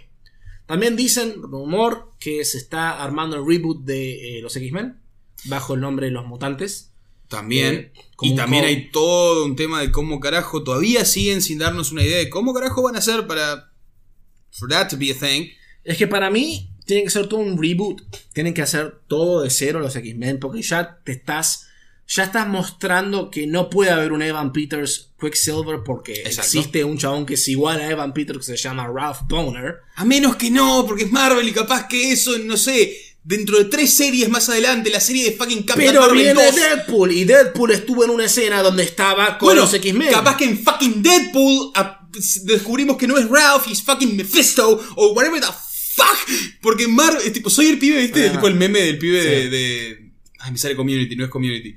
También 0.66 0.96
dicen, 0.96 1.42
rumor, 1.42 2.12
que 2.20 2.46
se 2.46 2.58
está 2.58 3.04
armando 3.04 3.36
el 3.36 3.46
reboot 3.46 3.84
de 3.84 4.38
eh, 4.38 4.42
los 4.42 4.56
X-Men, 4.56 5.02
bajo 5.46 5.74
el 5.74 5.82
nombre 5.82 6.06
de 6.06 6.14
los 6.14 6.26
mutantes. 6.26 6.94
También. 7.28 7.76
Eh, 7.76 7.94
y 8.22 8.36
también 8.36 8.64
hay 8.64 8.90
todo 8.92 9.44
un 9.44 9.58
tema 9.58 9.82
de 9.82 9.92
cómo 9.92 10.22
carajo 10.22 10.64
todavía 10.64 11.04
siguen 11.04 11.42
sin 11.42 11.60
darnos 11.60 11.92
una 11.92 12.04
idea 12.04 12.18
de 12.18 12.30
cómo 12.30 12.54
carajo 12.54 12.82
van 12.82 12.96
a 12.96 13.00
hacer 13.00 13.28
para. 13.28 13.74
For 14.52 14.70
that 14.70 14.90
to 14.90 14.98
be 14.98 15.12
a 15.12 15.16
thing. 15.16 15.50
Es 15.84 15.98
que 15.98 16.08
para 16.08 16.30
mí 16.30 16.70
tiene 16.86 17.04
que 17.04 17.10
ser 17.10 17.28
todo 17.28 17.42
un 17.42 17.62
reboot. 17.62 18.04
Tienen 18.32 18.54
que 18.54 18.62
hacer 18.62 19.02
todo 19.08 19.42
de 19.42 19.50
cero 19.50 19.80
los 19.80 19.96
X-Men, 19.96 20.40
porque 20.40 20.62
ya 20.62 21.00
te 21.04 21.12
estás... 21.12 21.68
Ya 22.08 22.24
estás 22.26 22.48
mostrando 22.48 23.32
que 23.32 23.48
no 23.48 23.70
puede 23.70 23.90
haber 23.92 24.12
un 24.12 24.22
Evan 24.22 24.52
Peters 24.52 25.12
Quicksilver 25.20 25.80
porque 25.86 26.14
Exacto. 26.14 26.42
existe 26.42 26.84
un 26.84 26.98
chabón 26.98 27.26
que 27.26 27.36
es 27.36 27.48
igual 27.48 27.80
a 27.80 27.90
Evan 27.90 28.14
Peters 28.14 28.40
que 28.40 28.44
se 28.44 28.58
llama 28.58 28.88
Ralph 28.94 29.22
Boner. 29.28 29.78
A 29.96 30.04
menos 30.06 30.36
que 30.36 30.52
no, 30.52 30.86
porque 30.86 31.06
es 31.06 31.12
Marvel 31.12 31.48
y 31.48 31.54
capaz 31.54 31.88
que 31.88 32.12
eso, 32.12 32.38
no 32.40 32.58
sé, 32.58 32.94
dentro 33.24 33.58
de 33.58 33.66
tres 33.66 33.94
series 33.94 34.28
más 34.30 34.50
adelante, 34.50 34.90
la 34.90 35.00
serie 35.00 35.24
de 35.24 35.32
fucking 35.38 35.64
Captain 35.64 35.88
Pero 35.90 36.02
Marvel 36.02 36.18
viene 36.24 36.34
2. 36.46 36.56
Deadpool 36.56 37.12
y 37.14 37.24
Deadpool 37.24 37.72
estuvo 37.72 38.04
en 38.04 38.10
una 38.10 38.26
escena 38.26 38.62
donde 38.62 38.84
estaba 38.84 39.38
con 39.38 39.48
Bueno, 39.48 39.62
los 39.62 39.74
X-Men. 39.74 40.12
capaz 40.12 40.36
que 40.38 40.44
en 40.46 40.58
fucking 40.60 41.02
Deadpool 41.02 41.72
a- 41.74 42.06
descubrimos 42.44 42.98
que 42.98 43.08
no 43.08 43.18
es 43.18 43.28
Ralph 43.30 43.66
y 43.70 43.72
es 43.72 43.82
fucking 43.82 44.16
Mephisto 44.18 44.80
o 44.98 45.14
whatever 45.14 45.40
the 45.40 45.48
fuck. 45.48 46.30
Porque 46.62 46.88
Marvel, 46.88 47.32
tipo, 47.32 47.50
soy 47.50 47.68
el 47.68 47.80
pibe, 47.80 48.02
¿viste? 48.02 48.28
Ah. 48.28 48.32
tipo 48.34 48.48
el 48.50 48.56
meme 48.56 48.82
del 48.82 48.98
pibe 49.00 49.22
Sí. 49.22 49.28
de, 49.30 49.50
de- 49.50 50.12
Ay, 50.40 50.52
me 50.52 50.58
sale 50.58 50.76
community, 50.76 51.16
no 51.16 51.24
es 51.24 51.30
community. 51.32 51.74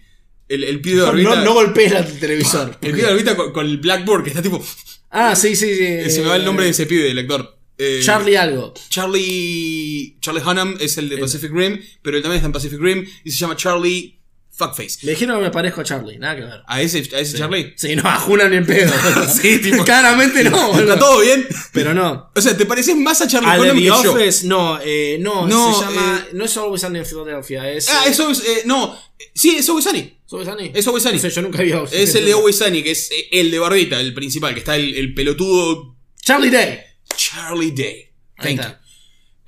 El, 0.49 0.65
el 0.65 0.81
pibe 0.81 0.97
de 0.97 1.01
no, 1.03 1.07
barbita. 1.09 1.35
no, 1.37 1.45
no 1.45 1.55
golpees 1.55 1.93
el 1.93 2.19
televisor. 2.21 2.79
el 2.81 2.93
pibe 2.93 3.03
de 3.03 3.09
barbita 3.09 3.37
con, 3.37 3.53
con 3.53 3.67
el 3.67 3.79
Blackboard 3.79 4.23
que 4.25 4.31
está 4.31 4.43
tipo. 4.43 4.65
Ah, 5.11 5.35
sí, 5.35 5.57
sí, 5.57 5.75
sí. 5.77 6.11
se 6.11 6.21
me 6.23 6.29
va 6.29 6.37
el 6.37 6.45
nombre 6.45 6.65
de 6.65 6.71
ese 6.73 6.87
pibe, 6.87 7.05
del 7.05 7.19
actor. 7.19 7.59
Eh, 7.79 8.01
Charlie 8.03 8.37
algo. 8.37 8.73
Charlie. 8.89 10.17
Charlie 10.21 10.43
Hunnam 10.43 10.77
es 10.81 10.97
el 10.99 11.09
de 11.09 11.19
Pacific 11.19 11.51
Rim, 11.53 11.81
pero 12.03 12.17
él 12.17 12.23
también 12.23 12.39
está 12.39 12.47
en 12.47 12.53
Pacific 12.53 12.81
Rim 12.81 13.07
y 13.25 13.31
se 13.31 13.39
llama 13.39 13.57
Charlie 13.57 14.16
Fuckface. 14.57 15.01
Me 15.03 15.11
dijeron 15.11 15.37
que 15.39 15.45
me 15.45 15.51
parezco 15.51 15.83
a 15.83 15.85
Charlie, 15.85 16.19
nada 16.19 16.35
que 16.35 16.41
ver. 16.43 16.63
¿A 16.67 16.81
ese, 16.81 16.99
a 17.15 17.19
ese 17.21 17.37
Charlie? 17.37 17.75
Sí, 17.77 17.95
no, 17.95 18.03
a 18.09 18.17
Junan 18.17 18.51
ni 18.51 18.57
en 18.57 18.65
pedo. 18.67 18.91
Sí, 19.29 19.59
tipo- 19.59 19.85
Claramente 19.85 20.43
no. 20.45 20.79
¿Está 20.81 20.99
todo 20.99 21.21
bien? 21.21 21.47
Pero 21.73 21.93
no. 21.93 22.31
O 22.35 22.41
sea, 22.41 22.57
¿te 22.57 22.65
pareces 22.65 22.97
más 22.97 23.21
a 23.21 23.29
Charlie 23.29 23.49
Hunnam 23.61 23.77
que 23.77 23.83
yo? 23.85 24.13
Office, 24.13 24.47
no, 24.47 24.79
eh, 24.83 25.19
no, 25.21 25.47
No, 25.47 25.75
se 25.79 25.85
llama. 25.85 26.25
eh, 26.27 26.31
no 26.33 26.45
es 26.47 26.57
Always 26.57 26.81
Sunny 26.81 26.99
en 27.01 27.05
Philadelphia, 27.07 27.71
es. 27.71 27.89
Ah, 27.91 28.05
eso 28.07 28.31
es. 28.31 28.41
eh, 28.41 28.63
no, 28.65 28.99
sí, 29.35 29.57
es 29.59 29.69
Always 29.69 29.85
Sunny. 29.85 30.19
¿Es 30.27 30.33
Always 30.33 30.49
Sunny? 30.49 30.71
Es 30.75 30.87
Always 30.87 31.03
Sunny. 31.03 31.15
No 31.17 31.21
sé, 31.21 31.31
yo 31.31 31.43
nunca 31.43 31.59
Always 31.59 31.93
Es 31.93 32.15
el 32.15 32.25
de 32.25 32.33
Always 32.33 32.57
Sunny, 32.57 32.83
que 32.83 32.91
es 32.93 33.11
eh, 33.11 33.29
el 33.33 33.51
de 33.51 33.59
Barbita, 33.59 34.01
el 34.01 34.15
principal, 34.15 34.55
que 34.55 34.61
está 34.61 34.77
el, 34.77 34.95
el 34.97 35.13
pelotudo 35.15 35.97
Charlie 36.23 36.51
Day. 36.51 36.81
Charlie 37.15 37.73
Day. 37.73 38.11
Ahí 38.39 38.57
Thank 38.57 38.61
está. 38.61 38.69
you. 38.73 38.87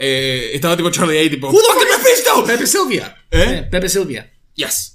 Eh, 0.00 0.50
estaba 0.54 0.76
tipo 0.76 0.90
Charlie 0.90 1.14
Day, 1.16 1.30
tipo. 1.30 1.48
Who 1.50 1.59
the 1.61 1.66
"Fucking 1.72 1.88
fuck 1.88 1.98
is 1.98 2.04
Mephisto!" 2.04 2.44
Pepe 2.46 2.66
Silvia. 2.66 3.16
¿Eh? 3.30 3.66
Pepe 3.70 3.88
Silvia. 3.88 4.30
Yes. 4.54 4.94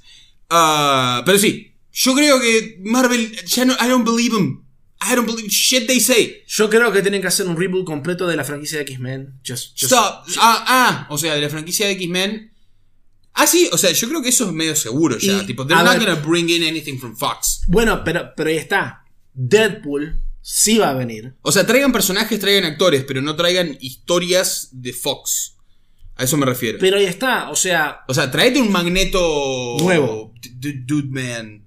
Ah, 0.56 1.24
pero 1.26 1.38
sí, 1.39 1.74
yo 1.91 2.14
creo 2.14 2.39
que 2.39 2.78
Marvel 2.84 3.36
ya 3.45 3.66
no. 3.66 3.74
I 3.74 3.88
don't 3.88 4.06
believe 4.06 4.36
them. 4.36 4.64
I 5.01 5.16
don't 5.16 5.26
believe 5.28 5.49
shit 5.49 5.86
they 5.88 5.99
say. 5.99 6.43
Yo 6.47 6.70
creo 6.70 6.91
que 6.91 7.01
tienen 7.01 7.22
que 7.22 7.28
hacer 7.28 7.45
un 7.47 7.58
reboot 7.58 7.86
completo 7.86 8.26
de 8.28 8.38
la 8.38 8.43
franquicia 8.43 8.78
de 8.78 8.84
X-Men. 8.84 9.39
Just, 9.45 9.72
just- 9.74 9.91
Stop. 9.91 10.26
Ah, 10.38 10.64
ah, 10.68 11.08
o 11.10 11.18
sea, 11.18 11.36
de 11.36 11.41
la 11.41 11.49
franquicia 11.49 11.88
de 11.88 11.93
X-Men. 11.93 12.54
Ah, 13.34 13.47
sí, 13.47 13.68
o 13.72 13.78
sea, 13.78 13.91
yo 13.91 14.08
creo 14.08 14.22
que 14.22 14.30
eso 14.30 14.45
es 14.45 14.51
medio 14.54 14.76
seguro 14.76 15.18
ya. 15.18 15.41
Y, 15.41 15.45
tipo, 15.47 15.66
they're 15.66 15.84
not 15.84 15.97
ver- 15.97 16.06
gonna 16.06 16.16
bring 16.26 16.49
in 16.49 16.64
anything 16.64 16.99
from 16.99 17.16
Fox. 17.18 17.62
Bueno, 17.68 18.04
pero, 18.04 18.32
pero 18.38 18.49
ahí 18.49 18.58
está. 18.58 19.04
Deadpool 19.34 20.22
sí 20.41 20.78
va 20.78 20.91
a 20.91 20.93
venir. 20.93 21.34
O 21.41 21.51
sea, 21.51 21.66
traigan 21.66 21.91
personajes, 21.91 22.39
traigan 22.39 22.64
actores, 22.72 23.04
pero 23.06 23.22
no 23.22 23.36
traigan 23.36 23.76
historias 23.82 24.70
de 24.72 24.93
Fox. 24.93 25.56
A 26.16 26.24
eso 26.26 26.38
me 26.38 26.45
refiero. 26.45 26.78
Pero 26.80 26.97
ahí 26.97 27.06
está. 27.06 27.49
O 27.49 27.56
sea, 27.56 28.01
o 28.08 28.14
sea, 28.14 28.30
tráete 28.30 28.62
un 28.62 28.72
magneto. 28.72 29.78
Nuevo. 29.80 30.33
Dude 30.52 31.10
Man. 31.10 31.64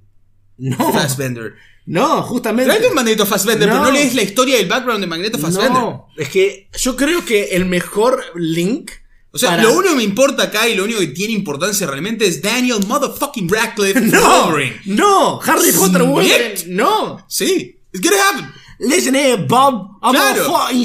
no. 0.59 0.93
Fassbender. 0.93 1.55
No, 1.87 2.23
justamente. 2.23 2.69
Tráete 2.71 2.89
un 2.89 2.95
Magneto 2.95 3.25
Fassbender, 3.27 3.69
No. 3.69 3.75
pero 3.75 3.85
no 3.87 3.91
lees 3.93 4.15
la 4.15 4.23
historia 4.23 4.57
del 4.57 4.67
background 4.67 5.01
de 5.03 5.07
Magneto 5.07 5.39
Fassbender. 5.39 5.71
No, 5.73 6.09
es 6.17 6.29
que 6.29 6.69
yo 6.77 6.97
creo 6.97 7.25
que 7.25 7.45
el 7.57 7.65
mejor 7.67 8.23
link. 8.35 8.91
O 9.31 9.39
sea, 9.39 9.51
para- 9.51 9.63
lo 9.65 9.75
único 9.75 9.91
que 9.91 9.97
me 9.99 10.03
importa 10.03 10.45
acá 10.45 10.67
y 10.69 10.75
lo 10.75 10.85
único 10.85 10.99
que 10.99 11.09
tiene 11.09 11.35
importancia 11.35 11.87
realmente 11.87 12.27
es 12.27 12.41
Daniel 12.43 12.79
motherfucking 12.87 13.49
Radcliffe 13.49 14.01
No, 14.01 14.47
Wolverine. 14.47 14.81
no, 14.87 15.41
Harry 15.43 15.71
Potter. 15.73 16.03
Wolverine, 16.03 16.55
no. 16.69 17.25
Sí, 17.29 17.79
it's 17.93 18.01
gonna 18.03 18.17
happen. 18.31 18.51
Listen 18.79 19.15
here, 19.15 19.37
Bob, 19.37 19.99
I'm 20.03 20.13
Claro. 20.15 20.57
a 20.57 20.67
fucking 20.67 20.85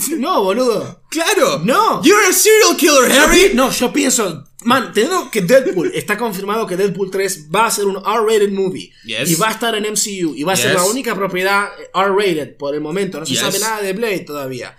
fin. 0.00 0.20
No, 0.20 0.44
boludo. 0.44 1.02
Claro. 1.10 1.58
No. 1.64 2.00
You're 2.02 2.26
a 2.28 2.32
serial 2.32 2.76
killer, 2.76 3.10
Harry. 3.10 3.52
No, 3.54 3.70
yo 3.70 3.92
pienso, 3.92 4.44
man, 4.64 4.92
teniendo 4.92 5.30
que 5.30 5.40
Deadpool 5.42 5.92
está 5.94 6.16
confirmado 6.18 6.66
que 6.66 6.76
Deadpool 6.76 7.10
3 7.10 7.48
va 7.54 7.66
a 7.66 7.70
ser 7.70 7.84
un 7.86 7.96
R-rated 7.96 8.50
movie 8.52 8.90
Yes. 9.04 9.30
y 9.30 9.34
va 9.36 9.48
a 9.48 9.52
estar 9.52 9.74
en 9.74 9.84
MCU 9.84 10.34
y 10.34 10.42
va 10.42 10.52
a 10.54 10.56
ser 10.56 10.72
Yes. 10.72 10.80
la 10.80 10.84
única 10.84 11.14
propiedad 11.14 11.68
R-rated 11.94 12.56
por 12.56 12.74
el 12.74 12.80
momento. 12.80 13.20
No 13.20 13.26
se 13.26 13.32
Yes. 13.32 13.40
sabe 13.40 13.58
nada 13.58 13.80
de 13.82 13.92
Blade 13.92 14.20
todavía. 14.20 14.76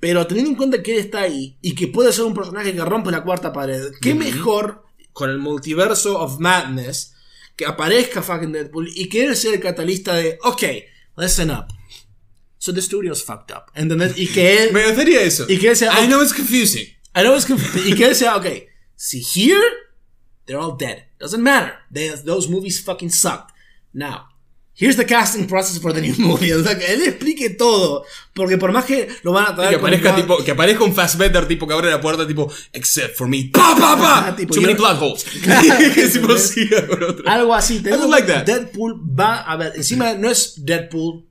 Pero 0.00 0.26
teniendo 0.26 0.50
en 0.50 0.56
cuenta 0.56 0.82
que 0.82 0.92
él 0.92 0.98
está 0.98 1.20
ahí 1.22 1.56
y 1.62 1.74
que 1.74 1.88
puede 1.88 2.12
ser 2.12 2.24
un 2.24 2.34
personaje 2.34 2.74
que 2.74 2.84
rompe 2.84 3.10
la 3.10 3.22
cuarta 3.24 3.52
pared, 3.52 3.92
qué 4.02 4.14
mejor 4.14 4.82
con 5.12 5.30
el 5.30 5.38
multiverso 5.38 6.18
of 6.20 6.40
madness 6.40 7.14
que 7.56 7.64
aparezca 7.66 8.20
fucking 8.22 8.52
Deadpool 8.52 8.90
y 8.94 9.08
que 9.08 9.24
él 9.26 9.36
sea 9.36 9.52
el 9.54 9.60
catalista 9.60 10.14
de, 10.14 10.38
ok, 10.42 10.62
listen 11.16 11.50
up. 11.50 11.66
So 12.58 12.72
the 12.74 12.80
studio's 12.82 13.22
fucked 13.22 13.54
up. 13.54 13.64
¿Entendés? 13.74 14.18
Y 14.18 14.26
que 14.26 14.58
él. 14.64 14.72
Me 14.72 14.84
gustaría 14.86 15.22
eso. 15.22 15.46
Y 15.48 15.58
que 15.58 15.68
él 15.68 15.76
sea- 15.76 16.02
I 16.02 16.06
know 16.06 16.22
it's 16.22 16.34
confusing. 16.34 16.86
I 17.16 17.20
know 17.20 17.34
it's 17.36 17.48
conf- 17.48 17.86
y 17.86 17.94
que 17.94 18.06
él 18.06 18.14
sea, 18.16 18.36
ok, 18.36 18.46
si 18.96 19.20
here, 19.20 19.62
they're 20.46 20.58
all 20.60 20.76
dead. 20.76 21.04
Doesn't 21.18 21.42
matter. 21.42 21.74
They, 21.90 22.08
those 22.24 22.48
movies 22.48 22.80
fucking 22.80 23.10
sucked. 23.10 23.52
Now, 23.92 24.28
here's 24.74 24.96
the 24.96 25.04
casting 25.04 25.46
process 25.46 25.78
for 25.78 25.92
the 25.92 26.00
new 26.00 26.14
movie. 26.18 26.52
O 26.52 26.62
sea, 26.62 26.76
que 26.78 26.86
él 26.92 27.02
explique 27.02 27.50
todo. 27.56 28.04
Porque 28.34 28.58
por 28.58 28.72
más 28.72 28.84
que 28.84 29.08
lo 29.22 29.32
van 29.32 29.46
a 29.46 29.50
Y 29.52 29.54
traer 29.54 29.70
que 29.70 29.76
con 29.80 29.86
aparezca, 29.86 30.08
una- 30.12 30.20
tipo, 30.20 30.44
que 30.44 30.50
aparezca 30.50 30.84
un 30.84 30.94
Fassbender 30.94 31.46
tipo 31.46 31.66
que 31.66 31.74
abre 31.74 31.90
la 31.90 32.00
puerta 32.00 32.26
tipo 32.26 32.50
except 32.72 33.16
for 33.16 33.28
me. 33.28 33.50
Pa 33.52 33.74
pa 33.78 33.96
pa. 33.96 34.26
Ah, 34.28 34.36
tipo, 34.36 34.52
Too 34.54 34.60
many 34.62 34.74
plot 34.74 35.00
holes. 35.00 35.24
Tipo 36.12 36.36
con. 36.36 37.22
Algo 37.26 37.54
así. 37.54 37.76
I 37.84 37.90
would 37.92 38.10
like 38.10 38.26
that. 38.26 38.44
Deadpool 38.46 39.00
va 39.18 39.42
a 39.42 39.56
ver. 39.56 39.72
Encima 39.76 40.14
no 40.14 40.28
es 40.30 40.54
Deadpool 40.64 41.24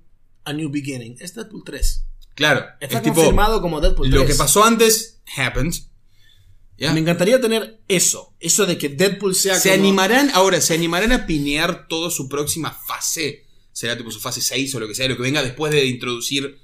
A 0.45 0.53
New 0.53 0.69
Beginning. 0.69 1.17
Es 1.19 1.33
Deadpool 1.35 1.63
3. 1.65 2.05
Claro. 2.35 2.65
Está 2.79 2.97
es 2.97 3.03
tipo 3.03 3.15
confirmado 3.15 3.61
como 3.61 3.79
Deadpool 3.79 4.09
3. 4.09 4.21
lo 4.21 4.25
que 4.27 4.33
pasó 4.35 4.63
antes 4.63 5.21
happened. 5.37 5.73
Me 6.91 6.99
encantaría 6.99 7.39
tener 7.39 7.79
eso. 7.87 8.35
Eso 8.39 8.65
de 8.65 8.77
que 8.77 8.89
Deadpool 8.89 9.35
sea 9.35 9.59
Se 9.59 9.69
como- 9.69 9.83
animarán, 9.83 10.31
ahora, 10.33 10.59
se 10.59 10.73
animarán 10.73 11.11
a 11.13 11.25
pinear 11.25 11.87
toda 11.87 12.09
su 12.09 12.27
próxima 12.27 12.71
fase. 12.87 13.45
Será 13.71 13.97
tipo 13.97 14.11
su 14.11 14.19
fase 14.19 14.41
6 14.41 14.73
o 14.75 14.79
lo 14.79 14.87
que 14.87 14.95
sea, 14.95 15.07
lo 15.07 15.15
que 15.15 15.21
venga 15.23 15.41
después 15.43 15.71
de 15.71 15.85
introducir 15.85 16.59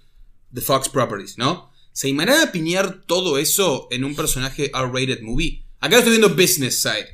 The 0.53 0.61
Fox 0.61 0.89
Properties, 0.89 1.37
¿no? 1.37 1.71
¿Se 1.93 2.07
animarán 2.07 2.41
a 2.41 2.51
pinear 2.51 3.03
todo 3.05 3.37
eso 3.37 3.87
en 3.91 4.03
un 4.03 4.15
personaje 4.15 4.71
R-rated 4.73 5.21
movie? 5.21 5.63
Acá 5.79 5.97
estoy 5.99 6.17
viendo 6.17 6.35
Business 6.35 6.81
Side. 6.81 7.07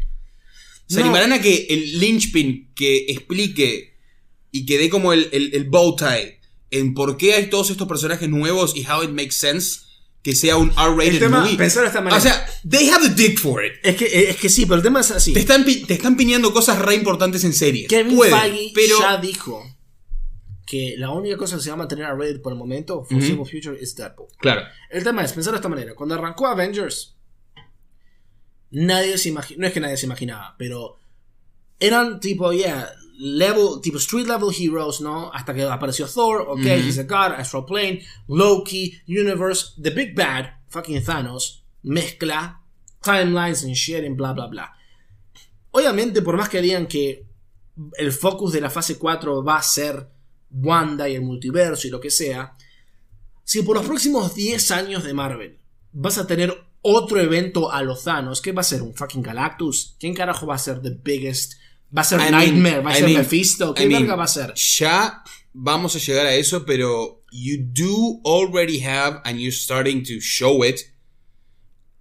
¿Se 0.87 0.95
No. 0.99 1.01
animarán 1.05 1.33
a 1.33 1.41
que 1.41 1.67
el 1.69 1.99
linchpin 1.99 2.71
que 2.75 3.05
explique 3.09 3.95
y 4.51 4.65
que 4.65 4.77
dé 4.77 4.89
como 4.89 5.13
el, 5.13 5.29
el, 5.31 5.53
el 5.53 5.65
bow 5.65 5.95
tie 5.95 6.39
en 6.71 6.93
por 6.93 7.17
qué 7.17 7.33
hay 7.33 7.49
todos 7.49 7.69
estos 7.71 7.87
personajes 7.87 8.29
nuevos 8.29 8.75
y 8.75 8.85
how 8.85 9.01
it 9.03 9.09
makes 9.11 9.31
sense 9.35 9.81
que 10.25 10.33
sea 10.33 10.57
un 10.57 10.71
R-rated 10.71 11.29
movie. 11.29 11.55
pensar 11.55 11.83
de 11.83 11.89
esta 11.89 12.01
manera. 12.01 12.17
O 12.17 12.19
sea, 12.19 12.47
they 12.67 12.89
have 12.89 13.07
the 13.07 13.13
dick 13.13 13.37
for 13.37 13.63
it. 13.63 13.73
Es 13.83 13.95
que, 13.95 14.31
es 14.31 14.37
que 14.37 14.49
sí, 14.49 14.65
pero 14.65 14.77
el 14.77 14.81
tema 14.81 15.01
es 15.01 15.11
así. 15.11 15.33
Te 15.33 15.39
están, 15.39 15.63
te 15.63 15.93
están 15.93 16.17
piñando 16.17 16.51
cosas 16.51 16.79
re 16.79 16.95
importantes 16.95 17.43
en 17.43 17.53
series. 17.53 17.87
Kevin 17.87 18.15
Puede, 18.15 18.31
Feige 18.31 18.71
pero 18.73 18.99
ya 19.01 19.17
dijo 19.17 19.63
que 20.65 20.95
la 20.97 21.11
única 21.11 21.37
cosa 21.37 21.57
que 21.57 21.61
se 21.61 21.69
va 21.69 21.75
a 21.75 21.77
mantener 21.77 22.05
a 22.05 22.15
Reddit 22.15 22.41
por 22.41 22.51
el 22.51 22.57
momento, 22.57 23.03
foreseeable 23.03 23.45
future, 23.45 23.77
es 23.79 23.95
Deadpool. 23.95 24.29
Claro. 24.39 24.61
El 24.89 25.03
tema 25.03 25.23
es, 25.23 25.31
pensar 25.31 25.53
de 25.53 25.57
esta 25.57 25.69
manera, 25.69 25.93
cuando 25.93 26.15
arrancó 26.15 26.47
Avengers, 26.47 27.15
nadie 28.71 29.19
se 29.19 29.29
imaginaba, 29.29 29.61
no 29.61 29.67
es 29.67 29.73
que 29.73 29.79
nadie 29.79 29.97
se 29.97 30.07
imaginaba, 30.07 30.55
pero 30.57 30.97
eran 31.79 32.19
tipo, 32.19 32.51
yeah, 32.51 32.89
level, 33.17 33.79
tipo 33.81 33.97
street 33.97 34.27
level 34.27 34.49
heroes, 34.51 35.01
¿no? 35.01 35.31
Hasta 35.33 35.53
que 35.53 35.63
apareció 35.63 36.07
Thor, 36.07 36.45
ok, 36.47 36.65
he's 36.65 36.99
a 36.99 37.03
god, 37.03 37.37
Astral 37.37 37.65
Plane, 37.65 38.01
Loki, 38.27 39.01
Universe, 39.07 39.73
The 39.81 39.91
Big 39.91 40.15
Bad, 40.15 40.45
fucking 40.69 41.03
Thanos, 41.03 41.63
mezcla, 41.83 42.61
timelines 43.01 43.63
and 43.63 43.73
shit 43.73 44.03
and 44.05 44.17
bla 44.17 44.33
bla 44.33 44.47
bla. 44.47 44.75
Obviamente, 45.71 46.21
por 46.21 46.37
más 46.37 46.49
que 46.49 46.61
digan 46.61 46.87
que 46.87 47.27
el 47.97 48.11
focus 48.11 48.53
de 48.53 48.61
la 48.61 48.69
fase 48.69 48.97
4 48.97 49.43
va 49.43 49.57
a 49.57 49.61
ser 49.61 50.09
Wanda 50.51 51.09
y 51.09 51.15
el 51.15 51.21
multiverso 51.21 51.87
y 51.87 51.91
lo 51.91 51.99
que 51.99 52.09
sea, 52.09 52.55
si 53.43 53.61
por 53.61 53.75
los 53.75 53.85
próximos 53.85 54.33
10 54.33 54.71
años 54.71 55.03
de 55.03 55.13
Marvel 55.13 55.59
vas 55.91 56.17
a 56.17 56.27
tener 56.27 56.65
otro 56.81 57.19
evento 57.19 57.71
a 57.71 57.81
los 57.81 58.03
Thanos, 58.03 58.41
¿qué 58.41 58.51
va 58.51 58.61
a 58.61 58.63
ser? 58.63 58.81
¿Un 58.81 58.93
fucking 58.93 59.21
Galactus? 59.21 59.95
¿Quién 59.99 60.13
carajo 60.13 60.45
va 60.45 60.55
a 60.55 60.59
ser 60.59 60.81
the 60.81 60.91
biggest? 60.91 61.53
¿Va 61.95 62.01
a 62.01 62.05
ser 62.05 62.19
I 62.19 62.23
mean- 62.23 62.31
Nightmare? 62.31 62.79
¿Va 62.81 62.91
a 62.91 62.93
I 62.93 62.99
ser 63.01 63.09
mean- 63.09 63.17
Mephisto? 63.19 63.73
¿Qué 63.73 63.83
I 63.83 63.87
mean, 63.87 64.01
verga 64.03 64.15
va 64.15 64.23
a 64.23 64.27
ser? 64.27 64.53
Ya 64.55 65.23
vamos 65.53 65.95
a 65.95 65.99
llegar 65.99 66.25
a 66.25 66.33
eso, 66.35 66.65
pero 66.65 67.23
you 67.31 67.57
do 67.59 68.19
already 68.25 68.81
have, 68.83 69.21
and 69.25 69.39
you're 69.39 69.55
starting 69.55 70.03
to 70.03 70.19
show 70.19 70.63
it, 70.65 70.79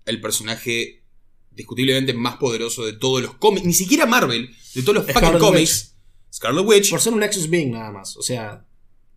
el 0.07 0.21
personaje 0.21 1.03
discutiblemente 1.51 2.13
más 2.15 2.37
poderoso 2.37 2.85
de 2.85 2.95
todos 2.95 3.23
los 3.23 3.35
cómics, 3.35 3.65
ni 3.67 3.73
siquiera 3.73 4.07
Marvel, 4.07 4.51
de 4.75 4.83
todos 4.83 4.97
los 5.05 5.07
fucking 5.13 5.39
cómics, 5.39 5.95
Scarlet 6.33 6.65
Witch, 6.67 6.91
Por 6.91 7.01
ser 7.01 7.13
un 7.13 7.21
Nexus 7.21 7.49
Being 7.49 7.71
nada 7.71 7.93
más. 7.93 8.17
O 8.17 8.23
sea, 8.23 8.67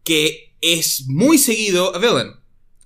que 0.03 0.55
es 0.61 1.05
muy 1.07 1.39
seguido 1.39 1.95
a 1.95 1.99
villain. 1.99 2.32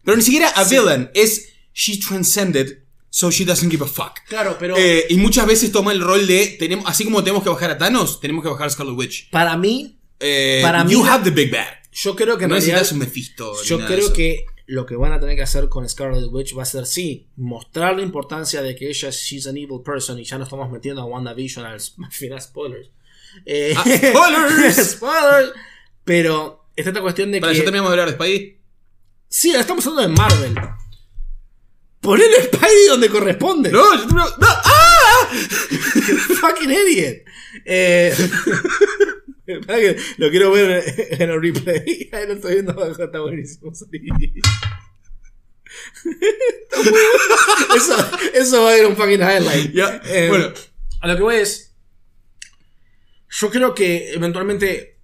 Pero 0.03 0.15
ni 0.17 0.23
siquiera 0.23 0.47
a 0.49 0.63
villain, 0.63 1.09
es 1.13 1.49
she 1.73 1.97
transcended, 1.99 2.80
so 3.11 3.29
she 3.29 3.45
doesn't 3.45 3.69
give 3.69 3.83
a 3.83 3.87
fuck. 3.87 4.19
claro, 4.27 4.55
pero 4.59 4.75
Eh, 4.77 5.05
y 5.09 5.17
muchas 5.17 5.45
veces 5.45 5.71
toma 5.71 5.91
el 5.91 6.01
rol 6.01 6.25
de, 6.25 6.55
tenemos, 6.57 6.85
así 6.87 7.03
como 7.03 7.21
tenemos 7.23 7.43
que 7.43 7.49
bajar 7.49 7.69
a 7.69 7.77
Thanos, 7.77 8.19
tenemos 8.19 8.41
que 8.43 8.49
bajar 8.49 8.65
a 8.67 8.69
Scarlet 8.71 8.95
Witch. 8.97 9.29
para 9.29 9.55
mí, 9.57 9.99
Eh, 10.23 10.59
Para 10.63 10.83
mí 10.83 10.91
you 10.93 11.03
la- 11.03 11.13
have 11.15 11.23
the 11.23 11.31
big 11.31 11.51
bad. 11.51 11.67
yo 11.91 12.15
creo 12.15 12.37
que 12.37 12.47
No 12.47 12.53
realidad, 12.55 12.77
necesitas 12.77 12.91
un 12.93 12.99
Mephisto. 12.99 13.63
yo 13.63 13.79
creo 13.85 14.13
que 14.13 14.45
lo 14.67 14.85
que 14.85 14.95
van 14.95 15.11
a 15.13 15.19
tener 15.19 15.35
que 15.35 15.41
hacer 15.41 15.67
con 15.67 15.87
Scarlet 15.89 16.25
Witch 16.31 16.55
va 16.57 16.61
a 16.63 16.65
ser, 16.65 16.85
sí, 16.85 17.27
mostrar 17.35 17.95
la 17.97 18.03
importancia 18.03 18.61
de 18.61 18.73
que 18.75 18.87
ella 18.87 19.09
she's 19.11 19.45
an 19.47 19.57
evil 19.57 19.81
person 19.83 20.17
y 20.19 20.23
ya 20.23 20.37
nos 20.37 20.47
estamos 20.47 20.71
metiendo 20.71 21.01
a 21.01 21.05
WandaVision 21.05 21.65
al, 21.65 21.73
al 22.05 22.11
final, 22.11 22.39
spoilers. 22.41 22.89
Eh, 23.45 23.73
Ah, 23.75 23.83
spoilers. 23.97 24.91
spoilers. 24.91 25.51
Pero 26.05 26.65
está 26.75 26.91
esta 26.91 27.01
cuestión 27.01 27.31
de 27.31 27.41
Para, 27.41 27.51
que... 27.53 27.57
ya 27.59 27.63
terminamos 27.65 27.91
de 27.91 27.99
hablar 28.01 28.15
de 28.17 28.23
Spidey. 28.23 28.57
Sí, 29.27 29.51
estamos 29.55 29.85
hablando 29.87 30.07
de 30.09 30.15
Marvel. 30.17 30.55
Poner 32.01 32.27
el 32.35 32.45
Spidey 32.45 32.87
donde 32.89 33.09
corresponde. 33.09 33.71
No, 33.71 33.95
yo 33.95 34.01
termino. 34.01 34.25
¡No! 34.25 34.47
¡Ah! 34.47 35.29
Fucking 36.41 36.71
idiot. 36.71 37.17
Eh, 37.65 38.15
lo 40.17 40.29
quiero 40.29 40.51
ver 40.51 40.83
en 41.11 41.29
el 41.29 41.41
replay. 41.41 42.09
Ahí 42.11 42.27
lo 42.27 42.33
estoy 42.33 42.53
viendo 42.55 42.71
abajo, 42.71 43.03
está 43.03 43.19
buenísimo. 43.19 43.73
Sorry. 43.75 44.01
Está 46.03 46.77
muy 46.77 46.91
bueno. 46.91 47.75
Eso, 47.75 48.11
eso 48.33 48.63
va 48.63 48.71
a 48.71 48.77
ir 48.77 48.85
un 48.85 48.97
fucking 48.97 49.21
highlight. 49.21 49.75
Eh, 50.05 50.27
bueno. 50.27 50.51
A 51.01 51.07
lo 51.07 51.15
que 51.15 51.21
voy 51.21 51.35
es. 51.35 51.75
Yo 53.29 53.49
creo 53.49 53.73
que 53.73 54.11
eventualmente 54.13 55.00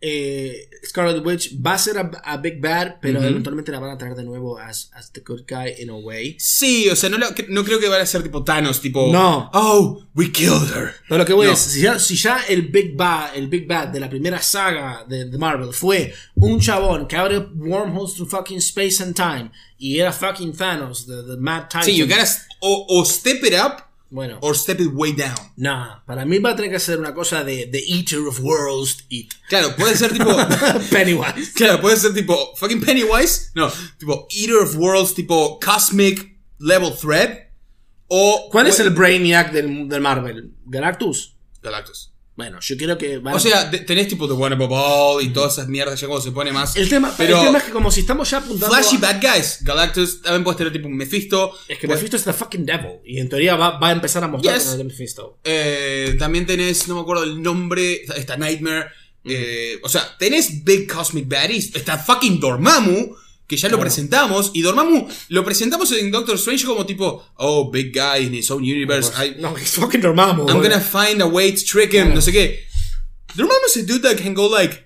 eh, 0.00 0.68
Scarlet 0.86 1.24
Witch 1.26 1.54
va 1.60 1.74
a 1.74 1.78
ser 1.78 1.98
a, 1.98 2.10
a 2.24 2.36
Big 2.36 2.60
Bad, 2.60 2.96
pero 3.00 3.18
Ujú. 3.18 3.28
eventualmente 3.28 3.72
la 3.72 3.80
van 3.80 3.90
a 3.90 3.98
traer 3.98 4.14
de 4.14 4.22
nuevo 4.24 4.58
as, 4.58 4.90
as 4.94 5.10
the 5.12 5.20
good 5.26 5.42
guy 5.48 5.74
in 5.82 5.90
a 5.90 5.96
way. 5.96 6.36
Sí, 6.38 6.88
o 6.88 6.94
sea, 6.96 7.08
no, 7.10 7.18
la- 7.18 7.34
no 7.48 7.64
creo 7.64 7.80
que 7.80 7.88
vaya 7.88 8.02
a 8.04 8.06
ser 8.06 8.22
tipo 8.22 8.44
Thanos, 8.44 8.80
tipo. 8.80 9.10
No. 9.12 9.50
Oh, 9.52 10.04
we 10.14 10.30
killed 10.30 10.70
her. 10.74 10.94
Pero 11.08 11.18
lo 11.18 11.24
que 11.24 11.32
voy 11.32 11.46
No. 11.48 11.52
es, 11.54 11.58
si 11.58 11.80
ya, 11.80 11.98
si 11.98 12.14
ya 12.16 12.40
el 12.48 12.62
Big 12.68 12.96
Bad, 12.96 13.36
el 13.36 13.48
Big 13.48 13.66
Bad 13.66 13.88
de 13.88 14.00
la 14.00 14.08
primera 14.08 14.40
saga 14.40 15.04
de, 15.08 15.24
de 15.24 15.38
Marvel 15.38 15.72
fue 15.72 16.14
un 16.36 16.60
chabón 16.60 17.08
que 17.08 17.16
abre 17.16 17.38
wormholes 17.38 18.14
through 18.14 18.28
fucking 18.30 18.58
space 18.58 19.02
and 19.02 19.14
time 19.16 19.50
y 19.78 19.98
era 19.98 20.12
fucking 20.12 20.52
Thanos, 20.56 21.06
the, 21.06 21.22
the 21.24 21.36
Mad 21.38 21.64
Titan. 21.68 21.82
Sí, 21.84 21.96
you 21.96 22.06
gotta. 22.06 22.24
O, 22.60 22.86
o 22.88 23.04
step 23.04 23.44
it 23.44 23.54
up 23.54 23.84
Bueno, 24.10 24.38
or 24.40 24.56
step 24.56 24.80
it 24.80 24.88
way 24.94 25.12
down. 25.12 25.36
nah, 25.56 26.02
para 26.06 26.24
mí 26.24 26.38
va 26.38 26.50
a 26.52 26.56
tener 26.56 26.70
que 26.70 26.80
ser 26.80 26.98
una 26.98 27.12
cosa 27.12 27.44
de 27.44 27.66
The 27.66 27.82
Eater 27.94 28.20
of 28.20 28.40
Worlds 28.40 29.04
Eat. 29.10 29.28
Claro, 29.48 29.76
puede 29.76 29.96
ser 29.96 30.12
tipo. 30.12 30.34
Pennywise. 30.90 31.52
claro, 31.54 31.80
puede 31.80 31.96
ser 31.96 32.14
tipo. 32.14 32.54
Fucking 32.56 32.80
Pennywise. 32.80 33.50
No, 33.54 33.70
tipo 33.98 34.26
Eater 34.30 34.56
of 34.56 34.74
Worlds, 34.76 35.14
tipo 35.14 35.60
Cosmic 35.60 36.38
Level 36.58 36.92
Threat. 36.96 37.48
O. 38.06 38.48
¿Cuál 38.50 38.68
es 38.68 38.80
el 38.80 38.90
Brainiac 38.90 39.52
del, 39.52 39.88
del 39.88 40.00
Marvel? 40.00 40.54
¿Galactus? 40.64 41.36
Galactus. 41.62 42.14
Bueno, 42.38 42.60
yo 42.60 42.76
creo 42.76 42.96
que 42.96 43.18
van 43.18 43.34
O 43.34 43.40
sea, 43.40 43.68
te- 43.68 43.80
tenés 43.80 44.06
tipo 44.06 44.28
The 44.28 44.34
One 44.34 44.54
Above 44.54 44.70
All 44.72 45.24
y 45.24 45.30
todas 45.30 45.54
esas 45.54 45.66
mierdas 45.66 46.00
ya 46.00 46.06
cuando 46.06 46.24
se 46.24 46.30
pone 46.30 46.52
más. 46.52 46.76
el 46.76 46.88
tema, 46.88 47.12
pero 47.18 47.36
el 47.40 47.46
tema 47.46 47.58
es 47.58 47.64
que 47.64 47.72
como 47.72 47.90
si 47.90 47.98
estamos 48.00 48.30
ya 48.30 48.38
apuntando 48.38 48.72
Flashy 48.76 48.94
a- 48.96 49.00
Bad 49.00 49.20
Guys. 49.20 49.58
Galactus 49.62 50.22
también 50.22 50.44
puede 50.44 50.56
tener 50.58 50.72
tipo 50.72 50.86
un 50.86 50.96
Mephisto. 50.96 51.52
Es 51.66 51.78
que 51.80 51.88
Pues- 51.88 51.98
Mephisto 51.98 52.16
es 52.16 52.22
the 52.22 52.32
fucking 52.32 52.64
devil 52.64 53.00
y 53.04 53.18
en 53.18 53.28
teoría 53.28 53.56
va, 53.56 53.78
va 53.80 53.88
a 53.88 53.92
empezar 53.92 54.22
a 54.22 54.28
mostrar 54.28 54.54
Yes. 54.54 54.62
como 54.62 54.72
el 54.74 54.78
de 54.78 54.84
Mephisto. 54.84 55.38
Eh, 55.42 56.14
también 56.16 56.46
tenés, 56.46 56.86
no 56.86 56.94
me 56.94 57.00
acuerdo 57.00 57.24
el 57.24 57.42
nombre, 57.42 58.02
está 58.16 58.36
Nightmare. 58.36 58.86
eh, 59.24 59.80
o 59.82 59.88
sea, 59.88 60.16
tenés 60.16 60.62
Big 60.64 60.88
Cosmic 60.90 61.28
Baddies. 61.28 61.74
Está 61.74 61.98
fucking 61.98 62.38
Dormammu, 62.38 63.16
que 63.48 63.56
ya 63.56 63.68
lo 63.70 63.80
presentamos. 63.80 64.50
Y 64.54 64.60
Dormammu 64.62 65.08
lo 65.30 65.44
presentamos 65.44 65.90
en 65.92 66.10
Doctor 66.10 66.36
Strange 66.36 66.66
como 66.66 66.84
tipo, 66.86 67.24
oh, 67.36 67.70
big 67.70 67.92
guy 67.92 68.26
in 68.26 68.34
his 68.34 68.50
own 68.50 68.62
universe. 68.62 69.10
I, 69.16 69.40
No, 69.40 69.56
es 69.56 69.70
fucking 69.74 70.02
Dormammu. 70.02 70.48
I'm 70.48 70.62
gonna 70.62 70.80
find 70.80 71.20
a 71.22 71.26
way 71.26 71.50
to 71.52 71.64
trick 71.64 71.92
him. 71.92 72.02
Claro. 72.02 72.14
No 72.14 72.20
sé 72.20 72.30
qué. 72.30 72.60
Dormammu 73.34 73.66
es 73.66 73.76
a 73.78 73.82
dude 73.82 74.02
that 74.02 74.22
can 74.22 74.34
go 74.34 74.48
like, 74.48 74.84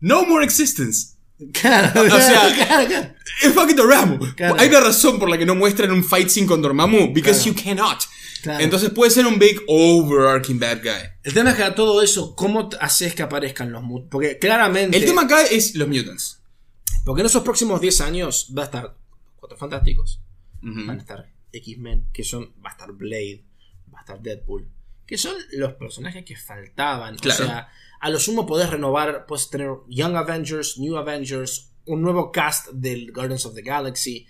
no 0.00 0.24
more 0.24 0.44
existence. 0.44 1.16
Claro, 1.52 2.02
O 2.02 2.08
sea, 2.08 2.52
claro, 2.54 2.88
claro. 2.88 3.14
Es 3.42 3.52
fucking 3.52 3.76
Dormammu. 3.76 4.18
Hay 4.58 4.68
una 4.68 4.80
razón 4.80 5.18
por 5.18 5.28
la 5.28 5.36
que 5.36 5.44
no 5.46 5.54
muestran 5.56 5.90
un 5.90 6.04
fight 6.04 6.28
scene 6.28 6.46
con 6.46 6.62
Dormammu. 6.62 7.12
Because 7.12 7.44
you 7.48 7.54
cannot. 7.54 8.04
Claro. 8.42 8.62
Entonces 8.62 8.90
puede 8.90 9.10
ser 9.10 9.26
un 9.26 9.40
big 9.40 9.60
overarching 9.66 10.60
bad 10.60 10.78
guy. 10.82 11.02
El 11.24 11.34
tema 11.34 11.50
es 11.50 11.56
que 11.56 11.64
a 11.64 11.74
todo 11.74 12.00
eso, 12.02 12.36
¿cómo 12.36 12.70
haces 12.80 13.14
que 13.14 13.22
aparezcan 13.24 13.72
los 13.72 13.82
mut? 13.82 14.08
Porque 14.08 14.38
claramente. 14.38 14.96
El 14.96 15.04
tema 15.04 15.22
acá 15.22 15.42
es 15.42 15.74
los 15.74 15.88
mutants. 15.88 16.37
Porque 17.04 17.20
en 17.20 17.26
esos 17.26 17.42
próximos 17.42 17.80
10 17.80 18.00
años 18.02 18.52
va 18.56 18.62
a 18.62 18.64
estar 18.66 18.96
Cuatro 19.36 19.56
Fantásticos, 19.56 20.20
van 20.60 20.98
a 20.98 21.00
estar 21.00 21.32
X-Men, 21.52 22.08
que 22.12 22.24
son. 22.24 22.52
Va 22.64 22.70
a 22.70 22.72
estar 22.72 22.92
Blade, 22.92 23.44
va 23.92 23.98
a 23.98 24.02
estar 24.02 24.20
Deadpool, 24.20 24.68
que 25.06 25.16
son 25.16 25.34
los 25.52 25.74
personajes 25.74 26.24
que 26.24 26.36
faltaban. 26.36 27.16
Claro. 27.16 27.44
O 27.44 27.46
sea, 27.46 27.68
a 28.00 28.10
lo 28.10 28.18
sumo 28.18 28.46
podés 28.46 28.70
renovar, 28.70 29.26
puedes 29.26 29.48
tener 29.48 29.70
Young 29.88 30.16
Avengers, 30.16 30.78
New 30.78 30.96
Avengers, 30.96 31.72
un 31.86 32.02
nuevo 32.02 32.30
cast 32.30 32.68
del 32.68 33.12
Guardians 33.12 33.46
of 33.46 33.54
the 33.54 33.62
Galaxy, 33.62 34.26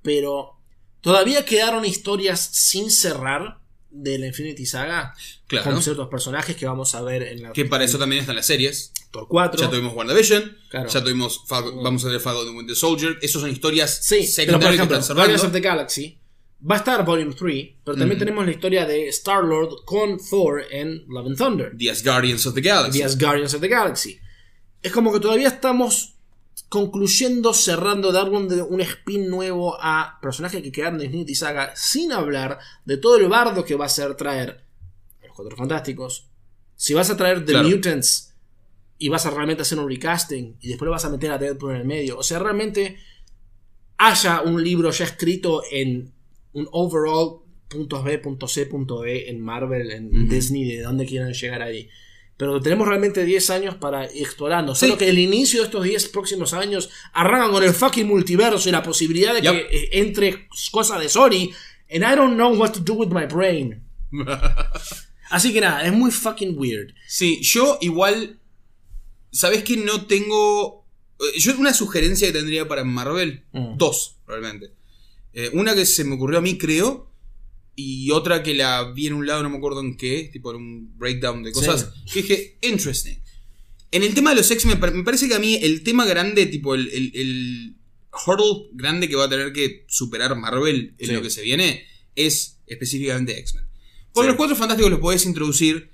pero 0.00 0.58
todavía 1.00 1.44
quedaron 1.44 1.84
historias 1.84 2.40
sin 2.40 2.90
cerrar 2.90 3.61
de 3.92 4.18
la 4.18 4.26
Infinity 4.26 4.66
Saga 4.66 5.14
Claro. 5.46 5.70
con 5.70 5.82
ciertos 5.82 6.08
personajes 6.08 6.56
que 6.56 6.66
vamos 6.66 6.94
a 6.94 7.02
ver 7.02 7.22
en 7.22 7.42
la 7.42 7.52
Que 7.52 7.66
para 7.66 7.84
eso 7.84 7.98
también 7.98 8.20
están 8.22 8.36
las 8.36 8.46
series. 8.46 8.92
Thor 9.10 9.26
4. 9.28 9.60
Ya 9.60 9.70
tuvimos 9.70 9.94
WandaVision. 9.94 10.56
Claro. 10.70 10.88
Ya 10.88 11.02
tuvimos 11.02 11.44
vamos 11.48 12.04
a 12.04 12.08
ver 12.08 12.20
Falcon 12.20 12.48
and 12.48 12.56
Winter 12.56 12.74
Soldier. 12.76 13.18
Esas 13.20 13.42
son 13.42 13.50
historias 13.50 13.98
Sí, 14.02 14.26
pero 14.36 14.58
por 14.58 14.72
ejemplo, 14.72 14.98
Guardians 15.14 15.44
of 15.44 15.52
the 15.52 15.60
Galaxy 15.60 16.18
va 16.68 16.76
a 16.76 16.78
estar 16.78 17.04
Volume 17.04 17.34
3, 17.34 17.68
pero 17.84 17.96
también 17.96 18.18
tenemos 18.18 18.44
la 18.46 18.52
historia 18.52 18.86
de 18.86 19.08
Star-Lord 19.08 19.84
con 19.84 20.18
Thor 20.18 20.64
en 20.70 21.04
Love 21.08 21.26
and 21.26 21.36
Thunder, 21.36 21.72
The 21.76 21.92
Guardians 22.04 22.46
of 22.46 22.54
the 22.54 22.60
Galaxy. 22.60 23.02
The 23.02 23.24
Guardians 23.24 23.54
of 23.54 23.60
the 23.60 23.68
Galaxy. 23.68 24.18
Es 24.80 24.92
como 24.92 25.12
que 25.12 25.20
todavía 25.20 25.48
estamos 25.48 26.11
concluyendo, 26.68 27.52
cerrando, 27.52 28.12
dar 28.12 28.28
un, 28.30 28.50
un 28.50 28.80
spin 28.80 29.28
nuevo 29.28 29.76
a 29.80 30.18
personajes 30.22 30.62
que 30.62 30.72
quedaron 30.72 30.98
de 30.98 31.04
Infinity 31.06 31.34
Saga, 31.34 31.72
sin 31.76 32.12
hablar 32.12 32.58
de 32.84 32.96
todo 32.96 33.16
el 33.16 33.28
bardo 33.28 33.64
que 33.64 33.74
va 33.74 33.86
a 33.86 33.90
ser 33.90 34.14
traer 34.16 34.64
a 35.22 35.26
los 35.26 35.36
Cuatro 35.36 35.56
Fantásticos. 35.56 36.28
Si 36.76 36.94
vas 36.94 37.10
a 37.10 37.16
traer 37.16 37.44
The 37.44 37.52
Claro. 37.52 37.68
Mutants 37.68 38.34
y 38.98 39.08
vas 39.08 39.26
a 39.26 39.30
realmente 39.30 39.62
hacer 39.62 39.78
un 39.78 39.88
recasting 39.88 40.56
y 40.60 40.68
después 40.68 40.90
vas 40.90 41.04
a 41.04 41.10
meter 41.10 41.30
a 41.30 41.38
Deadpool 41.38 41.72
en 41.72 41.80
el 41.82 41.86
medio. 41.86 42.18
O 42.18 42.22
sea, 42.22 42.38
realmente 42.38 42.96
haya 43.98 44.42
un 44.42 44.62
libro 44.62 44.90
ya 44.90 45.04
escrito 45.04 45.62
en 45.70 46.12
un 46.54 46.68
overall 46.72 47.40
puntos 47.68 48.04
B, 48.04 48.18
punto 48.18 48.48
C, 48.48 48.66
punto 48.66 49.04
E 49.04 49.30
en 49.30 49.40
Marvel, 49.40 49.90
en 49.90 50.28
Disney, 50.28 50.76
de 50.76 50.82
dónde 50.82 51.06
quieran 51.06 51.32
llegar 51.32 51.62
ahí. 51.62 51.88
Pero 52.42 52.60
tenemos 52.60 52.88
realmente 52.88 53.24
10 53.24 53.50
años 53.50 53.76
para 53.76 54.12
ir 54.12 54.22
explorando. 54.22 54.74
Solo 54.74 54.94
Sí. 54.94 54.98
que 54.98 55.08
el 55.08 55.18
inicio 55.20 55.60
de 55.60 55.66
estos 55.66 55.84
10 55.84 56.08
próximos 56.08 56.52
años 56.54 56.90
arrancan 57.12 57.52
con 57.52 57.62
el 57.62 57.72
fucking 57.72 58.04
multiverso 58.08 58.68
y 58.68 58.72
la 58.72 58.82
posibilidad 58.82 59.32
de 59.32 59.42
Yep. 59.42 59.52
que 59.52 59.76
eh, 59.76 59.88
entre 59.92 60.48
cosas 60.72 60.98
de 61.00 61.08
Sony. 61.08 61.50
And 61.88 62.02
I 62.02 62.16
don't 62.16 62.34
know 62.34 62.52
what 62.56 62.72
to 62.72 62.80
do 62.80 62.94
with 62.94 63.10
my 63.10 63.26
brain. 63.26 63.84
Así 65.30 65.52
que 65.52 65.60
nada, 65.60 65.84
es 65.86 65.92
muy 65.92 66.10
fucking 66.10 66.58
weird. 66.58 66.92
Sí, 67.06 67.40
yo 67.42 67.78
igual. 67.80 68.38
¿Sabés 69.30 69.62
que 69.62 69.76
no 69.76 70.06
tengo. 70.06 70.84
eh, 71.20 71.38
Yo 71.38 71.56
una 71.58 71.72
sugerencia 71.72 72.26
que 72.26 72.32
tendría 72.38 72.66
para 72.66 72.82
Marvel. 72.82 73.44
Mm. 73.52 73.76
Dos, 73.78 74.16
realmente. 74.26 74.72
Eh, 75.32 75.50
una 75.54 75.74
que 75.76 75.86
se 75.86 76.02
me 76.04 76.16
ocurrió 76.16 76.38
a 76.38 76.42
mí, 76.42 76.58
creo. 76.58 77.06
Y 77.74 78.10
otra 78.10 78.42
que 78.42 78.54
la 78.54 78.92
vi 78.92 79.06
en 79.06 79.14
un 79.14 79.26
lado, 79.26 79.42
no 79.42 79.50
me 79.50 79.56
acuerdo 79.56 79.80
en 79.80 79.96
qué. 79.96 80.28
Tipo 80.32 80.50
en 80.50 80.56
un 80.56 80.98
breakdown 80.98 81.42
de 81.42 81.52
cosas. 81.52 81.92
Que 82.12 82.22
dije, 82.22 82.58
interesting. 82.62 83.16
En 83.90 84.02
el 84.02 84.14
tema 84.14 84.30
de 84.30 84.36
los 84.36 84.50
X-Men, 84.50 84.78
me 84.94 85.02
parece 85.04 85.28
que 85.28 85.34
a 85.34 85.38
mí 85.38 85.58
el 85.62 85.82
tema 85.82 86.04
grande, 86.06 86.46
tipo 86.46 86.74
el, 86.74 86.88
el, 86.90 87.10
el 87.14 87.76
hurdle 88.26 88.68
grande 88.72 89.08
que 89.08 89.16
va 89.16 89.24
a 89.24 89.28
tener 89.28 89.52
que 89.52 89.84
superar 89.88 90.36
Marvel 90.36 90.94
en 90.98 91.06
Sí. 91.06 91.12
lo 91.12 91.22
que 91.22 91.30
se 91.30 91.42
viene, 91.42 91.84
es 92.14 92.58
específicamente 92.66 93.38
X-Men. 93.38 93.64
Sí. 94.14 94.22
los 94.26 94.36
cuatro 94.36 94.54
fantásticos 94.56 94.90
los 94.90 95.00
podés 95.00 95.24
introducir. 95.26 95.90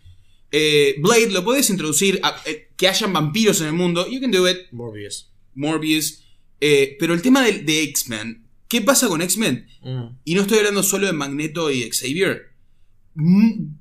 eh, 0.51 0.97
Blade 0.99 1.31
lo 1.31 1.45
podés 1.45 1.71
introducir. 1.71 2.19
a- 2.23 2.41
eh, 2.47 2.71
que 2.77 2.89
hayan 2.89 3.13
vampiros 3.13 3.61
en 3.61 3.69
el 3.69 3.73
mundo. 3.75 4.09
You 4.11 4.21
can 4.21 4.31
do 4.33 4.49
it. 4.49 4.59
Morbius. 4.73 5.31
Morbius. 5.55 6.25
eh, 6.61 6.97
pero 6.99 7.15
el 7.15 7.23
tema 7.23 7.45
de, 7.45 7.59
de 7.63 7.83
X-Men. 7.85 8.48
¿Qué 8.69 8.83
pasa 8.83 9.09
con 9.09 9.23
X-Men? 9.23 9.67
Mm. 9.83 10.19
Y 10.25 10.35
no 10.35 10.43
estoy 10.43 10.59
hablando 10.59 10.83
solo 10.83 11.07
de 11.07 11.13
Magneto 11.13 11.71
y 11.71 11.89
Xavier. 11.91 12.53
Mm, 13.15 13.75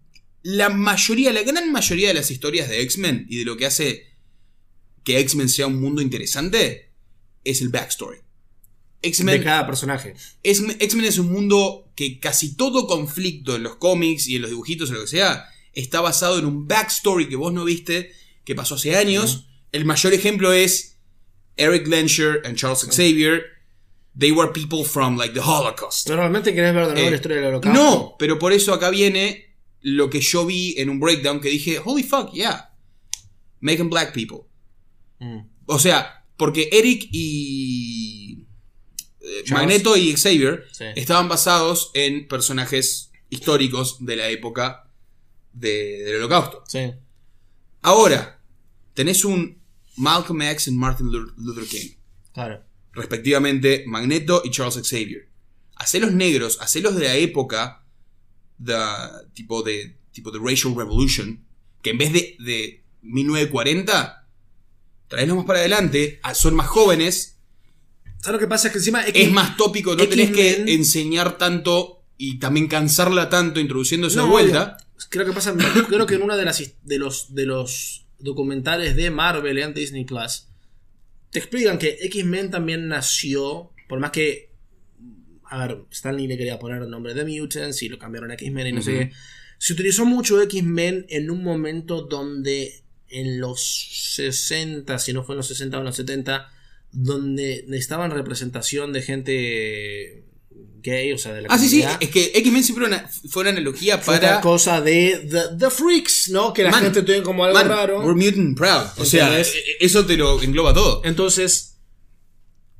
La 0.43 0.69
mayoría, 0.69 1.33
la 1.33 1.43
gran 1.43 1.71
mayoría 1.71 2.07
de 2.07 2.13
las 2.13 2.31
historias 2.31 2.69
de 2.69 2.81
X-Men 2.81 3.25
y 3.29 3.39
de 3.39 3.45
lo 3.45 3.57
que 3.57 3.65
hace 3.65 4.07
que 5.03 5.19
X-Men 5.19 5.49
sea 5.49 5.67
un 5.67 5.81
mundo 5.81 6.01
interesante 6.01 6.91
es 7.43 7.61
el 7.61 7.69
backstory. 7.69 8.17
De 9.01 9.09
X-Men 9.09 9.43
cada 9.43 9.65
personaje. 9.65 10.15
X-Men 10.43 11.05
es 11.05 11.17
un 11.17 11.31
mundo 11.31 11.91
que 11.95 12.19
casi 12.19 12.55
todo 12.55 12.87
conflicto 12.87 13.55
en 13.55 13.63
los 13.63 13.75
cómics 13.75 14.27
y 14.27 14.35
en 14.37 14.41
los 14.43 14.51
dibujitos 14.51 14.89
o 14.89 14.93
lo 14.93 15.01
que 15.01 15.07
sea 15.07 15.45
está 15.73 16.01
basado 16.01 16.39
en 16.39 16.45
un 16.45 16.67
backstory 16.67 17.29
que 17.29 17.35
vos 17.35 17.53
no 17.53 17.63
viste, 17.63 18.11
que 18.43 18.55
pasó 18.55 18.75
hace 18.75 18.95
años. 18.95 19.47
El 19.71 19.85
mayor 19.85 20.13
ejemplo 20.13 20.51
es 20.53 20.97
Eric 21.57 21.87
Lensher 21.87 22.41
and 22.45 22.55
Charles 22.55 22.87
Xavier. 22.89 23.43
They 24.17 24.31
were 24.31 24.51
people 24.51 24.83
from 24.83 25.17
like 25.17 25.33
the 25.33 25.41
Holocaust. 25.41 26.07
¿Pero 26.07 26.17
realmente 26.21 26.53
querés 26.53 26.73
ver 26.73 26.87
de 26.87 26.93
nuevo 26.93 27.07
Eh, 27.07 27.11
la 27.11 27.15
historia 27.17 27.37
del 27.37 27.45
holocausto? 27.47 27.79
No, 27.83 28.15
pero 28.17 28.39
por 28.39 28.51
eso 28.51 28.73
acá 28.73 28.89
viene 28.89 29.55
lo 29.81 30.09
que 30.09 30.21
yo 30.21 30.45
vi 30.45 30.73
en 30.77 30.89
un 30.89 30.99
breakdown 30.99 31.39
que 31.39 31.49
dije, 31.49 31.79
holy 31.83 32.03
fuck, 32.03 32.31
yeah. 32.33 32.73
Making 33.59 33.89
black 33.89 34.13
people. 34.13 34.39
Mm. 35.19 35.41
O 35.67 35.77
sea, 35.79 36.25
porque 36.35 36.69
Eric 36.71 37.07
y 37.11 38.45
eh, 39.21 39.43
Charles. 39.43 39.51
Magneto 39.51 39.95
y 39.97 40.13
Xavier 40.15 40.65
Sí. 40.71 40.85
estaban 40.95 41.27
basados 41.27 41.91
en 41.93 42.27
personajes 42.27 43.11
históricos 43.29 43.97
de 44.05 44.15
la 44.15 44.29
época 44.29 44.89
de- 45.53 46.03
del 46.03 46.15
holocausto. 46.17 46.63
Sí. 46.67 46.91
Ahora, 47.81 48.39
tenés 48.93 49.25
un 49.25 49.61
Malcolm 49.97 50.41
X 50.43 50.67
y 50.67 50.71
Martin 50.71 51.07
Lu- 51.11 51.33
Luther 51.37 51.65
King. 51.65 51.89
Claro. 52.33 52.63
Respectivamente 52.97 53.83
Magneto 53.87 54.41
y 54.43 54.51
Charles 54.51 54.75
Xavier. 54.75 55.29
Hacelos 55.75 56.11
negros, 56.13 56.57
hacelos 56.59 56.95
de 56.95 57.05
la 57.05 57.15
época 57.15 57.83
de, 58.57 58.75
tipo 59.33 59.61
de 59.63 59.95
tipo 60.11 60.31
de 60.31 60.39
Racial 60.39 60.75
Revolution, 60.75 61.45
que 61.83 61.91
en 61.91 61.97
vez 61.99 62.11
de, 62.11 62.35
de 62.39 62.83
1940, 63.03 64.27
traerlos 65.07 65.37
más 65.37 65.45
para 65.45 65.59
adelante, 65.59 66.19
ah, 66.23 66.33
son 66.33 66.55
más 66.55 66.67
jóvenes, 66.67 67.35
¿Sabes 68.19 68.33
lo 68.33 68.39
que 68.39 68.47
pasa? 68.49 68.67
Es 68.67 68.71
que 68.73 68.79
encima 68.79 69.03
es 69.03 69.31
más 69.31 69.55
tópico, 69.57 69.95
no 69.95 70.07
tenés 70.07 70.31
que 70.31 70.73
enseñar 70.73 71.37
tanto 71.37 72.03
y 72.17 72.39
también 72.39 72.67
cansarla 72.67 73.29
tanto 73.29 73.59
introduciendo 73.59 74.07
esa 74.07 74.21
No, 74.21 74.27
vuelta. 74.29 74.77
Creo 75.09 75.25
que 75.25 75.33
pasa. 75.33 75.53
creo 75.87 76.07
que 76.07 76.15
en 76.15 76.23
una 76.23 76.35
de 76.35 76.43
las 76.43 76.63
de 76.83 76.97
los 76.97 77.35
de 77.35 77.45
los 77.45 78.07
documentales 78.17 78.95
de 78.95 79.11
Marvel 79.11 79.59
en 79.59 79.75
Disney 79.75 80.03
Plus 80.03 80.46
te 81.31 81.39
explican 81.39 81.77
que 81.77 81.97
X-Men 82.01 82.51
también 82.51 82.87
nació. 82.87 83.71
Por 83.87 83.99
más 83.99 84.11
que. 84.11 84.51
A 85.49 85.65
ver, 85.65 85.85
Stanley 85.91 86.27
le 86.27 86.37
quería 86.37 86.59
poner 86.59 86.81
el 86.81 86.89
nombre 86.89 87.13
de 87.13 87.23
Mutants 87.23 87.81
y 87.81 87.89
lo 87.89 87.97
cambiaron 87.97 88.31
a 88.31 88.33
X-Men 88.33 88.67
y 88.67 88.71
no 88.73 88.81
sé 88.81 88.91
qué. 88.91 89.11
Se 89.57 89.73
utilizó 89.73 90.05
mucho 90.05 90.41
X-Men 90.41 91.05
en 91.09 91.31
un 91.31 91.43
momento 91.43 92.01
donde 92.01 92.83
en 93.09 93.39
los 93.39 93.61
60, 94.15 94.99
si 94.99 95.13
no 95.13 95.23
fue 95.23 95.33
en 95.33 95.37
los 95.37 95.47
60 95.47 95.77
o 95.77 95.79
en 95.79 95.85
los 95.85 95.95
70, 95.95 96.51
donde 96.91 97.63
necesitaban 97.67 98.11
representación 98.11 98.91
de 98.91 99.01
gente 99.01 100.26
gay, 100.81 101.11
o 101.11 101.17
sea, 101.17 101.33
de 101.33 101.41
la 101.41 101.47
Ah, 101.51 101.57
sí, 101.57 101.67
sí, 101.69 101.83
es 101.99 102.09
que 102.09 102.31
X-Men 102.35 102.63
siempre 102.63 102.87
fue 102.87 102.95
una, 102.95 103.09
fue 103.29 103.41
una 103.41 103.49
analogía 103.51 103.97
Fue 103.97 104.19
para... 104.19 104.39
cosa 104.41 104.79
de 104.81 105.27
the, 105.29 105.57
the 105.57 105.69
freaks, 105.69 106.29
¿no? 106.29 106.53
Que 106.53 106.63
la 106.63 106.71
Man, 106.71 106.83
gente 106.83 107.03
tiene 107.03 107.23
como 107.23 107.43
algo 107.43 107.57
Man, 107.57 107.67
raro. 107.67 107.99
We're 108.05 108.13
mutant 108.15 108.57
proud. 108.57 108.87
O 108.97 109.05
sea, 109.05 109.37
e- 109.37 109.41
e- 109.41 109.77
eso 109.81 110.05
te 110.05 110.15
lo 110.17 110.41
engloba 110.41 110.73
todo. 110.73 111.01
Entonces, 111.03 111.77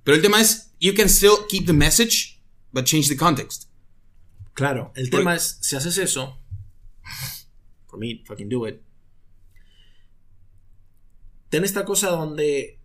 Pero 0.04 0.16
el 0.16 0.22
tema 0.22 0.40
es, 0.40 0.72
you 0.80 0.94
can 0.96 1.10
still 1.10 1.34
keep 1.50 1.66
the 1.66 1.74
message, 1.74 2.40
but 2.72 2.86
change 2.86 3.08
the 3.10 3.18
context. 3.18 3.66
claro, 4.54 4.92
el 4.96 5.10
Porque- 5.10 5.18
tema 5.18 5.36
es, 5.36 5.58
si 5.62 5.76
haces 5.76 5.98
eso, 5.98 6.40
for 7.88 8.00
me, 8.00 8.24
fucking 8.26 8.48
do 8.50 8.66
it. 8.68 8.78
Ten 11.50 11.64
esta 11.64 11.86
cosa 11.86 12.10
donde, 12.10 12.80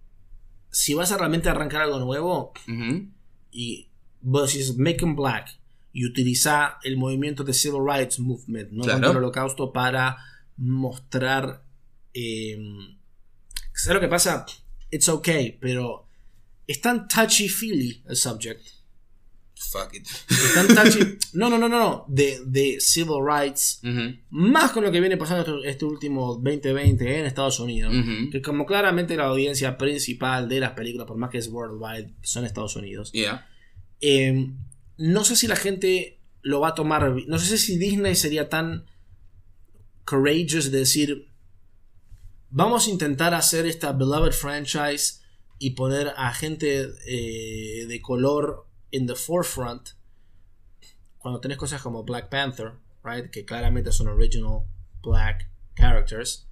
si 0.71 0.95
vas 0.95 1.13
a 1.13 1.17
realmente 1.19 1.49
arrancar 1.49 1.83
algo 1.83 1.99
nuevo, 1.99 2.53
y 3.51 3.89
vos 4.23 4.53
decís 4.53 4.77
make 4.77 4.97
them 4.97 5.15
black, 5.15 5.59
y 5.93 6.07
utiliza 6.07 6.79
el 6.83 6.97
movimiento 6.97 7.45
de 7.45 7.53
Civil 7.53 7.83
Rights 7.87 8.19
Movement, 8.19 8.71
¿no? 8.71 8.83
Claro. 8.83 8.97
Contra 8.97 9.11
el 9.11 9.17
holocausto 9.19 9.73
para 9.73 10.17
mostrar... 10.57 11.63
Eh, 12.15 12.59
¿Sabes 13.75 13.95
lo 13.95 14.01
que 14.01 14.09
pasa? 14.09 14.47
It's 14.91 15.09
okay, 15.09 15.59
pero 15.61 16.07
es 16.67 16.81
tan 16.81 17.09
touchy-feely 17.09 18.05
el 18.09 18.17
subject. 18.17 18.67
Fuck 19.55 19.95
it. 19.95 20.07
Es 20.29 20.55
tan 20.55 20.69
touchy... 20.75 21.19
no, 21.35 21.51
no, 21.51 21.59
no, 21.59 21.69
no, 21.69 21.79
no. 21.79 22.05
De, 22.09 22.41
de 22.45 22.81
civil 22.81 23.19
rights. 23.25 23.81
Más 24.31 24.73
con 24.73 24.85
lo 24.85 24.91
que 24.91 25.01
viene 25.01 25.17
pasando 25.17 25.63
este, 25.63 25.85
último 25.85 26.35
2020 26.35 27.21
en 27.21 27.27
Estados 27.27 27.61
Unidos. 27.61 27.95
Que 28.31 28.41
como 28.41 28.67
claramente 28.67 29.17
la 29.17 29.25
audiencia 29.25 29.77
principal 29.77 30.49
de 30.49 30.61
las 30.61 30.73
películas, 30.73 31.07
por 31.07 31.17
más 31.17 31.31
que 31.31 31.39
es 31.39 31.49
worldwide, 31.49 32.11
son 32.23 32.45
Estados 32.45 32.77
Unidos. 32.77 33.13
Yeah. 33.13 33.47
Eh, 34.03 34.53
no 34.99 35.25
sé 35.25 35.37
si 35.37 35.47
la 35.47 35.57
gente 35.57 36.21
lo 36.43 36.61
va 36.61 36.69
a 36.69 36.75
tomar. 36.75 37.15
No 37.27 37.39
sé 37.39 37.57
si 37.57 37.79
Disney 37.79 38.15
sería 38.15 38.49
tan 38.49 38.87
courageous 40.05 40.71
de 40.71 40.79
decir. 40.79 41.29
Vamos 42.51 42.87
a 42.87 42.91
intentar 42.91 43.33
hacer 43.33 43.65
esta 43.65 43.93
beloved 43.93 44.33
franchise 44.33 45.23
y 45.59 45.71
poner 45.71 46.13
a 46.17 46.35
gente 46.35 46.91
eh, 47.07 47.87
de 47.87 48.01
color 48.03 48.67
in 48.91 49.07
the 49.07 49.15
forefront. 49.15 49.91
Cuando 51.19 51.41
tenés 51.41 51.57
cosas 51.57 51.81
como 51.81 52.03
Black 52.03 52.29
Panther, 52.29 52.73
right? 53.05 53.31
Que 53.31 53.45
claramente 53.45 53.93
son 53.93 54.09
original 54.09 54.65
black 55.03 55.49
characters. 55.77 56.47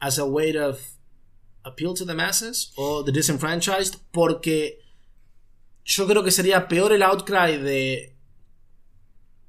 As 0.00 0.18
a 0.18 0.24
way 0.24 0.56
of 0.56 0.80
appeal 1.64 1.94
to 1.94 2.04
the 2.04 2.14
masses 2.14 2.72
o 2.76 3.04
the 3.04 3.12
disenfranchised. 3.12 4.00
Porque 4.10 4.81
yo 5.84 6.06
creo 6.06 6.22
que 6.24 6.30
sería 6.30 6.68
peor 6.68 6.92
el 6.92 7.02
outcry 7.02 7.58
de 7.58 8.16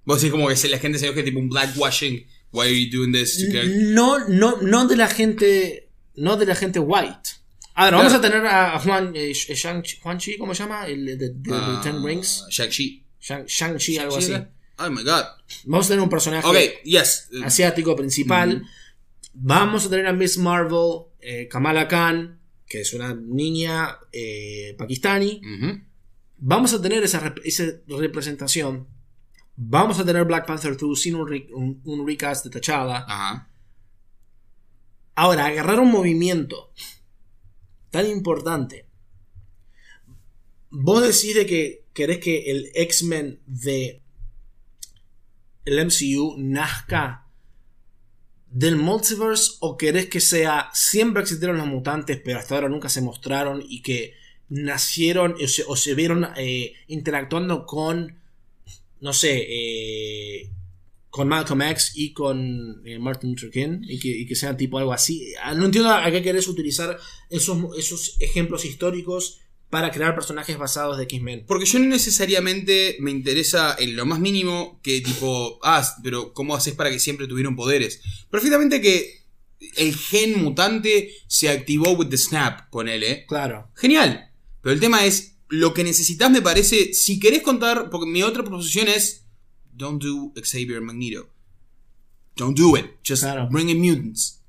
Vos 0.06 0.20
decís 0.22 0.32
como 0.32 0.48
que 0.50 0.68
la 0.68 0.80
gente 0.80 1.00
se 1.00 1.14
que 1.14 1.24
tipo 1.24 1.40
un 1.40 1.48
blackwashing. 1.50 2.26
Why 2.52 2.62
are 2.68 2.86
you 2.86 2.92
doing 2.92 3.14
this? 3.14 3.48
No 3.94 4.28
no 4.28 4.58
no 4.62 4.88
de 4.88 4.96
la 4.96 5.08
gente 5.08 5.90
no 6.16 6.36
de 6.38 6.46
la 6.46 6.56
gente 6.56 6.80
white 6.80 7.30
a 7.76 7.86
ver 7.86 7.94
Claro. 7.94 7.98
vamos 7.98 8.14
a 8.14 8.22
tener 8.22 8.46
a 8.46 8.80
Juan 8.80 9.14
eh, 9.16 9.34
Shang 9.34 9.84
Juan 10.04 10.18
Chi 10.20 10.38
cómo 10.38 10.54
se 10.54 10.62
llama 10.64 10.86
el 10.86 11.18
de, 11.18 11.34
Ah, 11.52 11.82
Ten 11.84 12.04
Rings 12.04 12.46
Shang-Chi. 12.50 13.04
Shang, 13.20 13.46
Shang-Chi 13.48 13.98
algo 13.98 14.18
así. 14.18 14.34
Oh 14.78 14.90
my 14.92 15.04
god. 15.04 15.24
vamos 15.66 15.86
a 15.88 15.90
tener 15.90 16.04
un 16.04 16.10
personaje 16.10 16.82
yes. 16.84 17.30
asiático 17.44 17.96
principal 17.96 18.64
vamos 19.34 19.86
a 19.88 19.90
tener 19.90 20.06
a 20.06 20.14
Miss 20.14 20.38
Marvel 20.38 21.06
eh, 21.20 21.48
Kamala 21.48 21.88
Khan 21.88 22.40
que 22.68 22.82
es 22.82 22.94
una 22.94 23.16
niña 23.16 23.98
eh, 24.12 24.76
pakistani 24.78 25.42
Ujú. 25.42 25.82
Vamos 26.46 26.74
a 26.74 26.82
tener 26.82 27.02
esa, 27.04 27.22
rep- 27.22 27.42
esa 27.46 27.64
representación. 27.88 28.88
Vamos 29.56 30.00
a 30.00 30.06
tener 30.06 30.26
Black 30.26 30.46
Panther 30.46 30.76
2 30.76 31.02
sin 31.02 31.16
un, 31.16 31.28
re- 31.28 31.48
un- 31.54 31.82
un 31.86 32.06
recast 32.08 32.44
de 32.46 32.50
T'Challa. 32.60 33.06
Ajá. 33.08 33.50
Ahora, 35.16 35.46
agarrar 35.46 35.80
un 35.80 35.92
movimiento 35.92 36.72
tan 37.92 38.08
importante. 38.08 38.88
Vos 40.70 41.02
decís 41.04 41.36
de 41.36 41.46
que 41.46 41.86
querés 41.94 42.18
que 42.20 42.52
el 42.52 42.72
X-Men 42.74 43.40
de 43.46 44.02
el 45.66 45.86
MCU 45.86 46.36
nazca 46.40 47.28
del 48.50 48.76
multiverse 48.76 49.54
o 49.62 49.78
querés 49.78 50.08
que 50.08 50.20
sea 50.20 50.70
siempre 50.74 51.22
existieron 51.22 51.58
los 51.58 51.68
mutantes 51.68 52.20
pero 52.24 52.40
hasta 52.40 52.56
ahora 52.56 52.70
nunca 52.70 52.90
se 52.90 53.02
mostraron 53.02 53.64
y 53.66 53.82
que 53.82 54.14
nacieron 54.54 55.36
o 55.44 55.48
se, 55.48 55.64
o 55.66 55.76
se 55.76 55.96
vieron 55.96 56.28
eh, 56.38 56.74
interactuando 56.88 57.66
con 57.66 58.20
no 59.02 59.12
sé 59.12 59.46
eh, 59.50 60.50
con 61.10 61.28
Malcolm 61.28 61.64
X 61.64 61.94
y 61.96 62.14
con 62.14 62.82
eh, 62.86 63.00
Martin 63.00 63.32
Luther 63.32 63.50
King 63.50 63.82
y 63.82 64.00
que, 64.00 64.10
y 64.10 64.26
que 64.28 64.36
sea 64.36 64.56
tipo 64.56 64.78
algo 64.78 64.94
así 64.94 65.34
Ah, 65.42 65.56
no 65.56 65.66
entiendo 65.66 65.90
a 65.90 66.10
qué 66.12 66.22
querés 66.22 66.48
utilizar 66.48 67.00
esos, 67.32 67.58
esos 67.78 68.16
ejemplos 68.20 68.64
históricos 68.66 69.40
para 69.72 69.90
crear 69.90 70.14
personajes 70.14 70.56
basados 70.56 70.98
de 70.98 71.06
X-Men 71.06 71.46
Porque 71.48 71.66
yo 71.66 71.80
no 71.80 71.88
necesariamente 71.88 72.98
me 73.00 73.10
interesa 73.10 73.76
en 73.80 73.96
lo 73.96 74.06
más 74.06 74.20
mínimo 74.20 74.80
que 74.84 75.02
tipo, 75.02 75.60
ah, 75.64 75.84
pero 76.04 76.32
¿cómo 76.34 76.56
haces 76.56 76.76
para 76.76 76.92
que 76.92 77.00
siempre 77.00 77.26
tuvieron 77.26 77.56
poderes? 77.56 78.02
Perfectamente 78.30 78.82
que 78.82 79.24
el 79.78 79.96
gen 79.96 80.44
mutante 80.44 81.12
se 81.26 81.50
activó 81.50 81.94
with 81.94 82.10
the 82.10 82.18
snap, 82.18 82.70
ponele. 82.70 83.26
claro 83.26 83.72
Genial. 83.76 84.33
Pero 84.64 84.74
el 84.74 84.80
tema 84.80 85.06
es, 85.06 85.36
lo 85.50 85.74
que 85.76 85.84
necesitas 85.84 86.32
me 86.32 86.42
parece, 86.42 86.94
si 86.96 87.20
querés 87.20 87.44
contar, 87.44 87.92
porque 87.92 88.10
mi 88.10 88.24
otra 88.24 88.44
proposición 88.44 88.88
es, 88.88 89.26
don't 89.72 90.02
do 90.02 90.34
Xavier 90.42 90.82
Magneto. 90.82 91.30
Don't 92.36 92.58
do 92.58 92.76
it. 92.76 92.86
Just 93.08 93.22
Claro. 93.22 93.48
bring 93.52 93.70
in 93.70 93.80
mutants. 93.80 94.40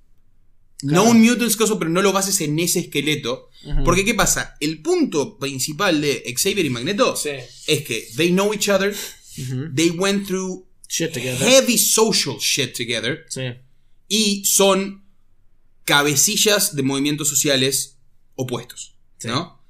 Claro. 0.78 1.04
No 1.04 1.10
un 1.10 1.20
mutants 1.20 1.56
coso, 1.56 1.78
pero 1.78 1.90
no 1.90 2.00
lo 2.00 2.12
bases 2.12 2.40
en 2.40 2.58
ese 2.58 2.78
esqueleto. 2.80 3.50
Porque 3.84 4.04
¿qué 4.04 4.14
pasa? 4.14 4.56
El 4.60 4.80
punto 4.82 5.38
principal 5.38 6.00
de 6.00 6.22
Xavier 6.36 6.66
y 6.66 6.70
Magneto 6.70 7.16
Sí. 7.16 7.30
es 7.66 7.82
que 7.84 8.06
they 8.16 8.30
know 8.30 8.52
each 8.54 8.68
other, 8.68 8.94
they 9.74 9.90
went 9.90 10.26
through 10.26 10.66
Shit 10.88 11.12
together. 11.12 11.38
heavy 11.48 11.76
social 11.78 12.36
shit 12.38 12.74
together 12.76 13.24
Sí. 13.28 13.42
y 14.08 14.44
son 14.44 15.02
cabecillas 15.84 16.74
de 16.76 16.82
movimientos 16.82 17.28
sociales 17.28 17.98
opuestos, 18.34 18.96
Sí. 19.18 19.28
¿no? 19.28 19.62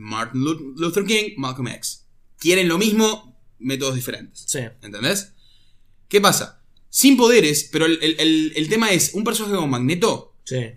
Martin 0.00 0.42
Lu- 0.42 0.74
Luther 0.76 1.04
King, 1.04 1.34
Malcolm 1.36 1.68
X. 1.68 2.06
Quieren 2.38 2.68
lo 2.68 2.78
mismo, 2.78 3.38
métodos 3.58 3.94
diferentes. 3.94 4.44
Sí. 4.46 4.60
¿Entendés? 4.82 5.32
¿Qué 6.08 6.20
pasa? 6.20 6.62
Sin 6.88 7.16
poderes, 7.16 7.68
pero 7.70 7.86
el, 7.86 7.98
el- 8.02 8.52
el- 8.56 8.68
tema 8.68 8.90
es, 8.90 9.14
un 9.14 9.22
personaje 9.24 9.54
como 9.54 9.68
Magneto, 9.68 10.34
Sí. 10.44 10.72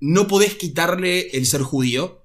no 0.00 0.26
podés 0.26 0.54
quitarle 0.54 1.28
el 1.36 1.46
ser 1.46 1.62
judío, 1.62 2.24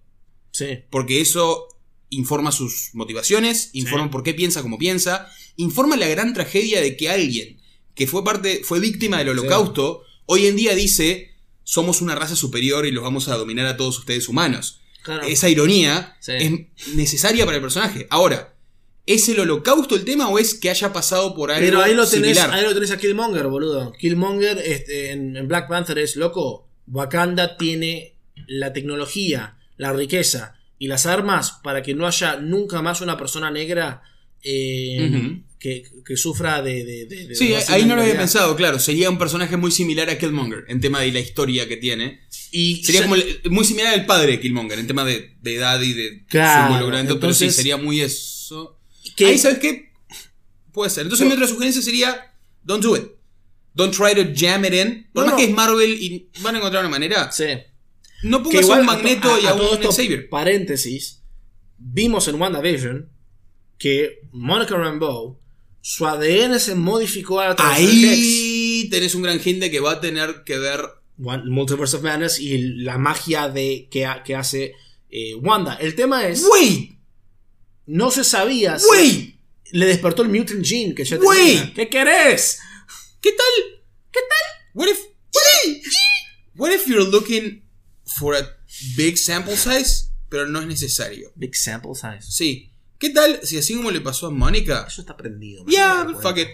Sí. 0.51 0.79
porque 0.89 1.21
eso 1.21 1.67
informa 2.09 2.51
sus 2.51 2.89
motivaciones, 2.93 3.69
informa 3.73 4.09
por 4.09 4.23
qué 4.23 4.33
piensa 4.33 4.61
como 4.61 4.77
piensa, 4.77 5.27
informa 5.57 5.97
la 5.97 6.07
gran 6.07 6.33
tragedia 6.33 6.81
de 6.81 6.95
que 6.97 7.09
alguien 7.09 7.61
que 7.93 8.07
fue 8.07 8.23
parte, 8.23 8.61
fue 8.63 8.79
víctima 8.79 9.17
del 9.17 9.29
holocausto, 9.29 10.03
hoy 10.27 10.45
en 10.47 10.55
día 10.55 10.73
dice, 10.75 11.31
somos 11.63 12.01
una 12.01 12.15
raza 12.15 12.35
superior 12.35 12.85
y 12.85 12.91
los 12.91 13.03
vamos 13.03 13.27
a 13.27 13.35
dominar 13.37 13.65
a 13.65 13.75
todos 13.75 13.97
ustedes 13.99 14.29
humanos. 14.29 14.81
Claro. 15.07 15.23
Esa 15.25 15.47
ironía 15.49 16.15
Sí. 16.19 16.33
es 16.33 16.95
necesaria 16.95 17.45
para 17.45 17.55
el 17.57 17.61
personaje. 17.63 18.05
Ahora, 18.09 18.53
¿es 19.05 19.27
el 19.29 19.39
holocausto 19.39 19.95
el 19.95 20.03
tema 20.03 20.27
o 20.27 20.37
es 20.37 20.53
que 20.53 20.69
haya 20.69 20.91
pasado 20.91 21.33
por 21.33 21.49
algo 21.49 21.65
Pero 21.65 21.81
ahí 21.81 21.93
lo 21.95 22.05
tenés, 22.07 22.35
similar? 22.37 22.51
ahí 22.53 22.63
lo 22.65 22.73
tenés 22.73 22.91
a 22.91 22.97
Killmonger, 22.97 23.47
boludo. 23.47 23.93
Killmonger 23.93 24.57
este, 24.59 25.11
en, 25.11 25.37
en 25.37 25.47
Black 25.47 25.69
Panther 25.69 25.97
es 25.99 26.17
loco. 26.17 26.67
Wakanda 26.87 27.55
tiene 27.57 28.17
la 28.47 28.73
tecnología, 28.73 29.57
la 29.77 29.93
riqueza 29.93 30.55
y 30.77 30.87
las 30.87 31.05
armas 31.05 31.59
para 31.63 31.81
que 31.81 31.93
no 31.95 32.05
haya 32.05 32.35
nunca 32.35 32.81
más 32.81 32.99
una 33.01 33.17
persona 33.17 33.49
negra 33.49 34.03
eh. 34.43 35.41
Que, 35.59 35.83
que 36.05 36.17
sufra 36.17 36.61
de. 36.61 36.83
de- 36.85 37.05
de- 37.05 37.27
de 37.27 37.35
Sí, 37.35 37.53
ahí 37.69 37.85
no 37.85 37.95
lo 37.95 38.01
había 38.03 38.17
pensado, 38.17 38.55
claro. 38.55 38.79
Sería 38.79 39.09
un 39.09 39.17
personaje 39.17 39.57
muy 39.57 39.71
similar 39.71 40.09
a 40.09 40.17
Killmonger 40.17 40.65
en 40.67 40.79
tema 40.81 41.01
de 41.01 41.11
la 41.11 41.19
historia 41.19 41.67
que 41.67 41.77
tiene. 41.77 42.21
Y 42.51 42.83
Sería 42.83 43.01
como 43.03 43.15
el- 43.15 43.41
muy 43.49 43.65
similar 43.65 43.93
al 43.93 44.05
padre 44.05 44.33
de 44.33 44.39
Killmonger 44.39 44.77
en 44.79 44.87
tema 44.87 45.03
de, 45.03 45.35
de 45.41 45.55
edad 45.55 45.81
y 45.81 45.93
de 45.93 46.25
Claro, 46.27 46.67
su 46.67 46.73
involucramiento, 46.73 47.19
pero 47.19 47.33
sí, 47.33 47.49
sería 47.51 47.77
muy 47.77 48.01
eso. 48.01 48.79
que- 49.15 49.25
Ahí, 49.27 49.37
¿sabes 49.37 49.57
qué? 49.59 49.91
Puede 50.71 50.89
ser. 50.91 51.03
Entonces, 51.03 51.25
mi 51.27 51.33
otra 51.33 51.47
sugerencia 51.47 51.81
sería: 51.81 52.33
Don't 52.63 52.83
do 52.83 52.95
it. 52.95 53.03
Don't 53.73 53.95
try 53.95 54.13
to 54.15 54.31
jam 54.35 54.63
it 54.65 54.73
in. 54.73 55.07
Por 55.13 55.23
No, 55.23 55.31
más 55.31 55.31
no. 55.33 55.37
que 55.37 55.43
es 55.45 55.51
Marvel 55.55 55.91
y 56.01 56.29
van 56.41 56.55
a 56.55 56.57
encontrar 56.59 56.83
una 56.83 56.89
manera, 56.91 57.31
Sí. 57.31 57.45
no 58.23 58.41
pongas 58.43 58.59
a 58.59 58.63
igual 58.63 58.79
un 58.81 58.85
Magneto 58.85 59.33
a- 59.33 59.39
y 59.39 59.45
a, 59.45 59.49
a 59.51 59.55
todo 59.57 59.71
un 59.77 59.91
Xavier. 59.91 60.29
Paréntesis. 60.29 61.23
Vimos 61.79 62.27
en 62.27 62.35
WandaVision 62.41 63.09
que 63.77 64.19
Monica 64.31 64.75
Rambeau, 64.75 65.39
su 65.81 66.05
ADN 66.05 66.59
se 66.59 66.75
modificó 66.75 67.39
a 67.39 67.55
través 67.55 67.79
del 67.87 68.05
Hex. 68.05 68.11
Ahí 68.13 68.87
tenés 68.91 69.15
un 69.15 69.21
gran 69.23 69.39
hint 69.43 69.59
de 69.61 69.71
que 69.71 69.79
va 69.79 69.93
a 69.93 70.01
tener 70.01 70.43
que 70.45 70.57
ver. 70.57 70.81
One- 71.23 71.43
Multiverse 71.49 71.95
of 71.97 72.03
Madness 72.03 72.39
y 72.39 72.57
la 72.83 72.97
magia 72.99 73.49
de 73.49 73.87
que, 73.89 74.05
ha- 74.05 74.21
que 74.23 74.35
hace 74.35 74.73
eh, 75.09 75.33
Wanda. 75.35 75.75
El 75.75 75.95
tema 75.95 76.27
es, 76.27 76.45
¡Wait! 76.51 76.97
no 77.87 78.11
se 78.11 78.23
sabía 78.23 78.77
si 78.77 78.85
¡Wait! 78.91 79.35
le 79.71 79.85
despertó 79.87 80.21
el 80.21 80.29
mutant 80.29 80.63
gene 80.63 80.93
que 80.93 81.03
ya 81.05 81.17
tenía. 81.17 81.73
¿Qué 81.73 81.89
querés? 81.89 82.59
¿Qué 83.21 83.31
tal? 83.31 83.81
¿Qué 84.11 84.19
tal? 84.19 84.67
What 84.75 84.87
if 84.89 84.99
What 86.55 86.71
if 86.71 86.87
you're 86.87 87.03
looking 87.09 87.63
for 88.17 88.35
a 88.35 88.47
big 88.95 89.17
sample 89.17 89.55
size, 89.55 90.09
pero 90.29 90.47
no 90.47 90.59
es 90.61 90.67
necesario? 90.67 91.31
Big 91.35 91.55
sample 91.55 91.93
size. 91.95 92.21
Sí. 92.31 92.71
¿Qué 92.99 93.09
tal 93.11 93.39
si 93.43 93.57
así 93.57 93.75
como 93.75 93.91
le 93.91 94.01
pasó 94.01 94.27
a 94.27 94.31
Mónica? 94.31 94.85
Eso 94.87 95.01
está 95.01 95.15
prendido. 95.15 95.63
me 95.65 95.71
Yeah, 95.71 96.07
fuck 96.21 96.37
it. 96.37 96.47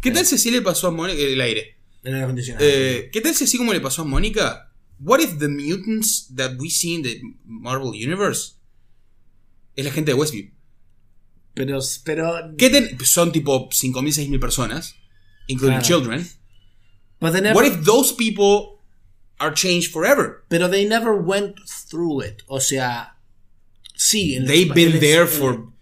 ¿Qué 0.00 0.10
tal 0.10 0.24
si 0.26 0.34
así 0.34 0.50
le 0.50 0.62
pasó 0.62 0.88
a 0.88 0.90
Mónica 0.90 1.20
el 1.20 1.40
aire? 1.40 1.76
El 2.02 2.22
acondicionado. 2.22 2.64
Eh, 2.66 3.10
¿Qué 3.12 3.20
tal 3.20 3.34
si 3.34 3.44
así 3.44 3.56
como 3.58 3.72
le 3.72 3.80
pasó 3.80 4.02
a 4.02 4.04
Mónica? 4.04 4.72
What 4.98 5.20
if 5.20 5.38
the 5.38 5.48
mutants 5.48 6.32
that 6.36 6.52
we 6.58 6.70
see 6.70 6.94
in 6.94 7.02
the 7.02 7.20
Marvel 7.44 7.88
Universe 7.90 8.54
es 9.76 9.84
la 9.84 9.90
gente 9.90 10.12
de 10.12 10.14
Westview? 10.14 10.50
pero, 11.54 11.78
pero, 12.04 12.32
¿Qué 12.58 12.68
ten- 12.70 12.98
son 13.04 13.32
tipo 13.32 13.68
5.000, 13.70 14.12
6.000 14.12 14.38
personas, 14.40 14.94
including 15.48 15.78
Claro. 15.80 15.86
children? 15.86 16.30
but 17.20 17.32
they 17.32 17.40
never- 17.40 17.54
What 17.56 17.66
if 17.66 17.84
those 17.84 18.12
people 18.14 18.82
are 19.38 19.54
changed 19.54 19.90
forever? 19.90 20.44
pero 20.48 20.68
they 20.68 20.84
never 20.86 21.12
went 21.14 21.56
through 21.90 22.22
it. 22.24 22.42
O 22.46 22.60
sea, 22.60 23.16
sí. 23.94 24.34
en 24.34 24.46
They've 24.46 24.68
en 24.68 24.74
been 24.74 25.00
there 25.00 25.26
for 25.26 25.72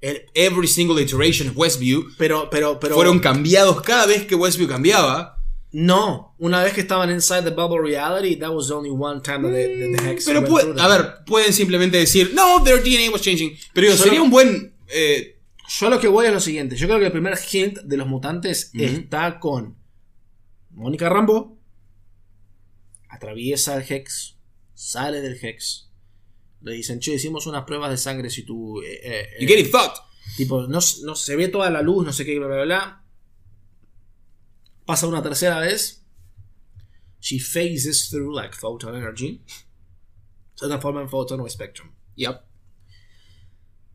every 0.00 0.66
single 0.68 0.98
iteration 1.00 1.48
of 1.48 1.56
Westview. 1.56 2.04
Pero, 2.18 2.48
pero, 2.50 2.78
pero. 2.78 2.94
Fueron 2.94 3.18
cambiados 3.20 3.82
cada 3.82 4.06
vez 4.06 4.24
que 4.26 4.34
Westview 4.34 4.68
cambiaba. 4.68 5.36
No, 5.70 6.34
una 6.38 6.62
vez 6.64 6.72
que 6.72 6.80
estaban 6.80 7.10
inside 7.10 7.42
the 7.42 7.50
bubble 7.50 7.78
reality, 7.82 8.36
that 8.36 8.50
was 8.50 8.70
only 8.70 8.88
one 8.90 9.20
time 9.20 9.42
that 9.42 9.52
the, 9.52 9.92
that 9.92 10.02
the 10.02 10.10
hex 10.12 10.24
Pero 10.24 10.42
puede- 10.44 10.72
through 10.72 10.80
a 10.80 10.88
ver, 10.88 11.24
pueden 11.26 11.52
simplemente 11.52 11.98
decir, 11.98 12.32
no, 12.32 12.62
their 12.64 12.82
DNA 12.82 13.10
was 13.12 13.20
changing. 13.20 13.54
Pero 13.74 13.94
sería 13.94 14.22
un 14.22 14.30
buen. 14.30 14.72
eh, 14.88 15.36
Yo 15.68 15.90
lo 15.90 16.00
que 16.00 16.08
voy 16.08 16.24
es 16.26 16.32
lo 16.32 16.40
siguiente. 16.40 16.74
Yo 16.76 16.86
creo 16.86 16.98
que 16.98 17.04
el 17.06 17.12
primer 17.12 17.38
hint 17.52 17.80
de 17.80 17.96
los 17.98 18.06
mutantes 18.06 18.70
está 18.72 19.38
con 19.38 19.76
Mónica 20.70 21.10
Rambo. 21.10 21.58
Atraviesa 23.10 23.76
el 23.76 23.84
Hex. 23.86 24.36
Sale 24.74 25.20
del 25.20 25.38
Hex. 25.42 25.87
Le 26.60 26.72
dicen, 26.72 26.98
che, 27.00 27.14
hicimos 27.14 27.46
unas 27.46 27.64
pruebas 27.64 27.90
de 27.90 27.96
sangre 27.96 28.30
si 28.30 28.42
tú... 28.42 28.80
eh, 28.82 29.00
eh, 29.02 29.28
you 29.40 29.46
get 29.46 29.58
it 29.58 29.70
fucked. 29.70 30.00
Tipo, 30.36 30.66
no, 30.66 30.80
no 31.04 31.14
se 31.14 31.36
ve 31.36 31.48
toda 31.48 31.70
la 31.70 31.82
luz, 31.82 32.04
no 32.04 32.12
sé 32.12 32.24
qué, 32.24 32.38
bla, 32.38 32.48
bla, 32.48 32.64
bla. 32.64 33.04
Pasa 34.84 35.06
una 35.06 35.22
tercera 35.22 35.60
vez. 35.60 36.04
She 37.20 37.38
phases 37.38 38.08
through 38.10 38.34
like 38.34 38.54
photon 38.54 38.96
energy. 38.96 39.42
Se 40.54 40.66
transforma 40.66 41.00
en 41.00 41.08
photon 41.08 41.40
o 41.40 41.48
spectrum. 41.48 41.90
Yep. 42.16 42.40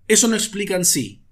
Eso 0.08 0.28
no 0.28 0.36
explica 0.36 0.76
en 0.76 0.86
sí. 0.86 1.24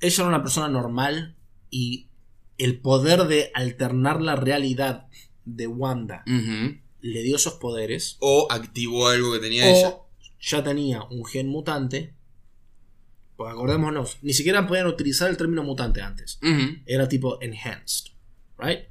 Ella 0.00 0.22
era 0.22 0.28
una 0.28 0.42
persona 0.42 0.68
normal 0.68 1.36
y 1.70 2.10
el 2.58 2.80
poder 2.80 3.24
de 3.24 3.50
alternar 3.54 4.20
la 4.20 4.36
realidad 4.36 5.08
de 5.44 5.66
Wanda 5.66 6.24
le 6.26 7.22
dio 7.22 7.36
esos 7.36 7.54
poderes. 7.54 8.16
O 8.20 8.46
activó 8.50 9.08
algo 9.08 9.32
que 9.32 9.38
tenía 9.38 9.68
ella. 9.68 9.98
Ya 10.46 10.62
tenía 10.62 11.02
un 11.04 11.24
gen 11.24 11.48
mutante. 11.48 12.14
Pues 13.36 13.52
acordémonos, 13.52 14.18
ni 14.22 14.32
siquiera 14.32 14.66
podían 14.66 14.86
utilizar 14.86 15.28
el 15.30 15.36
término 15.36 15.64
mutante 15.64 16.02
antes. 16.02 16.38
Era 16.86 17.08
tipo 17.08 17.40
enhanced. 17.40 18.12
Right? 18.58 18.84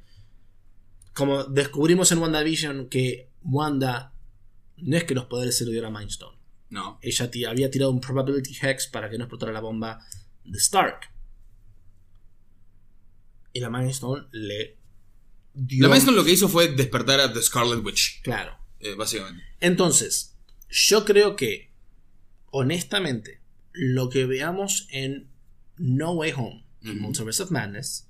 Como 1.14 1.44
descubrimos 1.46 2.12
en 2.12 2.18
WandaVision 2.18 2.90
que 2.90 3.30
Wanda 3.44 4.14
no 4.78 4.98
es 4.98 5.04
que 5.04 5.14
los 5.16 5.26
poderes 5.26 5.58
se 5.58 5.66
lo 5.66 5.72
diera 5.72 5.88
a 5.88 5.92
Mindstone. 5.92 6.38
No. 6.70 6.98
ella 7.04 7.30
había 7.50 7.70
tirado 7.70 7.92
un 7.92 8.02
probability 8.02 8.58
hex 8.60 8.88
para 8.88 9.08
que 9.08 9.18
no 9.20 9.26
explotara 9.26 9.52
la 9.52 9.60
bomba 9.60 10.00
de 10.44 10.58
Stark. 10.58 11.12
Y 13.54 13.60
la 13.60 13.70
Mind 13.70 13.92
Stone 13.92 14.28
le 14.32 14.80
dio. 15.54 15.84
La 15.84 15.90
Maestro 15.90 16.14
lo 16.14 16.24
que 16.24 16.32
hizo 16.32 16.50
fue 16.50 16.70
despertar 16.70 17.20
a 17.20 17.32
The 17.32 17.44
Scarlet 17.44 17.86
Witch. 17.86 18.24
Claro. 18.24 18.58
eh, 18.80 18.96
básicamente. 18.96 19.44
Entonces, 19.60 20.33
yo 20.74 21.06
creo 21.06 21.36
que, 21.36 21.72
honestamente, 22.50 23.42
lo 23.74 24.10
que 24.10 24.26
veamos 24.26 24.88
en 24.92 25.30
No 25.78 26.14
Way 26.14 26.34
Home, 26.36 26.66
Ujú. 26.84 26.96
Multiverse 26.96 27.44
of 27.44 27.52
Madness, 27.52 28.10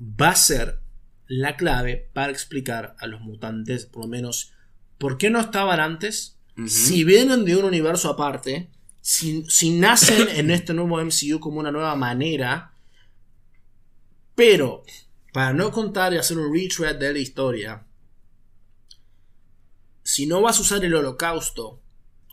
va 0.00 0.30
a 0.30 0.36
ser 0.36 0.80
la 1.26 1.56
clave 1.56 2.08
para 2.12 2.32
explicar 2.32 2.96
a 2.98 3.06
los 3.06 3.20
mutantes, 3.20 3.84
por 3.84 4.02
lo 4.02 4.08
menos, 4.08 4.52
por 4.98 5.18
qué 5.18 5.28
no 5.28 5.40
estaban 5.40 5.78
antes, 5.78 6.38
si 6.66 7.02
vienen 7.02 7.44
de 7.44 7.56
un 7.56 7.64
universo 7.64 8.08
aparte, 8.08 8.70
si, 9.00 9.44
si 9.48 9.70
nacen 9.70 10.28
en 10.36 10.50
este 10.50 10.72
nuevo 10.72 11.00
MCU 11.04 11.40
como 11.40 11.58
una 11.58 11.72
nueva 11.72 11.96
manera, 11.96 12.72
pero 14.34 14.84
para 15.32 15.52
no 15.52 15.72
contar 15.72 16.14
y 16.14 16.16
hacer 16.16 16.38
un 16.38 16.54
retread 16.54 16.96
de 16.96 17.12
la 17.12 17.18
historia, 17.18 17.84
si 20.04 20.26
no 20.26 20.40
vas 20.40 20.58
a 20.58 20.62
usar 20.62 20.84
el 20.84 20.94
holocausto, 20.94 21.82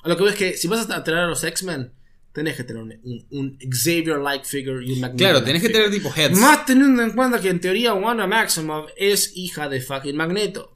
a 0.03 0.09
lo 0.09 0.15
que 0.17 0.23
ves 0.25 0.35
que 0.35 0.57
si 0.57 0.67
vas 0.67 0.87
a 0.89 1.03
traer 1.03 1.21
a 1.23 1.27
los 1.27 1.43
X-Men, 1.43 1.93
tenés 2.33 2.55
que 2.55 2.63
tener 2.63 2.81
un, 2.83 2.93
un- 3.03 3.27
un 3.31 3.57
Xavier-like 3.59 4.45
figure 4.45 4.85
y 4.85 4.93
un 4.93 4.99
Magneto. 5.01 5.17
Claro, 5.17 5.43
tenés 5.43 5.61
que 5.63 5.69
tener 5.69 5.89
tipo 5.91 6.13
heads. 6.15 6.37
Más 6.39 6.65
teniendo 6.65 7.01
en 7.03 7.11
cuenta 7.11 7.41
que 7.41 7.49
en 7.49 7.59
teoría 7.59 7.93
Wanda 7.93 8.25
Maximoff 8.27 8.89
es 8.95 9.33
hija 9.35 9.67
de 9.67 9.81
fucking 9.81 10.15
Magneto. 10.15 10.73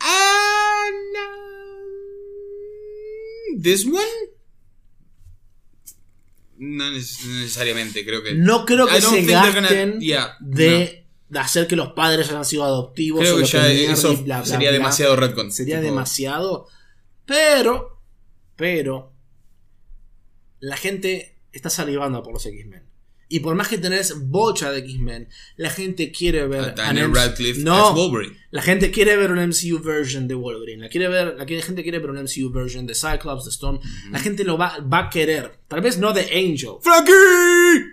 Ah, 0.00 0.84
no. 1.14 1.20
This 3.62 3.84
one? 3.86 3.96
No 6.58 6.90
neces- 6.90 7.24
no 7.24 7.40
necesariamente, 7.40 8.04
creo 8.04 8.22
que. 8.22 8.34
No 8.34 8.66
creo 8.66 8.86
que 8.86 9.00
se 9.00 9.22
gasten 9.24 9.98
yeah, 10.00 10.36
de 10.40 11.06
hacer 11.38 11.66
que 11.66 11.76
los 11.76 11.92
padres 11.92 12.28
hayan 12.30 12.44
sido 12.44 12.64
adoptivos. 12.64 13.20
Creo 13.20 13.36
que 13.36 13.44
ya 13.44 13.68
eso 13.70 14.12
y 14.12 14.16
bla, 14.16 14.38
bla, 14.38 14.46
sería 14.46 14.70
bla. 14.70 14.78
demasiado 14.78 15.16
retcon. 15.16 15.52
Sería 15.52 15.76
Tipo, 15.76 15.90
demasiado. 15.90 16.66
Pero, 17.26 18.00
pero, 18.56 19.12
la 20.58 20.76
gente 20.76 21.38
está 21.52 21.70
salivando 21.70 22.22
por 22.22 22.32
los 22.32 22.44
X-Men. 22.46 22.89
Y 23.32 23.38
por 23.40 23.54
más 23.54 23.68
que 23.68 23.78
tenés 23.78 24.28
bocha 24.28 24.72
de 24.72 24.80
X-Men, 24.80 25.28
la 25.56 25.70
gente 25.70 26.10
quiere 26.10 26.48
ver 26.48 26.60
A 26.60 26.72
Daniel 26.72 27.14
Radcliffe 27.14 27.60
No, 27.62 27.90
as 27.90 27.94
Wolverine. 27.94 28.36
la 28.50 28.60
gente 28.60 28.90
quiere 28.90 29.16
ver 29.16 29.30
un 29.30 29.38
MCU 29.38 29.78
version 29.80 30.26
de 30.26 30.34
Wolverine. 30.34 30.82
La, 30.82 30.88
quiere 30.88 31.06
ver, 31.08 31.36
la 31.38 31.46
gente 31.46 31.84
quiere 31.84 32.00
ver 32.00 32.10
un 32.10 32.16
MCU 32.24 32.50
version 32.52 32.86
de 32.88 32.94
Cyclops, 32.96 33.44
de 33.44 33.50
Storm. 33.52 33.78
La 34.10 34.18
gente 34.18 34.42
lo 34.42 34.58
va, 34.58 34.78
va 34.80 35.06
a 35.06 35.10
querer. 35.10 35.60
Tal 35.68 35.80
vez 35.80 35.96
no 35.98 36.12
de 36.12 36.22
Angel. 36.22 36.70
¡Frankie! 36.82 37.12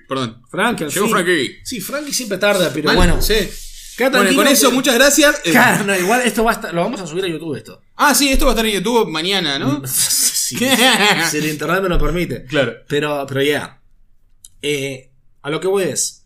Perdón. 0.09 0.41
Frank, 0.49 0.81
al 0.81 0.89
Llegó 0.89 1.05
fin. 1.05 1.15
Frankie. 1.15 1.55
Sí, 1.63 1.81
Frankie 1.81 2.13
siempre 2.13 2.39
tarda, 2.39 2.71
pero 2.73 2.93
bueno. 2.93 3.21
sí. 3.21 3.35
Bueno, 3.99 4.35
con 4.35 4.47
eso, 4.47 4.69
que- 4.69 4.75
muchas 4.75 4.95
gracias. 4.95 5.41
Eh, 5.45 5.51
Claro, 5.51 5.83
no, 5.85 5.95
igual 5.97 6.21
esto 6.23 6.43
va 6.43 6.51
a 6.51 6.53
estar, 6.55 6.73
lo 6.73 6.81
vamos 6.81 7.01
a 7.01 7.07
subir 7.07 7.25
a 7.25 7.27
YouTube 7.27 7.55
esto. 7.55 7.81
Ah, 7.95 8.13
sí, 8.13 8.29
esto 8.29 8.45
va 8.45 8.51
a 8.51 8.53
estar 8.53 8.65
en 8.65 8.73
YouTube 8.73 9.07
mañana, 9.09 9.57
¿no? 9.59 9.83
Sí, 9.87 10.55
si 11.29 11.37
el 11.37 11.45
internet 11.47 11.81
me 11.83 11.89
lo 11.89 11.99
permite. 11.99 12.45
Claro. 12.45 12.73
Pero, 12.87 13.25
pero 13.27 13.41
ya. 13.43 13.81
Eh, 14.61 15.06
a 15.47 15.49
lo 15.49 15.61
que 15.61 15.67
voy 15.69 15.83
es. 15.83 16.25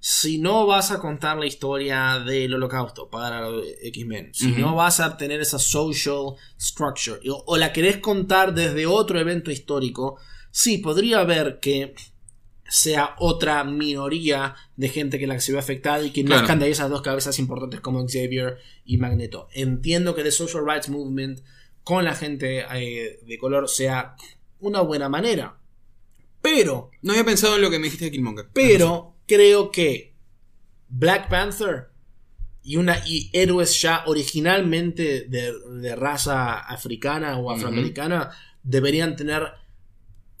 Si 0.00 0.38
no 0.38 0.66
vas 0.66 0.90
a 0.90 0.98
contar 0.98 1.36
la 1.36 1.44
historia 1.44 2.18
del 2.24 2.54
holocausto 2.54 3.10
para 3.10 3.46
X-Men, 3.82 4.32
si 4.32 4.52
no 4.52 4.74
vas 4.74 5.00
a 5.00 5.18
tener 5.18 5.40
esa 5.42 5.58
social 5.58 6.34
structure, 6.58 7.20
o, 7.30 7.44
o 7.46 7.56
la 7.58 7.74
querés 7.74 7.98
contar 7.98 8.54
desde 8.54 8.86
otro 8.86 9.20
evento 9.20 9.50
histórico, 9.50 10.18
sí, 10.50 10.78
podría 10.78 11.20
haber 11.20 11.60
que 11.60 11.94
sea 12.66 13.14
otra 13.18 13.64
minoría 13.64 14.54
de 14.76 14.88
gente 14.88 15.18
que 15.18 15.26
la 15.26 15.34
que 15.34 15.40
se 15.42 15.52
ve 15.52 15.58
afectada 15.58 16.02
y 16.02 16.10
que 16.10 16.24
Claro. 16.24 16.56
de 16.56 16.70
esas 16.70 16.88
dos 16.88 17.02
cabezas 17.02 17.38
importantes 17.38 17.80
como 17.80 18.00
Xavier 18.06 18.56
y 18.86 18.96
Magneto. 18.96 19.48
Entiendo 19.52 20.14
que 20.14 20.22
The 20.22 20.32
Social 20.32 20.64
Rights 20.66 20.88
Movement 20.88 21.40
con 21.82 22.02
la 22.04 22.14
gente 22.14 22.64
eh, 22.74 23.20
de 23.26 23.38
color 23.38 23.68
sea 23.68 24.16
una 24.60 24.80
buena 24.80 25.10
manera. 25.10 25.58
Pero, 26.44 26.90
No 27.02 27.12
había 27.12 27.24
pensado 27.24 27.56
en 27.56 27.62
lo 27.62 27.70
que 27.70 27.78
me 27.78 27.86
dijiste 27.86 28.04
de 28.04 28.10
Killmonger. 28.12 28.48
pero 28.52 29.16
creo 29.26 29.70
que 29.72 30.14
Black 30.90 31.28
Panther 31.30 31.88
y 32.62 32.76
una 32.76 33.02
y 33.06 33.30
héroes 33.32 33.80
ya 33.80 34.04
originalmente 34.06 35.22
de, 35.28 35.52
de 35.80 35.96
raza 35.96 36.58
africana 36.60 37.38
o 37.38 37.50
afroamericana 37.50 38.30
deberían 38.62 39.16
tener 39.16 39.42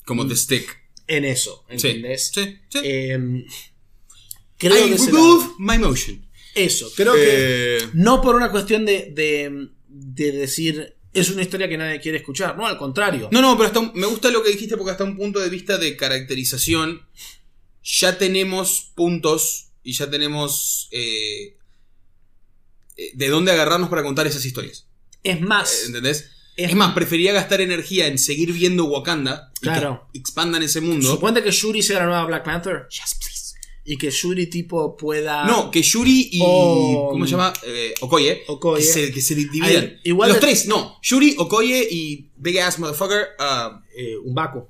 Como 0.04 0.26
The 0.26 0.36
Stick. 0.36 0.78
en 1.06 1.24
eso, 1.24 1.64
Sí. 1.76 1.88
¿entendés? 1.88 2.30
Sí, 2.34 2.58
sí. 2.68 2.78
Em, 2.84 3.44
creo 4.58 4.86
I 4.86 4.90
que 4.90 4.96
remove 5.06 5.44
my 5.58 5.78
motion. 5.78 6.24
eso, 6.54 6.90
creo 6.96 7.14
que 7.14 7.76
Eh, 7.78 7.88
no 7.94 8.20
por 8.22 8.34
una 8.36 8.50
cuestión 8.50 8.84
de, 8.86 9.10
de, 9.12 9.68
de 9.88 10.32
decir 10.32 10.93
es 11.14 11.30
una 11.30 11.42
historia 11.42 11.68
que 11.68 11.76
nadie 11.78 12.00
quiere 12.00 12.18
escuchar, 12.18 12.56
no, 12.56 12.66
al 12.66 12.76
contrario. 12.76 13.28
No, 13.32 13.40
no, 13.40 13.56
pero 13.56 13.68
hasta 13.68 13.78
un- 13.80 13.92
me 13.94 14.06
gusta 14.06 14.30
lo 14.30 14.42
que 14.42 14.50
dijiste 14.50 14.76
porque 14.76 14.90
hasta 14.92 15.04
un 15.04 15.16
punto 15.16 15.40
de 15.40 15.48
vista 15.48 15.78
de 15.78 15.96
caracterización 15.96 17.06
ya 17.82 18.18
tenemos 18.18 18.92
puntos 18.94 19.68
y 19.82 19.92
ya 19.92 20.08
tenemos 20.10 20.88
eh, 20.92 21.56
eh, 22.96 23.10
de 23.14 23.28
dónde 23.28 23.52
agarrarnos 23.52 23.88
para 23.88 24.02
contar 24.02 24.26
esas 24.26 24.44
historias. 24.44 24.86
Es 25.22 25.40
más, 25.40 25.84
¿Entendés? 25.86 26.30
Es- 26.56 26.70
Es, 26.70 26.76
más, 26.76 26.94
prefería 26.94 27.32
gastar 27.32 27.60
energía 27.60 28.06
en 28.06 28.16
seguir 28.16 28.52
viendo 28.52 28.84
Wakanda 28.84 29.50
y 29.56 29.60
Claro. 29.64 30.08
que 30.12 30.18
expandan 30.20 30.62
ese 30.62 30.80
mundo. 30.80 31.10
suponte 31.10 31.42
que 31.42 31.50
Shuri 31.50 31.82
sea 31.82 31.98
la 32.00 32.06
nueva 32.06 32.24
Black 32.26 32.44
Panther 32.44 32.86
Yes, 32.90 33.16
please. 33.18 33.33
Y 33.84 33.96
que 33.98 34.10
Shuri 34.10 34.46
tipo 34.46 34.96
pueda... 34.96 35.44
No, 35.44 35.70
que 35.70 35.82
Yuri 35.82 36.30
y. 36.32 36.40
O- 36.42 37.08
¿Cómo 37.10 37.24
se 37.26 37.32
llama? 37.32 37.52
Eh, 37.66 37.92
Okoye. 38.00 38.42
Okoye. 38.48 38.80
Que 38.80 38.86
se, 38.86 39.12
que 39.12 39.20
se 39.20 39.34
dividan. 39.34 39.68
Ay, 39.84 40.00
igual 40.04 40.30
Los 40.30 40.40
de- 40.40 40.46
tres, 40.46 40.66
no. 40.66 40.98
Yuri, 41.02 41.34
Okoye 41.38 41.86
y 41.90 42.30
Big 42.36 42.58
Ass 42.60 42.78
Motherfucker. 42.78 43.28
ah, 43.38 43.82
eh, 43.96 44.16
un 44.24 44.34
Baku. 44.34 44.66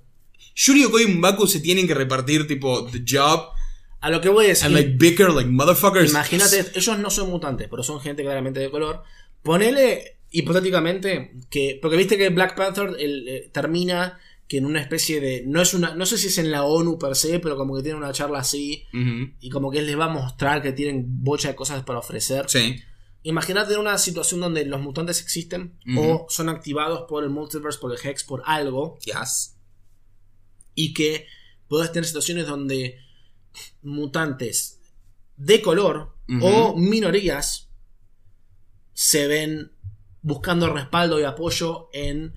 Yuri, 0.56 0.84
Okoye 0.84 1.04
y 1.04 1.08
Mbaku 1.08 1.46
se 1.46 1.60
tienen 1.60 1.86
que 1.86 1.94
repartir, 1.94 2.46
tipo, 2.48 2.86
the 2.86 3.02
job. 3.08 3.48
A 4.00 4.10
lo 4.10 4.20
que 4.20 4.28
voy 4.28 4.46
a 4.46 4.48
decir... 4.48 4.66
And 4.66 4.74
like 4.74 4.90
bicker 4.98 5.30
like 5.30 5.48
motherfuckers. 5.48 6.10
Imagínate, 6.10 6.64
ellos 6.74 6.98
no 6.98 7.08
son 7.10 7.30
mutantes, 7.30 7.68
pero 7.70 7.82
son 7.82 8.00
gente 8.00 8.22
claramente 8.22 8.60
de 8.60 8.70
color. 8.70 9.02
Ponele 9.42 10.18
hipotéticamente 10.30 11.32
que. 11.50 11.78
Porque 11.80 11.96
viste 11.96 12.18
que 12.18 12.28
Black 12.30 12.56
Panther 12.56 12.96
el, 12.98 13.28
eh, 13.28 13.50
termina 13.52 14.18
que 14.48 14.58
en 14.58 14.66
una 14.66 14.80
especie 14.80 15.20
de. 15.20 15.44
No 15.46 15.60
es 15.62 15.74
una. 15.74 15.94
No 15.94 16.06
sé 16.06 16.18
si 16.18 16.26
es 16.26 16.38
en 16.38 16.50
la 16.50 16.64
ONU 16.64 16.98
per 16.98 17.16
se, 17.16 17.40
pero 17.40 17.56
como 17.56 17.76
que 17.76 17.82
tienen 17.82 18.02
una 18.02 18.12
charla 18.12 18.40
así. 18.40 18.84
Y 19.40 19.50
como 19.50 19.70
que 19.70 19.78
él 19.78 19.86
les 19.86 19.98
va 19.98 20.06
a 20.06 20.08
mostrar 20.08 20.62
que 20.62 20.72
tienen 20.72 21.04
bocha 21.24 21.48
de 21.48 21.54
cosas 21.54 21.82
para 21.84 21.98
ofrecer. 21.98 22.46
Sí. 22.48 22.76
Imagínate 23.22 23.72
en 23.72 23.80
una 23.80 23.96
situación 23.96 24.40
donde 24.40 24.66
los 24.66 24.80
mutantes 24.82 25.22
existen 25.22 25.78
o 25.96 26.26
son 26.28 26.50
activados 26.50 27.04
por 27.08 27.24
el 27.24 27.30
multiverse, 27.30 27.78
por 27.78 27.92
el 27.92 27.98
Hex, 28.02 28.24
por 28.24 28.42
algo. 28.44 28.98
Yes. 29.04 29.56
y 30.74 30.92
que 30.92 31.26
puedas 31.68 31.92
tener 31.92 32.04
situaciones 32.04 32.46
donde 32.46 32.98
mutantes 33.82 34.80
de 35.36 35.62
color 35.62 36.14
o 36.40 36.76
minorías 36.76 37.68
se 38.92 39.26
ven 39.26 39.72
buscando 40.22 40.72
respaldo 40.72 41.20
y 41.20 41.24
apoyo 41.24 41.88
en 41.92 42.34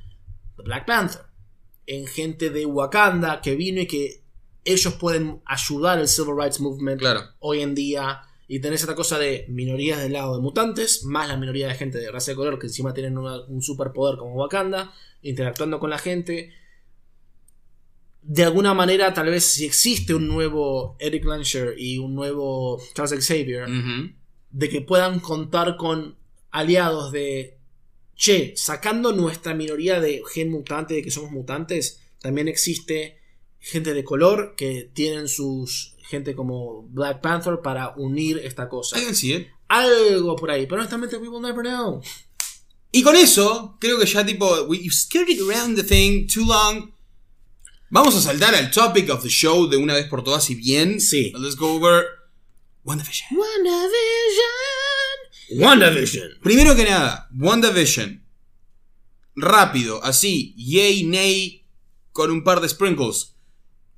Black 0.57 0.85
Panther, 0.85 1.21
en 1.87 2.05
gente 2.05 2.49
de 2.51 2.65
Wakanda 2.65 3.41
que 3.41 3.55
vino 3.55 3.81
y 3.81 3.87
que 3.87 4.21
ellos 4.65 4.93
pueden 4.95 5.41
ayudar 5.45 5.97
al 5.97 6.07
Civil 6.07 6.35
Rights 6.37 6.59
Movement 6.59 6.99
Claro. 6.99 7.21
hoy 7.39 7.61
en 7.61 7.73
día 7.73 8.21
y 8.49 8.59
tenés 8.59 8.81
esta 8.81 8.95
cosa 8.95 9.17
de 9.17 9.45
minorías 9.49 9.99
del 10.01 10.13
lado 10.13 10.35
de 10.35 10.41
mutantes, 10.41 11.03
más 11.05 11.27
la 11.27 11.37
minoría 11.37 11.67
de 11.67 11.75
gente 11.75 11.97
de 11.97 12.11
raza 12.11 12.31
de 12.31 12.35
color 12.35 12.59
que 12.59 12.67
encima 12.67 12.93
tienen 12.93 13.17
una- 13.17 13.41
un 13.45 13.61
superpoder 13.61 14.17
como 14.17 14.35
Wakanda, 14.35 14.93
interactuando 15.21 15.79
con 15.79 15.89
la 15.89 15.97
gente. 15.97 16.51
De 18.21 18.43
alguna 18.43 18.73
manera, 18.73 19.13
tal 19.13 19.27
vez 19.29 19.45
si 19.45 19.65
existe 19.65 20.13
un 20.13 20.27
nuevo 20.27 20.95
Eric 20.99 21.23
Lansher 21.25 21.75
y 21.77 21.97
un 21.97 22.13
nuevo 22.15 22.81
Charles 22.93 23.25
Xavier, 23.25 23.67
de 24.49 24.69
que 24.69 24.81
puedan 24.81 25.19
contar 25.19 25.77
con 25.77 26.17
aliados 26.51 27.11
de, 27.11 27.56
che, 28.17 28.53
sacando 28.57 29.13
nuestra 29.13 29.53
minoría 29.53 30.01
de 30.01 30.21
gen 30.33 30.51
mutante, 30.51 30.95
de 30.95 31.03
que 31.03 31.11
somos 31.11 31.31
mutantes, 31.31 32.01
también 32.19 32.47
existe 32.47 33.21
gente 33.59 33.93
de 33.93 34.03
color 34.03 34.55
que 34.57 34.89
tienen 34.93 35.27
sus 35.27 35.95
gente 36.07 36.35
como 36.35 36.83
Black 36.89 37.21
Panther 37.21 37.59
para 37.61 37.93
unir 37.97 38.39
esta 38.43 38.69
cosa. 38.69 38.97
It. 38.99 39.47
Algo 39.67 40.35
por 40.35 40.49
ahí, 40.49 40.65
pero 40.65 40.81
honestamente 40.81 41.17
we 41.17 41.27
will 41.27 41.41
never 41.41 41.63
know. 41.63 42.01
Y 42.91 43.03
con 43.03 43.15
eso, 43.15 43.77
creo 43.79 43.99
que 43.99 44.05
ya 44.05 44.25
tipo, 44.25 44.63
we 44.63 44.79
you 44.81 44.91
skirted 44.91 45.39
around 45.41 45.75
the 45.75 45.83
thing 45.83 46.27
too 46.27 46.45
long. 46.45 46.91
Vamos 47.89 48.15
a 48.15 48.21
saltar 48.21 48.55
al 48.55 48.71
topic 48.71 49.09
of 49.09 49.21
the 49.21 49.29
show 49.29 49.67
de 49.67 49.77
una 49.77 49.93
vez 49.93 50.07
por 50.07 50.23
todas 50.23 50.49
y 50.49 50.55
bien. 50.55 50.99
Sí. 50.99 51.31
Let's 51.37 51.55
go 51.55 51.75
over 51.75 52.05
WandaVision. 52.83 53.37
WandaVision. 53.37 54.76
WandaVision. 55.51 56.39
Primero 56.41 56.75
que 56.75 56.83
nada, 56.83 57.27
WandaVision. 57.33 58.23
Rápido, 59.35 60.03
así, 60.03 60.53
yay, 60.57 61.03
nay, 61.03 61.65
con 62.11 62.31
un 62.31 62.43
par 62.43 62.59
de 62.59 62.69
sprinkles. 62.69 63.35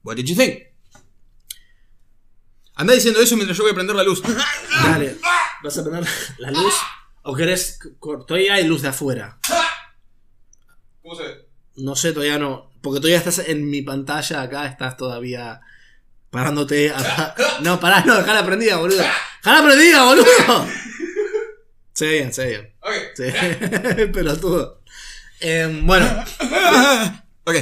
What 0.03 0.15
did 0.17 0.25
you 0.25 0.35
think? 0.35 0.63
Anda 2.75 2.93
diciendo 2.93 3.19
eso 3.19 3.35
mientras 3.35 3.57
yo 3.57 3.63
voy 3.63 3.71
a 3.71 3.75
prender 3.75 3.95
la 3.95 4.03
luz. 4.03 4.21
Dale, 4.83 5.17
¿vas 5.63 5.77
a 5.77 5.83
poner 5.83 6.07
la 6.37 6.51
luz? 6.51 6.73
¿O 7.23 7.35
querés? 7.35 7.79
Todavía 7.99 8.53
hay 8.55 8.65
luz 8.65 8.81
de 8.81 8.87
afuera. 8.89 9.37
¿Cómo 11.01 11.15
se 11.15 11.23
ve? 11.23 11.49
No 11.75 11.95
sé, 11.95 12.13
todavía 12.13 12.37
no. 12.37 12.71
Porque 12.81 12.99
todavía 12.99 13.17
estás 13.17 13.39
en 13.39 13.69
mi 13.69 13.81
pantalla 13.81 14.41
acá, 14.41 14.65
estás 14.65 14.95
todavía 14.95 15.61
parándote 16.29 16.91
a... 16.91 17.35
No, 17.61 17.79
pará, 17.79 18.03
no, 18.05 18.15
dejala 18.15 18.45
prendida, 18.45 18.77
boludo. 18.77 19.03
Dejala 19.43 19.63
prendida, 19.67 20.03
boludo. 20.05 20.67
Se 21.99 22.05
ve 22.05 22.13
bien, 22.13 22.33
se 22.33 22.45
ve 22.45 22.49
bien. 22.51 22.73
Ok. 22.79 22.93
Sí. 23.15 24.05
Pelotudo. 24.13 24.81
Em, 25.41 25.85
bueno, 25.85 26.05
Ok. 27.43 27.55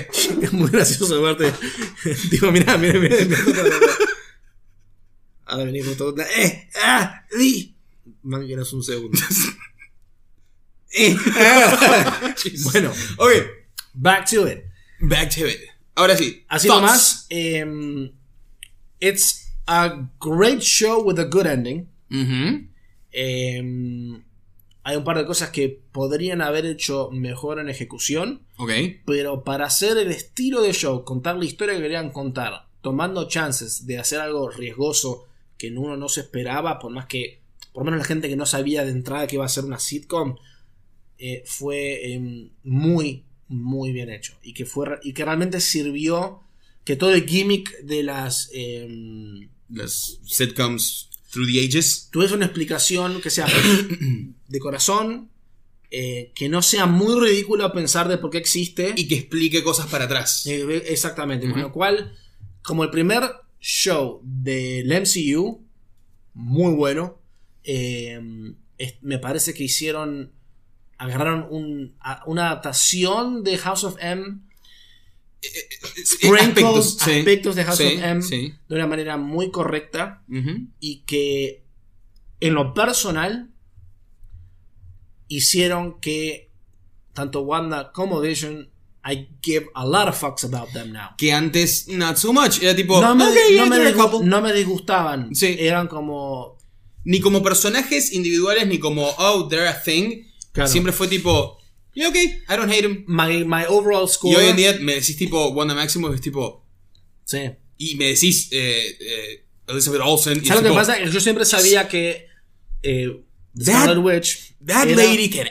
es 0.44 0.54
muy 0.54 0.70
gracioso 0.70 1.20
verte. 1.24 1.52
Tipo, 2.30 2.52
mirá, 2.52 2.78
mirá, 2.78 3.00
mirá. 3.00 3.16
mirá. 3.26 3.38
Ahora 5.46 5.64
venimos 5.66 5.98
todo. 5.98 6.14
¡Eh! 6.22 6.70
¡Ah! 6.84 7.26
¡Di! 7.36 7.76
Man, 8.22 8.46
que 8.46 8.56
no 8.56 8.62
es 8.62 8.74
un 8.74 8.84
segundo. 8.84 9.18
¡Eh! 10.92 11.16
ah. 11.36 12.34
bueno, 12.72 12.94
Ok. 13.18 13.32
back 13.96 14.30
to 14.30 14.48
it. 14.48 14.66
Back 15.02 15.34
to 15.36 15.48
it. 15.48 15.62
Ahora 15.96 16.16
sí. 16.16 16.46
Así 16.48 16.68
thoughts. 16.68 16.82
nomás. 16.84 17.26
em, 17.32 18.12
it's 19.00 19.48
a 19.68 20.08
great 20.20 20.62
show 20.62 21.02
with 21.04 21.18
a 21.20 21.26
good 21.26 21.48
ending. 21.48 21.88
Ujú. 22.12 22.68
Em, 23.12 24.24
hay 24.88 24.96
un 24.96 25.04
par 25.04 25.18
de 25.18 25.26
cosas 25.26 25.50
que 25.50 25.82
podrían 25.92 26.42
haber 26.42 26.66
hecho 26.66 27.10
mejor 27.12 27.60
en 27.60 27.68
ejecución. 27.68 28.46
Ok. 28.56 28.72
Pero 29.06 29.44
para 29.44 29.66
hacer 29.66 29.98
el 29.98 30.12
estilo 30.12 30.62
de 30.62 30.72
show, 30.72 31.04
contar 31.04 31.36
la 31.36 31.44
historia 31.44 31.76
que 31.76 31.82
querían 31.82 32.10
contar, 32.12 32.70
tomando 32.82 33.28
chances 33.28 33.86
de 33.86 33.98
hacer 33.98 34.22
algo 34.22 34.50
riesgoso 34.50 35.26
que 35.58 35.72
uno 35.76 35.98
no 35.98 36.08
se 36.08 36.22
esperaba, 36.22 36.80
por 36.80 36.94
más 36.94 37.06
que, 37.08 37.42
por 37.74 37.82
lo 37.82 37.92
menos 37.92 38.00
la 38.00 38.06
gente 38.06 38.30
que 38.30 38.38
no 38.38 38.46
sabía 38.46 38.86
de 38.86 38.92
entrada 38.92 39.28
que 39.28 39.36
iba 39.36 39.44
a 39.44 39.50
ser 39.50 39.66
una 39.66 39.78
sitcom, 39.78 40.38
eh, 41.18 41.44
fue 41.46 42.14
em, 42.14 42.52
muy, 42.64 43.26
muy 43.50 43.92
bien 43.92 44.10
hecho. 44.10 44.38
Y 44.42 44.54
que, 44.54 44.66
fue, 44.66 44.88
y 45.04 45.12
que 45.12 45.26
realmente 45.26 45.60
sirvió 45.60 46.44
que 46.86 46.96
todo 46.96 47.14
el 47.14 47.28
gimmick 47.28 47.78
de 47.80 48.04
las... 48.04 48.50
em, 48.54 49.50
Las 49.70 50.22
sitcoms 50.24 51.10
through 51.30 51.48
the 51.52 51.60
ages. 51.60 52.08
tuviese 52.10 52.36
una 52.36 52.46
explicación 52.46 53.20
que 53.22 53.30
sea 53.30 53.48
de 54.48 54.60
corazón, 54.60 55.30
eh, 55.92 56.32
que 56.36 56.50
no 56.50 56.62
sea 56.62 56.86
muy 56.86 57.20
ridícula 57.20 57.72
pensar 57.72 58.08
de 58.08 58.18
por 58.18 58.30
qué 58.30 58.38
existe. 58.38 58.94
Y 58.96 59.08
que 59.08 59.16
explique 59.16 59.64
cosas 59.64 59.88
para 59.88 60.06
atrás. 60.06 60.46
Eh, 60.46 60.84
exactamente, 60.88 61.50
con 61.50 61.62
lo 61.62 61.72
cual, 61.72 62.16
como 62.62 62.84
el 62.84 62.90
primer 62.90 63.24
show 63.60 64.22
del 64.24 64.92
MCU, 64.92 65.66
muy 66.34 66.74
bueno, 66.74 67.22
eh, 67.64 68.20
es- 68.78 68.96
me 69.02 69.18
parece 69.20 69.54
que 69.54 69.64
hicieron, 69.64 70.34
agarraron 70.98 71.48
un- 71.50 71.96
a- 72.00 72.24
una 72.28 72.48
adaptación 72.48 73.44
de 73.44 73.58
House 73.58 73.84
of 73.84 73.96
M, 74.00 74.40
sprinkles 76.06 76.98
aspectos, 77.02 77.56
de 77.56 77.64
House 77.64 77.78
Sí, 77.78 77.84
of 77.98 78.04
M 78.04 78.22
sí. 78.22 78.54
de 78.68 78.76
una 78.76 78.88
manera 78.88 79.18
muy 79.18 79.52
correcta 79.52 80.24
y 80.80 81.00
que 81.06 81.64
en 82.40 82.54
lo 82.54 82.74
personal 82.74 83.50
hicieron 85.28 86.00
que 86.00 86.52
tanto 87.14 87.42
Wanda 87.42 87.92
como 87.92 88.20
Vision 88.22 88.70
I 89.08 89.30
give 89.42 89.68
a 89.74 89.86
lot 89.86 90.10
of 90.10 90.20
fucks 90.20 90.44
about 90.44 90.74
them 90.74 90.92
now. 90.92 91.16
Que 91.18 91.32
antes, 91.32 91.88
not 91.88 92.18
so 92.18 92.34
much. 92.34 92.62
Era 92.62 92.76
tipo. 92.76 93.00
no, 93.00 93.16
me, 93.16 94.54
disgustaban. 94.54 95.34
Sí. 95.34 95.56
Eran 95.60 95.88
como. 95.88 96.58
Ni 97.06 97.22
como 97.22 97.42
personajes 97.42 98.12
individuales, 98.12 98.68
ni 98.68 98.80
como, 98.80 99.10
oh, 99.18 99.48
they're 99.48 99.70
a 99.70 99.82
thing. 99.82 100.26
Claro. 100.52 100.70
Siempre 100.70 100.92
fue 100.92 101.08
tipo, 101.08 101.58
yeah, 101.94 102.10
ok, 102.10 102.16
I 102.16 102.56
don't 102.58 102.70
hate 102.70 102.84
him. 102.84 103.06
My, 103.08 103.46
my 103.46 103.64
overall 103.70 104.10
score. 104.10 104.34
Y 104.34 104.36
hoy 104.36 104.50
en 104.50 104.58
día 104.58 104.78
me 104.82 104.96
decís 104.96 105.16
tipo 105.16 105.48
Wanda 105.52 105.74
Maximoff, 105.74 106.14
es 106.14 106.22
tipo. 106.22 106.66
Sí. 107.24 107.50
Y 107.78 107.96
me 107.96 108.06
decís 108.06 108.50
eh, 108.52 108.98
eh, 109.00 109.46
Elizabeth 109.68 110.02
Olsen. 110.04 110.44
¿Sabes 110.44 110.64
lo 110.64 110.70
es 110.70 110.74
que 110.74 110.80
pasa? 110.80 111.04
Yo 111.06 111.20
siempre 111.22 111.46
sabía 111.46 111.88
que. 111.88 112.28
Eh, 112.84 113.24
Scarlet 113.58 114.04
Witch. 114.04 114.47
That 114.66 114.88
era- 114.88 114.96
lady 114.96 115.30
can. 115.30 115.48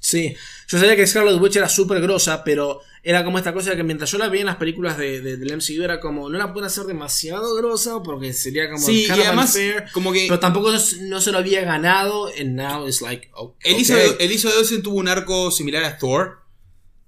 Sí. 0.00 0.34
Yo 0.68 0.78
sabía 0.78 0.96
que 0.96 1.06
Scarlet 1.06 1.40
Witch 1.40 1.56
era 1.56 1.68
súper 1.68 2.00
grosa, 2.00 2.42
pero 2.44 2.80
era 3.04 3.24
como 3.24 3.38
esta 3.38 3.52
cosa 3.52 3.70
de 3.70 3.76
que 3.76 3.82
mientras 3.84 4.10
yo 4.10 4.18
la 4.18 4.28
veía 4.28 4.40
en 4.42 4.46
las 4.46 4.56
películas 4.56 4.96
de, 4.96 5.20
de- 5.20 5.36
del 5.36 5.52
MCU 5.56 5.82
era 5.82 6.00
como, 6.00 6.28
no 6.28 6.38
la 6.38 6.52
pueden 6.52 6.66
hacer 6.66 6.84
demasiado 6.84 7.54
grosa 7.56 8.02
porque 8.02 8.32
sería 8.32 8.70
como 8.70 8.84
Sí, 8.84 9.04
y 9.06 9.10
además, 9.10 9.50
unfair, 9.54 9.84
como 9.92 10.12
que. 10.12 10.24
pero 10.28 10.40
tampoco 10.40 10.72
no, 10.72 11.20
se 11.20 11.30
lo 11.32 11.38
había 11.38 11.62
ganado, 11.62 12.28
and 12.40 12.56
now 12.56 12.86
it's 12.88 13.00
like, 13.02 13.28
okay. 13.34 13.74
Elizabeth, 13.74 14.16
Elizabeth 14.20 14.56
Olsen 14.58 14.82
tuvo 14.82 14.96
un 14.96 15.08
arco 15.08 15.50
similar 15.50 15.84
a 15.84 15.98
Thor. 15.98 16.38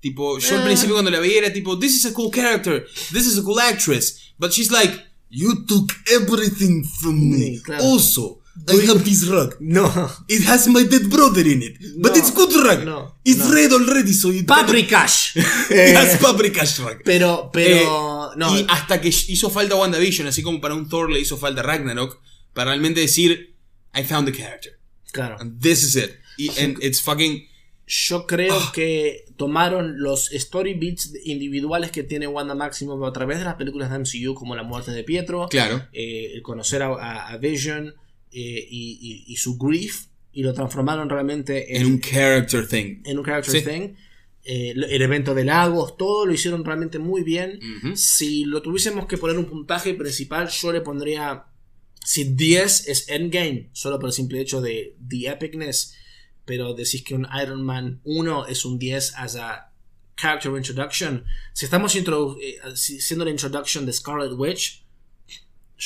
Tipo, 0.00 0.38
yo 0.38 0.54
al 0.56 0.62
Eh. 0.62 0.64
principio 0.66 0.94
cuando 0.94 1.10
la 1.10 1.18
veía 1.18 1.38
era 1.38 1.52
tipo, 1.52 1.78
this 1.78 1.94
is 1.96 2.04
a 2.04 2.12
cool 2.12 2.30
character, 2.30 2.86
this 3.12 3.26
is 3.26 3.38
a 3.38 3.42
cool 3.42 3.58
actress. 3.58 4.34
But 4.38 4.52
she's 4.52 4.70
like, 4.70 4.92
you 5.30 5.64
took 5.64 5.90
everything 6.12 6.84
from 7.00 7.30
me. 7.30 7.38
Sí, 7.56 7.62
claro. 7.62 7.84
Also, 7.84 8.40
I 8.68 8.86
have 8.86 9.04
this 9.04 9.26
rug. 9.28 9.56
No. 9.60 9.84
It 10.28 10.44
has 10.46 10.66
my 10.68 10.84
dead 10.84 11.08
brother 11.10 11.46
in 11.46 11.62
it. 11.62 11.76
But 11.98 12.12
No, 12.12 12.18
it's 12.18 12.30
good 12.32 12.52
rug. 12.64 12.84
no, 12.84 13.14
it's 13.24 13.44
no. 13.44 13.52
red 13.52 13.72
already, 13.72 14.12
so 14.12 14.30
it 14.30 14.46
Paprikash. 14.46 15.36
It 15.70 15.96
has 15.96 16.16
paprika 16.18 16.62
rug. 16.82 17.02
pero, 17.04 17.50
pero, 17.52 18.32
Eh, 18.32 18.36
no. 18.36 18.56
Y 18.58 18.64
hasta 18.68 19.00
que 19.00 19.08
hizo 19.08 19.50
falta 19.50 19.74
WandaVision, 19.74 20.28
así 20.28 20.42
como 20.42 20.60
para 20.60 20.74
un 20.74 20.88
Thor 20.88 21.10
le 21.10 21.20
hizo 21.20 21.36
falta 21.36 21.62
Ragnarok, 21.62 22.20
para 22.52 22.70
realmente 22.70 23.00
decir, 23.00 23.56
I 23.94 24.02
found 24.04 24.26
the 24.30 24.36
character. 24.36 24.72
claro. 25.12 25.36
And 25.40 25.60
this 25.60 25.82
is 25.82 25.96
it. 25.96 26.10
Y, 26.38 26.50
and 26.60 26.78
it's 26.82 27.00
fucking... 27.00 27.48
Yo 27.86 28.26
creo 28.26 28.54
Ah. 28.58 28.72
que 28.74 29.26
tomaron 29.36 30.00
los 30.00 30.32
story 30.32 30.72
beats 30.74 31.12
individuales 31.24 31.90
que 31.90 32.02
tiene 32.02 32.26
Wanda 32.26 32.54
Maximoff 32.54 33.02
a 33.06 33.12
través 33.12 33.38
de 33.38 33.44
las 33.44 33.56
películas 33.56 33.90
de 33.90 33.98
MCU, 33.98 34.34
como 34.34 34.56
la 34.56 34.62
muerte 34.62 34.90
de 34.92 35.04
Pietro, 35.04 35.48
Claro. 35.50 35.86
eh, 35.92 36.32
el 36.34 36.40
conocer 36.42 36.82
a, 36.82 36.86
a- 36.94 37.28
a 37.28 37.36
Vision 37.36 37.94
eh, 38.34 38.66
y, 38.70 38.98
y- 39.28 39.32
y 39.32 39.36
su 39.36 39.56
grief, 39.56 40.06
y 40.32 40.42
lo 40.42 40.52
transformaron 40.52 41.08
realmente 41.08 41.76
en, 41.76 41.82
En 41.82 41.86
un 41.92 42.00
character 42.00 42.66
thing. 42.66 43.00
en 43.04 43.18
un 43.18 43.24
character 43.24 43.60
Sí. 43.60 43.62
thing. 43.64 43.94
Eh, 44.46 44.72
el 44.76 45.00
evento 45.02 45.34
de 45.34 45.44
Lagos, 45.44 45.96
todo 45.96 46.26
lo 46.26 46.32
hicieron 46.34 46.64
realmente 46.64 46.98
muy 46.98 47.22
bien. 47.22 47.58
Si 47.96 48.44
lo 48.44 48.60
tuviésemos 48.60 49.06
que 49.06 49.16
poner 49.16 49.38
un 49.38 49.46
puntaje 49.46 49.94
principal, 49.94 50.48
yo 50.50 50.70
le 50.72 50.80
pondría. 50.82 51.44
Si 52.04 52.24
10 52.24 52.88
es 52.88 53.08
Endgame, 53.08 53.70
solo 53.72 53.98
por 53.98 54.10
el 54.10 54.12
simple 54.12 54.40
hecho 54.40 54.60
de 54.60 54.96
The 55.08 55.28
Epicness, 55.30 55.94
pero 56.44 56.74
decís 56.74 57.02
que 57.02 57.14
un 57.14 57.26
Iron 57.42 57.62
Man 57.62 58.00
1 58.04 58.46
es 58.46 58.66
un 58.66 58.78
10 58.78 59.14
as 59.16 59.36
a 59.36 59.72
character 60.14 60.52
introduction. 60.54 61.24
Si 61.54 61.64
estamos 61.64 61.94
eh, 61.96 62.02
siendo 62.76 63.24
la 63.24 63.30
introduction 63.30 63.86
de 63.86 63.92
Scarlet 63.94 64.32
Witch, 64.36 64.83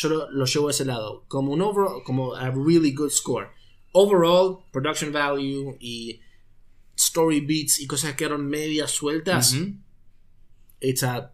yo 0.00 0.08
lo, 0.08 0.30
lo 0.30 0.44
llevo 0.44 0.68
a 0.68 0.70
ese 0.70 0.84
lado. 0.84 1.24
Como 1.28 1.52
un 1.52 1.60
overall, 1.62 2.02
como 2.04 2.34
a 2.34 2.50
really 2.50 2.92
good 2.92 3.10
score. 3.10 3.48
Overall, 3.92 4.58
production 4.72 5.12
value 5.12 5.76
y 5.80 6.20
story 6.96 7.40
beats 7.40 7.80
y 7.80 7.86
cosas 7.86 8.10
que 8.10 8.16
quedaron 8.18 8.46
medias 8.46 8.90
sueltas, 8.92 9.54
it's 10.80 11.02
a- 11.02 11.32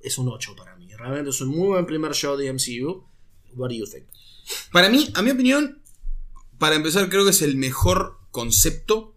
es 0.00 0.18
un 0.18 0.28
8 0.28 0.54
para 0.56 0.76
mí. 0.76 0.88
Realmente 0.94 1.30
es 1.30 1.40
un 1.40 1.48
muy 1.48 1.68
buen 1.68 1.84
primer 1.86 2.12
show 2.14 2.36
de 2.36 2.48
MCU. 2.52 3.04
What 3.54 3.68
do 3.70 3.74
you 3.74 3.86
think? 3.86 4.04
Para 4.72 4.88
mí, 4.88 5.10
a 5.14 5.22
mi 5.22 5.30
opinión, 5.30 5.82
para 6.58 6.76
empezar, 6.76 7.08
creo 7.08 7.24
que 7.24 7.30
es 7.30 7.42
el 7.42 7.56
mejor 7.56 8.18
concepto 8.30 9.14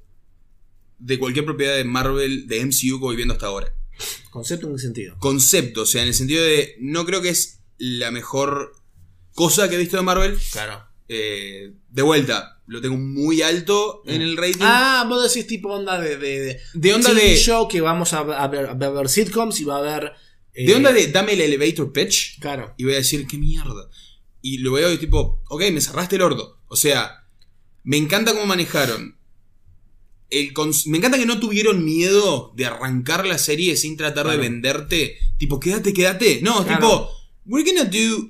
de 0.98 1.20
cualquier 1.20 1.46
propiedad 1.46 1.76
de 1.76 1.84
Marvel, 1.86 2.48
de 2.48 2.60
MCU 2.66 2.98
que 3.00 3.06
voy 3.06 3.16
viendo 3.16 3.34
hasta 3.34 3.48
ahora. 3.48 3.74
¿Concepto 4.32 4.68
en 4.68 4.74
qué 4.76 4.80
sentido? 4.82 5.16
Concepto, 5.20 5.82
o 5.82 5.86
sea, 5.86 6.02
en 6.02 6.08
el 6.10 6.14
sentido 6.14 6.44
de, 6.44 6.76
no 6.80 7.06
creo 7.06 7.22
que 7.22 7.30
es 7.30 7.60
la 7.78 8.12
mejor 8.12 8.74
cosa 9.40 9.70
que 9.70 9.76
he 9.76 9.78
visto 9.80 9.96
de 9.98 10.04
Marvel. 10.04 10.38
Claro. 10.52 10.84
Eh, 11.08 11.72
de 11.90 12.02
vuelta, 12.02 12.62
lo 12.68 12.82
tengo 12.82 12.98
muy 12.98 13.42
alto 13.42 14.04
en 14.06 14.22
el 14.22 14.36
rating. 14.38 14.60
Ah, 14.62 15.06
vos 15.08 15.24
decís 15.34 15.48
tipo 15.48 15.70
onda 15.74 15.98
de. 16.00 16.18
De, 16.18 16.40
de, 16.42 16.60
De 16.74 16.94
onda 16.94 17.14
de- 17.14 17.38
show 17.38 17.68
que 17.68 17.80
vamos 17.82 18.12
a, 18.14 18.20
a 18.20 18.48
ver, 18.48 18.66
a 18.68 18.74
ver 18.76 19.08
sitcoms 19.10 19.60
y 19.62 19.64
va 19.64 19.78
a 19.78 19.80
haber. 19.80 20.12
eh, 20.54 20.66
de 20.68 20.76
onda 20.76 20.92
de 20.92 21.08
dame 21.08 21.34
el 21.34 21.42
elevator 21.42 21.92
pitch 21.94 22.40
Claro. 22.40 22.74
y 22.78 22.84
voy 22.84 22.94
a 22.94 22.98
decir, 22.98 23.26
qué 23.28 23.38
mierda. 23.38 23.90
Y 24.42 24.60
lo 24.60 24.74
veo 24.74 24.92
y 24.94 24.98
tipo, 24.98 25.42
ok, 25.50 25.62
me 25.72 25.82
cerraste 25.82 26.18
el 26.18 26.22
orto. 26.22 26.60
O 26.68 26.76
sea, 26.76 27.26
me 27.84 27.98
encanta 27.98 28.34
cómo 28.34 28.46
manejaron. 28.46 29.16
El 30.30 30.54
me 30.86 30.98
encanta 31.00 31.18
que 31.18 31.26
no 31.26 31.40
tuvieron 31.40 31.84
miedo 31.84 32.54
de 32.56 32.66
arrancar 32.68 33.26
la 33.26 33.40
serie 33.40 33.76
sin 33.78 33.98
tratar 33.98 34.26
Claro. 34.26 34.38
de 34.40 34.48
venderte. 34.48 35.18
Tipo, 35.40 35.60
quédate, 35.60 35.92
quédate. 35.92 36.40
No, 36.44 36.64
Claro. 36.64 36.76
tipo, 36.80 37.10
we're 37.48 37.66
gonna 37.68 37.90
do 37.90 38.30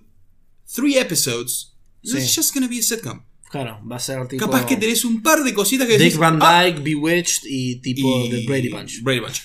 three 0.73 0.97
episodes. 0.97 1.73
Sí. 2.03 2.17
It's 2.17 2.35
just 2.35 2.53
gonna 2.53 2.67
be 2.67 2.79
a 2.79 2.83
sitcom. 2.83 3.23
Claro, 3.51 3.79
va 3.89 3.95
a 3.95 3.99
ser 3.99 4.27
tipo. 4.27 4.45
Capaz 4.45 4.65
que 4.65 4.75
tenés 4.77 5.03
un 5.05 5.21
par 5.23 5.43
de 5.43 5.53
cositas 5.53 5.87
que 5.87 5.93
Dick 5.93 6.01
decís, 6.01 6.17
Van 6.19 6.39
"Ah", 6.41 6.63
Dyke, 6.63 6.81
Bewitched 6.81 7.41
y 7.45 7.77
tipo 7.81 8.25
y- 8.25 8.29
The 8.29 8.45
Brady 8.45 8.69
Bunch. 8.69 9.01
Brady 9.01 9.19
Bunch. 9.19 9.41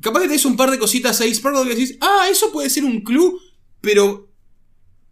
Capaz 0.00 0.20
que 0.20 0.28
tenés 0.28 0.44
un 0.44 0.56
par 0.56 0.70
de 0.70 0.78
cositas 0.78 1.18
ahí, 1.22 1.34
Sparkle, 1.34 1.64
que 1.64 1.74
decís, 1.74 1.96
ah, 2.00 2.26
eso 2.30 2.52
puede 2.52 2.68
ser 2.70 2.84
un 2.84 3.00
clue, 3.00 3.32
pero. 3.80 4.30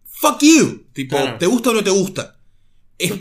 Fuck 0.05 0.41
you. 0.43 0.85
Tipo, 0.93 1.17
Claro. 1.17 1.37
¿te 1.39 1.45
gusta 1.47 1.71
o 1.71 1.73
no 1.73 1.83
te 1.83 1.89
gusta? 1.89 2.39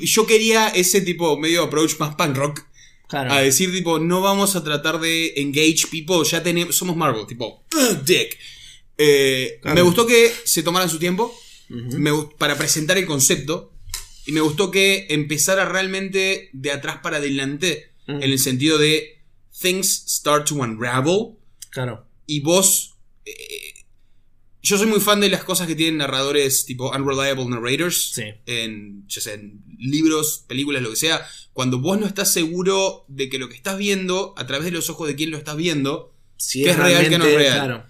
Yo 0.01 0.27
quería 0.27 0.69
ese 0.69 1.01
tipo 1.01 1.37
medio 1.39 1.65
approach 1.65 1.99
más 1.99 2.15
punk 2.15 2.37
rock. 2.37 2.61
Claro. 3.09 3.33
A 3.33 3.41
decir, 3.41 3.73
tipo, 3.73 3.99
no 3.99 4.21
vamos 4.21 4.55
a 4.57 4.63
tratar 4.63 5.01
de 5.01 5.35
engage 5.37 5.87
people, 5.91 6.29
ya 6.31 6.43
tenemos. 6.43 6.77
Somos 6.77 6.97
Marvel, 6.97 7.27
tipo, 7.27 7.65
"Ugh, 7.75 8.05
dick. 8.05 8.39
Eh, 8.97 9.59
Claro. 9.61 9.75
Me 9.75 9.83
gustó 9.83 10.07
que 10.07 10.33
se 10.45 10.63
tomaran 10.63 10.89
su 10.89 10.99
tiempo. 10.99 11.35
Me 11.69 12.11
para 12.39 12.57
presentar 12.57 12.99
el 12.99 13.07
concepto. 13.07 13.73
Y 14.27 14.33
me 14.33 14.41
gustó 14.41 14.71
que 14.71 15.07
empezara 15.11 15.67
realmente 15.67 16.49
de 16.53 16.73
atrás 16.73 16.99
para 17.03 17.19
adelante. 17.19 17.91
En 18.07 18.23
el 18.23 18.39
sentido 18.39 18.79
de 18.79 19.23
things 19.61 20.05
start 20.09 20.49
to 20.49 20.57
unravel. 20.57 21.37
Claro. 21.71 22.07
Y 22.27 22.41
vos. 22.41 22.97
eh, 23.25 23.35
yo 24.63 24.79
soy 24.79 24.87
muy 24.87 25.01
fan 25.01 25.21
de 25.21 25.29
las 25.29 25.45
cosas 25.45 25.67
que 25.67 25.75
tienen 25.75 25.99
narradores 25.99 26.65
tipo 26.65 26.91
unreliable 26.91 27.45
narrators. 27.45 28.13
Sí. 28.15 28.23
En, 28.47 29.07
ya 29.09 29.21
sea 29.21 29.35
en 29.35 29.63
libros, 29.79 30.45
películas, 30.49 30.83
lo 30.83 30.91
que 30.91 30.97
sea. 30.97 31.27
Cuando 31.53 31.79
vos 31.79 32.01
no 32.01 32.07
estás 32.07 32.33
seguro 32.33 33.05
de 33.09 33.29
que 33.29 33.39
lo 33.39 33.51
que 33.51 33.57
estás 33.57 33.77
viendo, 33.77 34.33
a 34.39 34.47
través 34.47 34.65
de 34.65 34.71
los 34.71 34.89
ojos 34.89 35.07
de 35.07 35.17
quien 35.17 35.31
lo 35.31 35.37
estás 35.37 35.57
viendo, 35.57 36.15
Si 36.39 36.65
Que 36.65 36.71
es 36.71 36.79
real, 36.79 37.09
que 37.09 37.19
no 37.19 37.27
es 37.27 37.35
real. 37.35 37.59
Claro. 37.59 37.87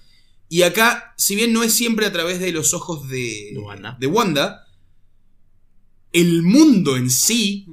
Y 0.55 0.63
acá, 0.63 1.15
si 1.17 1.35
bien 1.35 1.53
no 1.53 1.65
es 1.65 1.73
siempre 1.73 2.07
a 2.07 2.13
través 2.13 2.39
de 2.39 2.53
los 2.53 2.75
ojos 2.75 3.09
de, 3.09 3.51
De 3.55 3.59
Wanda. 3.59 3.97
de 3.99 4.07
Wanda, 4.07 4.69
el 6.13 6.43
mundo 6.43 6.97
en 6.97 7.11
sí, 7.11 7.67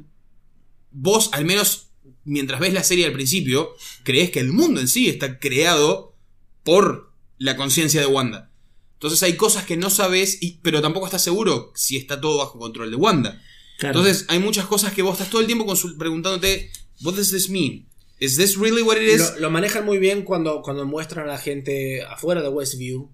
vos, 0.89 1.29
al 1.33 1.45
menos 1.45 1.89
mientras 2.23 2.59
ves 2.59 2.73
la 2.73 2.83
serie 2.83 3.05
al 3.05 3.13
principio, 3.13 3.69
crees 4.01 4.31
que 4.31 4.39
el 4.39 4.51
mundo 4.51 4.79
en 4.81 4.87
sí 4.87 5.07
está 5.09 5.37
creado 5.37 6.15
por 6.63 7.13
la 7.37 7.55
conciencia 7.55 7.99
de 8.01 8.07
Wanda. 8.07 8.51
Entonces 8.93 9.21
hay 9.21 9.35
cosas 9.35 9.65
que 9.65 9.77
no 9.77 9.91
sabes, 9.91 10.41
y- 10.41 10.57
pero 10.63 10.81
tampoco 10.81 11.05
estás 11.05 11.23
seguro 11.23 11.71
si 11.75 11.97
está 11.97 12.19
todo 12.19 12.39
bajo 12.39 12.57
control 12.57 12.89
de 12.89 12.95
Wanda. 12.97 13.39
Claro. 13.77 13.99
Entonces 13.99 14.25
hay 14.27 14.39
muchas 14.39 14.65
cosas 14.65 14.91
que 14.93 15.03
vos 15.03 15.13
estás 15.13 15.29
todo 15.29 15.41
el 15.41 15.47
tiempo 15.47 15.71
preguntándote, 15.99 16.71
what 17.03 17.13
does 17.13 17.29
this 17.29 17.47
mean? 17.47 17.87
Is 18.21 18.37
this 18.37 18.55
really 18.57 18.81
what 18.83 18.95
it 18.97 19.03
is? 19.09 19.33
Lo, 19.33 19.39
lo 19.41 19.49
manejan 19.51 19.83
muy 19.85 19.97
bien 19.97 20.21
cuando, 20.23 20.61
cuando 20.61 20.85
muestran 20.85 21.25
a 21.27 21.31
la 21.33 21.37
gente 21.37 22.01
afuera 22.03 22.41
de 22.41 22.47
Westview 22.47 23.09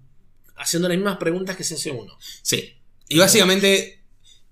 haciendo 0.54 0.88
las 0.88 0.96
mismas 0.98 1.16
preguntas 1.16 1.56
que 1.56 1.64
se 1.64 1.74
hace 1.74 1.90
uno. 1.90 2.16
Sí. 2.42 2.74
Y 3.08 3.18
básicamente, 3.18 4.04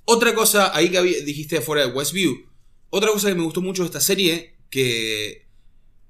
otra 0.06 0.34
cosa, 0.34 0.74
ahí 0.76 0.88
que 0.90 1.00
dijiste 1.22 1.58
afuera 1.58 1.86
de 1.86 1.92
Westview, 1.92 2.46
otra 2.90 3.10
cosa 3.12 3.28
que 3.28 3.34
me 3.34 3.42
gustó 3.44 3.60
mucho 3.60 3.82
de 3.82 3.86
esta 3.86 4.00
serie, 4.00 4.54
que 4.70 5.46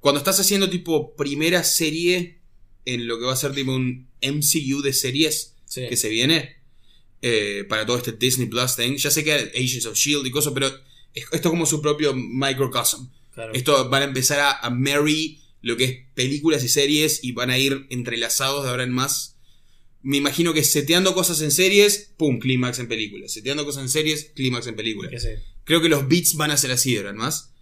cuando 0.00 0.18
estás 0.20 0.38
haciendo 0.38 0.70
tipo 0.70 1.16
primera 1.16 1.64
serie 1.64 2.38
en 2.84 3.08
lo 3.08 3.18
que 3.18 3.24
va 3.24 3.32
a 3.32 3.36
ser 3.36 3.52
tipo 3.52 3.72
un 3.74 4.08
MCU 4.22 4.80
de 4.82 4.92
series 4.92 5.54
Sí. 5.64 5.88
que 5.88 5.96
se 5.96 6.08
viene, 6.08 6.56
eh, 7.22 7.64
para 7.68 7.84
todo 7.84 7.96
este 7.96 8.12
Disney 8.12 8.46
Plus 8.46 8.76
thing, 8.76 8.94
ya 8.96 9.10
sé 9.10 9.24
que 9.24 9.32
Agents 9.32 9.86
of 9.86 9.96
Shield 9.96 10.24
y 10.26 10.30
cosas, 10.30 10.52
pero 10.54 10.68
es- 10.68 11.24
esto 11.32 11.48
es 11.48 11.50
como 11.50 11.66
su 11.66 11.82
propio 11.82 12.14
microcosm. 12.14 13.08
Claro. 13.36 13.52
Esto 13.54 13.88
van 13.88 14.02
a 14.02 14.06
empezar 14.06 14.40
a, 14.40 14.50
a 14.58 14.70
marry 14.70 15.40
lo 15.62 15.76
que 15.76 15.84
es 15.84 15.96
películas 16.14 16.64
y 16.64 16.68
series 16.68 17.22
y 17.22 17.30
van 17.32 17.50
a 17.50 17.58
ir 17.58 17.86
entrelazados 17.90 18.64
de 18.64 18.70
ahora 18.70 18.82
en 18.82 18.90
más. 18.92 19.36
Me 20.02 20.16
imagino 20.16 20.52
que 20.54 20.64
seteando 20.64 21.14
cosas 21.14 21.40
en 21.42 21.50
series, 21.52 22.12
pum, 22.16 22.38
clímax 22.40 22.78
en 22.80 22.88
películas. 22.88 23.32
Seteando 23.32 23.64
cosas 23.64 23.82
en 23.84 23.88
series, 23.88 24.32
clímax 24.34 24.66
en 24.66 24.74
películas. 24.76 25.26
Creo 25.64 25.80
que 25.80 25.88
los 25.88 26.08
beats 26.08 26.34
van 26.34 26.50
a 26.50 26.56
ser 26.56 26.70
así 26.72 26.92
de 26.92 26.98
ahora 26.98 27.10
en 27.10 27.16
más. 27.16 27.52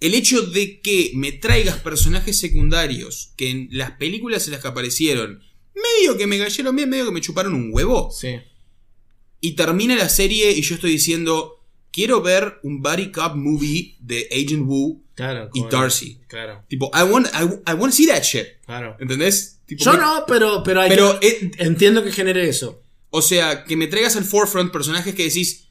El 0.00 0.14
hecho 0.14 0.42
de 0.42 0.80
que 0.80 1.10
me 1.14 1.32
traigas 1.32 1.78
personajes 1.78 2.38
secundarios 2.38 3.32
que 3.36 3.50
en 3.50 3.68
las 3.72 3.92
películas 3.92 4.46
en 4.46 4.52
las 4.52 4.62
que 4.62 4.68
aparecieron, 4.68 5.42
medio 5.74 6.16
que 6.16 6.26
me 6.28 6.38
cayeron 6.38 6.76
bien, 6.76 6.88
medio 6.88 7.04
que 7.06 7.12
me 7.12 7.20
chuparon 7.20 7.54
un 7.54 7.70
huevo, 7.72 8.10
Sí. 8.12 8.36
y 9.40 9.52
termina 9.52 9.96
la 9.96 10.08
serie 10.08 10.52
y 10.52 10.62
yo 10.62 10.76
estoy 10.76 10.92
diciendo, 10.92 11.57
quiero 11.92 12.20
ver 12.22 12.58
un 12.62 12.80
buddy 12.82 13.10
cop 13.12 13.34
movie 13.34 13.96
de 14.00 14.28
Agent 14.32 14.66
Wu 14.66 15.02
Claro. 15.14 15.50
y 15.54 15.64
Darcy. 15.68 16.20
Claro. 16.28 16.64
Tipo, 16.68 16.90
I 16.94 17.02
want, 17.02 17.26
I, 17.34 17.70
I 17.70 17.74
want 17.74 17.92
to 17.92 17.96
see 17.96 18.06
that 18.06 18.22
shit. 18.22 18.46
Claro. 18.66 18.96
¿Entendés? 19.00 19.60
Tipo, 19.66 19.84
Yo 19.84 19.92
que- 19.92 19.98
no, 19.98 20.24
pero, 20.26 20.62
pero, 20.62 20.80
hay 20.80 20.88
Pero, 20.90 21.18
que- 21.20 21.28
eh, 21.28 21.50
entiendo 21.58 22.02
que 22.04 22.12
genere 22.12 22.48
eso. 22.48 22.82
O 23.10 23.20
sea, 23.22 23.64
que 23.64 23.76
me 23.76 23.86
traigas 23.86 24.16
al 24.16 24.24
forefront 24.24 24.70
personajes 24.72 25.14
que 25.14 25.24
decís, 25.24 25.64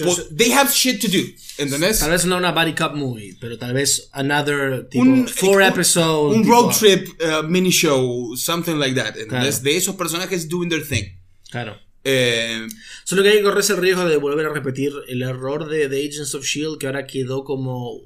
well, 0.00 0.16
sé- 0.16 0.34
they 0.36 0.52
have 0.52 0.70
shit 0.72 1.00
to 1.00 1.08
do. 1.08 1.22
¿Entendés? 1.58 2.00
Tal 2.00 2.10
vez 2.10 2.24
no 2.26 2.36
una 2.36 2.50
body 2.52 2.74
cup 2.74 2.94
movie, 2.94 3.36
pero 3.40 3.58
tal 3.58 3.74
vez 3.74 4.08
another 4.12 4.88
tipo 4.90 5.02
Un- 5.04 5.28
four 5.28 5.58
un- 5.62 5.68
episode. 5.68 6.34
Un 6.36 6.42
tipo- 6.42 6.52
road 6.52 6.74
trip 6.76 7.08
uh, 7.22 7.46
mini 7.46 7.70
show, 7.70 8.34
something 8.36 8.74
like 8.76 8.94
that. 8.94 9.16
¿Entendés? 9.16 9.56
Claro. 9.60 9.62
De 9.62 9.76
esos 9.76 9.94
personajes 9.96 10.48
doing 10.48 10.68
their 10.68 10.86
thing. 10.86 11.04
Claro. 11.50 11.76
Eh, 12.04 12.66
Solo 13.04 13.22
que 13.22 13.28
hay 13.28 13.36
que 13.38 13.42
correrse 13.44 13.74
el 13.74 13.78
riesgo 13.78 14.04
de 14.06 14.16
volver 14.16 14.46
a 14.46 14.52
repetir 14.52 14.92
el 15.08 15.22
error 15.22 15.68
de, 15.68 15.88
de 15.88 16.00
Agents 16.08 16.34
of 16.34 16.44
Shield 16.44 16.78
que 16.78 16.86
ahora 16.86 17.06
quedó 17.06 17.44
como. 17.44 18.00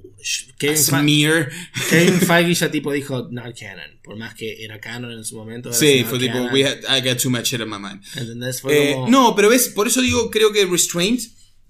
Kevin, 0.58 0.76
Fe- 0.76 0.82
smear. 0.82 1.50
Kevin 1.88 2.20
Feige 2.20 2.54
ya 2.54 2.70
tipo 2.70 2.92
dijo 2.92 3.28
not 3.30 3.58
canon. 3.58 3.98
Por 4.02 4.16
más 4.16 4.34
que 4.34 4.62
era 4.64 4.80
canon 4.80 5.12
en 5.12 5.24
su 5.24 5.36
momento. 5.36 5.72
Sí, 5.72 6.04
fue 6.08 6.18
tipo, 6.18 6.34
canon. 6.34 6.52
we 6.52 6.64
had- 6.66 6.80
I 6.88 7.00
got 7.08 7.18
too 7.22 7.30
much 7.30 7.44
shit 7.46 7.60
in 7.60 7.68
my 7.70 7.78
mind. 7.78 8.02
¿Entendés? 8.16 8.60
Fue 8.60 8.90
Eh, 8.90 8.94
como. 8.94 9.08
No, 9.08 9.34
pero 9.34 9.48
ves, 9.48 9.68
por 9.68 9.86
eso 9.86 10.00
digo, 10.02 10.30
creo 10.30 10.52
que 10.52 10.66
restraint 10.66 11.20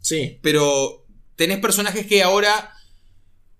Sí. 0.00 0.38
pero 0.42 1.06
tenés 1.36 1.58
personajes 1.58 2.06
que 2.06 2.22
ahora 2.22 2.72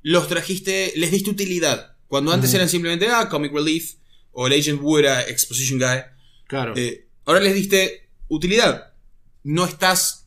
los 0.03 0.29
trajiste, 0.29 0.93
les 0.97 1.11
diste 1.11 1.31
utilidad. 1.31 1.97
Cuando 2.07 2.33
antes 2.33 2.55
eran 2.55 2.69
simplemente, 2.69 3.09
ah, 3.09 3.29
comic 3.29 3.53
relief, 3.53 3.95
o 4.31 4.47
el 4.47 4.53
Agent 4.53 4.81
era 4.99 5.23
exposition 5.29 5.79
guy, 5.79 6.03
Claro. 6.47 6.75
eh, 6.77 7.09
ahora 7.25 7.41
les 7.41 7.55
diste 7.55 8.06
utilidad. 8.29 8.93
No 9.43 9.65
estás 9.65 10.27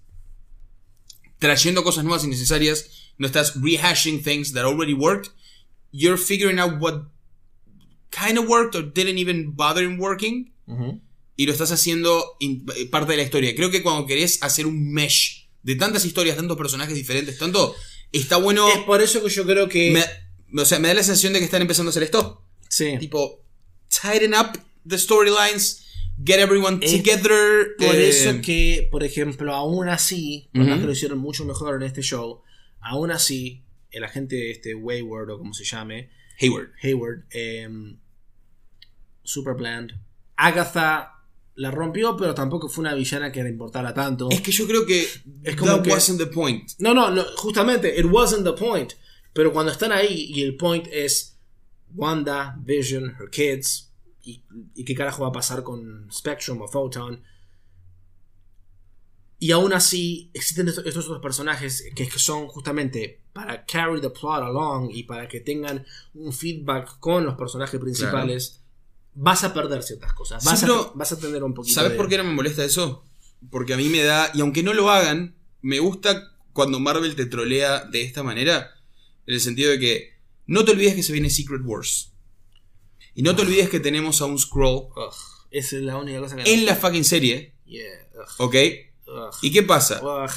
trayendo 1.40 1.84
cosas 1.84 2.04
nuevas 2.04 2.24
innecesarias, 2.24 3.12
no 3.18 3.28
estás 3.28 3.54
rehashing 3.56 4.22
things 4.24 4.54
that 4.54 4.66
already 4.66 4.94
worked. 4.94 5.32
You're 5.92 6.18
figuring 6.18 6.60
out 6.60 6.80
what 6.80 7.06
kind 8.12 8.38
of 8.38 8.48
worked 8.48 8.76
or 8.76 8.84
didn't 8.84 9.18
even 9.18 9.56
bother 9.56 9.84
in 9.84 10.00
working 10.00 10.54
y 11.36 11.46
lo 11.46 11.52
estás 11.52 11.72
haciendo 11.72 12.38
eh, 12.40 12.86
parte 12.92 13.14
de 13.14 13.18
la 13.18 13.24
historia. 13.24 13.56
Creo 13.56 13.72
que 13.72 13.82
cuando 13.82 14.06
querés 14.06 14.44
hacer 14.44 14.68
un 14.68 14.92
mesh 14.92 15.48
de 15.64 15.76
tantas 15.76 16.06
historias, 16.06 16.36
tantos 16.36 16.58
personajes 16.58 16.94
diferentes, 16.96 17.38
tanto, 17.38 17.76
está 18.12 18.38
bueno. 18.38 18.68
Es 18.70 18.80
por 18.80 19.02
eso 19.02 19.24
que 19.24 19.30
yo 19.30 19.46
creo 19.46 19.68
que. 19.68 19.92
Me, 19.92 20.62
o 20.62 20.66
sea, 20.66 20.80
me 20.80 20.90
da 20.90 20.96
la 20.96 21.04
sensación 21.04 21.34
de 21.34 21.40
que 21.40 21.46
están 21.46 21.62
empezando 21.62 21.90
a 21.90 21.92
hacer 21.92 22.04
esto. 22.04 22.44
sí. 22.68 22.98
Tipo, 23.00 23.42
tighten 23.90 24.34
up 24.34 24.60
the 24.88 24.98
storylines, 24.98 25.82
get 26.24 26.40
everyone 26.40 26.80
Es 26.82 26.92
together. 26.98 27.76
Por 27.78 27.96
eh, 27.96 28.10
eso 28.10 28.42
que, 28.42 28.88
por 28.92 29.04
ejemplo, 29.04 29.54
aún 29.54 29.88
así, 29.90 30.50
por 30.54 30.64
más 30.66 30.80
que 30.80 30.86
lo 30.86 30.92
hicieron 30.92 31.18
mucho 31.20 31.46
mejor 31.46 31.76
en 31.82 31.84
este 31.88 32.02
show, 32.02 32.42
aún 32.82 33.12
así, 33.12 33.64
el 33.92 34.04
agente 34.04 34.52
este 34.52 34.76
Wayward 34.76 35.32
o 35.32 35.38
como 35.38 35.54
se 35.54 35.64
llame, 35.64 36.10
Hayward. 36.40 36.70
Hayward, 36.84 37.24
eh, 37.32 37.68
super 39.24 39.54
bland. 39.56 39.94
Agatha 40.38 41.16
la 41.56 41.72
rompió, 41.72 42.16
pero 42.16 42.34
tampoco 42.34 42.70
fue 42.70 42.84
una 42.84 42.94
villana 42.94 43.32
que 43.32 43.44
le 43.44 43.50
importara 43.50 43.94
tanto. 43.94 44.30
Es 44.32 44.42
que 44.42 44.52
yo 44.52 44.66
creo 44.66 44.86
que 44.86 45.06
Es 45.44 45.56
como 45.58 45.74
that 45.76 45.84
que- 45.84 45.92
wasn't 45.92 46.18
the 46.20 46.28
point. 46.28 46.72
No, 46.80 46.94
no, 46.94 47.12
no, 47.12 47.24
justamente, 47.36 48.00
it 48.00 48.06
wasn't 48.10 48.46
the 48.46 48.54
point. 48.54 48.94
Pero 49.34 49.52
cuando 49.52 49.72
están 49.72 49.92
ahí 49.92 50.32
y 50.34 50.42
el 50.44 50.56
point 50.56 50.88
es 50.92 51.38
Wanda, 51.94 52.56
Vision, 52.64 53.16
her 53.20 53.30
kids, 53.30 53.89
y, 54.24 54.44
y 54.76 54.84
qué 54.86 54.96
carajo 54.96 55.24
va 55.24 55.30
a 55.30 55.32
pasar 55.34 55.64
con 55.64 56.08
Spectrum 56.12 56.62
o 56.62 56.68
Photon. 56.68 57.22
Y 59.42 59.52
aún 59.52 59.72
así 59.72 60.30
existen 60.34 60.68
estos, 60.68 60.86
estos 60.86 61.06
otros 61.06 61.22
personajes 61.22 61.86
que, 61.96 62.08
que 62.10 62.20
son 62.20 62.48
justamente 62.48 63.22
para 63.32 63.66
carry 63.66 64.02
the 64.02 64.10
plot 64.10 64.44
along 64.44 64.90
y 64.92 65.04
para 65.04 65.30
que 65.30 65.40
tengan 65.40 65.86
un 66.14 66.34
feedback 66.34 67.00
con 67.00 67.26
los 67.26 67.36
personajes 67.36 67.80
principales. 67.80 68.60
Vas 69.16 69.44
a 69.46 69.54
perder 69.54 69.82
ciertas 69.84 70.14
cosas. 70.14 70.44
Vas, 70.44 70.64
a, 70.64 70.92
vas 70.94 71.12
a 71.14 71.20
tener 71.20 71.44
un 71.44 71.54
poquito 71.54 71.76
¿Sabes 71.76 71.92
de- 71.92 71.98
por 71.98 72.10
qué 72.10 72.18
no 72.18 72.26
me 72.26 72.34
molesta 72.34 72.66
eso? 72.66 73.06
Porque 73.50 73.74
a 73.74 73.78
mí 73.78 73.88
me 73.88 74.04
da, 74.04 74.30
y 74.34 74.42
aunque 74.42 74.62
no 74.64 74.74
lo 74.74 74.90
hagan, 74.90 75.36
me 75.62 75.80
gusta 75.80 76.34
cuando 76.52 76.80
Marvel 76.82 77.16
te 77.16 77.26
trolea 77.26 77.86
de 77.86 78.02
esta 78.02 78.22
manera, 78.24 78.72
en 79.26 79.34
el 79.36 79.40
sentido 79.40 79.72
de 79.72 79.80
que 79.80 80.10
no 80.48 80.66
te 80.66 80.72
olvides 80.72 80.96
que 80.96 81.04
se 81.04 81.14
viene 81.14 81.30
Secret 81.30 81.62
Wars. 81.64 82.09
Y 83.20 83.22
no 83.22 83.36
te 83.36 83.42
olvides 83.42 83.68
que 83.68 83.82
tenemos 83.82 84.22
a 84.22 84.26
un 84.28 84.40
Scroll 84.40 84.88
Ugh, 84.96 85.14
esa 85.52 85.76
es 85.76 85.82
la 85.82 85.98
única 85.98 86.20
cosa 86.22 86.38
que... 86.38 86.54
en 86.54 86.66
la 86.66 86.74
fucking 86.76 87.04
serie, 87.04 87.54
Yeah, 87.66 87.84
¿ok? 88.38 88.56
ugh, 89.08 89.30
¿Y 89.42 89.52
qué 89.52 89.62
pasa? 89.64 90.00
ugh. 90.02 90.32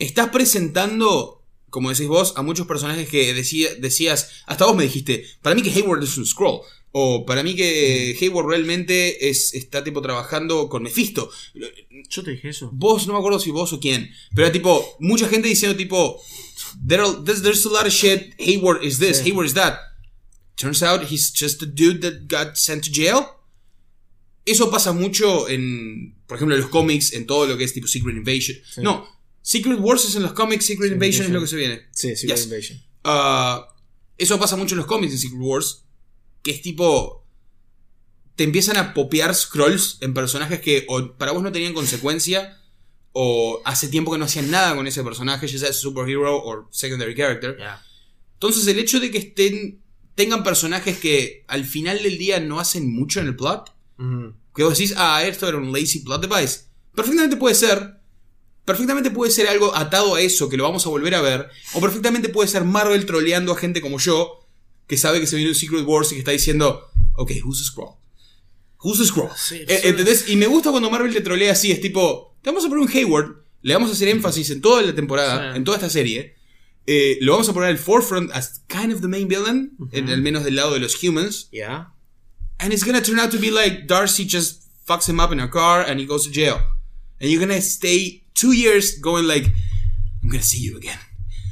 Estás 0.00 0.30
presentando, 0.30 1.44
como 1.70 1.90
decís 1.90 2.08
vos, 2.08 2.32
a 2.36 2.42
muchos 2.42 2.66
personajes 2.66 3.08
que 3.08 3.32
decía- 3.34 3.74
decías, 3.78 4.30
hasta 4.46 4.66
vos 4.66 4.74
me 4.74 4.82
dijiste, 4.82 5.24
para 5.42 5.54
mí 5.54 5.62
que 5.62 5.70
Hayward 5.70 6.02
es 6.02 6.16
un 6.18 6.26
Scroll. 6.26 6.60
O 6.90 7.24
para 7.24 7.44
mí 7.44 7.54
que 7.54 8.16
Hayward 8.20 8.46
realmente 8.48 9.28
es, 9.28 9.54
está 9.54 9.84
tipo 9.84 10.02
trabajando 10.02 10.68
con 10.68 10.82
Mephisto. 10.82 11.30
Yo 12.08 12.22
te 12.24 12.32
dije 12.32 12.48
eso. 12.48 12.68
Vos, 12.72 13.06
no 13.06 13.12
me 13.12 13.18
acuerdo 13.20 13.38
si 13.38 13.50
vos 13.52 13.72
o 13.72 13.78
quién. 13.80 14.10
Pero 14.34 14.46
era 14.46 14.52
tipo, 14.52 14.96
mucha 14.98 15.28
gente 15.28 15.46
diciendo 15.48 15.76
tipo, 15.76 16.20
there 16.86 17.04
there's, 17.24 17.42
there's 17.42 17.64
a 17.66 17.68
lot 17.70 17.86
of 17.86 17.92
shit, 17.92 18.34
Hayward 18.40 18.82
is 18.84 18.98
this, 18.98 19.18
Sí. 19.18 19.30
Hayward 19.30 19.46
is 19.46 19.54
that. 19.54 19.78
Turns 20.56 20.82
out 20.82 21.02
he's 21.10 21.32
just 21.32 21.62
a 21.62 21.66
dude 21.66 22.00
that 22.00 22.28
got 22.28 22.56
sent 22.56 22.84
to 22.84 22.90
jail. 22.92 23.26
Eso 24.46 24.70
pasa 24.70 24.92
mucho 24.92 25.48
en, 25.48 26.14
por 26.26 26.36
ejemplo, 26.36 26.54
en 26.54 26.60
los 26.62 26.70
cómics, 26.70 27.12
en 27.12 27.26
todo 27.26 27.46
lo 27.46 27.56
que 27.56 27.64
es 27.64 27.72
tipo 27.72 27.86
Secret 27.86 28.16
Invasion. 28.16 28.58
Sí. 28.70 28.82
No, 28.82 29.06
Secret 29.42 29.78
Wars 29.80 30.04
es 30.04 30.14
en 30.16 30.22
los 30.22 30.32
cómics, 30.32 30.66
Secret 30.66 30.92
Invasion 30.92 31.26
es 31.26 31.32
lo 31.32 31.40
que 31.40 31.46
se 31.46 31.56
viene. 31.56 31.82
Sí, 31.92 32.14
Secret 32.14 32.36
Yes. 32.36 32.44
Invasion. 32.46 32.82
Ah, 33.04 33.66
eso 34.18 34.38
pasa 34.38 34.56
mucho 34.56 34.74
en 34.74 34.78
los 34.78 34.86
cómics 34.86 35.12
en 35.12 35.18
Secret 35.18 35.40
Wars. 35.40 35.84
Que 36.42 36.50
es 36.50 36.60
tipo. 36.62 37.26
te 38.36 38.44
empiezan 38.44 38.76
a 38.76 38.92
popear 38.94 39.34
scrolls 39.34 39.98
en 40.00 40.12
personajes 40.12 40.60
que 40.60 40.84
o 40.88 41.16
para 41.16 41.32
vos 41.32 41.42
no 41.42 41.52
tenían 41.52 41.72
consecuencia 41.72 42.60
o 43.12 43.62
hace 43.64 43.88
tiempo 43.88 44.10
que 44.12 44.18
no 44.18 44.24
hacían 44.24 44.50
nada 44.50 44.74
con 44.74 44.86
ese 44.86 45.04
personaje, 45.04 45.46
ya 45.46 45.58
sea 45.58 45.72
superhero 45.72 46.36
o 46.36 46.68
secondary 46.72 47.14
character. 47.14 47.56
Entonces 48.34 48.66
el 48.66 48.78
hecho 48.78 48.98
de 49.00 49.10
que 49.10 49.18
estén 49.18 49.83
tengan 50.14 50.42
personajes 50.44 50.98
que 50.98 51.44
al 51.48 51.64
final 51.64 52.02
del 52.02 52.18
día 52.18 52.40
no 52.40 52.60
hacen 52.60 52.92
mucho 52.92 53.20
en 53.20 53.26
el 53.26 53.36
plot, 53.36 53.72
que 54.54 54.62
vos 54.62 54.76
decís, 54.78 54.94
ah, 54.96 55.22
esto 55.24 55.48
era 55.48 55.56
un 55.56 55.72
lazy 55.72 56.00
plot 56.00 56.26
device, 56.26 56.60
perfectamente 56.94 57.36
puede 57.36 57.54
ser, 57.54 57.98
perfectamente 58.64 59.10
puede 59.10 59.30
ser 59.30 59.48
algo 59.48 59.74
atado 59.76 60.14
a 60.14 60.20
eso 60.20 60.48
que 60.48 60.56
lo 60.56 60.64
vamos 60.64 60.86
a 60.86 60.88
volver 60.90 61.14
a 61.14 61.20
ver, 61.20 61.48
o 61.74 61.80
perfectamente 61.80 62.28
puede 62.28 62.48
ser 62.48 62.64
Marvel 62.64 63.04
troleando 63.06 63.52
a 63.52 63.56
gente 63.56 63.80
como 63.80 63.98
yo, 63.98 64.40
que 64.86 64.96
sabe 64.96 65.20
que 65.20 65.26
se 65.26 65.36
viene 65.36 65.50
un 65.50 65.54
Secret 65.56 65.84
Wars 65.86 66.10
y 66.12 66.14
que 66.14 66.18
está 66.20 66.30
diciendo, 66.30 66.82
ok, 67.16 67.32
who's 67.44 67.60
a 67.60 67.64
scroll? 67.64 67.94
Who's 68.82 69.00
a 69.00 69.04
scroll? 69.04 69.30
Sí, 69.36 69.56
Eh, 69.66 69.80
sí. 69.82 69.88
¿Entendés? 69.88 70.28
Y 70.28 70.36
me 70.36 70.46
gusta 70.46 70.70
cuando 70.70 70.90
Marvel 70.90 71.12
te 71.12 71.20
trolea 71.22 71.52
así, 71.52 71.72
es 71.72 71.80
tipo, 71.80 72.36
te 72.42 72.50
vamos 72.50 72.64
a 72.64 72.68
poner 72.68 72.84
un 72.84 72.90
Hayward, 72.92 73.36
le 73.62 73.72
vamos 73.74 73.88
a 73.90 73.94
hacer 73.94 74.08
énfasis 74.08 74.50
en 74.50 74.60
toda 74.60 74.82
la 74.82 74.94
temporada, 74.94 75.52
Sí. 75.52 75.56
en 75.56 75.64
toda 75.64 75.78
esta 75.78 75.88
serie, 75.90 76.34
eh, 76.86 77.18
lo 77.20 77.32
vamos 77.32 77.48
a 77.48 77.52
poner 77.52 77.70
al 77.70 77.78
forefront 77.78 78.30
as 78.32 78.62
kind 78.68 78.92
of 78.92 79.00
the 79.00 79.08
main 79.08 79.28
villain, 79.28 79.72
en- 79.92 80.08
al 80.10 80.20
menos 80.22 80.44
del 80.44 80.54
lado 80.56 80.72
de 80.74 80.80
los 80.80 80.94
humans, 81.02 81.48
Yeah. 81.52 81.88
and 82.58 82.72
it's 82.72 82.84
gonna 82.84 83.02
turn 83.02 83.18
out 83.18 83.30
to 83.30 83.38
be 83.38 83.50
like 83.50 83.86
Darcy 83.86 84.24
just 84.26 84.62
fucks 84.86 85.08
him 85.08 85.18
up 85.20 85.32
in 85.32 85.40
a 85.40 85.48
car 85.48 85.82
and 85.82 85.98
he 86.00 86.06
goes 86.06 86.24
to 86.24 86.30
jail. 86.30 86.60
And 87.20 87.30
you're 87.30 87.40
gonna 87.40 87.60
stay 87.62 88.24
two 88.34 88.52
years 88.52 88.98
going 89.00 89.26
like, 89.26 89.46
I'm 90.22 90.28
gonna 90.30 90.42
see 90.42 90.60
you 90.60 90.76
again. 90.76 90.98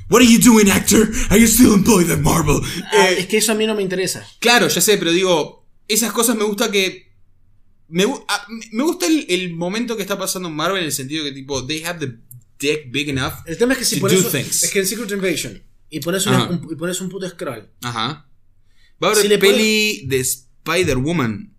What 0.09 0.21
are 0.21 0.29
you 0.31 0.39
doing, 0.39 0.69
actor? 0.71 1.09
Are 1.31 1.39
you 1.39 1.47
still 1.47 1.73
employed 1.73 2.11
at 2.11 2.21
Marvel? 2.21 2.61
Ah, 2.93 3.09
Eh, 3.11 3.21
es 3.21 3.27
que 3.29 3.39
eso 3.39 3.53
a 3.53 3.55
mí 3.55 3.67
no 3.67 3.75
me 3.75 3.83
interesa. 3.83 4.27
Claro, 4.41 4.69
ya 4.69 4.81
sé, 4.83 4.99
pero 4.99 5.11
digo, 5.13 5.67
esas 5.89 6.13
cosas 6.13 6.37
me 6.37 6.45
gusta 6.45 6.71
que. 6.71 7.11
Me, 7.89 8.05
ah, 8.29 8.47
me 8.73 8.83
gusta 8.85 9.07
el, 9.07 9.25
el 9.29 9.55
momento 9.55 9.97
que 9.97 10.03
está 10.03 10.19
pasando 10.19 10.49
en 10.49 10.55
Marvel 10.57 10.81
en 10.81 10.87
el 10.87 10.93
sentido 10.93 11.25
que, 11.25 11.33
tipo, 11.33 11.67
they 11.67 11.83
have 11.85 11.99
the 11.99 12.13
dick 12.63 12.91
big 12.91 13.11
enough. 13.11 13.35
El 13.47 13.59
tema 13.59 13.75
es 13.75 13.79
que 13.81 13.85
si 13.85 13.97
pones 14.01 14.25
un- 14.25 14.37
es 14.37 14.71
que 14.73 14.79
en 14.79 14.87
Secret 14.87 15.11
Invasion 15.11 15.63
y 15.91 16.01
pones, 16.01 16.27
una- 16.27 16.49
un, 16.49 16.69
y 16.73 16.77
pones 16.77 17.01
un 17.03 17.09
puto 17.11 17.29
scroll. 17.29 17.69
Ajá. 17.83 18.27
Va 19.03 19.09
a 19.09 19.11
haber 19.11 19.23
Si 19.23 19.29
le 19.29 19.39
peli 19.39 20.07
de 20.07 20.21
Spider-Woman. 20.21 21.51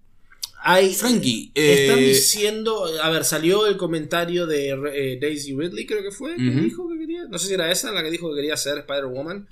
Hay, 0.66 0.94
Frankie, 0.96 1.52
Están 1.54 2.00
eh, 2.00 2.08
diciendo, 2.08 2.86
a 3.04 3.10
ver, 3.10 3.26
salió 3.26 3.68
el 3.68 3.76
comentario 3.76 4.48
de 4.48 4.70
eh, 4.94 5.18
Daisy 5.22 5.54
Ridley, 5.54 5.86
creo 5.86 6.02
que 6.02 6.12
fue, 6.12 6.38
que 6.38 6.42
dijo 6.42 6.88
que 6.90 6.98
quería, 6.98 7.26
no 7.30 7.38
sé 7.38 7.48
si 7.50 7.54
era 7.54 7.70
esa 7.70 7.92
la 7.92 8.02
que 8.02 8.10
dijo 8.10 8.30
que 8.30 8.36
quería 8.38 8.56
ser 8.56 8.78
Spider-Woman. 8.78 9.46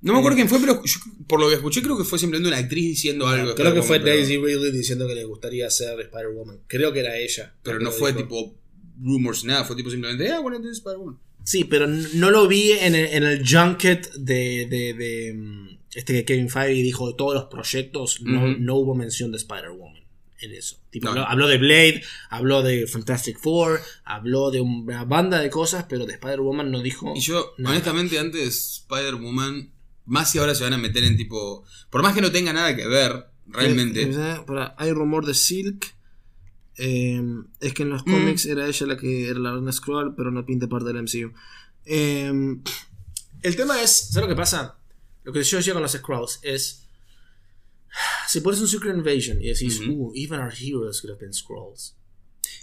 No 0.00 0.12
me 0.12 0.18
acuerdo 0.18 0.34
quién 0.36 0.48
fue, 0.48 0.58
pero 0.58 0.82
yo- 0.84 1.00
por 1.28 1.38
lo 1.40 1.48
que 1.48 1.54
escuché, 1.54 1.80
creo 1.80 1.96
que 1.96 2.02
fue 2.02 2.18
simplemente 2.18 2.48
una 2.48 2.58
actriz 2.58 2.84
diciendo 2.86 3.28
algo. 3.28 3.54
Creo 3.54 3.72
que 3.72 3.82
fue 3.82 4.00
Daisy 4.00 4.36
Ridley 4.36 4.72
diciendo 4.72 5.06
que 5.06 5.14
le 5.14 5.24
gustaría 5.24 5.70
ser 5.70 6.00
Spider-Woman. 6.00 6.62
Creo 6.66 6.92
que 6.92 7.00
era 7.00 7.16
ella. 7.16 7.54
Pero 7.62 7.78
no 7.78 7.92
fue 7.92 8.12
dijo. 8.12 8.24
tipo 8.24 8.56
rumors, 9.00 9.44
nada. 9.44 9.64
Fue 9.64 9.76
tipo 9.76 9.90
simplemente, 9.90 10.30
ah, 10.30 10.40
bueno, 10.40 10.56
entonces 10.56 10.78
Spider-Woman. 10.78 11.18
Sí, 11.44 11.64
pero 11.64 11.86
no 11.86 12.30
lo 12.30 12.46
vi 12.46 12.72
en 12.72 12.94
el, 12.94 13.06
en 13.06 13.22
el 13.24 13.42
junket 13.48 14.12
de, 14.14 14.66
de, 14.68 14.92
de, 14.94 15.34
mm, 15.34 15.78
este 15.94 16.12
que 16.12 16.24
Kevin 16.24 16.50
Feige 16.50 16.82
dijo 16.82 17.08
de 17.08 17.14
todos 17.14 17.34
los 17.34 17.44
proyectos, 17.44 18.20
no, 18.22 18.46
no 18.58 18.74
hubo 18.76 18.94
mención 18.94 19.30
de 19.32 19.38
Spider-Woman 19.38 20.02
en 20.40 20.52
eso. 20.52 20.76
Tipo, 20.90 21.06
No. 21.06 21.10
habló, 21.12 21.24
habló 21.26 21.48
de 21.48 21.58
Blade, 21.58 22.02
habló 22.30 22.62
de 22.62 22.86
Fantastic 22.86 23.38
Four, 23.38 23.80
habló 24.04 24.50
de 24.50 24.60
una 24.60 25.04
banda 25.04 25.40
de 25.40 25.50
cosas, 25.50 25.86
pero 25.88 26.06
de 26.06 26.12
Spider-Woman 26.14 26.70
no 26.70 26.80
dijo. 26.82 27.12
Y 27.16 27.20
yo, 27.20 27.54
nada. 27.58 27.74
honestamente, 27.74 28.18
antes 28.18 28.40
de 28.40 28.46
Spider-Woman, 28.48 29.72
más 30.04 30.30
si 30.30 30.38
ahora 30.38 30.54
se 30.54 30.64
van 30.64 30.74
a 30.74 30.78
meter 30.78 31.04
en 31.04 31.16
tipo. 31.16 31.64
Por 31.90 32.02
más 32.02 32.14
que 32.14 32.20
no 32.20 32.30
tenga 32.30 32.52
nada 32.52 32.74
que 32.76 32.86
ver, 32.86 33.26
realmente. 33.46 34.02
Eh, 34.02 34.10
eh, 34.12 34.68
hay 34.76 34.92
rumor 34.92 35.26
de 35.26 35.34
Silk. 35.34 35.94
Eh, 36.78 37.22
es 37.60 37.74
que 37.74 37.82
en 37.82 37.90
los 37.90 38.02
Mm. 38.06 38.10
cómics 38.10 38.46
era 38.46 38.66
ella 38.66 38.86
la 38.86 38.96
que 38.96 39.28
era 39.28 39.38
la 39.38 39.52
Reina 39.52 39.72
Scroll, 39.72 40.14
pero 40.14 40.30
no 40.30 40.46
pinta 40.46 40.66
parte 40.68 40.86
del 40.88 40.96
MCU. 41.02 41.32
Eh, 41.84 42.32
el 43.42 43.56
tema 43.56 43.80
es, 43.82 43.90
¿sabes 44.12 44.28
lo 44.28 44.34
que 44.34 44.38
pasa? 44.38 44.78
Lo 45.24 45.32
que 45.32 45.42
yo 45.42 45.56
decía 45.58 45.72
con 45.74 45.82
los 45.82 45.92
Scrolls 45.92 46.38
es. 46.42 46.84
Si 48.28 48.40
pones 48.40 48.60
un 48.60 48.68
Secret 48.68 48.94
Invasion 48.96 49.40
y 49.42 49.46
decís, 49.48 49.80
Ujú. 49.80 50.08
uh, 50.08 50.12
even 50.14 50.40
our 50.40 50.52
heroes 50.52 51.00
could 51.00 51.10
have 51.10 51.20
been 51.20 51.32
Scrolls. 51.32 51.94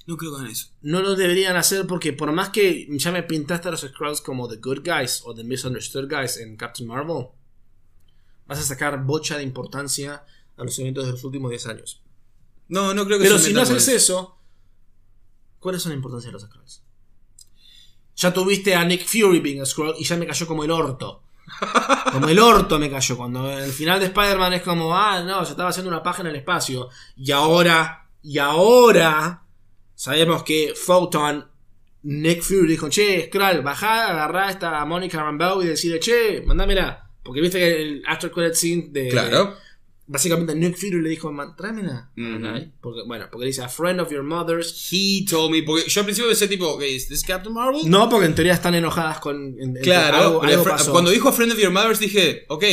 No 0.08 0.18
creo 0.18 0.32
que 0.32 0.38
hagan 0.38 0.52
eso. 0.52 0.68
No 0.82 1.02
lo 1.02 1.16
deberían 1.16 1.56
hacer 1.56 1.88
porque 1.88 2.14
por 2.14 2.32
más 2.32 2.50
que 2.50 2.88
ya 2.92 3.12
me 3.12 3.24
pintaste 3.24 3.68
a 3.68 3.72
los 3.72 3.82
Scrolls 3.82 4.22
como 4.22 4.48
the 4.48 4.58
good 4.58 4.82
guys 4.86 5.22
o 5.26 5.34
the 5.34 5.44
misunderstood 5.44 6.08
guys 6.10 6.38
en 6.38 6.56
Captain 6.58 6.88
Marvel, 6.88 7.28
vas 8.46 8.60
a 8.60 8.64
sacar 8.64 9.04
bocha 9.04 9.38
de 9.38 9.44
importancia 9.44 10.24
a 10.58 10.64
los 10.64 10.78
eventos 10.78 11.06
de 11.06 11.12
los 11.14 11.24
últimos 11.24 11.50
10 11.50 11.66
años. 11.68 12.02
No, 12.68 12.94
no 12.94 13.06
creo 13.06 13.20
que 13.20 13.26
Pero 13.26 13.40
si 13.40 13.54
no 13.54 13.62
haces 13.62 13.88
eso, 13.88 14.38
¿cuál 15.60 15.76
es 15.76 15.86
la 15.86 15.94
importancia 15.94 16.30
de 16.30 16.34
los 16.34 16.44
Skrulls? 16.44 16.82
Ya 18.18 18.34
tuviste 18.34 18.76
a 18.76 18.84
Nick 18.86 19.06
Fury 19.06 19.40
being 19.40 19.62
a 19.62 19.66
Skrull 19.66 19.96
y 19.98 20.04
ya 20.04 20.16
me 20.16 20.26
cayó 20.26 20.48
como 20.48 20.64
el 20.64 20.72
orto. 20.72 21.22
Como 22.12 22.28
el 22.28 22.40
orto 22.40 22.80
me 22.80 22.90
cayó. 22.90 23.18
Cuando 23.18 23.52
el 23.52 23.72
final 23.72 24.00
de 24.00 24.08
Spider-Man 24.08 24.54
es 24.54 24.62
como, 24.64 24.98
ah, 24.98 25.22
no, 25.22 25.46
se 25.46 25.52
estaba 25.52 25.70
haciendo 25.70 25.92
una 25.92 26.02
paja 26.02 26.22
en 26.22 26.30
el 26.30 26.36
espacio. 26.38 26.90
Y 27.16 27.32
ahora, 27.32 28.08
y 28.24 28.40
ahora, 28.40 29.44
sabemos 29.94 30.42
que 30.42 30.74
Photon, 30.76 31.46
Nick 32.04 32.42
Fury 32.42 32.68
dijo, 32.68 32.90
che, 32.90 33.28
Skrull, 33.28 33.62
bajá, 33.62 34.08
agarrá 34.10 34.48
a 34.48 34.52
esta 34.52 34.86
Monica 34.86 35.22
Rambeau 35.22 35.62
y 35.62 35.68
decide, 35.68 36.00
che, 36.00 36.42
mandámela. 36.42 37.12
Porque 37.22 37.42
viste 37.42 37.60
que 37.60 37.82
el 37.82 38.04
after 38.08 38.32
credit 38.32 38.56
scene 38.56 38.88
de, 38.90 39.10
Claro. 39.10 39.56
Básicamente 40.08 40.54
Nick 40.54 40.78
Fury 40.78 41.02
le 41.02 41.10
dijo, 41.10 41.32
"Man, 41.32 41.56
tráemela. 41.56 42.12
Ujú. 42.16 42.36
Ok. 42.48 42.64
Porque, 42.80 43.00
bueno, 43.08 43.26
porque 43.32 43.48
dice, 43.48 43.64
a 43.64 43.70
friend 43.70 44.00
of 44.00 44.12
your 44.12 44.22
mother's. 44.24 44.88
He 44.92 45.26
told 45.28 45.52
me. 45.52 45.64
Porque 45.64 45.90
yo 45.90 46.02
al 46.02 46.06
principio 46.06 46.30
pensé, 46.30 46.48
tipo, 46.48 46.68
ok, 46.68 46.84
¿is 46.84 47.08
this 47.08 47.24
Captain 47.24 47.54
Marvel? 47.54 47.90
No, 47.90 48.08
porque 48.10 48.28
en 48.28 48.36
teoría 48.36 48.54
están 48.54 48.76
enojadas 48.76 49.20
con... 49.20 49.56
en- 49.60 49.76
Claro, 49.82 50.18
algo, 50.18 50.44
algo 50.44 50.64
pasó. 50.64 50.92
cuando 50.92 51.10
dijo 51.10 51.30
a 51.30 51.34
Friend 51.34 51.52
of 51.52 51.60
Your 51.60 51.72
Mother's 51.72 52.00
dije, 52.00 52.46
ok, 52.50 52.64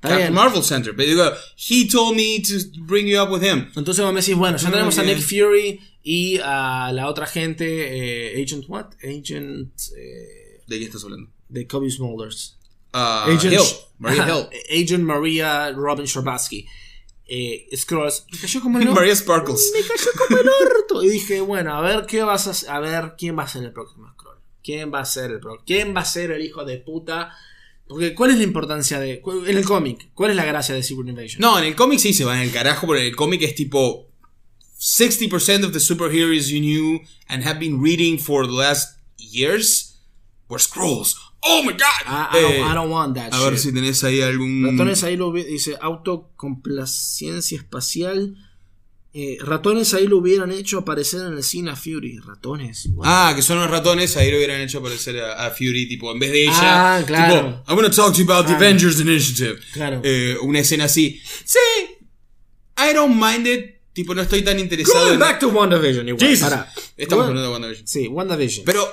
Captain. 0.00 0.32
Marvel 0.34 0.62
Center. 0.64 0.96
Pero 0.96 1.08
digo, 1.08 1.24
he 1.70 1.86
told 1.88 2.16
me 2.16 2.42
to 2.42 2.54
bring 2.84 3.06
you 3.06 3.20
up 3.22 3.30
with 3.30 3.42
him. 3.44 3.68
Entonces 3.76 4.04
vos 4.04 4.12
me 4.12 4.20
decís, 4.20 4.34
bueno, 4.34 4.56
ya 4.58 4.68
tenemos 4.70 4.98
a. 4.98 5.04
Nick 5.04 5.20
Fury 5.20 5.78
y 6.02 6.38
a 6.42 6.90
la 6.92 7.08
otra 7.08 7.26
gente, 7.26 8.34
eh, 8.36 8.42
Agent 8.42 8.64
what? 8.66 8.86
Agent 9.04 9.70
eh, 9.96 10.62
¿De 10.66 10.78
qué 10.80 10.84
estás 10.86 11.04
hablando? 11.04 11.30
de 11.48 11.66
Kobe 11.68 11.88
Smulders. 11.90 12.58
Ah, 12.92 13.24
Agent 13.26 13.52
Hill. 13.54 13.60
Maria 13.98 14.26
Hill. 14.70 14.82
Agent 14.84 15.04
Maria 15.04 15.72
Robin 15.72 16.06
Scherbatsky. 16.06 16.66
Eh, 17.26 17.66
Skrulls. 17.74 18.26
Me 18.30 18.38
cayó 18.38 18.60
como 18.60 18.78
el 18.78 18.88
orto. 18.88 18.94
Maria 19.00 19.16
Sparkles. 19.16 19.72
Me 19.74 19.80
cayó 19.80 20.10
como 20.18 20.40
el 20.40 20.48
orto. 20.48 21.02
Y 21.02 21.08
dije, 21.08 21.40
bueno, 21.40 21.74
a 21.74 21.80
ver 21.80 22.06
qué 22.06 22.22
vas 22.22 22.66
a 22.68 22.76
a 22.76 22.80
ver 22.80 23.14
quién 23.16 23.38
va 23.38 23.44
a 23.44 23.48
ser 23.48 23.62
el 23.64 23.72
próximo 23.72 24.10
Skrull. 24.12 24.36
¿Quién 24.62 24.92
va 24.92 25.00
a 25.00 25.04
ser 25.04 25.30
el 25.30 25.40
próximo? 25.40 25.64
¿Quién 25.66 25.96
va 25.96 26.00
a 26.02 26.04
ser 26.04 26.30
el 26.30 26.42
hijo 26.44 26.64
de 26.64 26.78
puta? 26.78 27.34
Porque 27.88 28.14
¿cuál 28.14 28.30
es 28.30 28.38
la 28.38 28.44
importancia 28.44 29.00
de 29.00 29.22
en 29.46 29.56
el 29.56 29.64
cómic? 29.64 30.10
¿Cuál 30.14 30.30
es 30.30 30.36
la 30.36 30.44
gracia 30.44 30.74
de 30.74 30.82
Secret 30.82 31.08
Invasion? 31.08 31.40
No, 31.40 31.58
en 31.58 31.64
el 31.64 31.74
cómic 31.74 31.98
sí 31.98 32.12
se 32.14 32.24
va 32.24 32.36
en 32.36 32.42
el 32.42 32.52
carajo, 32.52 32.86
porque 32.86 33.02
en 33.02 33.08
el 33.08 33.16
cómic 33.16 33.42
es 33.42 33.54
tipo 33.54 34.08
60% 34.80 35.64
of 35.64 35.72
the 35.72 35.80
superheroes 35.80 36.48
you 36.48 36.58
knew 36.60 37.00
and 37.28 37.44
have 37.44 37.58
been 37.60 37.82
reading 37.82 38.18
for 38.18 38.46
the 38.46 38.52
last 38.52 38.98
years 39.18 40.00
were 40.48 40.60
scrolls. 40.62 41.16
Oh 41.44 41.62
my 41.64 41.72
god. 41.72 42.06
I, 42.06 42.38
I 42.38 42.40
don't, 42.42 42.52
Eh, 42.54 42.60
I 42.70 42.74
don't 42.74 42.90
want 42.90 43.14
that 43.16 43.32
a 43.34 43.40
ver 43.40 43.58
si 43.58 43.72
tenés 43.72 44.02
ahí 44.04 44.20
algún 44.20 44.62
Ratones 44.64 45.02
ahí 45.04 45.16
lo 45.16 45.32
dice 45.32 45.76
autocomplacencia 45.80 47.58
espacial. 47.58 48.36
Eh, 49.14 49.36
ratones 49.42 49.92
ahí 49.92 50.06
lo 50.06 50.18
hubieran 50.18 50.50
hecho 50.52 50.78
aparecer 50.78 51.20
en 51.26 51.34
el 51.34 51.42
cine 51.42 51.70
a 51.70 51.76
Fury. 51.76 52.18
Ratones. 52.24 52.88
what? 52.94 53.04
Ah, 53.06 53.32
que 53.36 53.42
son 53.42 53.58
los 53.58 53.70
ratones, 53.70 54.16
ahí 54.16 54.30
lo 54.30 54.38
hubieran 54.38 54.60
hecho 54.62 54.78
aparecer 54.78 55.20
a, 55.20 55.46
a 55.46 55.50
Fury, 55.50 55.86
tipo, 55.86 56.10
en 56.12 56.18
vez 56.18 56.32
de 56.32 56.44
ella. 56.44 56.96
Ah, 56.96 57.02
claro. 57.06 57.34
Tipo, 57.34 57.62
I'm 57.68 57.76
gonna 57.76 57.90
talk 57.90 58.14
to 58.14 58.22
you 58.22 58.24
about 58.32 58.46
the 58.46 58.54
Ah. 58.54 58.56
Avengers 58.56 58.98
Initiative. 59.00 59.60
Claro. 59.74 60.00
Eh, 60.02 60.36
una 60.42 60.60
escena 60.60 60.84
así. 60.84 61.20
Sí. 61.44 61.58
I 62.78 62.94
don't 62.94 63.14
mind 63.20 63.46
it. 63.46 63.82
Tipo, 63.92 64.14
no 64.14 64.22
estoy 64.22 64.40
tan 64.42 64.58
interesado 64.58 65.00
Going 65.00 65.14
en. 65.14 65.18
back 65.20 65.38
to 65.40 65.48
WandaVision 65.48 66.08
igual. 66.08 66.26
Jesus. 66.30 66.48
Estamos 66.96 67.26
hablando 67.26 67.42
de 67.42 67.48
WandaVision. 67.48 67.86
Sí, 67.86 68.08
WandaVision. 68.08 68.64
Pero, 68.64 68.88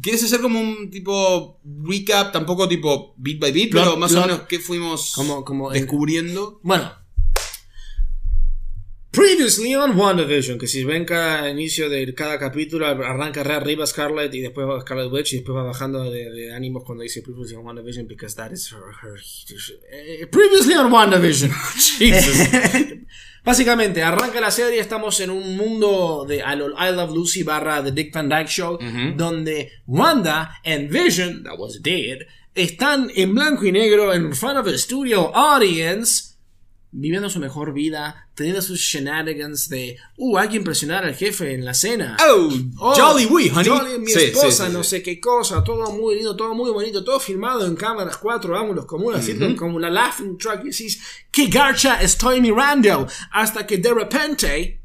¿quieres 0.00 0.22
hacer 0.24 0.40
como 0.40 0.60
un 0.60 0.90
tipo 0.90 1.60
recap? 1.84 2.32
Tampoco 2.32 2.68
tipo 2.68 3.14
beat 3.18 3.38
by 3.40 3.52
beat, 3.52 3.70
Plot- 3.70 3.84
pero 3.84 3.96
más 3.96 4.12
o 4.14 4.20
menos 4.20 4.40
qué 4.48 4.58
fuimos 4.58 5.12
Como- 5.14 5.44
como 5.44 5.72
en- 5.72 5.80
descubriendo. 5.82 6.60
Bueno. 6.62 6.92
Previously 9.10 9.76
on 9.76 9.96
WandaVision, 9.96 10.58
que 10.58 10.66
si 10.66 10.82
ven 10.82 11.04
cada 11.04 11.48
inicio 11.48 11.88
de 11.88 12.12
cada 12.14 12.36
capítulo, 12.36 12.84
arranca 12.84 13.44
re 13.44 13.54
arriba 13.54 13.86
Scarlet 13.86 14.34
y 14.34 14.40
después 14.40 14.66
va 14.66 14.80
Scarlet 14.80 15.12
Witch 15.12 15.34
y 15.34 15.36
después 15.36 15.56
va 15.56 15.62
bajando 15.62 16.10
de, 16.10 16.32
de 16.32 16.52
ánimos 16.52 16.82
cuando 16.82 17.04
dice 17.04 17.22
Previously 17.22 17.54
on 17.54 17.64
WandaVision, 17.64 18.08
because 18.08 18.34
that 18.34 18.50
is 18.50 18.72
her. 18.72 18.80
her- 19.02 19.20
eh, 19.92 20.26
previously 20.26 20.74
on 20.74 20.90
WandaVision. 20.90 21.48
Jesus. 21.76 22.48
Básicamente, 23.44 24.02
arranca 24.02 24.40
la 24.40 24.50
serie, 24.50 24.80
estamos 24.80 25.20
en 25.20 25.30
un 25.30 25.56
mundo 25.56 26.24
de 26.26 26.36
I 26.38 26.56
Lo- 26.56 26.70
I 26.70 26.92
Love 26.94 27.14
Lucy 27.14 27.42
barra 27.42 27.82
The 27.84 27.92
Dick 27.92 28.12
Van 28.14 28.28
Dyke 28.28 28.48
Show, 28.48 28.78
donde 29.16 29.70
Wanda 29.86 30.60
and 30.64 30.88
Vision, 30.90 31.42
that 31.44 31.58
was 31.58 31.80
dead, 31.82 32.20
están 32.54 33.10
en 33.14 33.34
blanco 33.34 33.64
y 33.66 33.72
negro 33.72 34.14
en 34.14 34.34
front 34.34 34.58
of 34.58 34.66
a 34.66 34.78
studio 34.78 35.30
audience 35.36 36.33
viviendo 36.96 37.28
su 37.28 37.40
mejor 37.40 37.72
vida, 37.72 38.28
teniendo 38.36 38.62
sus 38.62 38.78
shenanigans 38.78 39.68
de, 39.68 39.96
uh, 40.16 40.38
hay 40.38 40.48
que 40.48 40.56
impresionar 40.56 41.04
al 41.04 41.14
jefe 41.14 41.52
en 41.52 41.64
la 41.64 41.74
cena. 41.74 42.16
Oh, 42.30 42.48
Oh, 42.78 42.94
Jolly 42.94 43.26
Wee, 43.26 43.50
honey. 43.50 43.68
Jolly, 43.68 43.98
mi 43.98 44.06
Sí, 44.12 44.24
esposa, 44.26 44.66
sí, 44.68 44.72
no 44.72 44.84
sí. 44.84 44.90
sé 44.90 45.02
qué 45.02 45.20
cosa, 45.20 45.62
todo 45.64 45.90
muy 45.92 46.14
lindo, 46.14 46.36
todo 46.36 46.54
muy 46.54 46.70
bonito, 46.70 47.02
todo 47.02 47.18
filmado 47.18 47.66
en 47.66 47.74
cámaras, 47.74 48.16
cuatro 48.16 48.56
ángulos, 48.56 48.86
como 48.86 49.06
una 49.08 49.20
sitcom, 49.20 49.56
como 49.56 49.76
una 49.76 49.90
laughing 49.90 50.38
track, 50.38 50.60
y 50.64 50.70
decís, 50.70 51.00
qué 51.32 51.46
garcha 51.48 52.00
estoy 52.00 52.40
mirando, 52.40 53.08
hasta 53.32 53.66
que 53.66 53.78
de 53.78 53.92
repente 53.92 54.80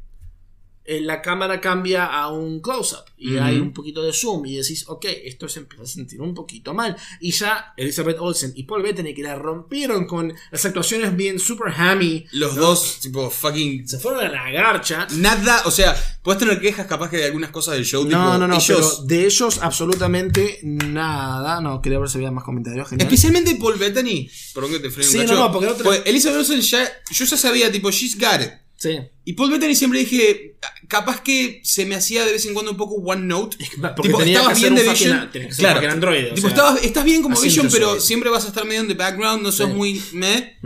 la 1.00 1.22
cámara 1.22 1.60
cambia 1.60 2.06
a 2.06 2.28
un 2.32 2.60
close-up 2.60 3.04
y 3.16 3.36
hay 3.36 3.58
un 3.58 3.72
poquito 3.74 4.02
de 4.02 4.12
zoom 4.14 4.46
y 4.46 4.56
decís, 4.56 4.84
ok, 4.88 5.04
esto 5.24 5.46
se 5.48 5.60
empieza 5.60 5.84
a 5.84 5.86
sentir 5.86 6.20
un 6.22 6.34
poquito 6.34 6.72
mal. 6.72 6.96
Y 7.20 7.32
ya 7.32 7.74
Elizabeth 7.76 8.16
Olsen 8.18 8.52
y 8.56 8.62
Paul 8.64 8.82
Bettany 8.82 9.12
que 9.14 9.22
la 9.22 9.34
rompieron 9.36 10.06
con 10.06 10.32
las 10.50 10.64
actuaciones 10.64 11.14
bien 11.14 11.38
super 11.38 11.72
hammy, 11.76 12.24
Los 12.32 12.56
dos, 12.56 12.98
tipo, 13.00 13.28
fucking. 13.30 13.86
se 13.86 13.98
fueron 13.98 14.24
a 14.24 14.28
la 14.30 14.50
garcha. 14.50 15.06
Nada, 15.16 15.62
o 15.66 15.70
sea, 15.70 15.94
puedes 16.22 16.38
tener 16.40 16.58
quejas 16.60 16.86
capaz 16.86 17.10
que 17.10 17.18
de 17.18 17.26
algunas 17.26 17.50
cosas 17.50 17.74
del 17.74 17.84
show. 17.84 18.02
No, 18.04 18.08
tipo, 18.08 18.38
no, 18.38 18.48
no, 18.48 18.54
ellos- 18.56 18.94
pero 18.96 19.06
de 19.06 19.26
ellos 19.26 19.58
absolutamente 19.62 20.60
nada. 20.62 21.60
No, 21.60 21.80
quería 21.82 21.98
ver 21.98 22.08
si 22.08 22.18
había 22.18 22.30
más 22.30 22.44
comentarios. 22.44 22.88
Genial. 22.88 23.06
Especialmente 23.06 23.54
Paul 23.56 23.76
Bettany. 23.78 24.28
Perdón 24.54 24.72
que 24.72 24.78
te 24.80 24.90
frene 24.90 25.08
Sí, 25.10 25.18
un 25.18 25.24
no, 25.24 25.28
cacho. 25.30 25.40
no, 25.40 25.52
porque 25.52 25.66
no 25.66 25.74
te- 25.74 25.84
Pues 25.84 26.02
Elizabeth 26.06 26.38
Olsen 26.38 26.60
ya. 26.62 26.90
Yo 27.10 27.24
ya 27.24 27.36
sabía, 27.36 27.70
tipo, 27.70 27.90
she's 27.90 28.18
got 28.18 28.40
it. 28.40 28.50
Sí. 28.80 28.98
Y 29.26 29.34
Paul 29.34 29.50
Bettany 29.52 29.74
siempre 29.76 30.00
dije. 30.00 30.56
Capaz 30.88 31.20
que 31.22 31.60
se 31.62 31.84
me 31.86 31.94
hacía 31.94 32.24
de 32.24 32.32
vez 32.32 32.44
en 32.46 32.54
cuando 32.54 32.72
un 32.72 32.76
poco 32.76 32.94
one 32.96 33.22
note. 33.26 33.56
Porque 33.80 34.02
Tipo, 34.08 34.18
tenía 34.18 34.38
estabas 34.38 34.58
que 34.58 34.64
bien 34.70 34.74
de 34.74 34.82
Vision. 34.90 35.30
que 35.30 35.48
Claro. 35.50 35.80
fucking 35.80 35.90
o 36.32 36.36
sea, 36.36 36.48
estabas- 36.50 36.82
estás 36.84 37.04
bien 37.04 37.22
como 37.22 37.40
Vision, 37.40 37.70
soy. 37.70 37.78
pero 37.78 38.00
siempre 38.00 38.30
vas 38.30 38.44
a 38.44 38.48
estar 38.48 38.64
medio 38.64 38.80
en 38.80 38.88
the 38.88 38.94
background. 38.94 39.42
No 39.42 39.52
sos 39.52 39.68
Sí. 39.68 39.74
muy 39.76 40.02
meh. 40.14 40.56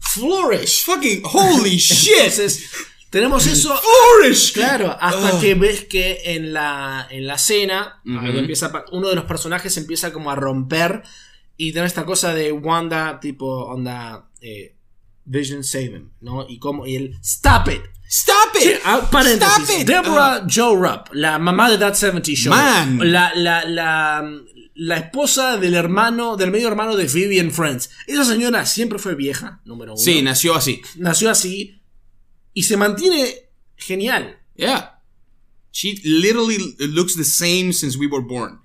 Flourish. 0.00 0.84
Fucking 0.84 1.22
holy 1.24 1.76
shit. 1.78 2.12
Entonces, 2.18 2.64
tenemos 3.10 3.46
eso. 3.46 3.74
Flourish. 4.20 4.52
Claro, 4.52 4.96
hasta 5.00 5.36
Oh. 5.36 5.40
que 5.40 5.54
ves 5.54 5.84
que 5.84 6.20
en 6.24 6.52
la, 6.52 7.06
en 7.10 7.26
la 7.26 7.38
cena 7.38 8.00
empieza 8.04 8.72
uno 8.92 9.08
de 9.08 9.14
los 9.14 9.24
personajes 9.24 9.76
empieza 9.76 10.12
como 10.12 10.30
a 10.30 10.34
romper 10.34 11.02
y 11.56 11.72
tener 11.72 11.86
esta 11.86 12.04
cosa 12.04 12.34
de 12.34 12.52
Wanda 12.52 13.20
tipo 13.20 13.46
onda 13.66 14.30
eh, 14.40 14.76
Vision 15.30 15.62
save 15.62 15.94
him, 15.94 16.10
¿no? 16.20 16.44
Y 16.48 16.58
como 16.58 16.86
y 16.86 16.96
el 16.96 17.16
stop 17.22 17.68
it. 17.68 17.82
Stop 18.08 18.56
it. 18.56 18.62
Sí, 18.62 18.72
ah, 18.84 19.08
paréntesis. 19.10 19.62
Stop 19.62 19.80
it. 19.80 19.86
Deborah 19.86 20.44
Joe 20.48 20.74
Rupp, 20.74 21.14
la 21.14 21.38
mamá 21.38 21.70
de 21.70 21.78
That 21.78 21.94
70 21.94 22.32
Show. 22.32 22.52
Man. 22.52 22.98
La, 23.12 23.32
la, 23.36 23.64
la, 23.64 24.28
la 24.74 24.96
esposa 24.96 25.56
del 25.56 25.74
hermano, 25.74 26.36
del 26.36 26.50
medio 26.50 26.66
hermano 26.66 26.96
de 26.96 27.08
Phoebe 27.08 27.38
en 27.38 27.52
Friends. 27.52 27.90
Esa 28.08 28.24
señora 28.24 28.66
siempre 28.66 28.98
fue 28.98 29.14
vieja, 29.14 29.60
número 29.64 29.92
uno. 29.92 30.02
Sí, 30.02 30.20
nació 30.20 30.56
así. 30.56 30.82
Nació 30.96 31.30
así 31.30 31.80
y 32.52 32.64
se 32.64 32.76
mantiene 32.76 33.32
genial. 33.76 34.40
Yeah. 34.56 35.00
She 35.70 36.00
literally 36.02 36.58
looks 36.80 37.14
the 37.14 37.24
same 37.24 37.72
since 37.72 37.96
we 37.96 38.08
were 38.08 38.24
born. 38.26 38.59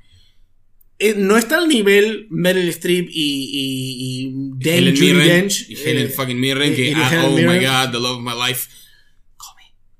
Eh, 0.98 1.14
no 1.18 1.38
está 1.38 1.58
al 1.58 1.68
nivel 1.68 2.28
Meryl 2.30 2.70
Streep 2.70 3.10
y, 3.10 3.12
y, 3.12 4.28
y 4.28 4.32
Dame 4.52 4.78
Helen 4.78 4.94
Mirren. 4.94 5.28
Dench, 5.28 5.70
y 5.70 5.76
Helen 5.76 6.08
eh, 6.08 6.10
fucking 6.10 6.40
Mirren, 6.40 6.72
eh, 6.72 6.76
que 6.76 6.92
y 6.92 6.94
ah, 6.94 7.10
Helen 7.12 7.50
oh 7.50 7.52
my 7.52 7.60
god, 7.60 7.92
the 7.92 8.00
love 8.00 8.18
of 8.18 8.22
my 8.22 8.34
life. 8.34 8.70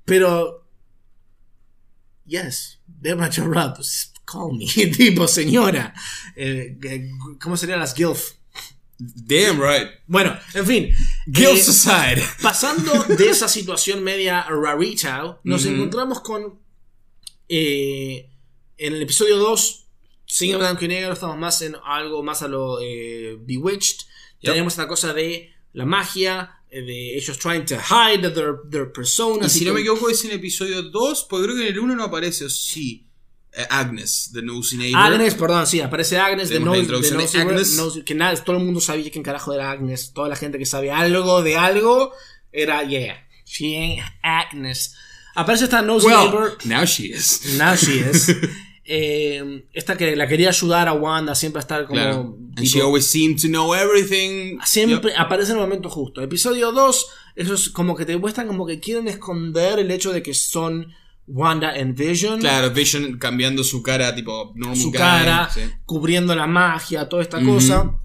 Pero. 0.06 0.64
Yes, 2.24 2.80
Deborah 2.86 3.74
pues, 3.74 4.12
call 4.24 4.56
me, 4.56 4.66
tipo 4.96 5.28
señora. 5.28 5.94
Eh, 6.34 6.78
¿Cómo 7.40 7.56
serían 7.56 7.80
las 7.80 7.94
GILF? 7.94 8.32
Damn 8.98 9.60
right. 9.60 9.90
Bueno, 10.06 10.36
en 10.54 10.66
fin. 10.66 10.94
Guilt 11.26 11.58
eh, 11.58 11.60
aside. 11.68 12.24
pasando 12.42 13.04
de 13.04 13.28
esa 13.28 13.48
situación 13.48 14.02
media 14.02 14.46
rarita, 14.48 15.38
nos 15.44 15.66
encontramos 15.66 16.20
con. 16.20 16.58
en 17.48 18.24
el 18.78 19.02
episodio 19.02 19.36
2, 19.36 19.85
sin 20.26 20.58
blanco 20.58 20.84
y 20.84 20.88
negro, 20.88 21.12
estamos 21.12 21.38
más 21.38 21.62
en 21.62 21.76
algo 21.84 22.22
más 22.22 22.42
a 22.42 22.48
lo 22.48 22.78
eh, 22.82 23.36
Bewitched. 23.40 24.00
Yep. 24.40 24.52
Tenemos 24.52 24.72
esta 24.74 24.86
cosa 24.88 25.14
de 25.14 25.52
la 25.72 25.86
magia, 25.86 26.60
eh, 26.68 26.82
de 26.82 27.16
ellos 27.16 27.38
trying 27.38 27.64
to 27.64 27.76
hide 27.76 28.20
their, 28.34 28.56
their 28.70 28.88
Y 28.88 28.92
personas. 28.92 29.52
si 29.52 29.62
y 29.62 29.66
no 29.66 29.72
me 29.74 29.80
equivoco 29.80 30.10
es 30.10 30.24
en 30.24 30.32
el 30.32 30.36
episodio 30.38 30.82
2, 30.82 31.26
porque 31.30 31.44
creo 31.46 31.56
que 31.56 31.62
en 31.68 31.72
el 31.74 31.78
1 31.78 31.96
no 31.96 32.04
aparece, 32.04 32.50
sí. 32.50 33.04
Eh, 33.52 33.66
Agnes, 33.70 34.30
The 34.34 34.42
Nosy 34.42 34.76
Neighbor. 34.76 35.00
Agnes, 35.00 35.34
perdón, 35.34 35.66
sí, 35.66 35.80
aparece 35.80 36.18
Agnes 36.18 36.50
de 36.50 36.56
Tenemos 36.56 36.74
la 36.74 36.76
No, 36.76 36.82
introducción 36.82 37.16
de 37.18 37.22
Nosy 37.24 37.36
Neighbor, 37.38 37.54
Agnes. 37.54 38.04
Que 38.04 38.14
nada, 38.14 38.44
todo 38.44 38.56
el 38.58 38.64
mundo 38.64 38.80
sabía 38.82 39.10
quién 39.10 39.24
carajo 39.24 39.54
era 39.54 39.70
Agnes. 39.70 40.12
Toda 40.12 40.28
la 40.28 40.36
gente 40.36 40.58
que 40.58 40.66
sabía 40.66 40.98
algo 40.98 41.42
de 41.42 41.56
algo 41.56 42.12
era, 42.52 42.82
yeah, 42.84 43.26
she 43.46 43.76
ain't 43.76 44.02
Agnes. 44.22 44.94
Aparece 45.34 45.64
esta 45.64 45.80
Nosy 45.80 46.06
Well, 46.06 46.18
Neighbor, 46.30 46.58
now 46.64 46.84
she 46.84 47.06
is. 47.06 47.54
now 47.56 47.74
she 47.76 48.00
is. 48.00 48.30
Eh, 48.88 49.66
esta 49.72 49.96
que 49.96 50.14
la 50.14 50.28
quería 50.28 50.50
ayudar 50.50 50.86
a 50.88 50.92
Wanda, 50.92 51.34
siempre 51.34 51.58
a 51.58 51.62
estar 51.62 51.86
como. 51.86 52.00
Claro. 52.00 52.20
And 52.38 52.54
tipo- 52.54 52.66
she 52.68 52.80
always 52.80 53.04
seemed 53.06 53.40
to 53.40 53.48
know 53.48 53.74
everything. 53.74 54.58
Siempre 54.64 55.10
Yep. 55.10 55.18
aparece 55.20 55.52
en 55.52 55.58
el 55.58 55.64
momento 55.64 55.90
justo. 55.90 56.22
Episodio 56.22 56.70
2, 56.72 57.06
eso 57.34 57.54
es 57.54 57.68
como 57.70 57.96
que 57.96 58.04
te 58.04 58.16
muestran 58.16 58.46
como 58.46 58.64
que 58.66 58.78
quieren 58.80 59.08
esconder 59.08 59.78
el 59.80 59.90
hecho 59.90 60.12
de 60.12 60.22
que 60.22 60.34
son 60.34 60.86
Wanda 61.26 61.70
and 61.70 61.98
Vision. 61.98 62.38
Claro, 62.38 62.70
Vision 62.70 63.18
cambiando 63.18 63.64
su 63.64 63.82
cara, 63.82 64.14
tipo, 64.14 64.52
normal 64.54 64.76
su 64.76 64.92
cara, 64.92 65.50
sí. 65.52 65.62
cubriendo 65.84 66.34
la 66.36 66.46
magia, 66.46 67.08
toda 67.08 67.22
esta 67.22 67.42
cosa. 67.42 67.98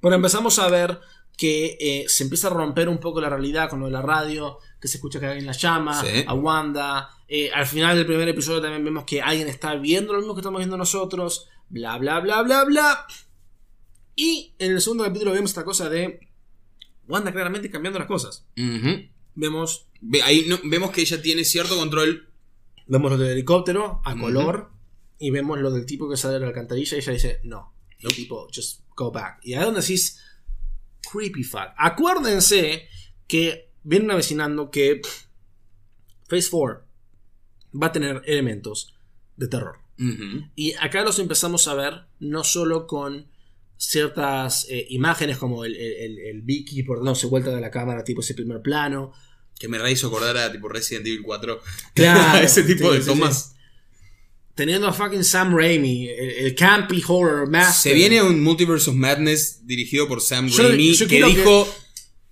Pero 0.00 0.14
empezamos 0.14 0.58
a 0.58 0.68
ver 0.68 0.98
que 1.36 1.76
eh, 1.78 2.04
se 2.08 2.24
empieza 2.24 2.48
a 2.48 2.50
romper 2.50 2.88
un 2.88 2.98
poco 2.98 3.20
la 3.20 3.28
realidad 3.28 3.68
con 3.68 3.80
lo 3.80 3.86
de 3.86 3.92
la 3.92 4.02
radio, 4.02 4.58
que 4.80 4.88
se 4.88 4.96
escucha 4.98 5.18
que 5.20 5.26
alguien 5.26 5.46
la 5.46 5.52
llama, 5.52 6.00
Sí. 6.04 6.24
a 6.26 6.34
Wanda. 6.34 7.10
Eh, 7.26 7.50
al 7.52 7.66
final 7.66 7.96
del 7.96 8.06
primer 8.06 8.28
episodio 8.28 8.60
también 8.62 8.84
vemos 8.84 9.04
que 9.04 9.20
alguien 9.20 9.48
está 9.48 9.74
viendo 9.74 10.12
lo 10.12 10.18
mismo 10.20 10.34
que 10.34 10.40
estamos 10.40 10.58
viendo 10.60 10.76
nosotros, 10.76 11.48
bla, 11.68 11.98
bla, 11.98 12.20
bla, 12.20 12.42
bla, 12.42 12.64
bla. 12.64 13.06
Y 14.14 14.54
en 14.58 14.72
el 14.72 14.80
segundo 14.80 15.04
capítulo 15.04 15.32
vemos 15.32 15.50
esta 15.50 15.64
cosa 15.64 15.88
de 15.88 16.28
Wanda 17.08 17.32
claramente 17.32 17.70
cambiando 17.70 17.98
las 17.98 18.08
cosas. 18.08 18.46
Vemos, 19.34 19.86
Ve- 20.00 20.22
Ahí 20.22 20.46
no- 20.48 20.58
vemos 20.64 20.90
que 20.92 21.00
ella 21.00 21.20
tiene 21.20 21.44
cierto 21.44 21.76
control. 21.76 22.24
vemos 22.86 23.10
lo 23.10 23.18
del 23.18 23.32
helicóptero 23.32 24.00
a 24.04 24.16
color 24.16 24.70
y 25.18 25.30
vemos 25.30 25.58
lo 25.58 25.70
del 25.70 25.84
tipo 25.84 26.08
que 26.08 26.16
sale 26.16 26.34
de 26.34 26.40
la 26.40 26.46
alcantarilla 26.46 26.96
y 26.96 27.00
ella 27.00 27.12
dice, 27.12 27.40
no, 27.44 27.74
el 27.98 28.14
tipo, 28.14 28.46
just 28.54 28.80
go 28.96 29.10
back. 29.10 29.40
Y 29.42 29.52
ahí 29.54 29.58
es 29.60 29.64
donde 29.66 29.80
decís, 29.82 30.20
creepy 31.12 31.42
fuck. 31.44 31.68
Acuérdense 31.76 32.88
que 33.26 33.67
vienen 33.88 34.10
avecinando 34.10 34.70
que 34.70 35.00
Phase 36.28 36.48
4 36.50 36.84
va 37.82 37.86
a 37.86 37.92
tener 37.92 38.22
elementos 38.26 38.94
de 39.36 39.48
terror. 39.48 39.78
Y 40.54 40.74
acá 40.74 41.02
los 41.02 41.18
empezamos 41.18 41.66
a 41.66 41.74
ver 41.74 41.94
no 42.20 42.44
solo 42.44 42.86
con 42.86 43.26
ciertas 43.76 44.66
eh, 44.68 44.86
imágenes 44.90 45.38
como 45.38 45.64
el, 45.64 45.74
el, 45.74 46.42
Vicky 46.42 46.84
por 46.84 47.02
no 47.02 47.14
se 47.16 47.26
vuelta 47.26 47.50
de 47.54 47.60
la 47.60 47.70
cámara, 47.70 48.04
tipo 48.04 48.20
ese 48.20 48.34
primer 48.34 48.60
plano. 48.62 49.12
Que 49.58 49.66
me 49.68 49.90
hizo 49.90 50.06
acordar 50.06 50.36
a 50.36 50.52
tipo 50.52 50.68
Resident 50.68 51.06
Evil 51.06 51.22
4. 51.22 51.60
Claro, 51.94 52.44
Ese 52.44 52.62
tipo 52.62 52.90
sí, 52.90 52.96
de 52.96 53.02
sí, 53.02 53.08
tomas. 53.08 53.56
Teniendo 54.54 54.86
a 54.86 54.92
fucking 54.92 55.24
Sam 55.24 55.56
Raimi, 55.56 56.08
el, 56.08 56.30
el 56.46 56.54
campy 56.54 57.02
horror 57.06 57.48
master. 57.48 57.92
Se 57.92 57.94
viene 57.94 58.22
un 58.22 58.40
Multiverse 58.42 58.90
of 58.90 58.96
Madness 58.96 59.66
dirigido 59.66 60.06
por 60.06 60.20
Sam 60.20 60.48
Yo- 60.48 60.68
Raimi 60.68 60.94
yo 60.94 61.08
que 61.08 61.24
dijo: 61.24 61.68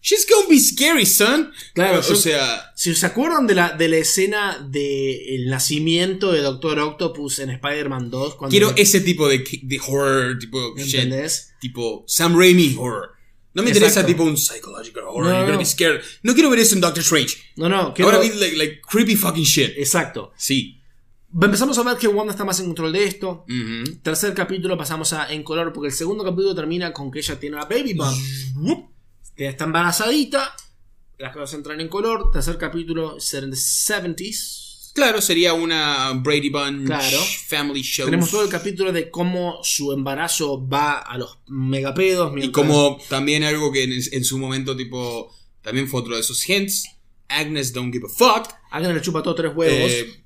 She's 0.09 0.24
gonna 0.31 0.47
be 0.49 0.61
scary, 0.61 1.05
son. 1.05 1.51
Claro, 1.74 1.99
o 1.99 2.15
sea, 2.15 2.70
Si 2.77 2.95
se 2.95 3.07
acuerdan 3.07 3.49
de 3.49 3.57
la, 3.57 3.73
de 3.73 3.89
la 3.89 3.97
escena 3.97 4.57
del 4.70 5.47
nacimiento 5.49 6.31
de 6.31 6.43
Doctor 6.43 6.78
Octopus 6.78 7.41
en 7.41 7.51
Spider-Man 7.51 8.09
2, 8.09 8.37
cuando 8.37 8.51
quiero 8.53 8.73
ese 8.77 9.01
tipo 9.01 9.27
de, 9.28 9.39
de 9.39 9.81
horror, 9.85 10.39
tipo 10.39 10.74
¿me 10.77 10.85
shit. 10.85 11.01
entendés? 11.01 11.55
Tipo 11.61 12.05
Sam 12.07 12.39
Raimi 12.39 12.77
horror. 12.78 13.11
No 13.55 13.65
me 13.65 13.70
Exacto. 13.70 13.87
interesa 13.89 14.07
tipo 14.07 14.23
un 14.23 14.37
psychological 14.37 15.03
horror. 15.09 15.24
No, 15.24 15.31
you're 15.31 15.41
gonna 15.41 15.53
no. 15.55 15.59
be 15.59 15.65
scared. 15.65 16.01
No 16.23 16.35
quiero 16.35 16.51
ver 16.51 16.61
eso 16.61 16.77
en 16.77 16.83
Doctor 16.83 17.03
Strange. 17.03 17.37
No, 17.57 17.69
no, 17.69 17.93
quiero- 17.93 18.11
Ahora 18.12 18.23
vi 18.23 18.31
like, 18.39 18.57
like 18.57 18.81
creepy 18.89 19.16
fucking 19.16 19.43
shit. 19.45 19.73
Exacto. 19.77 20.33
Sí. 20.37 20.81
Empezamos 21.43 21.77
a 21.78 21.83
ver 21.83 21.97
que 21.97 22.07
Wanda 22.07 22.33
está 22.33 22.45
más 22.45 22.61
en 22.61 22.66
control 22.66 22.93
de 22.93 23.03
esto. 23.05 23.45
Ujú. 23.49 23.97
Tercer 24.05 24.33
capítulo 24.35 24.78
pasamos 24.78 25.12
a 25.15 25.33
en 25.33 25.43
color 25.43 25.73
porque 25.73 25.89
el 25.89 25.93
segundo 25.95 26.23
capítulo 26.23 26.55
termina 26.55 26.93
con 26.93 27.11
que 27.11 27.19
ella 27.19 27.41
tiene 27.41 27.57
una 27.57 27.65
baby 27.65 27.93
bump. 27.95 28.16
Que 29.37 29.49
está 29.49 29.65
embarazadita. 29.65 30.55
Las 31.19 31.33
cosas 31.33 31.55
entran 31.55 31.81
en 31.81 31.89
color. 31.89 32.31
Tercer 32.33 32.59
capítulo 32.59 33.21
ser 33.21 33.45
en 33.45 33.51
the 33.51 33.57
70s. 33.57 34.93
Claro, 34.95 35.21
sería 35.21 35.53
una 35.53 36.13
Brady 36.15 36.49
Bunch 36.49 36.87
Claro. 36.87 37.19
family 37.49 37.83
show. 37.83 38.07
Tenemos 38.07 38.31
todo 38.31 38.43
el 38.45 38.49
capítulo 38.49 38.93
de 38.93 39.11
cómo 39.11 39.61
su 39.63 39.93
embarazo 39.93 40.67
va 40.67 40.99
a 41.01 41.19
los 41.19 41.39
megapedos. 41.49 42.33
Y 42.43 42.51
como 42.51 42.99
también 43.11 43.45
algo 43.45 43.71
que 43.73 43.85
en, 43.85 43.93
en 43.93 44.25
su 44.25 44.39
momento, 44.39 44.75
tipo, 44.75 45.35
también 45.61 45.87
fue 45.87 46.01
otro 46.01 46.15
de 46.15 46.21
esos 46.23 46.49
hints. 46.49 46.85
Agnes 47.29 47.73
don't 47.75 47.93
give 47.93 48.07
a 48.07 48.09
fuck. 48.09 48.49
Alguien 48.71 48.95
le 48.95 49.03
chupa 49.03 49.23
todo 49.23 49.35
tres 49.35 49.53
huevos. 49.55 49.91
Eh, 49.91 50.23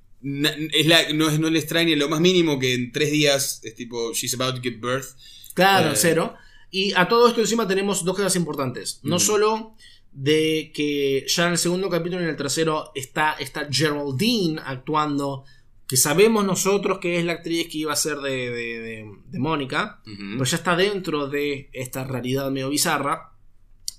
es 0.73 0.87
la- 0.87 1.13
no, 1.15 1.29
es- 1.31 1.41
no 1.41 1.51
le 1.51 1.59
extraña 1.59 1.97
lo 1.97 2.09
más 2.09 2.21
mínimo 2.21 2.59
que 2.61 2.75
en 2.75 2.93
tres 2.93 3.11
días 3.11 3.61
es 3.65 3.75
tipo, 3.75 4.13
she's 4.13 4.35
about 4.35 4.55
to 4.57 4.61
give 4.63 4.77
birth. 4.77 5.17
Claro, 5.55 5.93
eh, 5.93 5.97
cero. 5.97 6.35
Y 6.71 6.93
a 6.95 7.09
todo 7.09 7.29
esto 7.29 7.41
encima 7.41 7.67
tenemos 7.67 8.05
dos 8.05 8.17
cosas 8.17 8.37
importantes. 8.37 9.01
No 9.03 9.19
solo 9.19 9.75
de 10.13 10.73
que 10.75 11.25
ya 11.29 11.47
en 11.47 11.53
el 11.53 11.59
segundo 11.59 11.89
capítulo 11.89 12.21
y 12.21 12.25
en 12.25 12.31
el 12.31 12.37
tercero 12.37 12.91
está, 12.95 13.33
está 13.35 13.69
Geraldine 13.71 14.61
actuando, 14.65 15.45
que 15.87 15.97
sabemos 15.97 16.45
nosotros 16.45 16.99
que 17.01 17.19
es 17.19 17.25
la 17.25 17.33
actriz 17.33 17.69
que 17.69 17.79
iba 17.79 17.93
a 17.93 17.97
ser 17.97 18.19
de, 18.19 18.31
de, 18.51 18.81
de- 18.81 19.11
de 19.29 19.39
Mónica, 19.41 20.01
pero 20.05 20.45
ya 20.45 20.57
está 20.57 20.77
dentro 20.77 21.27
de 21.29 21.69
esta 21.73 22.05
realidad 22.05 22.51
medio 22.51 22.69
bizarra. 22.71 23.33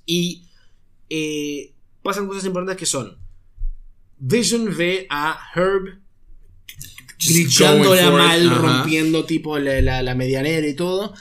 Y 0.06 0.46
eh, 1.10 1.74
pasan 2.02 2.28
cosas 2.28 2.46
importantes 2.46 2.78
que 2.78 2.86
son, 2.86 3.18
Vision 4.18 4.76
ve 4.78 5.08
a 5.10 5.40
Herb 5.56 6.00
it, 7.20 7.50
mal, 8.12 8.50
rompiendo 8.62 9.26
tipo 9.26 9.58
la, 9.60 9.82
la- 9.82 10.02
la 10.04 10.16
medianera 10.16 10.68
y 10.68 10.74
todo. 10.76 11.14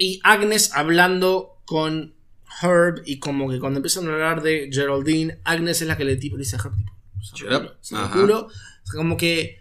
Y 0.00 0.18
Agnes 0.24 0.72
hablando 0.72 1.60
con 1.66 2.14
Herb 2.62 3.02
y 3.04 3.18
como 3.18 3.50
que 3.50 3.60
cuando 3.60 3.80
empiezan 3.80 4.08
a 4.08 4.14
hablar 4.14 4.40
de 4.40 4.70
Geraldine, 4.72 5.40
Agnes 5.44 5.82
es 5.82 5.88
la 5.88 5.98
que 5.98 6.06
le 6.06 6.16
tipo, 6.16 6.38
dice 6.38 6.56
a 6.56 6.58
Herb, 6.58 6.74
tipo, 7.82 8.48
como 8.94 9.18
que 9.18 9.60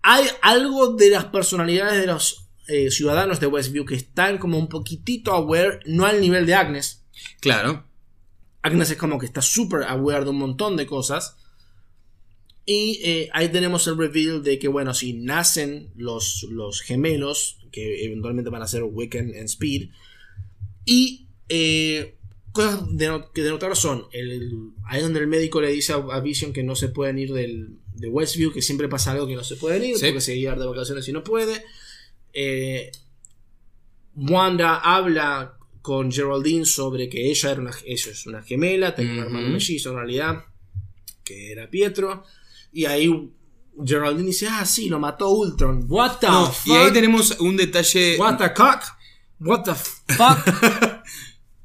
hay 0.00 0.24
algo 0.40 0.94
de 0.94 1.10
las 1.10 1.26
personalidades 1.26 2.00
de 2.00 2.06
los 2.06 2.48
eh, 2.66 2.90
ciudadanos 2.90 3.40
de 3.40 3.46
Westview 3.46 3.84
que 3.84 3.94
están 3.94 4.38
como 4.38 4.58
un 4.58 4.70
poquitito 4.70 5.32
aware, 5.32 5.80
no 5.84 6.06
al 6.06 6.22
nivel 6.22 6.46
de 6.46 6.54
Agnes. 6.54 7.04
Claro. 7.38 7.84
Agnes 8.62 8.90
es 8.90 8.96
como 8.96 9.18
que 9.18 9.26
está 9.26 9.42
súper 9.42 9.82
aware 9.82 10.24
de 10.24 10.30
un 10.30 10.38
montón 10.38 10.78
de 10.78 10.86
cosas. 10.86 11.36
Y 12.64 13.00
eh, 13.04 13.28
ahí 13.34 13.50
tenemos 13.50 13.86
el 13.86 13.98
reveal 13.98 14.42
de 14.42 14.58
que, 14.58 14.68
bueno, 14.68 14.94
si 14.94 15.12
nacen 15.12 15.90
los, 15.94 16.46
los 16.48 16.80
gemelos, 16.80 17.58
que 17.72 18.04
eventualmente 18.04 18.50
van 18.50 18.62
a 18.62 18.68
ser 18.68 18.84
Wiccan 18.84 19.28
and 19.34 19.46
Speed. 19.46 19.88
Y 20.84 21.26
eh, 21.48 22.16
cosas 22.52 22.84
de 22.96 23.24
que 23.34 23.42
de 23.42 23.50
notar 23.50 23.74
son: 23.74 24.04
el, 24.12 24.70
ahí 24.84 25.02
donde 25.02 25.20
el 25.20 25.26
médico 25.26 25.60
le 25.60 25.72
dice 25.72 25.92
a, 25.94 25.96
a 25.96 26.20
Vision 26.20 26.52
que 26.52 26.62
no 26.62 26.76
se 26.76 26.88
pueden 26.88 27.18
ir 27.18 27.32
del, 27.32 27.78
de 27.94 28.08
Westview, 28.08 28.52
que 28.52 28.62
siempre 28.62 28.88
pasa 28.88 29.12
algo 29.12 29.26
que 29.26 29.34
no 29.36 29.44
se 29.44 29.56
pueden 29.56 29.82
ir, 29.84 29.96
Sí. 29.96 30.06
porque 30.06 30.20
se 30.20 30.36
iba 30.36 30.54
de 30.54 30.66
vacaciones 30.66 31.08
y 31.08 31.12
no 31.12 31.24
puede. 31.24 31.64
Eh, 32.32 32.90
Wanda 34.14 34.76
habla 34.78 35.56
con 35.80 36.12
Geraldine 36.12 36.64
sobre 36.64 37.08
que 37.08 37.30
ella 37.30 37.50
era 37.50 37.60
una, 37.60 37.72
ella 37.84 38.10
es 38.12 38.26
una 38.26 38.42
gemela, 38.42 38.94
tenía 38.94 39.12
un 39.14 39.18
hermano 39.20 39.48
mellizo 39.48 39.90
en 39.90 39.96
realidad, 39.96 40.44
que 41.24 41.52
era 41.52 41.68
Pietro. 41.70 42.24
Y 42.72 42.84
ahí 42.84 43.08
Geraldine 43.84 44.26
dice, 44.28 44.48
ah, 44.48 44.64
sí, 44.66 44.88
lo 44.88 44.98
mató 44.98 45.30
Ultron. 45.30 45.86
What 45.88 46.18
the 46.20 46.26
No, 46.28 46.46
fuck? 46.52 46.66
y 46.66 46.72
ahí 46.76 46.92
tenemos 46.92 47.36
un 47.40 47.56
detalle. 47.56 48.16
What 48.18 48.36
the 48.38 48.52
cock? 48.54 48.82
What 49.40 49.62
the 49.64 49.74
fuck? 49.74 50.38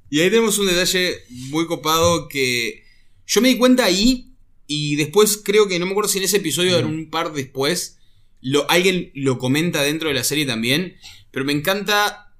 Y 0.09 0.21
ahí 0.21 0.29
tenemos 0.29 0.57
un 0.57 0.67
detalle 0.67 1.17
muy 1.49 1.67
copado 1.67 2.29
que 2.29 2.85
yo 3.25 3.41
me 3.41 3.49
di 3.49 3.57
cuenta 3.57 3.83
ahí 3.83 4.31
y 4.65 4.95
después 4.95 5.41
creo 5.43 5.67
que 5.67 5.79
no 5.79 5.85
me 5.85 5.91
acuerdo 5.91 6.09
si 6.09 6.17
en 6.19 6.23
ese 6.23 6.37
episodio 6.37 6.77
o 6.77 6.79
en 6.79 6.85
un 6.85 7.09
par 7.09 7.33
después 7.33 7.97
lo, 8.39 8.69
alguien 8.71 9.11
lo 9.15 9.37
comenta 9.37 9.81
dentro 9.83 10.07
de 10.07 10.15
la 10.15 10.23
serie 10.23 10.45
también, 10.45 10.95
pero 11.29 11.43
me 11.43 11.51
encanta 11.51 12.33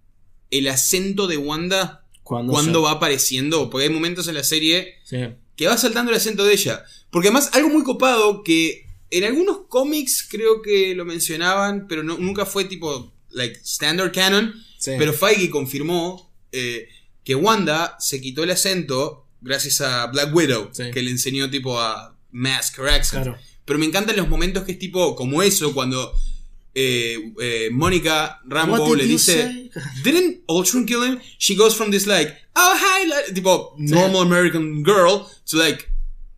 el 0.49 0.69
acento 0.69 1.27
de 1.27 1.35
Wanda 1.35 2.05
Cuando 2.23 2.81
va 2.83 2.91
apareciendo, 2.91 3.69
porque 3.69 3.87
hay 3.87 3.93
momentos 3.93 4.29
en 4.29 4.35
la 4.35 4.45
serie 4.45 4.93
Sí. 5.03 5.17
que 5.57 5.67
va 5.67 5.77
saltando 5.77 6.11
el 6.11 6.17
acento 6.17 6.45
de 6.45 6.53
ella. 6.53 6.85
Porque 7.11 7.27
además, 7.27 7.49
algo 7.51 7.67
muy 7.67 7.83
copado 7.83 8.43
que 8.43 8.86
en 9.11 9.23
algunos 9.23 9.59
cómics 9.69 10.27
creo 10.29 10.61
que 10.61 10.93
lo 10.95 11.05
mencionaban, 11.05 11.87
pero 11.87 12.03
no- 12.03 12.17
nunca 12.17 12.45
fue 12.45 12.65
tipo, 12.65 13.13
like, 13.31 13.59
standard 13.63 14.11
canon. 14.11 14.53
Sí. 14.79 14.91
Pero 14.97 15.13
Feige 15.13 15.49
confirmó 15.49 16.31
eh, 16.51 16.87
que 17.23 17.35
Wanda 17.35 17.95
se 17.99 18.21
quitó 18.21 18.43
el 18.43 18.51
acento 18.51 19.25
gracias 19.41 19.81
a 19.81 20.05
Black 20.07 20.33
Widow, 20.33 20.69
Sí. 20.71 20.91
que 20.91 21.01
le 21.01 21.11
enseñó 21.11 21.49
tipo 21.49 21.79
a 21.79 22.17
mask 22.31 22.79
her 22.79 22.87
accent. 22.89 23.23
Claro. 23.23 23.39
Pero 23.65 23.79
me 23.79 23.85
encantan 23.85 24.15
los 24.15 24.29
momentos 24.29 24.63
que 24.63 24.71
es 24.73 24.79
tipo 24.79 25.15
como 25.15 25.41
eso, 25.43 25.73
cuando 25.73 26.13
eh, 26.73 27.33
eh, 27.41 27.69
Mónica 27.71 28.39
Rambo 28.45 28.95
le 28.95 29.05
dice? 29.05 29.69
¿Didn't 30.03 30.43
Ultron 30.47 30.85
kill 30.85 31.03
him? 31.03 31.19
She 31.39 31.55
goes 31.55 31.75
from 31.75 31.89
this 31.91 32.05
like, 32.05 32.33
oh 32.55 32.75
hi, 32.79 33.07
like, 33.07 33.33
tipo 33.33 33.73
normal 33.77 34.21
American 34.21 34.83
girl, 34.83 35.25
to 35.49 35.57
like, 35.57 35.89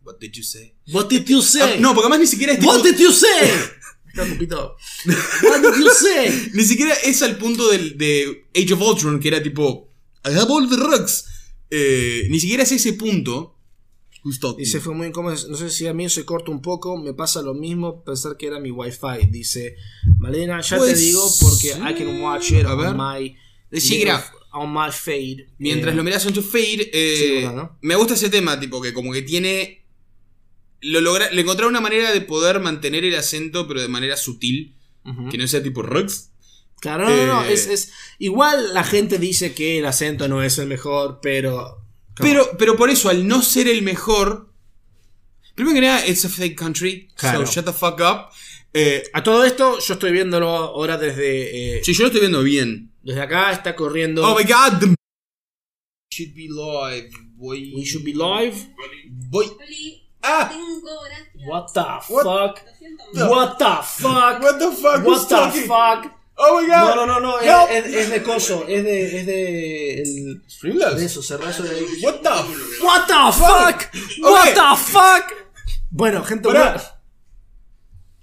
what 0.02 0.18
did 0.18 0.32
you 0.34 0.42
say? 0.42 0.74
What 0.92 1.08
did 1.08 1.26
you 1.28 1.38
Ah, 1.38 1.42
say? 1.42 1.80
no, 1.80 1.94
porque 1.94 2.06
además 2.06 2.20
ni 2.20 2.26
siquiera 2.26 2.52
es 2.52 2.58
tipo, 2.60 2.70
What 2.72 2.82
did 2.82 2.98
you 2.98 3.12
say? 3.12 3.50
Está. 4.10 4.24
What 5.42 5.60
did 5.62 5.78
you 5.84 5.90
say? 5.90 6.50
ni 6.54 6.64
siquiera 6.64 6.94
es 7.04 7.22
al 7.22 7.36
punto 7.38 7.68
del, 7.70 7.96
de 7.96 8.44
Age 8.56 8.74
of 8.74 8.80
Ultron, 8.82 9.20
que 9.20 9.28
era 9.28 9.42
tipo, 9.42 9.88
I 10.24 10.30
have 10.36 10.50
all 10.50 10.68
the 10.68 10.76
rugs. 10.76 11.24
Eh, 11.70 12.26
ni 12.28 12.40
siquiera 12.40 12.64
es 12.64 12.72
ese 12.72 12.92
punto. 12.94 13.56
Justo. 14.22 14.52
Dice, 14.54 14.80
fue 14.80 14.94
muy 14.94 15.06
incómodo. 15.06 15.34
No 15.48 15.56
sé 15.56 15.70
si 15.70 15.86
a 15.86 15.94
mí 15.94 16.08
se 16.10 16.24
corta 16.26 16.50
un 16.50 16.60
poco. 16.60 16.98
Me 16.98 17.14
pasa 17.14 17.40
lo 17.40 17.54
mismo 17.54 18.04
pensar 18.04 18.36
que 18.36 18.48
era 18.48 18.58
mi 18.60 18.70
wifi. 18.70 19.26
Dice, 19.30 19.76
Malena, 20.18 20.60
ya 20.60 20.76
Pues, 20.76 20.92
te 20.94 20.98
digo 21.00 21.26
porque 21.40 21.68
sí. 21.72 21.78
I 21.80 21.94
can 21.94 22.20
watch 22.20 22.50
it 22.50 22.66
A 22.66 22.74
ver. 22.74 22.88
on 22.88 22.96
my... 22.98 23.34
Decí 23.70 23.98
graf. 24.00 24.26
On 24.52 24.70
my 24.70 24.90
fade. 24.92 25.48
Mientras 25.58 25.94
Eh, 25.94 25.96
lo 25.96 26.02
miras 26.02 26.26
on 26.26 26.34
to 26.34 26.42
fade, 26.42 26.90
eh, 26.92 27.16
Sí, 27.16 27.30
verdad, 27.36 27.54
¿no? 27.54 27.78
me 27.82 27.94
gusta 27.94 28.14
ese 28.14 28.28
tema, 28.28 28.58
tipo, 28.58 28.82
que 28.82 28.92
como 28.92 29.12
que 29.12 29.22
tiene. 29.22 29.79
Lo 30.82 31.00
logra, 31.00 31.30
le 31.30 31.42
encontraron 31.42 31.72
una 31.72 31.80
manera 31.80 32.12
de 32.12 32.20
poder 32.22 32.60
mantener 32.60 33.04
el 33.04 33.14
acento, 33.14 33.66
pero 33.68 33.80
de 33.82 33.88
manera 33.88 34.16
sutil. 34.16 34.76
ujú. 35.04 35.28
Que 35.28 35.38
no 35.38 35.46
sea 35.46 35.62
tipo 35.62 35.82
rugs. 35.82 36.30
Claro, 36.80 37.08
no, 37.08 37.14
no, 37.16 37.26
no, 37.26 37.44
Eh, 37.44 37.52
es, 37.52 37.66
es- 37.66 37.92
Igual 38.18 38.72
la 38.74 38.84
gente 38.84 39.18
dice 39.18 39.52
que 39.54 39.78
el 39.78 39.86
acento 39.86 40.28
no 40.28 40.42
es 40.42 40.56
el 40.58 40.66
mejor, 40.66 41.20
pero... 41.22 41.78
Pero, 42.16 42.50
pero 42.58 42.76
por 42.76 42.90
eso, 42.90 43.08
al 43.08 43.26
no 43.26 43.40
ser 43.42 43.66
el 43.68 43.80
mejor. 43.82 44.52
Primero 45.54 45.74
que 45.74 45.80
nada, 45.80 46.06
it's 46.06 46.24
a 46.24 46.28
fake 46.28 46.54
country. 46.58 47.08
Claro. 47.16 47.46
So 47.46 47.52
shut 47.52 47.64
the 47.66 47.72
fuck 47.72 47.98
up. 48.00 48.30
Eh, 48.74 49.02
A 49.14 49.22
todo 49.22 49.44
esto, 49.44 49.78
yo 49.78 49.94
estoy 49.94 50.12
viéndolo 50.12 50.48
ahora 50.48 50.96
desde... 50.98 51.78
eh, 51.78 51.84
si 51.84 51.92
yo 51.94 52.02
lo 52.02 52.06
estoy 52.06 52.20
viendo 52.20 52.42
bien. 52.42 52.92
Desde 53.02 53.20
acá 53.22 53.52
está 53.52 53.74
corriendo... 53.74 54.22
Oh 54.26 54.36
my 54.38 54.44
god, 54.44 54.80
the 54.80 54.94
should 56.12 56.34
be 56.34 56.48
live. 56.48 57.10
Boy. 57.36 57.72
We 57.74 57.84
should 57.84 58.04
be 58.04 58.12
live. 58.12 58.56
Boy. 59.30 59.46
Ah! 60.22 60.48
tengo 60.50 61.00
gracias. 61.02 61.46
What 61.46 61.72
the 61.72 61.80
What? 62.14 62.24
fuck? 62.24 62.60
No. 63.14 63.30
What 63.30 63.58
the 63.58 63.64
fuck? 63.82 64.42
What 64.42 64.58
the 64.58 64.70
fuck? 64.72 64.82
What 64.82 65.04
Who's 65.06 65.26
the 65.28 65.36
talking? 65.36 65.62
fuck? 65.66 66.12
Oh 66.42 66.60
my 66.60 66.66
No, 66.68 66.86
god. 66.86 66.96
no, 66.96 67.06
no, 67.06 67.20
no, 67.20 67.38
Help. 67.40 67.70
es, 67.70 67.86
es- 67.86 67.94
es 67.94 68.10
de 68.10 68.22
coso, 68.22 68.64
es 68.66 68.82
de, 68.84 69.18
es 69.20 69.26
de, 69.26 70.02
el, 70.02 70.42
de 70.96 71.04
eso, 71.04 71.22
cerrar 71.22 71.50
eso 71.50 71.62
de 71.62 71.70
ahí. 71.70 71.86
What 72.02 72.20
the 72.22 72.28
fuck? 72.30 72.82
What 72.84 73.06
the 73.06 73.32
fuck? 73.32 73.94
What 74.22 74.48
Ok. 74.48 74.54
the 74.54 74.76
fuck? 74.92 75.32
Bueno, 75.90 76.24
gente, 76.24 76.48
Pará. 76.48 76.72
bueno, 76.72 76.82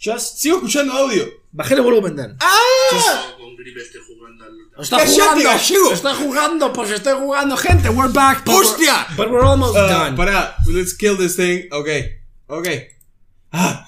just 0.03 0.38
Sigo 0.40 0.57
escuchando 0.57 0.94
audio. 0.94 1.26
bajé 1.52 1.74
el 1.76 1.82
volumen, 1.82 2.15
Dan. 2.15 2.38
¡Ah! 2.40 3.36
Esté 3.76 3.99
jugando 3.99 4.45
al. 4.45 4.53
Está 4.84 4.98
¡Cállate, 4.98 5.11
jugando, 5.22 5.44
gallego! 5.44 5.91
está 5.94 6.15
jugando, 6.15 6.73
pues 6.73 6.91
estoy 6.91 7.14
jugando, 7.14 7.57
gente, 7.57 7.89
we're 7.89 8.11
back. 8.14 8.44
but 8.45 8.56
we're- 8.56 8.68
¡Hostia! 8.68 9.07
But 9.18 9.30
we're 9.30 9.45
almost 9.45 9.76
Uh, 9.76 9.88
done. 9.88 10.15
pará, 10.15 10.56
let's 10.68 10.94
kill 10.94 11.18
this 11.18 11.35
thing. 11.35 11.68
Okay. 11.72 12.19
Okay. 12.48 12.88
Ah. 13.52 13.84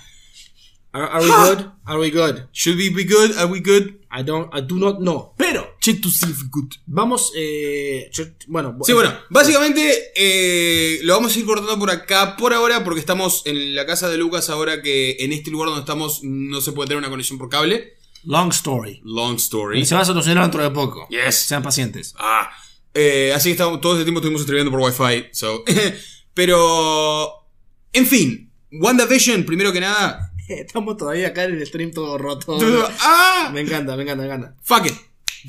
Are, 0.91 1.03
are 1.07 1.21
we 1.23 1.29
good? 1.29 1.65
Are 1.85 1.99
we 1.99 2.09
good? 2.11 2.47
Should 2.51 2.75
we 2.77 2.89
be 2.89 3.03
good? 3.05 3.37
Are 3.37 3.45
we 3.45 3.59
good? 3.61 3.99
I 4.11 4.23
don't, 4.23 4.49
I 4.51 4.61
do 4.61 4.75
not 4.79 4.97
know. 4.99 5.33
Pero, 5.37 5.75
Check 5.81 6.01
to 6.01 6.09
see 6.09 6.25
if 6.31 6.41
we're 6.41 6.49
good. 6.49 6.73
vamos, 6.87 7.31
eh, 7.37 8.09
yo- 8.11 8.25
bueno. 8.47 8.75
Sí, 8.83 8.93
bueno, 8.93 9.13
básicamente 9.29 10.11
eh, 10.15 10.99
lo 11.03 11.13
vamos 11.13 11.35
a 11.35 11.39
ir 11.39 11.45
cortando 11.45 11.77
por 11.77 11.91
acá 11.91 12.35
por 12.35 12.53
ahora 12.55 12.83
porque 12.83 12.99
estamos 12.99 13.43
en 13.45 13.75
la 13.75 13.85
casa 13.85 14.09
de 14.09 14.17
Lucas 14.17 14.49
ahora 14.49 14.81
que 14.81 15.17
en 15.19 15.31
este 15.31 15.51
lugar 15.51 15.67
donde 15.69 15.81
estamos 15.81 16.21
no 16.23 16.59
se 16.59 16.71
puede 16.71 16.87
tener 16.87 16.97
una 16.97 17.09
conexión 17.11 17.37
por 17.37 17.49
cable. 17.49 17.97
Long 18.23 18.49
story. 18.51 19.01
Long 19.03 19.35
story. 19.37 19.85
Se 19.85 19.95
va 19.95 20.01
a 20.01 20.05
solucionar 20.05 20.43
dentro 20.43 20.61
de 20.63 20.71
poco. 20.71 21.07
Yes. 21.09 21.35
Sean 21.35 21.63
pacientes. 21.63 22.13
Ah, 22.17 22.49
eh, 22.93 23.31
así 23.35 23.49
que 23.49 23.53
estamos, 23.53 23.79
todo 23.81 23.93
este 23.93 24.03
tiempo 24.05 24.19
estuvimos 24.19 24.41
escribiendo 24.41 24.71
por 24.71 24.81
Wi-Fi. 24.81 25.29
So. 25.31 25.63
Pero, 26.33 27.47
en 27.93 28.05
fin, 28.05 28.51
WandaVision, 28.71 29.43
primero 29.45 29.71
que 29.73 29.79
nada. 29.81 30.31
Estamos 30.49 30.97
todavía 30.97 31.27
acá 31.27 31.43
en 31.43 31.55
el 31.55 31.65
stream 31.67 31.91
todo 31.91 32.17
roto. 32.17 32.57
¡Ah! 33.01 33.51
Me 33.53 33.61
encanta, 33.61 33.95
me 33.95 34.03
encanta, 34.03 34.23
me 34.23 34.33
encanta. 34.33 34.55
Fuck 34.63 34.85
it. 34.87 34.93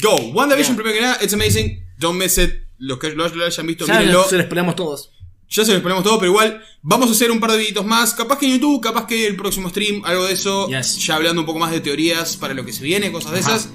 Go. 0.02 0.16
WandaVision, 0.32 0.76
Yeah. 0.76 0.82
primero 0.82 0.94
que 0.94 1.01
nada. 1.01 1.18
It's 1.22 1.32
amazing. 1.34 1.82
Don't 1.98 2.18
miss 2.18 2.38
it. 2.38 2.52
Los 2.78 2.98
que 2.98 3.10
lo, 3.10 3.28
lo 3.28 3.44
hayan 3.44 3.66
visto, 3.66 3.86
Ya 3.86 3.98
mírenlo. 3.98 4.24
se 4.24 4.36
les 4.36 4.44
esperamos 4.47 4.74
todos. 4.76 5.12
Ya 5.51 5.64
se 5.64 5.72
los 5.72 5.82
ponemos 5.82 6.05
todo, 6.05 6.18
pero 6.18 6.31
igual 6.31 6.62
vamos 6.81 7.09
a 7.09 7.12
hacer 7.12 7.31
un 7.31 7.40
par 7.40 7.51
de 7.51 7.59
videitos 7.59 7.85
más. 7.85 8.14
Capaz 8.14 8.39
que 8.39 8.47
en 8.47 8.52
YouTube, 8.52 8.81
capaz 8.81 9.06
que 9.06 9.27
el 9.27 9.35
próximo 9.35 9.68
stream, 9.68 10.02
algo 10.05 10.24
de 10.24 10.32
eso. 10.32 10.68
Yes. 10.68 10.97
Ya 11.05 11.16
hablando 11.16 11.40
un 11.43 11.47
poco 11.47 11.59
más 11.59 11.72
de 11.72 11.81
teorías 11.81 12.36
para 12.36 12.55
lo 12.55 12.64
que 12.64 12.72
se 12.72 12.85
viene, 12.85 13.10
cosas 13.10 13.32
de 13.32 13.40
Ajá. 13.40 13.56
esas. 13.56 13.68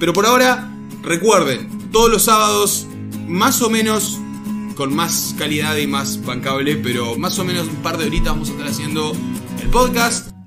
Pero 0.00 0.14
por 0.14 0.24
ahora, 0.24 0.72
recuerden, 1.02 1.90
todos 1.92 2.10
los 2.10 2.22
sábados, 2.22 2.86
más 3.26 3.60
o 3.60 3.68
menos, 3.68 4.18
con 4.74 4.94
más 4.94 5.34
calidad 5.36 5.76
y 5.76 5.86
más 5.86 6.24
bancable, 6.24 6.76
pero 6.76 7.18
más 7.18 7.38
o 7.38 7.44
menos 7.44 7.68
un 7.68 7.82
par 7.82 7.98
de 7.98 8.06
horitas 8.06 8.28
vamos 8.32 8.48
a 8.48 8.52
estar 8.52 8.68
haciendo 8.68 9.14
el 9.60 9.68
podcast. 9.68 10.37